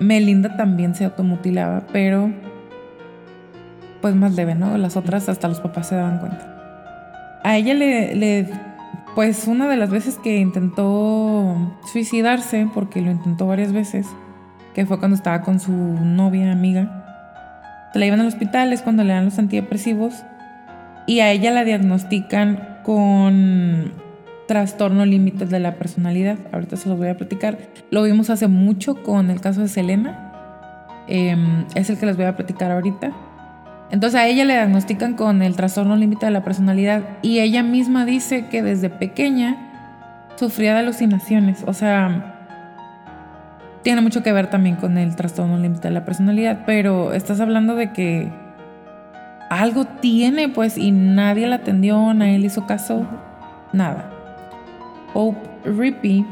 Melinda 0.00 0.56
también 0.56 0.94
se 0.94 1.04
automutilaba, 1.04 1.82
pero 1.92 2.32
pues 4.00 4.14
más 4.14 4.34
leve, 4.34 4.54
¿no? 4.54 4.76
Las 4.78 4.96
otras 4.96 5.28
hasta 5.28 5.48
los 5.48 5.60
papás 5.60 5.88
se 5.88 5.96
daban 5.96 6.18
cuenta. 6.18 7.40
A 7.44 7.56
ella 7.56 7.74
le, 7.74 8.48
pues 9.14 9.46
una 9.48 9.68
de 9.68 9.76
las 9.76 9.90
veces 9.90 10.16
que 10.16 10.38
intentó 10.38 11.76
suicidarse, 11.92 12.68
porque 12.72 13.00
lo 13.00 13.10
intentó 13.10 13.46
varias 13.46 13.72
veces, 13.72 14.06
que 14.74 14.86
fue 14.86 14.98
cuando 14.98 15.16
estaba 15.16 15.42
con 15.42 15.60
su 15.60 15.72
novia, 15.72 16.52
amiga, 16.52 17.04
se 17.92 17.98
la 17.98 18.06
iban 18.06 18.20
al 18.20 18.26
hospital, 18.26 18.72
es 18.72 18.82
cuando 18.82 19.02
le 19.02 19.12
dan 19.12 19.24
los 19.24 19.38
antidepresivos 19.38 20.24
y 21.08 21.20
a 21.20 21.32
ella 21.32 21.50
la 21.50 21.64
diagnostican 21.64 22.80
con 22.84 23.92
trastorno 24.46 25.06
límites 25.06 25.48
de 25.48 25.58
la 25.58 25.76
personalidad. 25.76 26.38
Ahorita 26.52 26.76
se 26.76 26.88
los 26.88 26.98
voy 26.98 27.08
a 27.08 27.16
platicar. 27.16 27.58
Lo 27.90 28.02
vimos 28.02 28.28
hace 28.28 28.46
mucho 28.46 29.02
con 29.02 29.30
el 29.30 29.40
caso 29.40 29.62
de 29.62 29.68
Selena. 29.68 30.26
em, 31.10 31.64
es 31.74 31.88
el 31.88 31.98
que 31.98 32.04
les 32.04 32.18
voy 32.18 32.26
a 32.26 32.36
platicar 32.36 32.70
ahorita. 32.70 33.12
Entonces 33.90 34.20
a 34.20 34.26
ella 34.26 34.44
le 34.44 34.52
diagnostican 34.52 35.14
con 35.14 35.40
el 35.40 35.56
trastorno 35.56 35.96
límite 35.96 36.26
de 36.26 36.32
la 36.32 36.44
personalidad 36.44 37.02
y 37.22 37.38
ella 37.38 37.62
misma 37.62 38.04
dice 38.04 38.48
que 38.48 38.62
desde 38.62 38.90
pequeña 38.90 39.56
sufría 40.36 40.74
de 40.74 40.80
alucinaciones. 40.80 41.64
O 41.66 41.72
sea, 41.72 42.34
tiene 43.82 44.02
mucho 44.02 44.22
que 44.22 44.32
ver 44.32 44.50
también 44.50 44.76
con 44.76 44.98
el 44.98 45.16
trastorno 45.16 45.56
límite 45.56 45.88
de 45.88 45.94
la 45.94 46.04
personalidad, 46.04 46.64
pero 46.66 47.14
estás 47.14 47.40
hablando 47.40 47.74
de 47.74 47.94
que 47.94 48.30
algo 49.50 49.84
tiene, 49.84 50.48
pues, 50.48 50.76
y 50.78 50.90
nadie 50.90 51.46
la 51.46 51.56
atendió, 51.56 52.12
nadie 52.14 52.38
le 52.38 52.46
hizo 52.46 52.66
caso, 52.66 53.06
nada. 53.72 54.10
Hope 55.14 55.38
Rippey, 55.64 56.24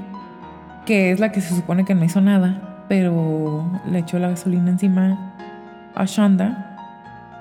que 0.85 1.11
es 1.11 1.21
la 1.21 1.33
que 1.33 1.41
se 1.41 1.55
supone 1.55 1.85
que 1.85 1.95
no 1.95 2.05
hizo 2.05 2.21
nada, 2.21 2.85
pero 2.89 3.71
le 3.91 4.01
echó 4.01 4.19
la 4.19 4.29
gasolina 4.29 4.71
encima 4.71 5.35
a 5.95 6.05
Shonda 6.05 6.77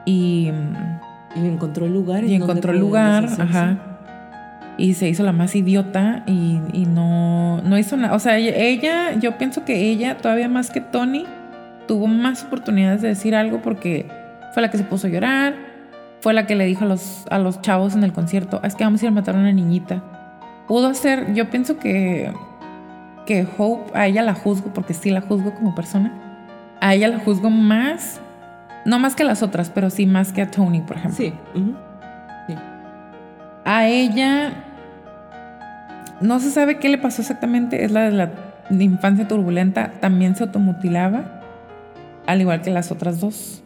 y, 0.06 0.52
y 1.36 1.46
encontró 1.46 1.86
el 1.86 1.94
lugar. 1.94 2.24
Y 2.24 2.36
encontró 2.36 2.72
el 2.72 2.80
lugar, 2.80 3.28
ajá. 3.40 3.78
Y 4.78 4.94
se 4.96 5.08
hizo 5.08 5.24
la 5.24 5.32
más 5.32 5.56
idiota 5.56 6.24
y, 6.26 6.60
y 6.74 6.86
no, 6.86 7.62
no 7.62 7.78
hizo 7.78 7.96
nada. 7.96 8.14
O 8.14 8.20
sea, 8.20 8.38
ella, 8.38 9.14
yo 9.20 9.38
pienso 9.38 9.64
que 9.64 9.90
ella, 9.90 10.18
todavía 10.18 10.50
más 10.50 10.70
que 10.70 10.82
Tony, 10.82 11.26
tuvo 11.88 12.08
más 12.08 12.44
oportunidades 12.44 13.02
de 13.02 13.10
decir 13.10 13.36
algo 13.36 13.62
porque 13.62 14.08
fue 14.54 14.62
la 14.62 14.72
que 14.72 14.78
se 14.78 14.84
puso 14.84 15.08
a 15.08 15.10
llorar, 15.10 15.56
fue 16.26 16.34
la 16.34 16.48
que 16.48 16.56
le 16.56 16.66
dijo 16.66 16.86
a 16.86 16.88
los, 16.88 17.28
a 17.30 17.38
los 17.38 17.62
chavos 17.62 17.94
en 17.94 18.04
el 18.04 18.12
concierto, 18.12 18.60
es 18.64 18.74
que 18.74 18.84
vamos 18.84 19.00
a 19.04 19.06
ir 19.06 19.10
a 19.10 19.14
matar 19.14 19.36
a 19.36 19.38
una 19.38 19.52
niñita. 19.52 20.02
Pudo 20.68 20.92
ser, 20.96 21.36
yo 21.36 21.52
pienso 21.52 21.78
que, 21.78 22.34
que 23.28 23.48
Hope, 23.60 23.92
a 23.94 24.08
ella 24.08 24.24
la 24.24 24.34
juzgo, 24.34 24.74
porque 24.74 24.96
sí 24.96 25.12
la 25.12 25.22
juzgo 25.22 25.54
como 25.54 25.76
persona, 25.76 26.12
a 26.82 26.96
ella 26.96 27.10
la 27.10 27.20
juzgo 27.20 27.52
más 27.52 28.22
no 28.86 28.98
más 28.98 29.16
que 29.16 29.24
las 29.24 29.44
otras, 29.44 29.70
pero 29.70 29.92
sí 29.92 30.08
más 30.08 30.34
que 30.34 30.42
a 30.42 30.50
Tony, 30.50 30.82
por 30.82 30.98
ejemplo. 30.98 31.18
Sí. 31.18 31.34
A 33.64 33.88
ella 33.88 34.54
no 36.22 36.40
se 36.40 36.50
sabe 36.50 36.78
qué 36.80 36.90
le 36.90 36.98
pasó 36.98 37.22
exactamente. 37.22 37.84
Es 37.84 37.92
la 37.92 38.10
de 38.10 38.12
la 38.12 38.32
infancia 38.84 39.28
turbulenta. 39.28 39.92
También 40.00 40.36
se 40.36 40.44
automutilaba, 40.44 41.42
al 42.26 42.42
igual 42.42 42.62
que 42.62 42.72
las 42.72 42.92
otras 42.92 43.20
dos. 43.20 43.64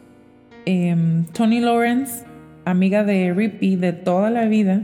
Em, 0.66 1.26
Tony 1.26 1.60
Lawrence, 1.60 2.26
amiga 2.72 3.04
de 3.04 3.34
Rippy 3.34 3.76
de 3.76 3.94
toda 3.94 4.30
la 4.30 4.46
vida, 4.46 4.82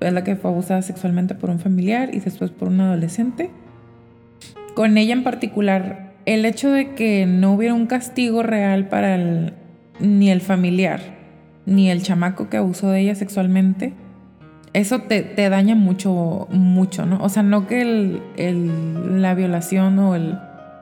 es 0.00 0.12
la 0.12 0.24
que 0.24 0.36
fue 0.36 0.50
abusada 0.50 0.82
sexualmente 0.82 1.34
por 1.34 1.50
un 1.50 1.58
familiar 1.58 2.14
y 2.14 2.20
después 2.20 2.50
por 2.50 2.68
un 2.68 2.80
adolescente. 2.80 3.50
Con 4.74 4.96
ella 4.96 5.12
en 5.12 5.22
particular 5.22 6.12
el 6.26 6.44
hecho 6.44 6.70
de 6.70 6.94
que 6.94 7.26
no 7.26 7.52
hubiera 7.52 7.74
un 7.74 7.86
castigo 7.86 8.42
real 8.42 8.88
para 8.88 9.52
ni 10.00 10.30
el 10.30 10.40
familiar, 10.40 11.00
ni 11.66 11.90
el 11.90 12.02
chamaco 12.02 12.48
que 12.48 12.56
abusó 12.56 12.90
de 12.90 13.00
ella 13.00 13.14
sexualmente, 13.14 13.92
eso 14.72 15.00
te, 15.00 15.34
daña 15.50 15.74
mucho, 15.74 16.48
mucho, 16.50 17.04
¿no? 17.04 17.22
O 17.22 17.28
sea, 17.28 17.42
no 17.42 17.66
que 17.66 18.20
la 18.36 19.34
violación 19.34 19.98
o 19.98 20.14
el 20.14 20.38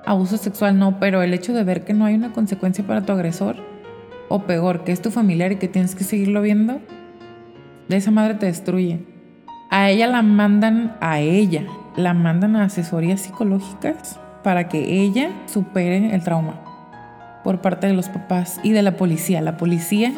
abuso 0.07 0.37
sexual, 0.37 0.79
no, 0.79 1.01
pero 1.01 1.23
el 1.23 1.35
hecho 1.35 1.53
de 1.53 1.65
ver 1.65 1.85
que 1.85 1.93
no 1.93 2.05
hay 2.05 2.15
una 2.15 2.33
consecuencia 2.33 2.87
para 2.87 3.03
tu 3.03 3.13
agresor, 3.13 3.57
o 4.31 4.45
peor, 4.45 4.85
que 4.85 4.93
es 4.93 5.03
tu 5.03 5.11
familiar 5.11 5.53
y 5.53 5.57
que 5.57 5.69
tienes 5.69 5.95
que 5.95 6.05
seguirlo 6.05 6.41
viendo, 6.41 6.81
de 7.89 7.97
esa 7.97 8.13
madre 8.13 8.35
te 8.35 8.47
destruye. 8.47 9.01
A 9.71 9.91
ella 9.91 10.07
la 10.07 10.23
mandan, 10.23 10.97
a 11.01 11.19
ella, 11.21 11.65
la 11.97 12.15
mandan 12.15 12.57
a 12.57 12.65
asesorías 12.65 13.21
psicológicas 13.21 14.19
para 14.43 14.69
que 14.69 15.03
ella 15.03 15.31
supere 15.47 16.15
el 16.15 16.23
trauma 16.23 16.55
por 17.43 17.61
parte 17.61 17.89
de 17.89 17.93
los 17.93 18.09
papás 18.09 18.61
y 18.63 18.71
de 18.71 18.83
la 18.83 18.97
policía. 18.97 19.41
La 19.41 19.57
policía 19.57 20.13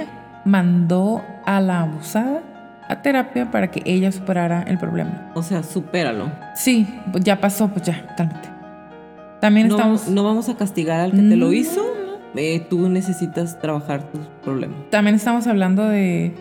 mandó 0.45 1.23
a 1.47 1.61
la 1.61 1.81
abusada 1.81 2.43
a 2.89 3.01
terapia 3.01 3.51
para 3.51 3.71
que 3.71 3.83
ella 3.87 4.13
superara 4.13 4.63
el 4.63 4.77
problema. 4.77 5.31
O 5.35 5.43
sea, 5.43 5.63
supéralo. 5.63 6.31
Sí, 6.55 6.87
ya 7.21 7.41
pasó, 7.41 7.69
pues 7.69 7.87
ya, 7.87 8.15
cálmate. 8.15 8.51
También 9.41 9.69
no, 9.69 9.77
estamos... 9.77 10.09
No 10.09 10.23
vamos 10.23 10.51
a 10.51 10.57
castigar 10.57 11.01
al 11.01 11.13
que 11.13 11.23
te 11.23 11.37
lo 11.37 11.53
hizo. 11.53 12.02
Eh, 12.35 12.67
tú 12.71 12.89
necesitas 12.89 13.61
trabajar 13.61 14.11
tus 14.11 14.27
problemas. 14.43 14.77
También 14.91 15.17
estamos 15.17 15.47
hablando 15.47 15.87
de 15.89 16.33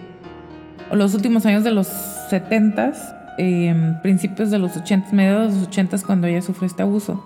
los 0.91 1.13
últimos 1.13 1.45
años 1.45 1.63
de 1.63 1.72
los 1.72 1.88
70 1.88 2.93
eh, 3.38 3.95
principios 4.01 4.51
de 4.51 4.59
los 4.59 4.76
80 4.77 5.11
mediados 5.11 5.53
de 5.53 5.59
los 5.59 5.68
80 5.68 5.97
cuando 6.05 6.27
ella 6.27 6.41
sufrió 6.41 6.68
este 6.68 6.84
abuso 6.84 7.23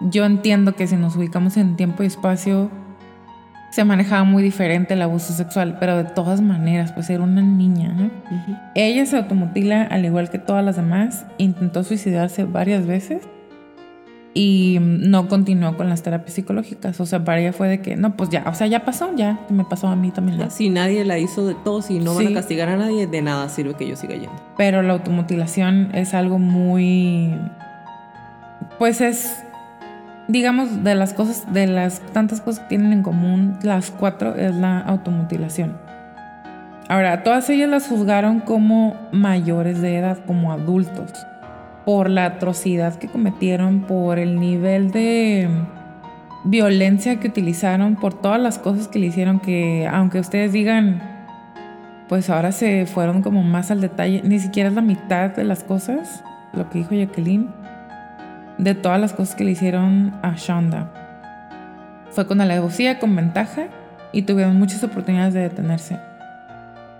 yo 0.00 0.24
entiendo 0.24 0.74
que 0.74 0.86
si 0.86 0.96
nos 0.96 1.16
ubicamos 1.16 1.56
en 1.56 1.76
tiempo 1.76 2.02
y 2.02 2.06
espacio, 2.06 2.70
se 3.70 3.84
manejaba 3.84 4.24
muy 4.24 4.42
diferente 4.42 4.94
el 4.94 5.02
abuso 5.02 5.32
sexual, 5.32 5.76
pero 5.80 5.96
de 5.96 6.04
todas 6.04 6.40
maneras, 6.40 6.92
pues 6.92 7.10
era 7.10 7.22
una 7.22 7.42
niña. 7.42 7.92
¿no? 7.92 8.10
Ella 8.74 9.04
se 9.06 9.16
automutila 9.16 9.82
al 9.82 10.04
igual 10.04 10.30
que 10.30 10.38
todas 10.38 10.64
las 10.64 10.76
demás, 10.76 11.26
intentó 11.36 11.82
suicidarse 11.84 12.44
varias 12.44 12.86
veces 12.86 13.22
y 14.38 14.78
no 14.80 15.26
continuó 15.26 15.76
con 15.76 15.88
las 15.88 16.04
terapias 16.04 16.34
psicológicas. 16.34 17.00
O 17.00 17.06
sea, 17.06 17.24
para 17.24 17.40
ella 17.40 17.52
fue 17.52 17.66
de 17.66 17.82
que, 17.82 17.96
no, 17.96 18.16
pues 18.16 18.30
ya, 18.30 18.44
o 18.46 18.54
sea, 18.54 18.68
ya 18.68 18.84
pasó, 18.84 19.10
ya, 19.16 19.40
me 19.48 19.64
pasó 19.64 19.88
a 19.88 19.96
mí 19.96 20.12
también. 20.12 20.48
Si 20.52 20.70
nadie 20.70 21.04
la 21.04 21.18
hizo 21.18 21.44
de 21.44 21.56
todo, 21.56 21.82
si 21.82 21.98
no 21.98 22.14
van 22.14 22.28
a 22.28 22.34
castigar 22.34 22.68
a 22.68 22.76
nadie, 22.76 23.08
de 23.08 23.20
nada 23.20 23.48
sirve 23.48 23.74
que 23.74 23.88
yo 23.88 23.96
siga 23.96 24.14
yendo. 24.14 24.40
Pero 24.56 24.82
la 24.82 24.92
automutilación 24.92 25.90
es 25.92 26.14
algo 26.14 26.38
muy... 26.38 27.34
Pues 28.78 29.00
es 29.00 29.42
digamos, 30.28 30.84
de 30.84 30.94
las 30.94 31.14
cosas, 31.14 31.52
de 31.52 31.66
las 31.66 32.00
tantas 32.12 32.40
cosas 32.40 32.60
que 32.60 32.68
tienen 32.68 32.92
en 32.92 33.02
común 33.02 33.58
las 33.62 33.90
cuatro 33.90 34.36
es 34.36 34.54
la 34.54 34.78
automutilación. 34.78 35.76
Ahora, 36.88 37.24
todas 37.24 37.50
ellas 37.50 37.68
las 37.68 37.88
juzgaron 37.88 38.38
como 38.38 38.94
mayores 39.10 39.80
de 39.80 39.96
edad, 39.96 40.18
como 40.26 40.52
adultos, 40.52 41.12
por 41.88 42.10
la 42.10 42.26
atrocidad 42.26 42.96
que 42.96 43.08
cometieron, 43.08 43.80
por 43.80 44.18
el 44.18 44.38
nivel 44.38 44.90
de 44.90 45.48
violencia 46.44 47.18
que 47.18 47.28
utilizaron, 47.28 47.96
por 47.96 48.12
todas 48.12 48.38
las 48.38 48.58
cosas 48.58 48.88
que 48.88 48.98
le 48.98 49.06
hicieron 49.06 49.40
que, 49.40 49.88
aunque 49.90 50.20
ustedes 50.20 50.52
digan, 50.52 51.00
pues 52.06 52.28
ahora 52.28 52.52
se 52.52 52.84
fueron 52.84 53.22
como 53.22 53.42
más 53.42 53.70
al 53.70 53.80
detalle, 53.80 54.20
ni 54.22 54.38
siquiera 54.38 54.68
es 54.68 54.74
la 54.74 54.82
mitad 54.82 55.30
de 55.30 55.44
las 55.44 55.64
cosas, 55.64 56.22
lo 56.52 56.68
que 56.68 56.80
dijo 56.80 56.94
Jacqueline 56.94 57.48
de 58.58 58.74
todas 58.74 59.00
las 59.00 59.14
cosas 59.14 59.34
que 59.34 59.44
le 59.44 59.52
hicieron 59.52 60.12
a 60.20 60.34
Shonda. 60.36 60.92
Fue 62.10 62.26
con 62.26 62.42
alevosía, 62.42 62.98
con 62.98 63.16
ventaja 63.16 63.68
y 64.12 64.24
tuvieron 64.24 64.58
muchas 64.58 64.84
oportunidades 64.84 65.32
de 65.32 65.40
detenerse. 65.40 65.98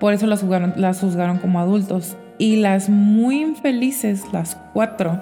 Por 0.00 0.14
eso 0.14 0.26
las 0.26 0.40
juzgaron, 0.40 0.72
las 0.76 0.98
juzgaron 0.98 1.36
como 1.36 1.60
adultos. 1.60 2.16
Y 2.38 2.56
las 2.56 2.88
muy 2.88 3.42
infelices, 3.42 4.32
las 4.32 4.56
cuatro, 4.72 5.20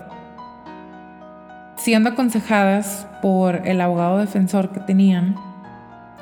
siendo 1.76 2.10
aconsejadas 2.10 3.09
por 3.22 3.66
el 3.66 3.80
abogado 3.80 4.18
defensor 4.18 4.70
que 4.70 4.80
tenían, 4.80 5.34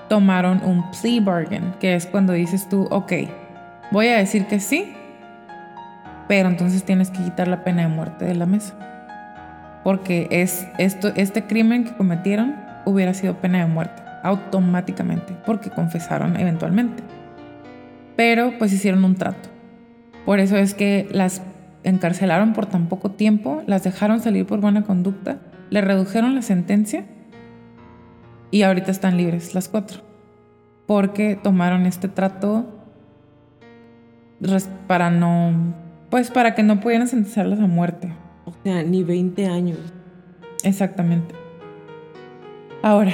tomaron 0.08 0.62
un 0.64 0.84
plea 0.90 1.20
bargain, 1.20 1.74
que 1.80 1.94
es 1.94 2.06
cuando 2.06 2.32
dices 2.32 2.68
tú, 2.68 2.86
ok, 2.90 3.12
voy 3.90 4.08
a 4.08 4.18
decir 4.18 4.46
que 4.46 4.60
sí, 4.60 4.92
pero 6.28 6.48
entonces 6.48 6.84
tienes 6.84 7.10
que 7.10 7.22
quitar 7.24 7.48
la 7.48 7.64
pena 7.64 7.82
de 7.82 7.88
muerte 7.88 8.24
de 8.24 8.34
la 8.34 8.46
mesa 8.46 8.74
porque 9.84 10.26
es 10.30 10.66
esto, 10.78 11.12
este 11.14 11.44
crimen 11.44 11.84
que 11.84 11.94
cometieron 11.94 12.56
hubiera 12.86 13.14
sido 13.14 13.34
pena 13.34 13.58
de 13.58 13.66
muerte 13.66 14.02
automáticamente, 14.22 15.36
porque 15.44 15.68
confesaron 15.68 16.40
eventualmente. 16.40 17.02
Pero 18.16 18.54
pues 18.58 18.72
hicieron 18.72 19.04
un 19.04 19.14
trato. 19.14 19.50
Por 20.24 20.40
eso 20.40 20.56
es 20.56 20.74
que 20.74 21.08
las 21.10 21.42
encarcelaron 21.82 22.52
por 22.54 22.66
tan 22.66 22.88
poco 22.88 23.10
tiempo, 23.10 23.62
las 23.66 23.84
dejaron 23.84 24.20
salir 24.20 24.46
por 24.46 24.60
buena 24.60 24.82
conducta, 24.82 25.38
le 25.70 25.80
redujeron 25.80 26.34
la 26.34 26.42
sentencia 26.42 27.04
y 28.50 28.62
ahorita 28.62 28.90
están 28.90 29.16
libres 29.16 29.54
las 29.54 29.68
cuatro. 29.68 30.00
Porque 30.86 31.38
tomaron 31.42 31.86
este 31.86 32.08
trato 32.08 32.66
para 34.86 35.10
no, 35.10 35.74
pues 36.10 36.30
para 36.30 36.54
que 36.54 36.62
no 36.62 36.80
pudieran 36.80 37.08
sentenciarlas 37.08 37.60
a 37.60 37.66
muerte. 37.66 38.12
O 38.44 38.52
sea, 38.62 38.82
ni 38.82 39.02
20 39.02 39.46
años. 39.46 39.78
Exactamente. 40.62 41.34
Ahora, 42.82 43.12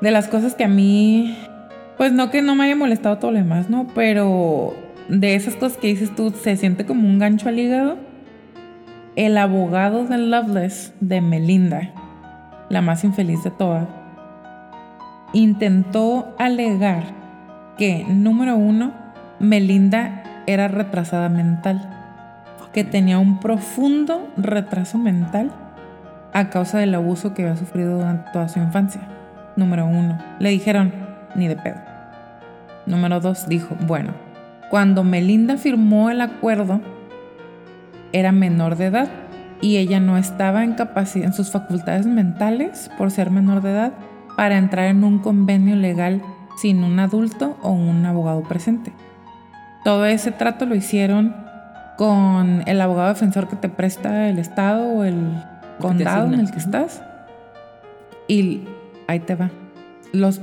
de 0.00 0.10
las 0.10 0.28
cosas 0.28 0.54
que 0.54 0.64
a 0.64 0.68
mí, 0.68 1.36
pues 1.98 2.12
no 2.12 2.30
que 2.30 2.42
no 2.42 2.54
me 2.54 2.64
haya 2.64 2.76
molestado 2.76 3.18
todo 3.18 3.30
lo 3.30 3.38
demás, 3.38 3.68
¿no? 3.68 3.86
Pero 3.94 4.74
de 5.12 5.34
esas 5.34 5.54
cosas 5.54 5.78
que 5.78 5.88
dices 5.88 6.14
tú, 6.14 6.30
se 6.30 6.56
siente 6.56 6.86
como 6.86 7.06
un 7.06 7.18
gancho 7.18 7.48
al 7.48 7.58
hígado. 7.58 7.98
El 9.14 9.36
abogado 9.36 10.06
de 10.06 10.16
Loveless, 10.16 10.94
de 11.00 11.20
Melinda, 11.20 11.90
la 12.70 12.80
más 12.80 13.04
infeliz 13.04 13.44
de 13.44 13.50
todas, 13.50 13.86
intentó 15.34 16.34
alegar 16.38 17.04
que, 17.76 18.06
número 18.08 18.56
uno, 18.56 18.92
Melinda 19.38 20.24
era 20.46 20.68
retrasada 20.68 21.28
mental 21.28 21.92
que 22.72 22.84
tenía 22.84 23.18
un 23.18 23.38
profundo 23.38 24.28
retraso 24.36 24.98
mental 24.98 25.50
a 26.32 26.48
causa 26.48 26.78
del 26.78 26.94
abuso 26.94 27.34
que 27.34 27.42
había 27.42 27.56
sufrido 27.56 27.98
durante 27.98 28.30
toda 28.32 28.48
su 28.48 28.58
infancia. 28.58 29.02
Número 29.56 29.84
uno. 29.86 30.18
Le 30.38 30.48
dijeron, 30.48 30.92
ni 31.34 31.48
de 31.48 31.56
pedo. 31.56 31.76
Número 32.86 33.20
dos, 33.20 33.46
dijo, 33.46 33.76
bueno, 33.86 34.12
cuando 34.72 35.04
Melinda 35.04 35.58
firmó 35.58 36.08
el 36.08 36.22
acuerdo, 36.22 36.80
era 38.14 38.32
menor 38.32 38.76
de 38.76 38.86
edad 38.86 39.10
y 39.60 39.76
ella 39.76 40.00
no 40.00 40.16
estaba 40.16 40.64
en 40.64 40.72
capacidad, 40.72 41.26
en 41.26 41.34
sus 41.34 41.50
facultades 41.50 42.06
mentales, 42.06 42.90
por 42.96 43.10
ser 43.10 43.30
menor 43.30 43.60
de 43.60 43.70
edad, 43.70 43.92
para 44.34 44.56
entrar 44.56 44.86
en 44.86 45.04
un 45.04 45.18
convenio 45.18 45.76
legal 45.76 46.22
sin 46.56 46.84
un 46.84 46.98
adulto 47.00 47.58
o 47.60 47.70
un 47.70 48.06
abogado 48.06 48.44
presente. 48.44 48.94
Todo 49.84 50.06
ese 50.06 50.32
trato 50.32 50.64
lo 50.64 50.74
hicieron 50.74 51.36
con 51.98 52.62
el 52.64 52.80
abogado 52.80 53.08
defensor 53.08 53.48
que 53.48 53.56
te 53.56 53.68
presta 53.68 54.30
el 54.30 54.38
estado 54.38 54.84
o 54.84 55.04
el 55.04 55.34
condado 55.80 56.32
en 56.32 56.40
el 56.40 56.50
que 56.50 56.58
estás. 56.58 57.02
Y 58.26 58.62
ahí 59.06 59.20
te 59.20 59.34
va. 59.34 59.50
Los 60.14 60.40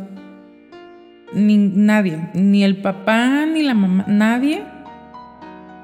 ni 1.34 1.58
nadie, 1.58 2.30
ni 2.34 2.64
el 2.64 2.78
papá 2.78 3.46
ni 3.46 3.64
la 3.64 3.74
mamá, 3.74 4.06
nadie 4.08 4.64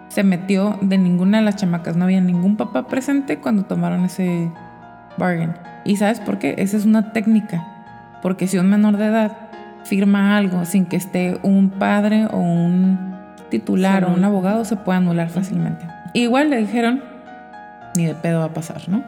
se 0.10 0.24
metió 0.24 0.78
de 0.82 0.98
ninguna 0.98 1.40
de 1.40 1.44
las 1.44 1.58
chamacas. 1.58 1.96
No 1.98 2.06
había 2.06 2.22
ningún 2.22 2.56
papá 2.56 2.88
presente 2.88 3.38
cuando 3.38 3.64
tomaron 3.64 4.06
ese 4.06 4.50
bargain. 5.18 5.54
¿Y 5.84 5.98
sabes 5.98 6.20
por 6.20 6.40
qué? 6.40 6.56
Esa 6.58 6.78
es 6.78 6.86
una 6.86 7.12
técnica. 7.12 7.66
Porque 8.22 8.48
si 8.48 8.58
un 8.58 8.70
menor 8.70 8.98
de 8.98 9.08
edad 9.08 9.38
firma 9.84 10.38
algo 10.38 10.66
sin 10.66 10.86
que 10.86 10.96
esté 10.96 11.38
un 11.44 11.70
padre 11.70 12.28
o 12.32 12.38
un 12.38 13.16
titular 13.50 14.06
o 14.06 14.14
un 14.14 14.24
abogado, 14.24 14.66
se 14.66 14.78
puede 14.78 14.98
anular 14.98 15.30
fácilmente. 15.30 15.86
Igual 16.14 16.50
le 16.50 16.58
dijeron, 16.58 17.04
ni 17.98 18.06
de 18.06 18.16
pedo 18.16 18.40
va 18.40 18.46
a 18.46 18.54
pasar, 18.54 18.88
¿no? 18.88 19.04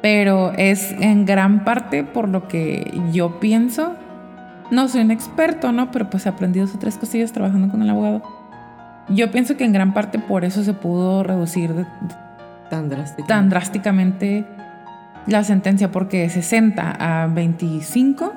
Pero 0.00 0.52
es 0.56 0.92
en 1.00 1.24
gran 1.26 1.64
parte 1.64 2.04
por 2.04 2.28
lo 2.28 2.46
que 2.46 2.98
yo 3.12 3.40
pienso. 3.40 3.96
No 4.70 4.88
soy 4.88 5.02
un 5.02 5.10
experto, 5.10 5.72
¿no? 5.72 5.90
Pero 5.90 6.10
pues 6.10 6.26
he 6.26 6.28
aprendido 6.28 6.66
dos 6.66 6.74
o 6.74 6.78
tres 6.78 6.98
cosillas 6.98 7.32
trabajando 7.32 7.68
con 7.68 7.82
el 7.82 7.90
abogado. 7.90 8.22
Yo 9.08 9.30
pienso 9.30 9.56
que 9.56 9.64
en 9.64 9.72
gran 9.72 9.94
parte 9.94 10.18
por 10.18 10.44
eso 10.44 10.62
se 10.62 10.74
pudo 10.74 11.22
reducir 11.22 11.70
tan, 12.68 12.88
drásticamente. 12.90 13.28
tan 13.28 13.48
drásticamente 13.48 14.44
la 15.26 15.44
sentencia, 15.44 15.90
porque 15.90 16.20
de 16.20 16.30
60 16.30 17.22
a 17.22 17.26
25 17.26 18.32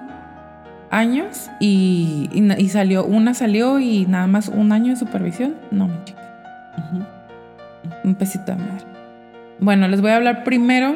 años 0.89 1.49
y, 1.59 2.29
y, 2.33 2.69
salió, 2.69 3.05
una 3.05 3.33
salió 3.33 3.79
y 3.79 4.05
nada 4.05 4.27
más 4.27 4.49
un 4.49 4.71
año 4.71 4.91
de 4.91 4.95
supervisión. 4.97 5.55
No, 5.71 5.87
me 5.87 6.03
chica. 6.03 6.21
Un 8.03 8.15
pesito 8.15 8.51
de 8.51 8.57
madre. 8.57 8.85
Bueno, 9.59 9.87
les 9.87 10.01
voy 10.01 10.11
a 10.11 10.17
hablar 10.17 10.43
primero 10.43 10.95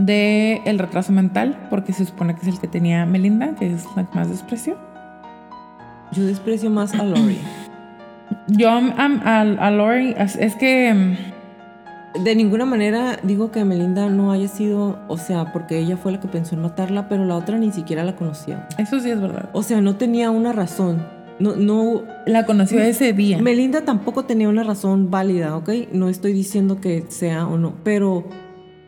de 0.00 0.62
el 0.64 0.78
retraso 0.78 1.12
mental, 1.12 1.66
porque 1.70 1.92
se 1.92 2.04
supone 2.04 2.34
que 2.34 2.42
es 2.42 2.48
el 2.48 2.60
que 2.60 2.68
tenía 2.68 3.06
Melinda, 3.06 3.54
que 3.54 3.72
es 3.72 3.84
la 3.96 4.04
que 4.04 4.16
más 4.16 4.28
desprecio. 4.28 4.76
Yo 6.12 6.24
desprecio 6.24 6.70
más 6.70 6.94
a 6.94 7.04
Lori. 7.04 7.38
Yo 8.48 8.68
a, 8.68 9.40
a 9.40 9.70
Lori, 9.70 10.14
es 10.16 10.54
que 10.56 10.92
mm, 10.94 12.24
de 12.24 12.34
ninguna 12.34 12.64
manera 12.64 13.18
digo 13.22 13.50
que 13.50 13.64
Melinda 13.64 14.08
no 14.08 14.32
haya 14.32 14.48
sido, 14.48 14.98
o 15.08 15.16
sea, 15.16 15.52
porque 15.52 15.78
ella 15.78 15.96
fue 15.96 16.12
la 16.12 16.20
que 16.20 16.28
pensó 16.28 16.54
en 16.54 16.62
matarla, 16.62 17.08
pero 17.08 17.24
la 17.24 17.36
otra 17.36 17.58
ni 17.58 17.70
siquiera 17.70 18.04
la 18.04 18.16
conocía. 18.16 18.68
Eso 18.78 19.00
sí 19.00 19.10
es 19.10 19.20
verdad. 19.20 19.50
O 19.52 19.62
sea, 19.62 19.80
no 19.80 19.96
tenía 19.96 20.30
una 20.30 20.52
razón. 20.52 21.04
No, 21.38 21.56
no. 21.56 22.02
La 22.26 22.44
conoció 22.44 22.80
ese 22.80 23.12
día. 23.12 23.40
Melinda 23.40 23.82
tampoco 23.82 24.24
tenía 24.24 24.48
una 24.48 24.62
razón 24.62 25.10
válida, 25.10 25.56
¿ok? 25.56 25.70
No 25.92 26.08
estoy 26.08 26.32
diciendo 26.32 26.80
que 26.80 27.06
sea 27.08 27.46
o 27.46 27.56
no, 27.56 27.74
pero 27.82 28.24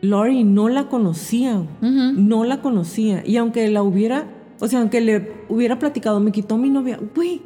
Lori 0.03 0.43
no 0.43 0.67
la 0.67 0.89
conocía. 0.89 1.65
No 1.81 2.43
la 2.43 2.61
conocía. 2.61 3.23
Y 3.25 3.37
aunque 3.37 3.69
la 3.69 3.83
hubiera, 3.83 4.27
o 4.59 4.67
sea, 4.67 4.79
aunque 4.79 4.99
le 4.99 5.31
hubiera 5.47 5.79
platicado, 5.79 6.19
me 6.19 6.33
quitó 6.33 6.57
mi 6.57 6.69
novia, 6.69 6.99
güey. 7.15 7.41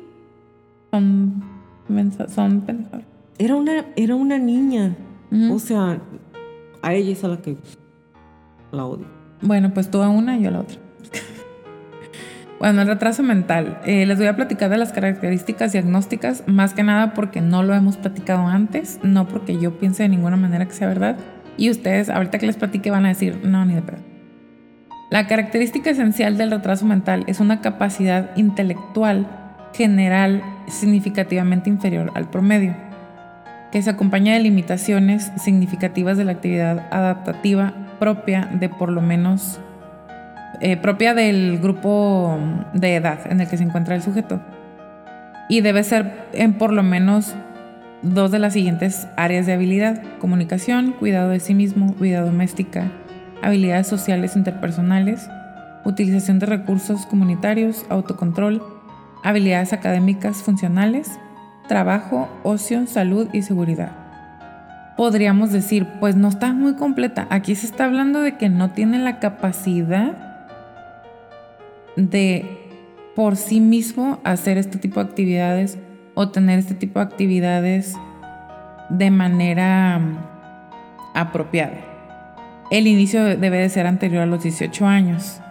Son, 0.92 1.44
son 2.34 2.66
Era 3.38 3.56
una, 3.56 3.86
era 3.96 4.16
una 4.16 4.40
niña. 4.40 4.98
O 5.52 5.60
sea, 5.60 6.02
a 6.82 6.94
ella 6.96 7.12
es 7.12 7.24
a 7.24 7.28
la 7.28 7.38
que 7.38 7.58
la 8.72 8.86
odio. 8.86 9.06
Bueno, 9.44 9.72
pues 9.72 9.92
tú 9.92 10.02
a 10.02 10.10
una 10.10 10.38
y 10.38 10.42
yo 10.42 10.50
a 10.50 10.54
la 10.54 10.62
otra. 10.62 10.80
bueno, 12.60 12.82
el 12.82 12.88
retraso 12.88 13.22
mental. 13.22 13.82
Eh, 13.86 14.08
les 14.08 14.18
voy 14.18 14.26
a 14.26 14.36
platicar 14.36 14.72
de 14.72 14.78
las 14.78 14.94
características 14.94 15.74
diagnósticas, 15.74 16.44
más 16.48 16.74
que 16.74 16.82
nada 16.82 17.14
porque 17.14 17.40
no 17.40 17.62
lo 17.62 17.76
hemos 17.76 17.98
platicado 17.98 18.48
antes, 18.48 19.00
no 19.04 19.28
porque 19.28 19.60
yo 19.60 19.78
piense 19.78 20.02
de 20.02 20.10
ninguna 20.10 20.38
manera 20.38 20.66
que 20.66 20.74
sea 20.74 20.88
verdad. 20.88 21.18
Y 21.58 21.70
ustedes, 21.70 22.10
ahorita 22.10 22.40
que 22.40 22.46
les 22.46 22.56
platique, 22.56 22.92
van 22.92 23.06
a 23.06 23.10
decir, 23.10 23.42
no, 23.44 23.66
ni 23.66 23.74
de 23.74 23.82
pedo. 23.82 24.00
La 25.10 25.28
característica 25.28 25.90
esencial 25.90 26.38
del 26.38 26.52
retraso 26.52 26.86
mental 26.86 27.24
es 27.28 27.40
una 27.40 27.62
capacidad 27.62 28.36
intelectual 28.36 29.28
general 29.74 30.44
significativamente 30.68 31.70
inferior 31.70 32.12
al 32.14 32.30
promedio 32.30 32.76
que 33.72 33.82
se 33.82 33.90
acompaña 33.90 34.34
de 34.34 34.40
limitaciones 34.40 35.32
significativas 35.38 36.18
de 36.18 36.26
la 36.26 36.34
actividad 36.34 36.88
adaptativa 36.92 37.74
propia 38.00 38.50
de 38.54 38.70
por 38.70 38.92
lo 38.92 39.02
menos 39.02 39.60
eh, 40.62 40.78
propia 40.78 41.14
del 41.14 41.60
grupo 41.60 42.40
de 42.74 42.96
edad 42.96 43.20
en 43.30 43.42
el 43.42 43.48
que 43.48 43.58
se 43.58 43.64
encuentra 43.64 43.96
el 43.96 44.02
sujeto. 44.02 44.42
Y 45.50 45.62
debe 45.62 45.84
ser 45.84 46.28
en 46.34 46.54
por 46.54 46.74
lo 46.74 46.84
menos 46.84 47.36
dos 48.02 48.32
de 48.32 48.40
las 48.40 48.54
siguientes 48.54 49.08
áreas 49.16 49.46
de 49.46 49.54
habilidad, 49.54 50.02
comunicación, 50.20 50.94
cuidado 50.94 51.30
de 51.30 51.40
sí 51.40 51.54
mismo, 51.54 51.94
vida 52.00 52.22
doméstica, 52.22 52.92
habilidades 53.42 53.88
sociales 53.88 54.36
interpersonales, 54.36 55.30
utilización 55.86 56.40
de 56.40 56.46
recursos 56.46 57.06
comunitarios, 57.06 57.86
autocontrol, 57.90 58.62
habilidades 59.24 59.74
académicas 59.74 60.38
funcionales, 60.38 61.20
trabajo, 61.68 62.30
ocio, 62.44 62.88
salud 62.88 63.28
y 63.34 63.42
seguridad. 63.42 63.92
Podríamos 64.96 65.52
decir, 65.52 65.86
pues 66.00 66.16
no 66.16 66.28
está 66.30 66.54
muy 66.54 66.76
completa. 66.76 67.28
Aquí 67.30 67.54
se 67.56 67.68
está 67.68 67.86
hablando 67.86 68.22
de 68.22 68.38
que 68.38 68.50
no 68.50 68.72
tiene 68.72 68.98
la 68.98 69.20
capacidad 69.20 70.18
de 71.96 72.46
por 73.16 73.36
sí 73.36 73.60
mismo 73.60 74.20
hacer 74.24 74.58
este 74.58 74.78
tipo 74.78 75.04
de 75.04 75.10
actividades 75.10 75.78
o 76.18 76.30
tener 76.30 76.58
este 76.58 76.74
tipo 76.74 77.00
de 77.00 77.06
actividades 77.06 77.96
de 78.90 79.12
manera 79.12 80.00
mm, 80.00 80.18
apropiada. 81.14 81.78
El 82.72 82.88
inicio 82.88 83.24
debe 83.24 83.60
de 83.60 83.70
ser 83.70 83.86
anterior 83.88 84.24
a 84.24 84.26
los 84.26 84.44
18 84.44 84.86
años 84.86 85.42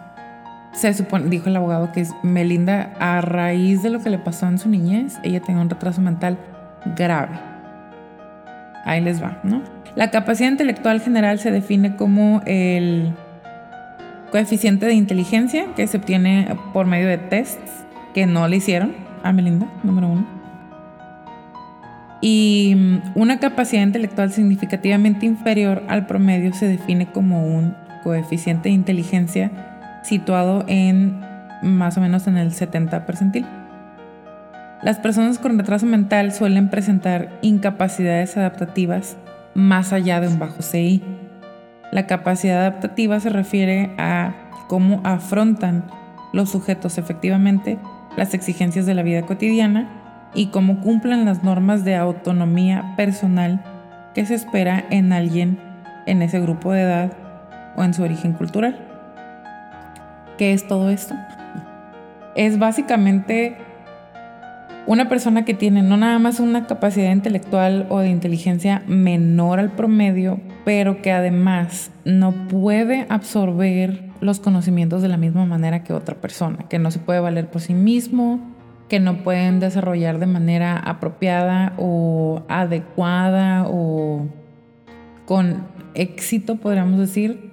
se 0.77 0.93
supone, 0.93 1.31
dijo 1.31 1.49
el 1.49 1.57
abogado 1.57 1.91
que 1.91 2.03
es 2.03 2.13
Melinda, 2.23 2.93
a 3.01 3.23
raíz 3.23 3.83
de 3.83 3.89
lo 3.89 4.03
que 4.03 4.11
le 4.11 4.19
pasó 4.19 4.47
en 4.47 4.59
su 4.59 4.69
niñez, 4.69 5.19
ella 5.23 5.41
tenía 5.41 5.63
un 5.63 5.71
retraso 5.71 6.03
mental 6.03 6.39
grave. 6.97 7.39
Ahí 8.85 9.01
les 9.01 9.23
va, 9.23 9.41
¿no? 9.43 9.63
La 9.95 10.11
capacidad 10.11 10.51
intelectual 10.51 11.01
general 11.01 11.39
se 11.39 11.51
define 11.51 11.97
como 11.97 12.43
el 12.45 13.15
coeficiente 14.31 14.85
de 14.85 14.93
inteligencia 14.93 15.65
que 15.75 15.87
se 15.87 15.97
obtiene 15.97 16.55
por 16.75 16.85
medio 16.85 17.09
de 17.09 17.17
tests 17.17 17.87
que 18.13 18.27
no 18.27 18.47
le 18.47 18.57
hicieron 18.57 18.93
a 19.23 19.33
Melinda, 19.33 19.67
número 19.83 20.09
uno. 20.09 20.36
Y 22.29 22.75
mm, 22.75 23.13
una 23.15 23.39
capacidad 23.39 23.85
intelectual 23.85 24.33
significativamente 24.33 25.27
inferior 25.27 25.85
al 25.87 26.09
promedio 26.09 26.53
se 26.53 26.67
define 26.67 27.07
como 27.13 27.47
un 27.47 27.77
coeficiente 28.03 28.69
de 28.69 28.75
inteligencia 28.75 29.53
situado 30.03 30.65
en 30.67 31.21
más 31.63 31.97
o 31.97 32.01
menos 32.01 32.27
en 32.27 32.37
el 32.37 32.53
70 32.53 33.07
percentil. 33.07 33.47
Las 34.83 34.99
personas 34.99 35.39
con 35.39 35.57
retraso 35.57 35.87
mental 35.87 36.33
suelen 36.33 36.69
presentar 36.69 37.31
incapacidades 37.43 38.37
adaptativas 38.37 39.17
más 39.55 39.93
allá 39.93 40.21
de 40.21 40.27
un 40.27 40.41
bajo 40.41 40.63
CI. 40.63 41.05
La 41.93 42.09
capacidad 42.09 42.63
adaptativa 42.63 43.21
se 43.21 43.31
refiere 43.31 43.93
a 43.99 44.35
cómo 44.67 45.01
afrontan 45.05 45.85
los 46.33 46.51
sujetos 46.51 46.99
efectivamente 46.99 47.79
las 48.17 48.35
exigencias 48.35 48.85
de 48.85 48.95
la 48.95 49.05
vida 49.05 49.23
cotidiana 49.23 50.06
y 50.35 50.47
cómo 50.47 50.81
cumplen 50.81 51.25
las 51.25 51.43
normas 51.43 51.85
de 51.85 51.97
autonomía 51.97 52.95
personal 52.97 53.63
que 54.15 54.27
se 54.27 54.35
espera 54.35 54.85
en 54.91 55.13
alguien 55.13 55.59
en 56.07 56.23
ese 56.23 56.41
grupo 56.41 56.73
de 56.73 56.83
edad 56.83 57.13
o 57.77 57.85
en 57.85 57.95
su 57.95 58.03
origen 58.03 58.33
cultural. 58.33 58.79
¿Qué 60.39 60.53
es 60.53 60.67
todo 60.67 60.91
esto? 60.91 61.15
Es 62.35 62.59
básicamente 62.59 63.57
una 64.87 65.09
persona 65.09 65.45
que 65.45 65.55
tiene 65.55 65.83
no 65.83 65.97
nada 65.97 66.19
más 66.19 66.39
una 66.39 66.67
capacidad 66.67 67.11
intelectual 67.11 67.87
o 67.89 67.99
de 67.99 68.09
inteligencia 68.09 68.83
menor 68.87 69.59
al 69.59 69.73
promedio, 69.73 70.41
pero 70.65 71.03
que 71.03 71.13
además 71.13 71.91
no 72.05 72.33
puede 72.49 73.07
absorber 73.09 74.05
los 74.21 74.41
conocimientos 74.41 75.03
de 75.03 75.09
la 75.09 75.17
misma 75.17 75.45
manera 75.45 75.83
que 75.83 75.93
otra 75.93 76.15
persona, 76.15 76.67
que 76.69 76.79
no 76.79 76.91
se 76.91 77.01
puede 77.01 77.21
valer 77.21 77.49
por 77.49 77.61
sí 77.61 77.75
mismo, 77.75 78.41
que 78.89 79.01
no 79.01 79.25
pueden 79.25 79.61
desarrollar 79.61 80.19
de 80.19 80.27
manera 80.27 80.79
apropiada 80.79 81.73
o 81.77 82.43
adecuada 82.49 83.65
o 83.69 84.27
con 85.25 85.67
éxito, 85.95 86.57
podríamos 86.57 86.99
decir, 86.99 87.51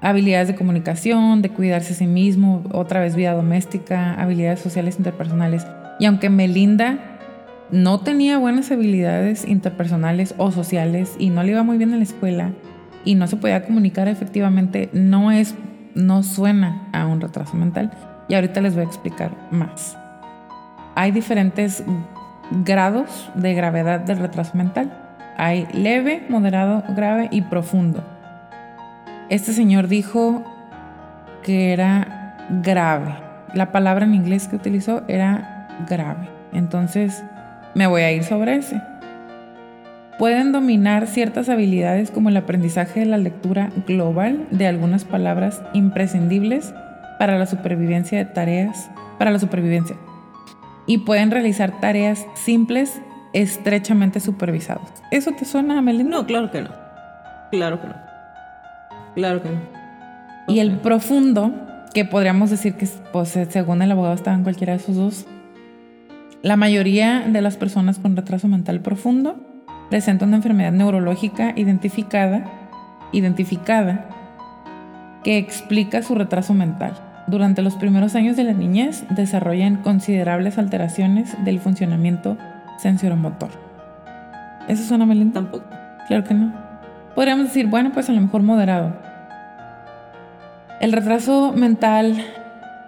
habilidades 0.00 0.48
de 0.48 0.54
comunicación, 0.54 1.42
de 1.42 1.48
cuidarse 1.50 1.94
a 1.94 1.96
sí 1.96 2.06
mismo, 2.06 2.62
otra 2.72 3.00
vez 3.00 3.16
vida 3.16 3.32
doméstica, 3.32 4.14
habilidades 4.14 4.60
sociales 4.60 4.96
interpersonales. 4.98 5.66
Y 5.98 6.04
aunque 6.04 6.30
Melinda 6.30 6.98
no 7.70 8.00
tenía 8.00 8.38
buenas 8.38 8.70
habilidades 8.70 9.46
interpersonales 9.46 10.34
o 10.38 10.52
sociales 10.52 11.16
y 11.18 11.30
no 11.30 11.42
le 11.42 11.52
iba 11.52 11.62
muy 11.62 11.78
bien 11.78 11.92
en 11.92 11.98
la 11.98 12.04
escuela 12.04 12.52
y 13.04 13.14
no 13.14 13.26
se 13.26 13.36
podía 13.36 13.64
comunicar 13.64 14.08
efectivamente, 14.08 14.90
no 14.92 15.30
es 15.32 15.54
no 15.94 16.22
suena 16.22 16.88
a 16.92 17.06
un 17.06 17.20
retraso 17.20 17.56
mental 17.56 17.90
y 18.28 18.34
ahorita 18.34 18.60
les 18.60 18.74
voy 18.74 18.84
a 18.84 18.86
explicar 18.86 19.32
más. 19.50 19.96
Hay 20.98 21.12
diferentes 21.12 21.84
grados 22.64 23.30
de 23.36 23.54
gravedad 23.54 24.00
del 24.00 24.18
retraso 24.18 24.56
mental. 24.56 24.92
Hay 25.36 25.68
leve, 25.72 26.26
moderado, 26.28 26.82
grave 26.88 27.28
y 27.30 27.42
profundo. 27.42 28.02
Este 29.28 29.52
señor 29.52 29.86
dijo 29.86 30.42
que 31.44 31.72
era 31.72 32.34
grave. 32.64 33.14
La 33.54 33.70
palabra 33.70 34.06
en 34.06 34.14
inglés 34.16 34.48
que 34.48 34.56
utilizó 34.56 35.04
era 35.06 35.68
grave. 35.88 36.30
Entonces 36.52 37.22
me 37.76 37.86
voy 37.86 38.02
a 38.02 38.10
ir 38.10 38.24
sobre 38.24 38.56
ese. 38.56 38.82
Pueden 40.18 40.50
dominar 40.50 41.06
ciertas 41.06 41.48
habilidades 41.48 42.10
como 42.10 42.28
el 42.28 42.36
aprendizaje 42.36 42.98
de 42.98 43.06
la 43.06 43.18
lectura 43.18 43.70
global 43.86 44.48
de 44.50 44.66
algunas 44.66 45.04
palabras 45.04 45.62
imprescindibles 45.74 46.74
para 47.20 47.38
la 47.38 47.46
supervivencia 47.46 48.18
de 48.18 48.24
tareas, 48.24 48.90
para 49.16 49.30
la 49.30 49.38
supervivencia. 49.38 49.94
Y 50.88 50.98
pueden 50.98 51.30
realizar 51.30 51.80
tareas 51.80 52.26
simples 52.34 53.00
estrechamente 53.32 54.18
supervisadas. 54.18 54.90
¿Eso 55.12 55.30
te 55.32 55.44
suena, 55.44 55.80
Melinda? 55.82 56.16
No, 56.16 56.26
claro 56.26 56.50
que 56.50 56.62
no. 56.62 56.70
Claro 57.52 57.80
que 57.80 57.88
no. 57.88 57.94
Claro 59.14 59.42
que 59.42 59.50
no. 59.50 59.60
Y 60.48 60.60
el 60.60 60.78
profundo, 60.78 61.52
que 61.94 62.04
podríamos 62.04 62.50
decir 62.50 62.74
que 62.74 62.88
pues, 63.12 63.38
según 63.50 63.82
el 63.82 63.92
abogado 63.92 64.14
estaba 64.14 64.36
en 64.36 64.42
cualquiera 64.42 64.72
de 64.72 64.78
esos 64.78 64.96
dos, 64.96 65.26
la 66.42 66.56
mayoría 66.56 67.20
de 67.20 67.42
las 67.42 67.56
personas 67.56 67.98
con 67.98 68.16
retraso 68.16 68.48
mental 68.48 68.80
profundo 68.80 69.36
presentan 69.90 70.28
una 70.28 70.36
enfermedad 70.38 70.72
neurológica 70.72 71.52
identificada, 71.56 72.44
identificada 73.12 74.08
que 75.24 75.36
explica 75.38 76.02
su 76.02 76.14
retraso 76.14 76.54
mental. 76.54 77.07
Durante 77.28 77.60
los 77.60 77.74
primeros 77.74 78.14
años 78.14 78.36
de 78.36 78.44
la 78.44 78.54
niñez 78.54 79.04
desarrollan 79.10 79.76
considerables 79.76 80.56
alteraciones 80.56 81.36
del 81.44 81.60
funcionamiento 81.60 82.38
sensoromotor. 82.78 83.50
¿Eso 84.66 84.82
suena 84.82 85.04
Melinda? 85.04 85.34
Tampoco. 85.34 85.64
Claro 86.06 86.24
que 86.24 86.32
no. 86.32 86.52
Podríamos 87.14 87.46
decir, 87.46 87.66
bueno, 87.66 87.92
pues 87.92 88.08
a 88.08 88.12
lo 88.12 88.20
mejor 88.22 88.42
moderado. 88.42 88.96
El 90.80 90.92
retraso 90.92 91.52
mental 91.52 92.16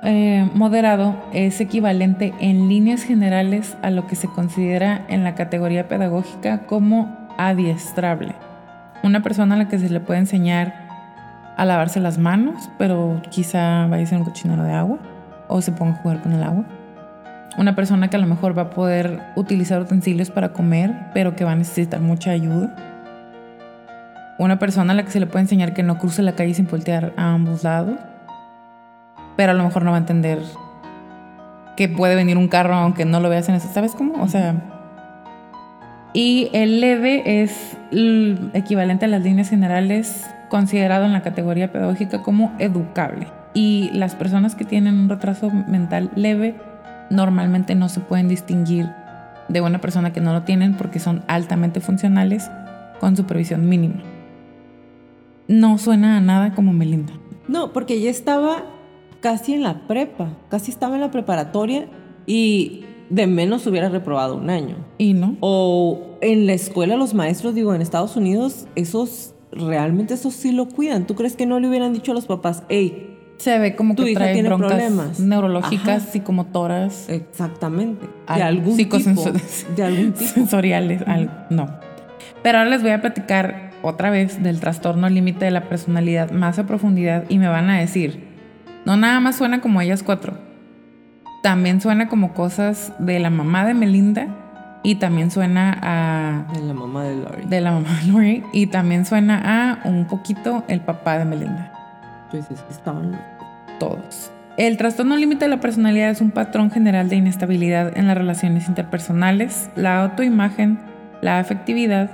eh, 0.03 0.49
moderado 0.55 1.17
es 1.35 1.61
equivalente 1.61 2.33
en 2.41 2.69
líneas 2.69 3.03
generales 3.03 3.77
a 3.83 3.91
lo 3.91 4.07
que 4.07 4.17
se 4.17 4.29
considera 4.29 5.05
en 5.09 5.23
la 5.23 5.35
categoría 5.35 5.87
pedagógica 5.87 6.61
como 6.67 7.29
adiestrable. 7.37 8.35
Una 9.03 9.23
persona 9.23 9.57
a 9.57 9.59
la 9.59 9.69
que 9.69 9.79
se 9.79 9.91
le 9.91 10.01
puede 10.01 10.21
enseñar 10.21 10.90
a 11.61 11.65
lavarse 11.65 12.01
las 12.01 12.19
manos, 12.19 12.70
pero 12.78 13.20
quizá 13.31 13.87
vaya 13.87 14.05
a 14.05 14.07
ser 14.07 14.19
un 14.19 14.24
cochinero 14.24 14.62
de 14.65 14.73
agua 14.73 14.99
o 15.49 15.61
se 15.61 15.73
ponga 15.73 15.93
a 15.95 16.03
jugar 16.03 16.23
con 16.23 16.32
el 16.32 16.43
agua. 16.43 16.65
Una 17.59 17.74
persona 17.74 18.09
que 18.09 18.16
a 18.16 18.20
lo 18.20 18.27
mejor 18.27 18.57
va 18.57 18.62
a 18.62 18.70
poder 18.70 19.20
utilizar 19.37 19.81
utensilios 19.82 20.31
para 20.31 20.53
comer, 20.53 20.95
pero 21.12 21.37
que 21.37 21.45
va 21.45 21.53
a 21.53 21.57
necesitar 21.57 22.01
mucha 22.01 22.31
ayuda. 22.31 22.74
Una 24.39 24.59
persona 24.59 24.93
a 24.93 24.97
la 24.97 25.03
que 25.03 25.11
se 25.11 25.20
le 25.20 25.27
puede 25.27 25.43
enseñar 25.43 25.74
que 25.74 25.82
no 25.82 25.99
cruce 25.99 26.23
la 26.23 26.32
calle 26.32 26.55
sin 26.55 26.66
voltear 26.66 27.12
a 27.16 27.35
ambos 27.35 27.65
lados 27.65 27.99
pero 29.41 29.53
a 29.53 29.55
lo 29.55 29.65
mejor 29.65 29.85
no 29.85 29.91
va 29.91 29.97
a 29.97 30.01
entender 30.01 30.39
que 31.74 31.89
puede 31.89 32.15
venir 32.15 32.37
un 32.37 32.49
carro 32.49 32.74
aunque 32.74 33.07
no 33.07 33.20
lo 33.20 33.31
veas 33.31 33.49
en 33.49 33.55
eso. 33.55 33.69
¿Sabes 33.73 33.95
cómo? 33.95 34.23
O 34.23 34.28
sea. 34.28 34.55
Y 36.12 36.51
el 36.53 36.82
leve 36.82 37.43
es 37.43 37.78
el 37.91 38.51
equivalente 38.53 39.07
a 39.07 39.09
las 39.09 39.23
líneas 39.23 39.49
generales 39.49 40.28
considerado 40.51 41.07
en 41.07 41.15
la 41.15 41.23
categoría 41.23 41.73
pedagógica 41.73 42.23
como 42.23 42.53
educable. 42.59 43.27
Y 43.55 43.91
las 43.95 44.15
personas 44.15 44.55
que 44.55 44.67
tienen 44.67 44.99
un 44.99 45.09
retraso 45.09 45.51
mental 45.51 46.11
leve 46.15 46.55
normalmente 47.09 47.75
no 47.75 47.89
se 47.89 48.01
pueden 48.01 48.29
distinguir 48.29 48.87
de 49.49 49.61
una 49.63 49.81
persona 49.81 50.13
que 50.13 50.21
no 50.21 50.33
lo 50.33 50.43
tienen 50.43 50.77
porque 50.77 50.99
son 50.99 51.25
altamente 51.27 51.81
funcionales 51.81 52.51
con 53.01 53.17
supervisión 53.17 53.69
mínima. 53.69 54.03
No 55.49 55.79
suena 55.79 56.19
a 56.19 56.21
nada 56.21 56.55
como 56.55 56.73
Melinda. 56.73 57.13
No, 57.49 57.73
porque 57.73 58.01
ya 58.01 58.11
estaba 58.11 58.65
casi 59.21 59.55
en 59.55 59.63
la 59.63 59.89
prepa, 59.89 60.29
casi 60.49 60.71
estaba 60.71 60.95
en 60.95 61.01
la 61.01 61.11
preparatoria 61.11 61.89
y 62.27 62.85
de 63.09 63.27
menos 63.27 63.67
hubiera 63.67 63.89
reprobado 63.89 64.37
un 64.37 64.51
año. 64.51 64.77
¿Y 64.99 65.15
no? 65.15 65.37
O 65.41 66.17
en 66.21 66.47
la 66.47 66.53
escuela 66.53 66.97
los 66.97 67.15
maestros, 67.15 67.55
digo, 67.55 67.75
en 67.75 67.83
Estados 67.83 68.17
Unidos, 68.17 68.69
esos 68.77 69.35
realmente 69.53 70.15
esos 70.15 70.35
sí 70.35 70.53
lo 70.53 70.69
cuidan. 70.69 71.07
¿Tú 71.07 71.15
crees 71.15 71.37
que 71.37 71.47
no 71.47 71.59
le 71.61 71.69
hubieran 71.69 71.93
dicho 71.93 72.13
a 72.13 72.15
los 72.15 72.27
papás, 72.27 72.63
hey, 72.69 73.17
se 73.39 73.59
ve 73.59 73.75
como 73.75 73.95
tu 73.95 74.05
que 74.05 74.11
hija 74.13 74.21
trae 74.21 74.35
tiene 74.35 74.49
broncas 74.49 74.69
problemas? 74.73 75.19
neurológicas, 75.21 76.03
Ajá. 76.03 76.13
psicomotoras, 76.13 77.09
Exactamente. 77.09 78.07
De 78.07 78.11
Al- 78.27 78.43
algún 78.43 78.77
tipo. 78.77 78.97
psicosensor- 78.99 79.33
De 79.77 79.83
algún 79.83 80.13
tipo. 80.15 80.31
sensoriales, 80.31 81.03
algo. 81.07 81.33
No. 81.51 81.69
Pero 82.43 82.59
ahora 82.59 82.71
les 82.71 82.83
voy 82.83 82.91
a 82.93 83.01
platicar 83.01 83.71
otra 83.83 84.11
vez 84.11 84.43
del 84.43 84.61
trastorno 84.61 85.09
límite 85.09 85.47
de 85.47 85.51
la 85.51 85.69
personalidad 85.69 86.31
más 86.33 86.59
a 86.59 86.67
profundidad 86.67 87.25
y 87.31 87.39
me 87.39 87.49
van 87.49 87.71
a 87.71 87.79
decir, 87.79 88.25
no 88.85 88.97
nada 88.97 89.21
más 89.21 89.37
suena 89.37 89.61
como 89.63 89.81
ellas 89.81 90.03
cuatro. 90.03 90.35
También 91.43 91.81
suena 91.81 92.09
como 92.09 92.35
cosas 92.35 92.93
de 92.99 93.19
la 93.21 93.31
mamá 93.31 93.65
de 93.67 93.73
Melinda 93.73 94.29
y 94.82 94.97
también 94.97 95.31
suena 95.31 95.78
a 95.82 96.52
De 96.52 96.61
la 96.62 96.74
mamá 96.74 97.05
de 97.05 97.16
Lori. 97.16 97.44
de 97.47 97.61
la 97.61 97.73
mamá 97.73 97.89
de 98.01 98.12
Lori 98.12 98.44
y 98.52 98.66
también 98.66 99.05
suena 99.05 99.40
a 99.82 99.89
un 99.89 100.07
poquito 100.07 100.65
el 100.69 100.81
papá 100.81 101.19
de 101.19 101.24
Melinda. 101.24 101.73
Pues 102.31 102.51
es 102.51 102.61
que 102.62 102.73
estaban. 102.73 103.19
Todos. 103.78 104.31
El 104.57 104.77
trastorno 104.77 105.16
límite 105.16 105.47
de 105.47 105.51
la 105.51 105.61
personalidad 105.61 106.11
es 106.11 106.20
un 106.20 106.32
patrón 106.32 106.70
general 106.70 107.09
de 107.09 107.16
inestabilidad 107.16 107.97
en 107.97 108.07
las 108.07 108.16
relaciones 108.16 108.69
interpersonales, 108.69 109.70
la 109.74 110.02
autoimagen, 110.02 110.78
la 111.23 111.39
afectividad 111.39 112.11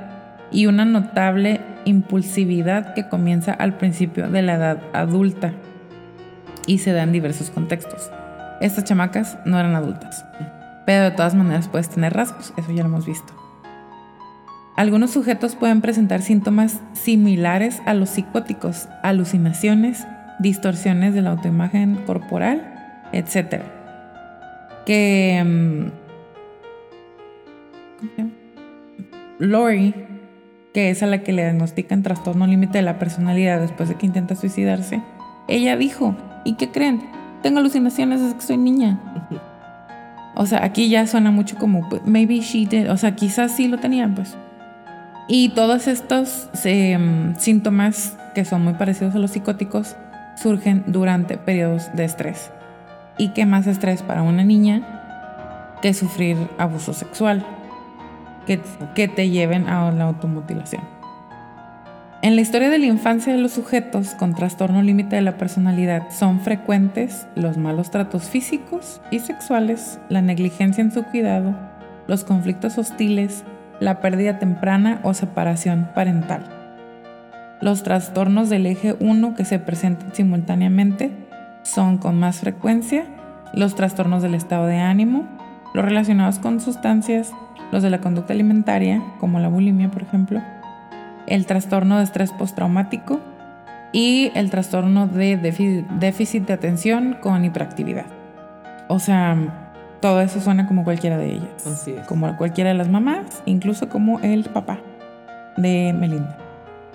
y 0.52 0.66
una 0.66 0.84
notable 0.84 1.60
impulsividad 1.84 2.94
que 2.94 3.08
comienza 3.08 3.52
al 3.52 3.74
principio 3.76 4.28
de 4.28 4.42
la 4.42 4.54
edad 4.54 4.78
adulta 4.92 5.52
y 6.66 6.78
se 6.78 6.92
da 6.92 7.02
en 7.02 7.12
diversos 7.12 7.50
contextos. 7.50 8.10
Estas 8.60 8.84
chamacas 8.84 9.38
no 9.44 9.58
eran 9.58 9.74
adultas, 9.74 10.24
pero 10.86 11.04
de 11.04 11.10
todas 11.10 11.34
maneras 11.34 11.68
puedes 11.68 11.90
tener 11.90 12.14
rasgos, 12.14 12.54
eso 12.56 12.72
ya 12.72 12.82
lo 12.82 12.88
hemos 12.88 13.04
visto. 13.04 13.34
Algunos 14.76 15.10
sujetos 15.10 15.56
pueden 15.56 15.80
presentar 15.80 16.22
síntomas 16.22 16.80
similares 16.92 17.82
a 17.86 17.94
los 17.94 18.10
psicóticos, 18.10 18.88
alucinaciones, 19.02 20.06
distorsiones 20.38 21.14
de 21.14 21.22
la 21.22 21.30
autoimagen 21.30 21.96
corporal, 22.06 23.00
etc. 23.12 23.62
Que 24.84 25.42
mm. 25.44 26.06
Lori, 29.38 29.94
que 30.74 30.90
es 30.90 31.02
a 31.02 31.06
la 31.06 31.22
que 31.22 31.32
le 31.32 31.42
diagnostican 31.42 32.02
trastorno 32.02 32.46
límite 32.46 32.78
de 32.78 32.82
la 32.82 32.98
personalidad 32.98 33.60
después 33.60 33.88
de 33.88 33.94
que 33.94 34.06
intenta 34.06 34.34
suicidarse, 34.36 35.02
ella 35.48 35.76
dijo, 35.76 36.14
¿y 36.44 36.56
qué 36.56 36.70
creen? 36.70 37.02
Tengo 37.42 37.60
alucinaciones 37.60 38.20
desde 38.20 38.36
que 38.36 38.42
soy 38.42 38.58
niña. 38.58 39.00
O 40.36 40.46
sea, 40.46 40.62
aquí 40.64 40.88
ya 40.88 41.06
suena 41.06 41.30
mucho 41.30 41.56
como, 41.56 41.88
"But 41.88 42.02
maybe 42.04 42.40
she 42.40 42.66
did. 42.66 42.90
O 42.90 42.96
sea, 42.96 43.16
quizás 43.16 43.52
sí 43.52 43.68
lo 43.68 43.78
tenían, 43.78 44.14
pues. 44.14 44.36
Y 45.28 45.48
todos 45.50 45.88
estos 45.88 46.48
em, 46.64 47.34
síntomas, 47.36 48.16
que 48.34 48.44
son 48.44 48.62
muy 48.62 48.74
parecidos 48.74 49.14
a 49.14 49.18
los 49.18 49.32
psicóticos, 49.32 49.96
surgen 50.36 50.84
durante 50.86 51.36
periodos 51.38 51.90
de 51.94 52.04
estrés. 52.04 52.50
¿Y 53.18 53.28
qué 53.28 53.46
más 53.46 53.66
estrés 53.66 54.02
para 54.02 54.22
una 54.22 54.44
niña 54.44 54.82
que 55.82 55.94
sufrir 55.94 56.36
abuso 56.58 56.92
sexual? 56.92 57.44
Que 58.46 59.08
te 59.08 59.30
lleven 59.30 59.68
a 59.68 59.90
la 59.90 60.04
automutilación. 60.04 60.95
En 62.26 62.34
la 62.34 62.42
historia 62.42 62.70
de 62.70 62.80
la 62.80 62.86
infancia 62.86 63.32
de 63.32 63.38
los 63.38 63.52
sujetos 63.52 64.16
con 64.16 64.34
trastorno 64.34 64.82
límite 64.82 65.14
de 65.14 65.22
la 65.22 65.38
personalidad 65.38 66.10
son 66.10 66.40
frecuentes 66.40 67.28
los 67.36 67.56
malos 67.56 67.92
tratos 67.92 68.24
físicos 68.24 69.00
y 69.12 69.20
sexuales, 69.20 70.00
la 70.08 70.22
negligencia 70.22 70.82
en 70.82 70.90
su 70.90 71.04
cuidado, 71.04 71.54
los 72.08 72.24
conflictos 72.24 72.78
hostiles, 72.78 73.44
la 73.78 74.00
pérdida 74.00 74.40
temprana 74.40 74.98
o 75.04 75.14
separación 75.14 75.88
parental. 75.94 76.42
Los 77.60 77.84
trastornos 77.84 78.50
del 78.50 78.66
eje 78.66 78.96
1 78.98 79.36
que 79.36 79.44
se 79.44 79.60
presentan 79.60 80.12
simultáneamente 80.12 81.12
son 81.62 81.96
con 81.96 82.18
más 82.18 82.40
frecuencia 82.40 83.06
los 83.54 83.76
trastornos 83.76 84.24
del 84.24 84.34
estado 84.34 84.66
de 84.66 84.78
ánimo, 84.78 85.28
los 85.74 85.84
relacionados 85.84 86.40
con 86.40 86.58
sustancias, 86.60 87.30
los 87.70 87.84
de 87.84 87.90
la 87.90 88.00
conducta 88.00 88.32
alimentaria, 88.32 89.00
como 89.20 89.38
la 89.38 89.46
bulimia, 89.46 89.92
por 89.92 90.02
ejemplo, 90.02 90.42
el 91.26 91.46
trastorno 91.46 91.98
de 91.98 92.04
estrés 92.04 92.32
postraumático 92.32 93.20
y 93.92 94.30
el 94.34 94.50
trastorno 94.50 95.06
de 95.06 95.36
déficit 95.36 96.46
de 96.46 96.52
atención 96.52 97.16
con 97.20 97.44
hiperactividad. 97.44 98.06
O 98.88 98.98
sea, 98.98 99.66
todo 100.00 100.20
eso 100.20 100.40
suena 100.40 100.66
como 100.66 100.84
cualquiera 100.84 101.16
de 101.18 101.32
ellas. 101.32 101.66
Así 101.66 101.92
es. 101.92 102.06
Como 102.06 102.36
cualquiera 102.36 102.70
de 102.70 102.76
las 102.76 102.88
mamás, 102.88 103.42
incluso 103.46 103.88
como 103.88 104.20
el 104.20 104.44
papá 104.44 104.78
de 105.56 105.92
Melinda. 105.92 106.38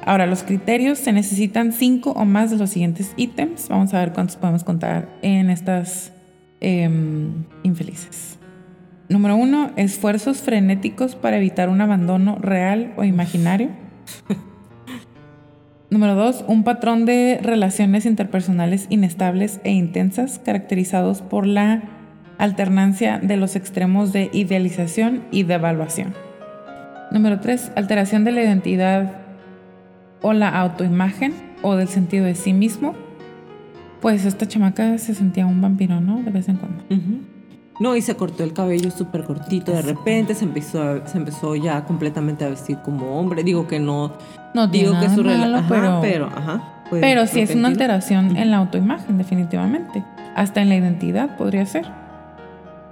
Ahora, 0.06 0.26
los 0.26 0.44
criterios 0.44 0.98
se 0.98 1.12
necesitan 1.12 1.74
cinco 1.74 2.12
o 2.12 2.26
más 2.26 2.50
de 2.52 2.58
los 2.58 2.72
siguientes 2.72 3.14
ítems. 3.18 3.70
Vamos 3.70 3.94
a 3.94 4.00
ver 4.00 4.14
cuántos 4.14 4.36
podemos 4.36 4.64
contar 4.64 5.08
en 5.22 5.50
estas 5.50 6.12
em, 6.60 7.46
infelices. 7.64 8.40
Número 9.10 9.36
uno, 9.36 9.72
esfuerzos 9.76 10.38
frenéticos 10.38 11.16
para 11.16 11.38
evitar 11.38 11.70
un 11.70 11.82
abandono 11.82 12.38
real 12.40 12.94
o 12.98 13.04
imaginario. 13.04 13.70
Número 15.90 16.16
dos, 16.16 16.46
un 16.48 16.64
patrón 16.64 17.06
de 17.06 17.40
relaciones 17.42 18.06
interpersonales 18.06 18.88
inestables 18.90 19.60
e 19.66 19.72
intensas 19.72 20.40
caracterizados 20.40 21.22
por 21.22 21.46
la 21.46 21.84
alternancia 22.38 23.20
de 23.20 23.36
los 23.36 23.56
extremos 23.58 24.14
de 24.14 24.30
idealización 24.32 25.24
y 25.32 25.44
de 25.44 25.56
evaluación. 25.56 26.14
Número 27.12 27.42
tres, 27.42 27.74
alteración 27.76 28.24
de 28.24 28.32
la 28.32 28.42
identidad 28.42 29.16
o 30.22 30.32
la 30.32 30.48
autoimagen 30.48 31.34
o 31.62 31.76
del 31.76 31.90
sentido 31.90 32.26
de 32.26 32.36
sí 32.36 32.54
mismo. 32.54 32.96
Pues 34.00 34.26
esta 34.26 34.48
chamaca 34.48 34.98
se 34.98 35.14
sentía 35.14 35.46
un 35.46 35.62
vampiro, 35.62 36.00
¿no? 36.00 36.24
De 36.24 36.32
vez 36.32 36.48
en 36.48 36.56
cuando. 36.56 36.84
No, 37.80 37.96
y 37.96 38.02
se 38.02 38.16
cortó 38.16 38.44
el 38.44 38.54
cabello 38.54 38.92
súper 38.92 39.24
cortito. 39.24 39.72
De 39.72 39.82
repente 39.82 40.36
se 40.36 40.46
empezó, 40.46 41.06
se 41.08 41.18
empezó 41.18 41.56
ya 41.56 41.84
completamente 41.86 42.46
a 42.46 42.50
vestir 42.50 42.78
como 42.84 43.20
hombre. 43.20 43.44
Digo 43.44 43.68
que 43.68 43.80
no. 43.80 44.14
No 44.54 44.68
digo 44.68 44.94
que 45.00 45.10
su 45.10 45.24
malo, 45.24 45.64
pero, 45.70 46.00
pero, 46.02 46.26
ajá, 46.28 46.62
pero 46.90 47.26
sí 47.26 47.40
es 47.40 47.56
una 47.56 47.70
alteración 47.70 48.36
en 48.38 48.52
la 48.52 48.58
autoimagen, 48.58 49.18
definitivamente. 49.18 50.04
Hasta 50.36 50.62
en 50.62 50.70
la 50.70 50.76
identidad 50.76 51.38
podría 51.38 51.66
ser. 51.66 51.88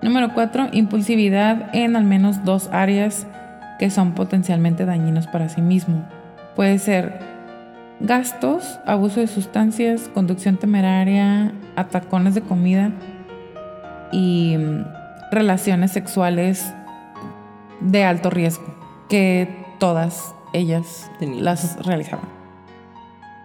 Número 0.01 0.33
cuatro, 0.33 0.67
impulsividad 0.71 1.69
en 1.75 1.97
al 1.97 2.05
menos 2.05 2.45
dos 2.45 2.69
áreas 2.71 3.27
que 3.77 3.89
son 3.89 4.13
potencialmente 4.13 4.85
dañinos 4.85 5.27
para 5.27 5.49
sí 5.49 5.61
mismo. 5.61 6.05
Puede 6.55 6.79
ser 6.79 7.19
gastos, 7.99 8.79
abuso 8.85 9.19
de 9.19 9.27
sustancias, 9.27 10.09
conducción 10.13 10.57
temeraria, 10.57 11.51
atacones 11.75 12.35
de 12.35 12.41
comida 12.41 12.91
y 14.11 14.57
mm, 14.57 14.85
relaciones 15.31 15.91
sexuales 15.91 16.73
de 17.81 18.03
alto 18.03 18.29
riesgo, 18.29 18.65
que 19.09 19.65
todas 19.79 20.33
ellas 20.53 21.09
las 21.21 21.83
realizaban. 21.85 22.39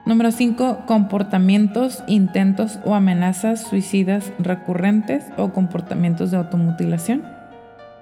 Número 0.06 0.32
5. 0.32 0.80
Comportamientos, 0.86 2.04
intentos 2.06 2.78
o 2.84 2.94
amenazas 2.94 3.62
suicidas 3.62 4.32
recurrentes 4.38 5.24
o 5.38 5.50
comportamientos 5.52 6.30
de 6.30 6.36
automutilación, 6.36 7.24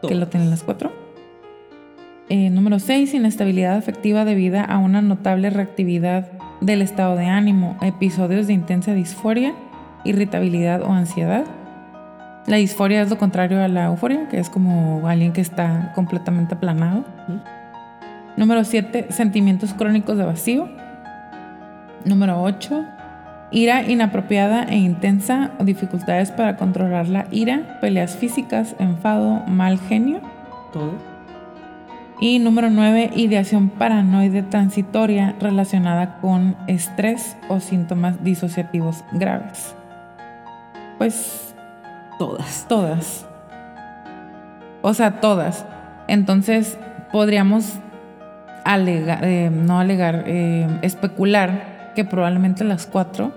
que 0.06 0.16
lo 0.16 0.26
tienen 0.26 0.50
las 0.50 0.64
cuatro. 0.64 0.92
Eh, 2.28 2.50
número 2.50 2.80
6. 2.80 3.14
Inestabilidad 3.14 3.76
afectiva 3.76 4.24
debida 4.24 4.64
a 4.64 4.78
una 4.78 5.00
notable 5.00 5.50
reactividad 5.50 6.32
del 6.60 6.82
estado 6.82 7.14
de 7.14 7.26
ánimo, 7.26 7.76
episodios 7.82 8.48
de 8.48 8.54
intensa 8.54 8.94
disforia, 8.94 9.54
irritabilidad 10.04 10.82
o 10.82 10.92
ansiedad 10.92 11.44
la 12.46 12.56
disforia 12.56 13.02
es 13.02 13.10
lo 13.10 13.18
contrario 13.18 13.62
a 13.62 13.68
la 13.68 13.86
euforia, 13.86 14.28
que 14.28 14.38
es 14.38 14.50
como 14.50 15.06
alguien 15.06 15.32
que 15.32 15.40
está 15.40 15.92
completamente 15.94 16.54
aplanado. 16.54 17.04
Número 18.36 18.64
7, 18.64 19.06
sentimientos 19.10 19.74
crónicos 19.74 20.16
de 20.16 20.24
vacío. 20.24 20.68
Número 22.04 22.42
8, 22.42 22.84
ira 23.52 23.82
inapropiada 23.82 24.64
e 24.64 24.76
intensa 24.76 25.52
o 25.60 25.64
dificultades 25.64 26.32
para 26.32 26.56
controlar 26.56 27.08
la 27.08 27.26
ira, 27.30 27.78
peleas 27.80 28.16
físicas, 28.16 28.74
enfado, 28.80 29.44
mal 29.46 29.78
genio. 29.78 30.20
Todo. 30.72 30.94
Y 32.20 32.38
número 32.38 32.70
9, 32.70 33.10
ideación 33.14 33.68
paranoide 33.68 34.42
transitoria 34.42 35.36
relacionada 35.40 36.18
con 36.20 36.56
estrés 36.66 37.36
o 37.48 37.60
síntomas 37.60 38.24
disociativos 38.24 39.04
graves. 39.12 39.74
Pues 40.98 41.51
Todas. 42.18 42.66
Todas. 42.68 43.26
O 44.82 44.94
sea, 44.94 45.20
todas. 45.20 45.64
Entonces, 46.08 46.78
podríamos 47.12 47.78
alegar, 48.64 49.24
eh, 49.24 49.50
no 49.50 49.78
alegar, 49.78 50.24
eh, 50.26 50.66
especular 50.82 51.92
que 51.94 52.04
probablemente 52.04 52.64
las 52.64 52.86
cuatro, 52.86 53.32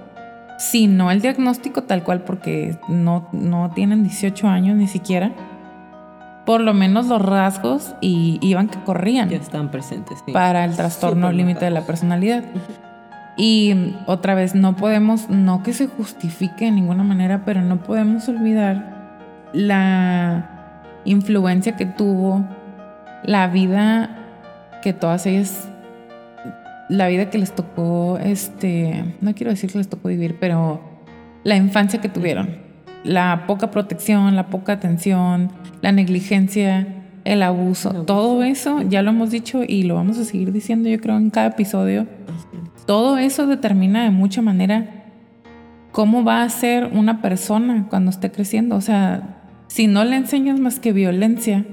si 0.57 0.88
no 0.88 1.11
el 1.11 1.22
diagnóstico 1.22 1.84
tal 1.84 2.03
cual, 2.03 2.22
porque 2.22 2.77
no, 2.88 3.27
no 3.31 3.72
tienen 3.76 4.03
18 4.03 4.47
años 4.47 4.77
ni 4.77 4.88
siquiera, 4.88 5.31
por 6.45 6.61
lo 6.61 6.73
menos 6.73 7.07
los 7.07 7.22
rasgos 7.22 7.95
y 8.02 8.39
iban 8.41 8.68
que 8.68 8.80
corrían. 8.84 9.30
Ya 9.30 9.38
están 9.38 9.72
presentes. 9.72 10.23
Para 10.31 10.64
el 10.64 10.76
trastorno 10.76 11.31
límite 11.31 11.65
de 11.65 11.72
la 11.72 11.85
personalidad. 11.85 12.43
Y 13.38 13.95
otra 14.06 14.34
vez, 14.34 14.56
no 14.56 14.76
podemos, 14.76 15.30
no 15.30 15.62
que 15.62 15.74
se 15.74 15.88
justifique 15.88 16.66
de 16.66 16.72
ninguna 16.72 17.03
manera, 17.03 17.44
pero 17.44 17.62
no 17.62 17.84
podemos 17.84 18.30
olvidar 18.30 19.49
la 19.53 20.82
influencia 21.06 21.76
que 21.76 21.86
tuvo 21.86 22.45
la 23.24 23.48
vida 23.48 24.10
que 24.82 24.94
todas 24.94 25.26
ellas, 25.26 25.68
la 26.90 27.07
vida 27.07 27.30
que 27.30 27.38
les 27.38 27.53
tocó, 27.53 28.20
este, 28.24 29.16
no 29.22 29.34
quiero 29.34 29.52
decir 29.52 29.72
que 29.72 29.80
les 29.80 29.90
tocó 29.90 30.10
vivir, 30.10 30.38
pero 30.40 30.82
la 31.44 31.56
infancia 31.56 31.99
que 31.99 32.10
tuvieron, 32.10 32.57
la 33.03 33.45
poca 33.48 33.72
protección, 33.72 34.36
la 34.36 34.48
poca 34.48 34.74
atención, 34.74 35.49
la 35.82 35.91
negligencia, 35.91 36.88
el 37.24 37.41
abuso, 37.41 38.06
todo 38.06 38.44
eso 38.44 38.82
ya 38.84 39.02
lo 39.02 39.10
hemos 39.10 39.32
dicho 39.32 39.64
y 39.68 39.84
lo 39.84 39.95
vamos 39.95 40.20
a 40.20 40.26
seguir 40.26 40.52
diciendo 40.52 40.88
yo 40.88 41.02
creo 41.02 41.18
en 41.18 41.32
cada 41.32 41.48
episodio 41.48 42.06
todo 42.86 43.18
eso 43.18 43.48
determina 43.48 44.03
de 44.03 44.12
mucha 44.12 44.41
manera 44.41 45.06
cómo 45.91 46.24
va 46.24 46.44
a 46.44 46.49
ser 46.49 46.90
una 46.91 47.22
persona 47.22 47.88
cuando 47.90 48.12
esté 48.12 48.32
creciendo. 48.32 48.76
O 48.76 48.82
sea, 48.82 49.40
si 49.68 49.88
no 49.88 50.03
le 50.03 50.18
enseñas 50.18 50.60
más 50.60 50.80
que 50.80 50.94
violencia, 50.94 51.66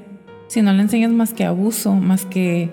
si 0.47 0.62
no 0.62 0.72
le 0.72 0.82
enseñas 0.82 1.10
más 1.10 1.34
que 1.34 1.44
abuso, 1.44 1.94
más 1.94 2.24
que 2.24 2.70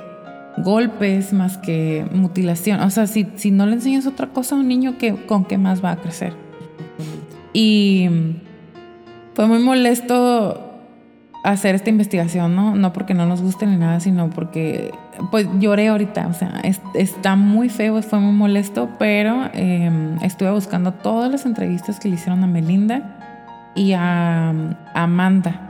golpes, 0.58 1.34
más 1.34 1.58
que 1.58 2.06
mutilación, 2.14 2.82
o 2.82 2.90
sea, 2.90 3.08
si, 3.08 3.28
si 3.36 3.52
no 3.52 3.66
le 3.66 3.74
enseñas 3.74 4.06
otra 4.06 4.28
cosa 4.28 4.56
a 4.56 4.60
un 4.60 4.68
niño, 4.68 4.96
¿con 5.28 5.46
qué 5.46 5.58
más 5.58 5.84
va 5.84 5.92
a 5.92 5.96
crecer? 5.98 6.34
Y 7.54 8.10
fue 9.34 9.48
muy 9.48 9.60
molesto 9.60 10.69
hacer 11.44 11.76
esta 11.76 11.90
investigación, 11.90 12.56
¿no? 12.56 12.76
No 12.76 12.92
porque 12.92 13.14
no 13.14 13.26
nos 13.26 13.42
guste 13.42 13.66
ni 13.66 13.78
nada, 13.78 14.00
sino 14.00 14.30
porque 14.30 14.92
pues 15.32 15.48
lloré 15.60 15.88
ahorita, 15.88 16.28
o 16.28 16.34
sea, 16.34 16.62
está 16.94 17.36
muy 17.36 17.70
feo, 17.70 18.02
fue 18.02 18.20
muy 18.20 18.34
molesto, 18.34 18.90
pero 19.00 19.50
em, 19.54 20.22
estuve 20.22 20.52
buscando 20.52 20.94
todas 20.94 21.32
las 21.32 21.46
entrevistas 21.46 22.00
que 22.00 22.10
le 22.10 22.16
hicieron 22.16 22.44
a 22.44 22.48
Melinda 22.48 23.16
y 23.76 23.94
a, 23.94 24.54
Amanda, 24.94 25.62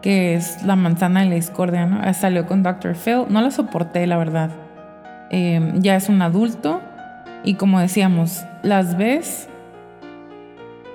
que 0.00 0.34
es 0.34 0.62
la 0.62 0.76
manzana 0.76 1.22
de 1.22 1.30
la 1.30 1.34
discordia, 1.34 1.86
¿no? 1.86 2.14
Salió 2.14 2.46
con 2.46 2.62
Dr. 2.62 2.94
Phil, 2.94 3.24
no 3.28 3.40
la 3.40 3.50
soporté, 3.50 4.06
la 4.06 4.16
verdad. 4.16 4.50
Em, 5.30 5.80
ya 5.80 5.96
es 5.96 6.08
un 6.08 6.22
adulto 6.22 6.80
y 7.42 7.54
como 7.54 7.80
decíamos, 7.80 8.44
las 8.62 8.96
ves 8.96 9.48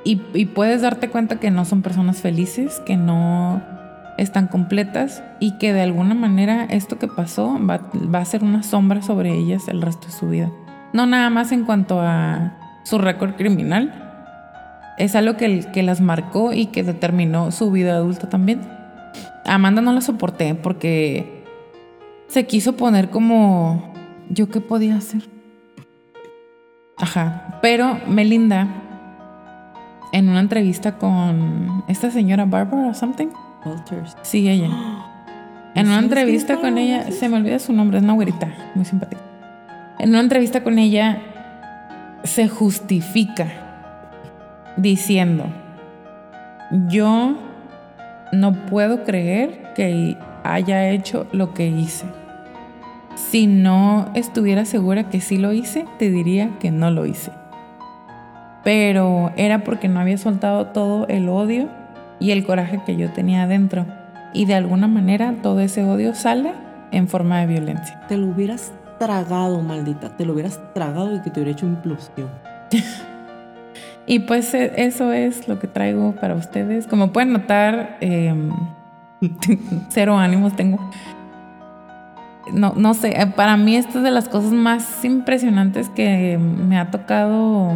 y 0.06 0.46
puedes 0.46 0.82
darte 0.82 1.10
cuenta 1.10 1.36
que 1.36 1.52
no 1.52 1.66
son 1.66 1.84
personas 1.84 2.20
felices, 2.20 2.82
que 2.84 2.98
no 2.98 3.62
están 4.22 4.48
completas 4.48 5.24
y 5.40 5.58
que 5.58 5.74
de 5.74 5.82
alguna 5.82 6.14
manera 6.14 6.66
esto 6.66 7.00
que 7.00 7.08
pasó 7.08 7.58
va, 7.60 8.20
a 8.20 8.26
ser 8.26 8.44
una 8.44 8.64
sombra 8.64 9.02
sobre 9.02 9.34
ellas 9.34 9.68
el 9.68 9.82
resto 9.82 10.08
de 10.08 10.14
su 10.14 10.30
vida. 10.30 10.52
No 10.94 11.06
nada 11.06 11.30
más 11.30 11.52
en 11.52 11.64
cuanto 11.64 12.02
a 12.02 12.58
su 12.84 12.98
récord 12.98 13.36
criminal, 13.36 13.94
es 14.98 15.16
algo 15.16 15.38
que, 15.38 15.62
que 15.72 15.84
las 15.84 16.02
marcó 16.02 16.52
y 16.52 16.68
que 16.68 16.84
determinó 16.84 17.52
su 17.52 17.72
vida 17.72 17.96
adulta 17.96 18.30
también. 18.30 18.62
Amanda 19.46 19.82
no 19.82 19.94
la 19.94 20.02
soporté 20.02 20.54
porque 20.54 21.46
se 22.28 22.46
quiso 22.46 22.76
poner 22.76 23.10
como 23.10 23.94
yo 24.30 24.50
qué 24.50 24.60
podía 24.60 24.98
hacer. 24.98 25.24
Ajá, 26.98 27.60
pero 27.62 27.98
Melinda 28.08 28.68
en 30.12 30.28
una 30.28 30.42
entrevista 30.42 30.98
con 30.98 31.84
esta 31.88 32.12
señora 32.12 32.44
Barbara 32.46 32.90
o 32.90 32.94
something 32.94 33.30
Sí, 34.22 34.50
ella. 34.50 34.70
En 35.76 35.86
una 35.86 36.00
entrevista 36.00 36.58
con 36.58 36.80
ella, 36.80 37.12
se 37.12 37.30
me 37.30 37.38
olvida 37.38 37.60
su 37.60 37.72
nombre, 37.74 38.00
es 38.00 38.04
una 38.04 38.14
güerita, 38.14 38.50
muy 38.74 38.86
simpática. 38.86 39.22
En 40.00 40.10
una 40.10 40.20
entrevista 40.20 40.64
con 40.64 40.80
ella, 40.80 41.20
se 42.24 42.48
justifica 42.48 43.48
diciendo, 44.76 45.46
yo 46.88 47.38
no 48.32 48.54
puedo 48.66 49.04
creer 49.04 49.74
que 49.76 50.18
haya 50.44 50.90
hecho 50.90 51.28
lo 51.32 51.54
que 51.54 51.68
hice. 51.68 52.06
si 53.16 53.48
no 53.48 54.10
estuviera 54.16 54.66
segura 54.66 55.10
que 55.10 55.22
sí 55.22 55.38
lo 55.38 55.52
hice, 55.52 55.86
te 55.98 56.10
diría 56.10 56.52
que 56.60 56.72
no 56.72 56.90
lo 56.90 57.06
hice. 57.06 57.32
Pero 58.64 59.32
era 59.36 59.64
porque 59.64 59.88
no 59.88 60.00
había 60.00 60.18
soltado 60.18 60.68
todo 60.68 61.06
el 61.08 61.30
odio 61.30 61.70
y 62.20 62.32
el 62.32 62.46
coraje 62.46 62.82
que 62.86 62.96
yo 62.96 63.12
tenía 63.12 63.44
adentro. 63.44 63.86
Y 64.34 64.46
de 64.46 64.56
alguna 64.56 64.88
manera 64.88 65.34
todo 65.42 65.60
ese 65.60 65.84
odio 65.84 66.14
sale 66.14 66.54
en 66.92 67.08
forma 67.08 67.40
de 67.40 67.48
violencia. 67.48 68.02
Te 68.08 68.18
lo 68.18 68.28
hubieras 68.28 68.72
tragado, 69.00 69.62
maldita. 69.62 70.16
Te 70.16 70.26
lo 70.26 70.34
hubieras 70.34 70.60
tragado 70.74 71.16
y 71.16 71.22
que 71.22 71.30
te 71.30 71.40
hubiera 71.40 71.52
hecho 71.52 71.66
implosión. 71.66 72.30
y 74.06 74.20
pues 74.20 74.54
e, 74.54 74.74
eso 74.86 75.12
es 75.12 75.48
lo 75.48 75.60
que 75.60 75.68
traigo 75.68 76.14
para 76.14 76.36
ustedes. 76.36 76.86
Como 76.86 77.12
pueden 77.12 77.34
notar, 77.34 77.98
em, 78.02 78.52
cero 79.90 80.18
ánimos 80.18 80.56
tengo. 80.56 80.78
No, 82.54 82.74
no 82.76 82.94
sé, 82.94 83.20
eh, 83.20 83.28
para 83.28 83.58
mí 83.58 83.76
esta 83.76 84.00
es 84.00 84.04
de 84.04 84.12
las 84.12 84.28
cosas 84.28 84.52
más 84.52 85.06
impresionantes 85.06 85.88
que 85.90 86.38
me 86.40 86.80
ha 86.80 86.90
tocado 86.90 87.74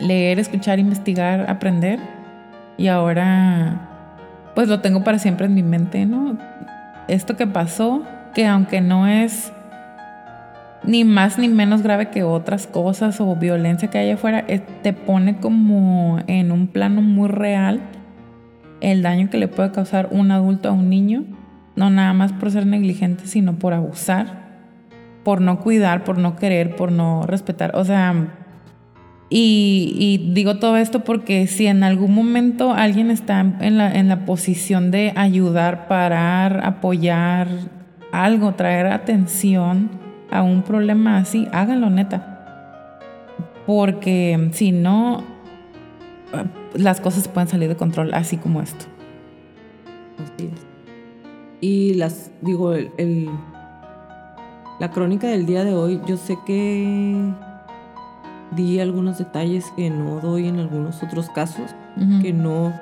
leer, 0.00 0.38
escuchar, 0.38 0.78
investigar, 0.78 1.48
aprender. 1.48 2.00
Y 2.78 2.88
ahora, 2.88 3.88
pues 4.54 4.68
lo 4.68 4.80
tengo 4.80 5.04
para 5.04 5.18
siempre 5.18 5.46
en 5.46 5.54
mi 5.54 5.62
mente, 5.62 6.06
¿no? 6.06 6.36
Esto 7.08 7.36
que 7.36 7.46
pasó, 7.46 8.02
que 8.34 8.46
aunque 8.46 8.80
no 8.80 9.06
es 9.06 9.52
ni 10.84 11.04
más 11.04 11.38
ni 11.38 11.48
menos 11.48 11.82
grave 11.82 12.10
que 12.10 12.22
otras 12.22 12.66
cosas 12.66 13.20
o 13.20 13.34
violencia 13.36 13.88
que 13.88 13.98
hay 13.98 14.10
afuera, 14.10 14.44
eh, 14.48 14.60
te 14.82 14.92
pone 14.92 15.38
como 15.38 16.18
en 16.26 16.52
un 16.52 16.68
plano 16.68 17.02
muy 17.02 17.28
real 17.28 17.80
el 18.80 19.02
daño 19.02 19.30
que 19.30 19.38
le 19.38 19.48
puede 19.48 19.72
causar 19.72 20.08
un 20.10 20.30
adulto 20.30 20.68
a 20.68 20.72
un 20.72 20.88
niño, 20.88 21.24
no 21.74 21.90
nada 21.90 22.12
más 22.12 22.32
por 22.32 22.50
ser 22.50 22.66
negligente, 22.66 23.26
sino 23.26 23.54
por 23.54 23.72
abusar, 23.72 24.46
por 25.24 25.40
no 25.40 25.58
cuidar, 25.60 26.04
por 26.04 26.18
no 26.18 26.36
querer, 26.36 26.76
por 26.76 26.92
no 26.92 27.22
respetar. 27.26 27.74
O 27.74 27.84
sea, 27.84 28.28
y, 29.28 30.30
digo 30.32 30.58
todo 30.58 30.76
esto 30.76 31.02
porque 31.02 31.46
si 31.48 31.66
en 31.66 31.82
algún 31.82 32.14
momento 32.14 32.72
alguien 32.72 33.10
está 33.10 33.40
en 33.40 33.76
la, 33.76 33.92
en 33.92 34.08
la 34.08 34.24
posición 34.24 34.90
de 34.90 35.12
ayudar, 35.16 35.88
parar, 35.88 36.64
apoyar 36.64 37.48
algo, 38.12 38.54
traer 38.54 38.86
atención 38.86 39.90
a 40.30 40.42
un 40.42 40.62
problema 40.62 41.18
así, 41.18 41.48
háganlo 41.52 41.90
neta. 41.90 42.32
Porque 43.66 44.50
si 44.52 44.70
no, 44.70 45.24
las 46.74 47.00
cosas 47.00 47.26
pueden 47.26 47.48
salir 47.48 47.68
de 47.68 47.76
control, 47.76 48.14
así 48.14 48.36
como 48.36 48.62
esto. 48.62 48.84
Así 50.22 50.46
es. 50.46 50.66
Y 51.60 51.94
las, 51.94 52.30
digo, 52.42 52.74
el, 52.74 53.28
la 54.78 54.92
crónica 54.92 55.26
del 55.26 55.46
día 55.46 55.64
de 55.64 55.74
hoy, 55.74 56.00
yo 56.06 56.16
sé 56.16 56.38
que 56.46 57.32
di 58.52 58.80
algunos 58.80 59.18
detalles 59.18 59.64
que 59.76 59.90
no 59.90 60.20
doy 60.20 60.46
en 60.48 60.58
algunos 60.58 61.02
otros 61.02 61.28
casos, 61.30 61.74
que 62.22 62.32
no, 62.32 62.72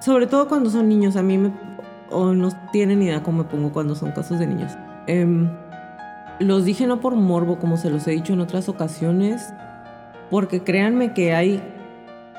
sobre 0.00 0.26
todo 0.26 0.48
cuando 0.48 0.70
son 0.70 0.88
niños, 0.88 1.16
a 1.16 1.22
mí 1.22 1.38
me, 1.38 1.52
o 2.10 2.32
no 2.32 2.50
tienen 2.72 3.02
idea 3.02 3.22
cómo 3.22 3.38
me 3.38 3.44
pongo 3.44 3.72
cuando 3.72 3.94
son 3.94 4.12
casos 4.12 4.38
de 4.38 4.46
niños. 4.46 4.72
Em, 5.06 5.50
los 6.40 6.64
dije 6.64 6.86
no 6.86 7.00
por 7.00 7.16
morbo, 7.16 7.58
como 7.58 7.76
se 7.76 7.90
los 7.90 8.06
he 8.06 8.12
dicho 8.12 8.32
en 8.32 8.40
otras 8.40 8.68
ocasiones, 8.68 9.52
porque 10.30 10.62
créanme 10.62 11.12
que 11.12 11.34
hay, 11.34 11.62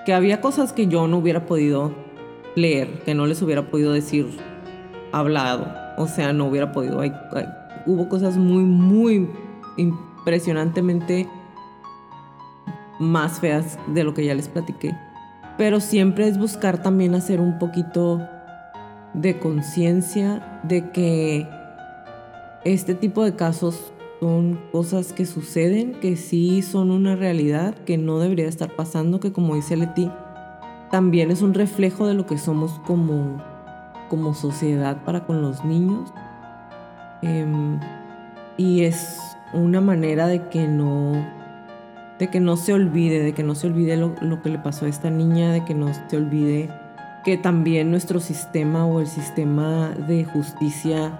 que 0.05 0.13
había 0.13 0.41
cosas 0.41 0.73
que 0.73 0.87
yo 0.87 1.07
no 1.07 1.17
hubiera 1.17 1.45
podido 1.45 1.93
leer, 2.55 3.03
que 3.03 3.13
no 3.13 3.25
les 3.25 3.41
hubiera 3.41 3.69
podido 3.69 3.91
decir 3.91 4.27
hablado, 5.11 5.67
o 5.97 6.07
sea, 6.07 6.33
no 6.33 6.45
hubiera 6.47 6.71
podido, 6.71 7.01
hubo 7.85 8.09
cosas 8.09 8.37
muy, 8.37 8.63
muy 8.63 9.29
impresionantemente 9.77 11.27
más 12.99 13.39
feas 13.39 13.79
de 13.87 14.03
lo 14.03 14.13
que 14.13 14.25
ya 14.25 14.35
les 14.35 14.47
platiqué. 14.47 14.95
Pero 15.57 15.79
siempre 15.79 16.27
es 16.27 16.37
buscar 16.37 16.81
también 16.81 17.15
hacer 17.15 17.41
un 17.41 17.57
poquito 17.57 18.21
de 19.13 19.39
conciencia 19.39 20.61
de 20.63 20.91
que 20.91 21.47
este 22.63 22.93
tipo 22.93 23.23
de 23.23 23.35
casos 23.35 23.93
son 24.19 24.59
cosas 24.71 25.13
que 25.13 25.25
suceden, 25.25 25.93
que 25.93 26.17
sí 26.17 26.61
son 26.61 26.91
una 26.91 27.15
realidad, 27.15 27.73
que 27.73 27.97
no 27.97 28.19
debería 28.19 28.47
estar 28.47 28.75
pasando, 28.75 29.19
que 29.19 29.31
como 29.31 29.55
dice 29.55 29.77
Leti, 29.77 30.11
también 30.91 31.31
es 31.31 31.41
un 31.41 31.53
reflejo 31.53 32.07
de 32.07 32.15
lo 32.15 32.25
que 32.25 32.37
somos 32.37 32.79
como, 32.85 33.41
como 34.09 34.33
sociedad 34.33 35.03
para 35.05 35.25
con 35.25 35.41
los 35.41 35.63
niños. 35.63 36.11
Em, 37.21 37.79
y 38.57 38.83
es 38.83 39.19
una 39.53 39.81
manera 39.81 40.27
de 40.27 40.49
que 40.49 40.67
no 40.67 41.38
de 42.19 42.27
que 42.27 42.41
no 42.41 42.57
se 42.57 42.73
olvide, 42.73 43.23
de 43.23 43.33
que 43.33 43.43
no 43.43 43.55
se 43.55 43.67
olvide 43.67 43.95
lo, 43.95 44.41
que 44.41 44.49
le 44.49 44.59
pasó 44.59 44.85
a 44.85 44.89
esta 44.89 45.09
niña, 45.09 45.53
de 45.53 45.63
que 45.63 45.73
no 45.73 45.89
se 46.09 46.17
olvide 46.17 46.69
que 47.23 47.37
también 47.37 47.91
nuestro 47.91 48.19
sistema 48.19 48.85
o 48.85 48.99
el 48.99 49.07
sistema 49.07 49.89
de 49.89 50.25
justicia 50.25 51.17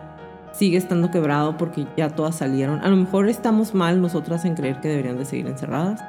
sigue 0.51 0.77
estando 0.77 1.09
quebrado 1.09 1.57
porque 1.57 1.88
ya 1.95 2.09
todas 2.09 2.35
salieron. 2.35 2.84
A 2.84 2.89
lo 2.89 2.97
mejor 2.97 3.30
estamos 3.30 3.73
mal 3.73 4.01
nosotras 4.01 4.43
en 4.43 4.55
creer 4.55 4.81
que 4.81 4.89
deberían 4.89 5.17
de 5.17 5.23
seguir 5.23 5.47
encerradas, 5.47 6.03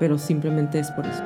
pero 0.00 0.18
simplemente 0.18 0.80
es 0.80 0.90
por 0.90 1.06
eso. 1.06 1.22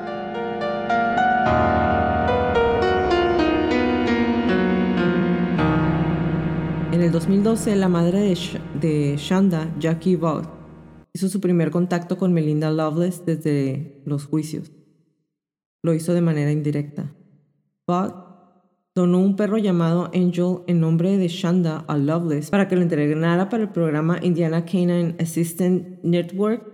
En 6.91 7.01
el 7.01 7.11
2012, 7.11 7.75
la 7.75 7.89
madre 7.89 8.19
de, 8.19 8.61
de 8.79 9.17
Shanda, 9.17 9.67
Jackie 9.79 10.15
Vaught, 10.15 10.64
Hizo 11.15 11.29
su 11.29 11.39
primer 11.39 11.71
contacto 11.71 12.17
con 12.17 12.33
Melinda 12.33 12.69
Loveless 12.71 13.25
desde 13.25 14.01
los 14.03 14.25
juicios. 14.25 14.73
Lo 15.81 15.93
hizo 15.93 16.13
de 16.13 16.19
manera 16.19 16.51
indirecta. 16.51 17.15
Bud 17.87 18.11
donó 18.93 19.19
un 19.19 19.37
perro 19.37 19.57
llamado 19.57 20.11
Angel 20.13 20.57
en 20.67 20.81
nombre 20.81 21.17
de 21.17 21.29
Shanda 21.29 21.85
a 21.87 21.95
Loveless 21.95 22.49
para 22.49 22.67
que 22.67 22.75
lo 22.75 22.81
entrenara 22.81 23.47
para 23.47 23.63
el 23.63 23.69
programa 23.69 24.19
Indiana 24.23 24.65
Canine 24.65 25.15
Assistant 25.17 26.03
Network 26.03 26.67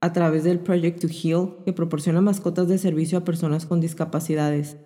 a 0.00 0.12
través 0.12 0.42
del 0.42 0.58
Project 0.58 1.00
to 1.00 1.06
Heal, 1.06 1.58
que 1.64 1.72
proporciona 1.72 2.20
mascotas 2.20 2.66
de 2.66 2.78
servicio 2.78 3.16
a 3.18 3.24
personas 3.24 3.64
con 3.64 3.80
discapacidades. 3.80 4.76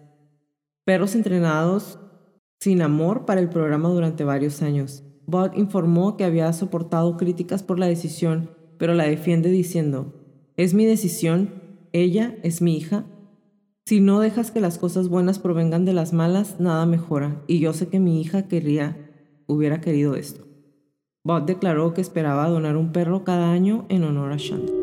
Perros 0.85 1.15
entrenados 1.15 1.99
sin 2.61 2.83
amor 2.83 3.25
para 3.25 3.41
el 3.41 3.49
programa 3.49 3.89
durante 3.89 4.23
varios 4.23 4.61
años. 4.61 5.03
Bud 5.25 5.53
informó 5.55 6.19
que 6.19 6.25
había 6.25 6.53
soportado 6.53 7.17
críticas 7.17 7.63
por 7.63 7.79
la 7.79 7.87
decisión 7.87 8.61
pero 8.83 8.95
la 8.95 9.05
defiende 9.05 9.49
diciendo, 9.49 10.13
es 10.57 10.75
mi 10.75 10.85
decisión, 10.87 11.51
ella 11.93 12.37
es 12.43 12.61
mi 12.63 12.77
hija. 12.77 13.05
Si 13.87 14.01
no 14.01 14.19
dejas 14.19 14.51
que 14.51 14.61
las 14.61 14.77
cosas 14.77 15.09
buenas 15.09 15.39
provengan 15.39 15.85
de 15.85 15.93
las 15.93 16.13
malas, 16.13 16.59
nada 16.59 16.85
mejora, 16.85 17.45
y 17.47 17.61
yo 17.61 17.75
sé 17.75 17.87
que 17.87 18.01
mi 18.01 18.21
hija 18.21 18.49
quería, 18.49 19.09
hubiera 19.47 19.81
querido 19.81 20.17
esto. 20.17 20.49
Bob 21.23 21.47
declaró 21.47 21.95
que 21.95 22.01
esperaba 22.01 22.49
donar 22.49 22.77
un 22.77 22.91
perro 22.91 23.23
cada 23.23 23.53
año 23.53 23.87
en 23.89 24.03
honor 24.03 24.33
a 24.33 24.37
Shanda. 24.37 24.82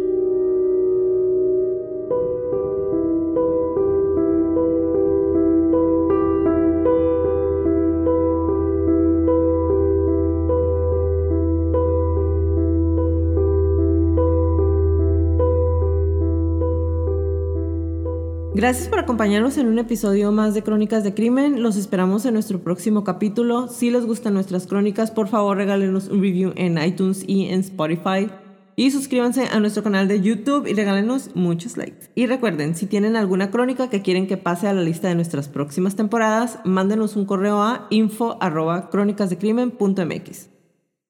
Gracias 18.59 18.89
por 18.89 18.99
acompañarnos 18.99 19.57
en 19.57 19.69
un 19.69 19.79
episodio 19.79 20.33
más 20.33 20.53
de 20.53 20.63
Crónicas 20.63 21.05
de 21.05 21.13
Crimen. 21.13 21.63
Los 21.63 21.77
esperamos 21.77 22.25
en 22.25 22.33
nuestro 22.33 22.59
próximo 22.59 23.05
capítulo. 23.05 23.69
Si 23.69 23.89
les 23.89 24.05
gustan 24.05 24.33
nuestras 24.33 24.67
crónicas, 24.67 25.11
por 25.11 25.29
favor 25.29 25.55
regálenos 25.55 26.09
un 26.09 26.19
review 26.19 26.51
en 26.57 26.77
iTunes 26.77 27.23
y 27.25 27.45
en 27.45 27.61
Spotify. 27.61 28.29
Y 28.75 28.91
suscríbanse 28.91 29.45
a 29.45 29.61
nuestro 29.61 29.81
canal 29.81 30.09
de 30.09 30.19
YouTube 30.19 30.67
y 30.67 30.73
regálenos 30.73 31.33
muchos 31.35 31.77
likes. 31.77 32.11
Y 32.15 32.25
recuerden, 32.25 32.75
si 32.75 32.85
tienen 32.85 33.15
alguna 33.15 33.49
crónica 33.49 33.89
que 33.89 34.01
quieren 34.01 34.27
que 34.27 34.35
pase 34.35 34.67
a 34.67 34.73
la 34.73 34.81
lista 34.81 35.07
de 35.07 35.15
nuestras 35.15 35.47
próximas 35.47 35.95
temporadas, 35.95 36.59
mándenos 36.65 37.15
un 37.15 37.23
correo 37.23 37.61
a 37.61 37.87
info.crónicasdecrimen.mx. 37.91 40.49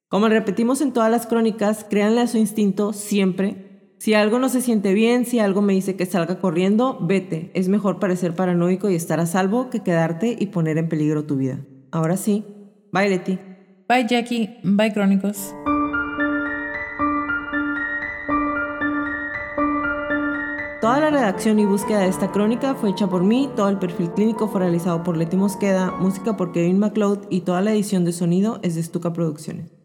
Como 0.08 0.30
repetimos 0.30 0.82
en 0.82 0.94
todas 0.94 1.10
las 1.10 1.26
crónicas, 1.26 1.84
créanle 1.90 2.22
a 2.22 2.28
su 2.28 2.38
instinto 2.38 2.94
siempre 2.94 3.69
si 4.00 4.14
algo 4.14 4.40
no 4.40 4.48
se 4.48 4.62
siente 4.62 4.94
bien, 4.94 5.26
si 5.26 5.40
algo 5.40 5.62
me 5.62 5.74
dice 5.74 5.98
que 5.98 6.06
salga 6.06 6.40
corriendo, 6.40 6.98
vete. 7.02 7.52
Es 7.54 7.68
mejor 7.68 8.00
parecer 8.00 8.34
paranoico 8.34 8.90
y 8.90 8.96
estar 8.96 9.20
a 9.20 9.26
salvo 9.26 9.70
que 9.70 9.82
quedarte 9.82 10.38
y 10.40 10.48
poner 10.48 10.78
en 10.78 10.88
peligro 10.88 11.26
tu 11.26 11.36
vida. 11.36 11.60
Ahora 11.92 12.16
sí, 12.16 12.46
bye 12.94 13.10
Leti. 13.10 13.38
Bye 13.90 14.08
Jackie, 14.08 14.58
bye 14.64 14.94
Crónicos. 14.94 15.54
Toda 20.80 21.02
la 21.02 21.10
redacción 21.10 21.60
y 21.60 21.66
búsqueda 21.66 22.00
de 22.00 22.08
esta 22.08 22.32
crónica 22.32 22.76
fue 22.76 22.92
hecha 22.92 23.08
por 23.10 23.24
mí, 23.24 23.50
todo 23.58 23.68
el 23.68 23.80
perfil 23.80 24.12
clínico 24.12 24.48
fue 24.48 24.62
realizado 24.62 25.04
por 25.04 25.18
Leti 25.18 25.36
Mosqueda, 25.36 25.92
música 25.92 26.38
por 26.38 26.54
Kevin 26.54 26.80
MacLeod 26.80 27.26
y 27.30 27.42
toda 27.42 27.60
la 27.60 27.74
edición 27.74 28.06
de 28.06 28.14
sonido 28.14 28.62
es 28.64 28.76
de 28.76 28.84
Stuka 28.84 29.12
Producciones. 29.12 29.79